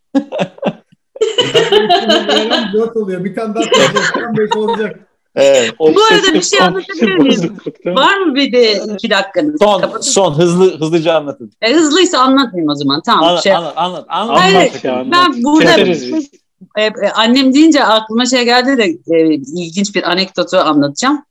Dört 2.72 2.96
oluyor. 2.96 3.24
Bir 3.24 3.34
tane 3.34 3.54
daha 3.54 3.64
koyacak. 3.70 4.36
Beş 4.38 4.56
olacak. 4.56 5.00
evet. 5.36 5.74
Bu 5.78 6.00
arada 6.10 6.34
bir 6.34 6.42
şey 6.42 6.60
anlatabilir 6.60 7.14
miyim? 7.16 7.56
Var 7.86 8.18
mı 8.18 8.34
bir 8.34 8.52
de 8.52 8.72
iki 8.94 9.10
dakikanız? 9.10 9.54
Son 9.62 9.80
Kapatın. 9.80 10.00
son 10.10 10.34
hızlı 10.34 10.80
hızlıca 10.80 11.14
anlatın. 11.16 11.52
E, 11.62 11.72
hızlıysa 11.74 12.18
anlatmayayım 12.18 12.70
o 12.70 12.74
zaman. 12.74 13.02
Tamam. 13.06 13.24
Anlat 13.24 13.42
şey, 13.42 13.54
anlat 13.54 13.72
anlat. 13.76 14.04
anlat. 14.08 14.38
Hayır, 14.40 14.56
Anlat 14.56 14.84
anlat. 14.84 15.06
ben 15.12 15.42
burada 15.42 15.66
Keseriz. 15.76 16.30
E, 16.78 16.84
e, 16.84 16.90
annem 17.14 17.54
deyince 17.54 17.84
aklıma 17.84 18.26
şey 18.26 18.44
geldi 18.44 18.78
de 18.78 19.16
e, 19.16 19.34
ilginç 19.34 19.94
bir 19.94 20.10
anekdotu 20.10 20.56
anlatacağım. 20.56 21.24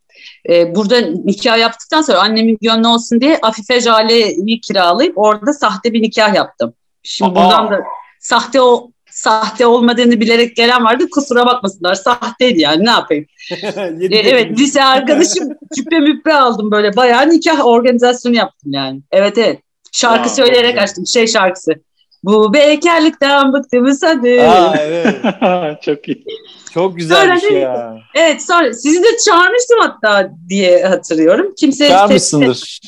E, 0.50 0.76
burada 0.76 1.00
nikah 1.02 1.60
yaptıktan 1.60 2.02
sonra 2.02 2.20
annemin 2.20 2.58
gönlü 2.62 2.88
olsun 2.88 3.22
diye 3.22 3.40
Afife 3.42 3.82
Jale'yi 3.82 4.62
kiralayıp 4.62 5.18
orada 5.18 5.54
sahte 5.54 5.94
bir 5.94 6.02
nikah 6.02 6.36
yaptım. 6.36 6.74
Şimdi 7.04 7.32
Aa. 7.32 7.36
buradan 7.36 7.72
da 7.72 7.84
sahte 8.20 8.62
o 8.62 8.92
sahte 9.12 9.66
olmadığını 9.66 10.20
bilerek 10.20 10.56
gelen 10.56 10.86
vardı. 10.86 11.10
Kusura 11.12 11.46
bakmasınlar. 11.46 11.96
Sahteydi 11.96 12.62
yani 12.62 12.86
ne 12.86 12.90
yapayım. 12.90 13.26
E, 14.12 14.18
evet 14.18 14.60
lise 14.60 14.84
arkadaşım 14.84 15.50
küpe 15.76 16.00
müppe 16.00 16.34
aldım 16.34 16.72
böyle 16.72 16.96
bayağı 16.96 17.30
nikah 17.30 17.66
organizasyonu 17.66 18.36
yaptım 18.36 18.74
yani. 18.74 19.02
Evet 19.12 19.38
evet. 19.38 19.60
Şarkı 19.92 20.26
Aa, 20.26 20.34
söyleyerek 20.34 20.78
açtım 20.78 21.08
şey 21.08 21.28
şarkısı. 21.28 21.72
Bu 22.24 22.54
bekarlıktan 22.54 23.54
bıktığımız 23.54 24.04
hadi. 24.04 24.42
Aa, 24.42 24.76
evet. 24.78 25.16
Çok 25.86 26.08
iyi. 26.08 26.26
Çok 26.74 26.98
güzel 26.98 27.24
bir 27.24 27.28
Sonra 27.28 27.40
şey 27.40 27.54
ne- 27.54 27.60
ya. 27.60 27.98
Evet 28.16 28.46
sonra 28.46 28.74
sizi 28.74 29.04
de 29.04 29.08
çağırmıştım 29.26 29.78
hatta 29.80 30.32
diye 30.50 30.84
hatırlıyorum. 30.86 31.54
Kimse 31.58 31.88
Çağırmışsındır. 31.90 32.80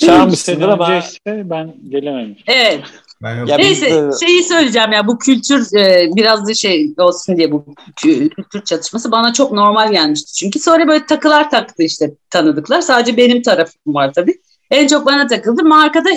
Çağırmışsındır 0.00 0.68
ama 0.68 0.96
ise 0.96 1.18
ben 1.26 1.74
gelememişim. 1.88 2.44
Evet. 2.46 2.80
Ben 3.22 3.36
yok. 3.36 3.48
Ya 3.48 3.56
Neyse 3.56 3.90
de- 3.90 4.26
şeyi 4.26 4.42
söyleyeceğim 4.44 4.92
ya 4.92 5.06
bu 5.06 5.18
kültür 5.18 5.76
e, 5.78 6.08
biraz 6.16 6.48
da 6.48 6.54
şey 6.54 6.94
olsun 6.98 7.36
diye 7.36 7.52
bu 7.52 7.64
kü- 8.04 8.28
kültür 8.28 8.64
çatışması 8.64 9.12
bana 9.12 9.32
çok 9.32 9.52
normal 9.52 9.92
gelmişti. 9.92 10.32
Çünkü 10.34 10.58
sonra 10.58 10.88
böyle 10.88 11.06
takılar 11.06 11.50
taktı 11.50 11.82
işte 11.82 12.10
tanıdıklar. 12.30 12.80
Sadece 12.80 13.16
benim 13.16 13.42
tarafım 13.42 13.94
var 13.94 14.12
tabii. 14.12 14.34
En 14.70 14.86
çok 14.86 15.06
bana 15.06 15.26
takıldı. 15.26 15.64
Markada 15.64 16.10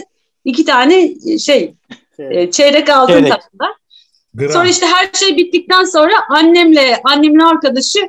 iki 0.48 0.66
tane 0.66 1.12
e, 1.28 1.40
şey 1.40 1.76
e, 2.20 2.52
çeyrek 2.52 2.90
altın 2.90 3.14
Çeyrek. 3.14 3.32
taktılar. 3.32 3.72
Gram. 4.34 4.52
Sonra 4.52 4.68
işte 4.68 4.86
her 4.86 5.10
şey 5.14 5.38
bittikten 5.38 5.84
sonra 5.84 6.14
annemle 6.30 7.02
annemin 7.04 7.40
arkadaşı 7.40 8.00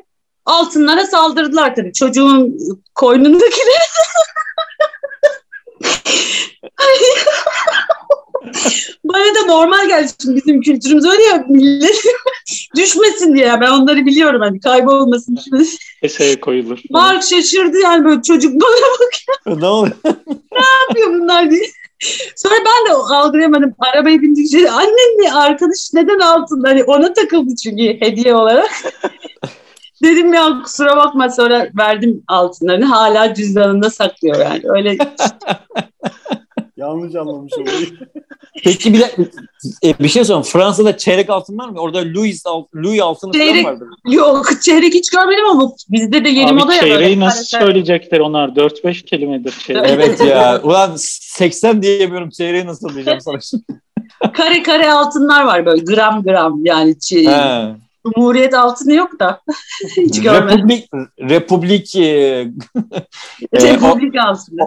altınlara 0.45 1.07
saldırdılar 1.07 1.75
tabii. 1.75 1.93
Çocuğun 1.93 2.59
koynundakileri. 2.95 3.79
Bana 9.05 9.35
da 9.35 9.47
normal 9.47 9.89
geldi 9.89 10.13
şimdi 10.23 10.37
bizim 10.37 10.61
kültürümüz 10.61 11.05
öyle 11.05 11.23
ya 11.23 11.45
millet 11.49 12.05
düşmesin 12.77 13.35
diye 13.35 13.61
ben 13.61 13.71
onları 13.71 14.07
biliyorum 14.07 14.41
hani 14.41 14.61
kaybolmasın 14.61 15.37
düşmesin. 15.37 15.79
Keseye 16.03 16.41
koyulur. 16.41 16.79
Mark 16.91 17.23
şaşırdı 17.23 17.79
yani 17.79 18.05
böyle 18.05 18.23
çocuk 18.23 18.55
bana 18.61 19.57
ne 19.57 19.67
oluyor? 19.67 19.95
yapıyor 20.89 21.21
bunlar 21.21 21.51
diye. 21.51 21.67
Sonra 22.37 22.55
ben 22.55 22.93
de 22.93 22.97
algılayamadım. 22.97 23.75
Arabaya 23.79 24.23
bindikçe 24.23 24.71
annem 24.71 25.19
bir 25.19 25.47
arkadaş 25.47 25.91
neden 25.95 26.19
altın? 26.19 26.63
Hani 26.65 26.85
ona 26.85 27.13
takıldı 27.13 27.55
çünkü 27.65 27.83
hediye 27.83 28.35
olarak. 28.35 28.71
Dedim 30.03 30.35
ya 30.35 30.63
kusura 30.65 30.97
bakma 30.97 31.31
sonra 31.31 31.69
verdim 31.79 32.23
altınlarını. 32.29 32.85
Hala 32.85 33.35
cüzdanında 33.35 33.91
saklıyor 33.91 34.41
yani. 34.41 34.63
Öyle 34.65 34.99
yanlış 36.79 37.15
anlamış 37.15 37.53
olayı. 37.59 37.87
Peki 38.65 38.93
bir 38.95 39.01
de 39.01 39.11
E, 39.85 39.99
bir 39.99 40.09
şey 40.09 40.25
sorayım. 40.25 40.43
Fransa'da 40.43 40.97
çeyrek 40.97 41.31
altın 41.31 41.59
var 41.59 41.69
mı? 41.69 41.81
Orada 41.81 41.99
Louis, 42.15 42.47
alt, 42.47 42.67
Louis 42.75 43.01
altını 43.01 43.33
falan 43.33 43.45
Çeyrek- 43.47 43.65
vardır. 43.65 43.89
Yok 44.09 44.47
çeyrek 44.63 44.95
hiç 44.95 45.11
görmedim 45.11 45.45
ama 45.51 45.73
bizde 45.91 46.25
de 46.25 46.29
yeni 46.29 46.51
Abi 46.51 46.61
moda 46.61 46.75
ya. 46.75 46.83
böyle 46.83 46.95
çeyreği 46.95 47.21
nasıl 47.21 47.59
kare. 47.59 47.65
söyleyecekler 47.67 48.21
onlar? 48.21 48.49
4-5 48.49 49.03
kelimedir 49.05 49.55
çeyrek. 49.67 49.85
Evet 49.89 50.21
ya. 50.21 50.61
Ulan 50.63 50.93
80 50.97 51.83
diyemiyorum. 51.83 52.31
Çeyreği 52.31 52.67
nasıl 52.67 52.95
diyeceğim 52.95 53.21
sana 53.21 53.41
şimdi. 53.41 53.65
Kare 54.35 54.63
kare 54.63 54.93
altınlar 54.93 55.45
var 55.45 55.67
böyle 55.67 55.83
gram 55.85 56.23
gram 56.23 56.61
yani. 56.65 56.97
He. 57.13 57.75
Cumhuriyet 58.05 58.55
altını 58.55 58.95
yok 58.95 59.21
da. 59.21 59.41
hiç 59.97 60.23
görmedim. 60.23 60.59
Republik, 60.59 60.89
Republik 61.21 61.97
e, 61.97 62.01
e, 63.53 63.73
Republik 63.73 64.15
altını. 64.17 64.61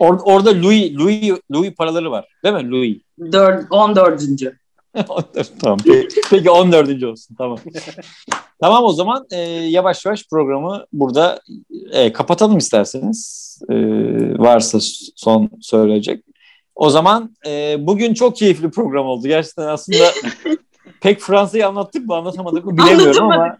or- 0.00 0.22
orada 0.24 0.62
Louis, 0.62 0.94
Louis, 0.96 1.32
Louis 1.52 1.74
paraları 1.74 2.10
var. 2.10 2.28
Değil 2.44 2.54
mi? 2.54 2.70
Louis. 2.70 3.00
Dört, 3.32 3.66
14. 3.70 4.22
tamam. 5.62 5.78
Peki, 5.84 6.20
peki 6.30 6.50
14. 6.50 7.02
olsun. 7.04 7.34
Tamam. 7.38 7.58
tamam 8.60 8.84
o 8.84 8.92
zaman 8.92 9.26
e, 9.30 9.38
yavaş 9.50 10.04
yavaş 10.04 10.28
programı 10.30 10.84
burada 10.92 11.40
e, 11.92 12.12
kapatalım 12.12 12.58
isterseniz. 12.58 13.40
E, 13.68 13.74
varsa 14.38 14.78
son 15.16 15.50
söyleyecek. 15.60 16.24
O 16.74 16.90
zaman 16.90 17.36
e, 17.46 17.76
bugün 17.86 18.14
çok 18.14 18.36
keyifli 18.36 18.70
program 18.70 19.06
oldu. 19.06 19.28
Gerçekten 19.28 19.66
aslında 19.66 20.04
pek 21.00 21.20
Fransa'yı 21.20 21.66
anlattık 21.66 22.06
mı 22.06 22.14
anlatamadık 22.14 22.64
mı 22.64 22.76
bilemiyorum 22.76 23.30
ama 23.30 23.58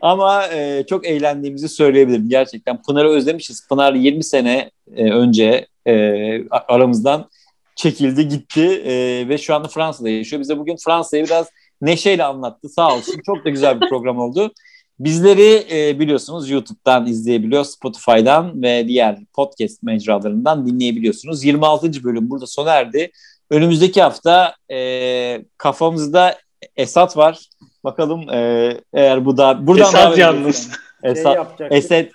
ama 0.00 0.46
e, 0.46 0.84
çok 0.88 1.06
eğlendiğimizi 1.06 1.68
söyleyebilirim. 1.68 2.28
Gerçekten 2.28 2.82
Pınar'ı 2.82 3.08
özlemişiz. 3.08 3.68
Pınar 3.68 3.94
20 3.94 4.24
sene 4.24 4.70
e, 4.96 5.10
önce 5.10 5.66
e, 5.86 6.48
aramızdan 6.48 7.28
çekildi 7.76 8.28
gitti 8.28 8.82
e, 8.84 9.28
ve 9.28 9.38
şu 9.38 9.54
anda 9.54 9.68
Fransa'da 9.68 10.08
yaşıyor. 10.08 10.40
Bize 10.40 10.58
bugün 10.58 10.76
Fransa'yı 10.76 11.24
biraz 11.24 11.46
neşeyle 11.80 12.24
anlattı 12.24 12.68
sağ 12.68 12.94
olsun. 12.94 13.20
Çok 13.26 13.44
da 13.44 13.48
güzel 13.50 13.80
bir 13.80 13.88
program 13.88 14.18
oldu. 14.18 14.52
Bizleri 15.00 15.66
e, 15.72 16.00
biliyorsunuz 16.00 16.50
YouTube'dan 16.50 17.06
izleyebiliyor, 17.06 17.64
Spotify'dan 17.64 18.62
ve 18.62 18.88
diğer 18.88 19.18
podcast 19.32 19.82
mecralarından 19.82 20.66
dinleyebiliyorsunuz. 20.66 21.44
26. 21.44 22.04
bölüm 22.04 22.30
burada 22.30 22.46
sona 22.46 22.70
erdi. 22.70 23.10
Önümüzdeki 23.50 24.02
hafta 24.02 24.54
e, 24.70 25.44
kafamızda 25.58 26.38
Esat 26.76 27.16
var. 27.16 27.48
Bakalım 27.84 28.30
e, 28.30 28.70
eğer 28.92 29.24
bu 29.24 29.36
da 29.36 29.66
buradan 29.66 29.88
Esat 29.88 30.04
davet 30.04 30.18
yalnız. 30.18 30.70
Şey 31.02 31.12
Esat, 31.12 31.36
yapacaktık. 31.36 31.72
Esat 31.78 32.06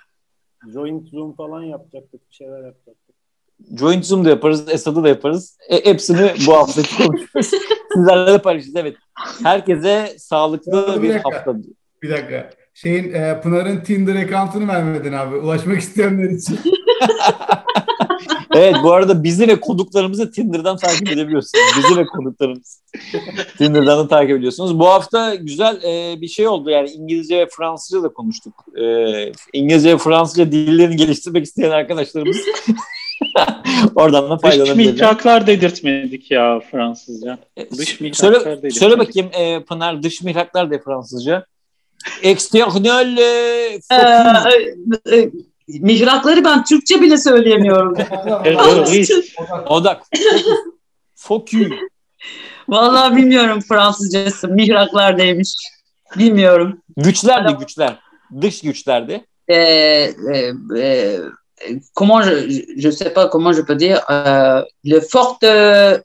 Joint 0.72 1.08
Zoom 1.08 1.36
falan 1.36 1.62
yapacaktık. 1.62 2.30
Bir 2.30 2.34
şeyler 2.34 2.56
yapacaktık. 2.64 3.14
Joint 3.78 4.04
Zoom 4.06 4.24
da 4.24 4.28
yaparız, 4.30 4.68
Esad'ı 4.68 5.04
da 5.04 5.08
yaparız. 5.08 5.58
E, 5.68 5.84
hepsini 5.84 6.32
bu 6.46 6.52
hafta 6.56 6.82
konuşuruz. 7.06 7.50
Sizlerle 7.94 8.32
de 8.32 8.38
paylaşacağız. 8.38 8.76
Evet. 8.76 8.96
Herkese 9.42 10.14
sağlıklı 10.18 10.94
Bir 10.96 11.02
bir 11.02 11.14
dakika. 11.14 11.30
hafta. 11.36 11.54
Bir 12.02 12.10
dakika. 12.10 12.50
Şeyin 12.74 13.12
e, 13.12 13.40
Pınar'ın 13.40 13.80
Tinder 13.80 14.14
account'unu 14.16 14.68
vermedin 14.68 15.12
abi. 15.12 15.36
Ulaşmak 15.36 15.78
isteyenler 15.78 16.30
için. 16.30 16.58
Evet 18.54 18.76
bu 18.82 18.92
arada 18.92 19.22
bizi 19.22 19.48
ve 19.48 19.60
konuklarımızı 19.60 20.30
Tinder'dan 20.30 20.76
takip 20.76 21.08
edebiliyorsunuz. 21.08 21.64
Bizi 21.78 21.96
ve 22.00 22.06
konuklarımızı 22.06 22.78
Tinder'dan 23.58 23.98
da 23.98 24.08
takip 24.08 24.36
ediyorsunuz. 24.38 24.78
Bu 24.78 24.86
hafta 24.86 25.34
güzel 25.34 25.82
e, 25.82 26.20
bir 26.20 26.28
şey 26.28 26.48
oldu. 26.48 26.70
Yani 26.70 26.90
İngilizce 26.90 27.38
ve 27.38 27.46
Fransızca 27.56 28.02
da 28.02 28.08
konuştuk. 28.08 28.54
E, 28.80 28.84
İngilizce 29.52 29.92
ve 29.92 29.98
Fransızca 29.98 30.52
dillerini 30.52 30.96
geliştirmek 30.96 31.44
isteyen 31.44 31.70
arkadaşlarımız 31.70 32.36
oradan 33.94 34.30
da 34.30 34.36
Dış 34.36 34.42
faydalanabilirler. 34.42 34.92
mihraklar 34.94 35.46
dedirtmedik 35.46 36.30
ya 36.30 36.60
Fransızca. 36.70 37.38
Dış 37.78 38.00
mihraklar 38.00 38.32
Söyle, 38.32 38.46
dedirtmedik. 38.46 38.78
söyle 38.78 38.98
bakayım 38.98 39.30
e, 39.32 39.64
Pınar 39.64 40.02
dış 40.02 40.22
mihraklar 40.22 40.70
de 40.70 40.82
Fransızca. 40.82 41.46
External 42.22 43.18
e. 43.18 43.78
Ee, 43.90 45.16
e, 45.16 45.30
mihrakları 45.68 46.44
ben 46.44 46.64
Türkçe 46.64 47.00
bile 47.00 47.18
söyleyemiyorum. 47.18 47.94
Terörist. 48.44 49.12
Odak. 49.66 50.02
Focus. 51.14 51.68
Vallahi 52.68 53.16
bilmiyorum 53.16 53.60
Fransızcası. 53.60 54.48
Mihraklar 54.48 55.18
neymiş. 55.18 55.54
Bilmiyorum. 56.18 56.82
Güçlerdi 56.96 57.52
güçler. 57.52 57.98
Dış 58.40 58.60
güçlerdi. 58.60 59.24
Ee, 59.48 59.54
e, 59.54 60.52
e, 60.76 61.20
comment 61.94 62.22
je, 62.22 62.64
je 62.76 62.90
sais 62.90 63.10
pas 63.10 63.28
comment 63.28 63.52
je 63.52 63.62
peux 63.62 63.76
dire 63.76 64.04
euh, 64.10 64.62
le 64.84 65.00
fort 65.00 65.38
euh, 65.44 65.98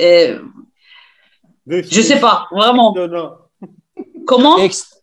euh, 0.00 0.38
je 1.66 2.02
sais 2.02 2.20
pas 2.20 2.46
vraiment 2.52 2.94
comment 4.26 4.58
Ex, 4.58 5.02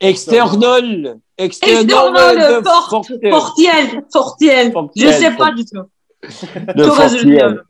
external. 0.00 0.46
External. 0.46 1.20
External, 1.38 2.36
de 2.36 2.62
fort, 2.62 2.90
forte. 2.90 3.30
Fortiel 3.30 4.02
Fortiel 4.12 4.72
je 4.96 5.12
sais 5.12 5.36
pas 5.36 5.56
du 5.56 5.64
tout 5.64 5.88
çok 6.86 7.00
özür 7.00 7.22
diliyorum 7.22 7.60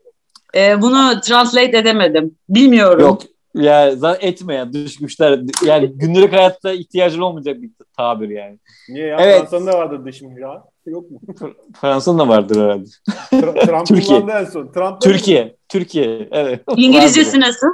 Ee, 0.55 0.81
bunu 0.81 1.21
translate 1.21 1.77
edemedim 1.77 2.35
bilmiyorum 2.49 3.01
Yok. 3.01 3.21
Ya 3.53 3.95
zaten 3.95 4.27
etme 4.27 4.55
ya 4.55 4.73
dış 4.73 4.97
güçler. 4.97 5.39
Yani 5.65 5.91
günlük 5.95 6.33
hayatta 6.33 6.71
ihtiyacın 6.71 7.21
olmayacak 7.21 7.61
bir 7.61 7.69
tabir 7.97 8.29
yani. 8.29 8.59
Niye 8.89 9.07
ya? 9.07 9.17
Evet. 9.19 9.39
Fransa'nın 9.39 9.67
da 9.67 9.77
vardır 9.77 10.05
dış 10.05 10.21
mihrak. 10.21 10.63
Yok 10.85 11.11
mu? 11.11 11.19
Fransa'nın 11.81 12.19
da 12.19 12.27
vardır 12.27 12.63
herhalde. 12.63 12.85
Tra- 13.31 13.65
Trump 13.65 13.87
Türkiye. 13.87 14.19
en 14.19 14.45
son. 14.45 14.71
Trump 14.71 15.01
Türkiye. 15.01 15.55
Türkiye. 15.69 16.27
Evet. 16.31 16.61
İngilizcesi 16.75 17.39
nasıl 17.39 17.67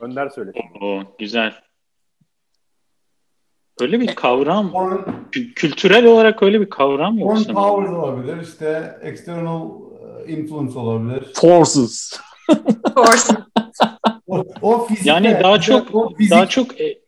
Önder 0.00 0.28
söyle. 0.28 0.50
Oo, 0.82 1.00
güzel. 1.18 1.52
Öyle 3.80 4.00
bir 4.00 4.14
kavram, 4.14 4.72
Foreign, 4.72 4.98
kü- 5.32 5.54
kültürel 5.54 6.06
olarak 6.06 6.42
öyle 6.42 6.60
bir 6.60 6.70
kavram 6.70 7.18
yok 7.18 7.28
foreign 7.30 7.44
sanırım. 7.44 7.62
powers 7.62 7.90
olabilir. 7.90 8.36
işte 8.42 8.98
external 9.02 9.68
e, 10.26 10.32
influence 10.32 10.78
olabilir. 10.78 11.24
Forces. 11.34 12.20
Force. 12.94 13.22
O, 14.26 14.44
o 14.62 14.86
fizikte, 14.86 15.10
Yani 15.10 15.36
daha 15.42 15.60
çok 15.60 15.94
o 15.94 16.14
fizik, 16.14 16.30
daha 16.32 16.46
çok 16.48 16.80
e- 16.80 16.98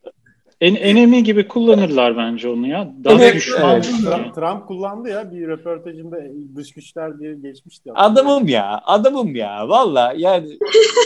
en 0.61 0.75
enemy 0.75 1.23
gibi 1.23 1.47
kullanırlar 1.47 2.17
bence 2.17 2.49
onu 2.49 2.67
ya. 2.67 2.91
Daha 3.03 3.13
Evet, 3.15 3.35
düşman. 3.35 3.71
evet. 3.73 3.83
Trump, 3.85 4.35
Trump 4.35 4.67
kullandı 4.67 5.09
ya 5.09 5.31
bir 5.31 5.47
röportajında 5.47 6.17
dış 6.55 6.71
güçler 6.73 7.19
diye 7.19 7.35
geçmişti. 7.35 7.91
Adamım 7.95 8.47
ya. 8.47 8.81
Adamım 8.85 9.35
ya. 9.35 9.69
Valla 9.69 10.13
yani. 10.17 10.47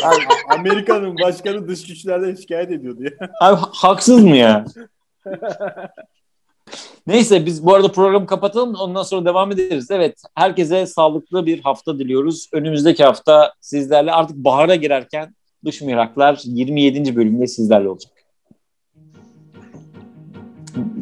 Abi, 0.05 0.15
Amerika'nın 0.59 1.15
başkanı 1.23 1.67
dış 1.67 1.87
güçlerden 1.87 2.35
şikayet 2.35 2.71
ediyordu 2.71 3.03
ya. 3.03 3.29
Abi 3.41 3.61
haksız 3.73 4.23
mı 4.23 4.35
ya? 4.37 4.65
Neyse 7.07 7.45
biz 7.45 7.65
bu 7.65 7.73
arada 7.75 7.91
programı 7.91 8.25
kapatalım 8.25 8.75
ondan 8.75 9.03
sonra 9.03 9.25
devam 9.25 9.51
ederiz. 9.51 9.91
Evet 9.91 10.21
herkese 10.35 10.85
sağlıklı 10.85 11.45
bir 11.45 11.59
hafta 11.59 11.99
diliyoruz. 11.99 12.49
Önümüzdeki 12.53 13.03
hafta 13.03 13.53
sizlerle 13.61 14.11
artık 14.11 14.37
bahara 14.37 14.75
girerken 14.75 15.35
Dış 15.65 15.81
Mihraklar 15.81 16.41
27. 16.43 17.15
bölümde 17.15 17.47
sizlerle 17.47 17.89
olacak. 17.89 18.11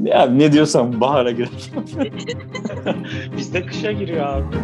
Ya 0.03 0.26
ne 0.26 0.52
diyorsam 0.52 1.02
bahara 1.02 1.31
girerken. 1.31 1.85
Bizde 3.38 3.65
kışa 3.65 3.91
giriyor 3.91 4.26
abi. 4.26 4.56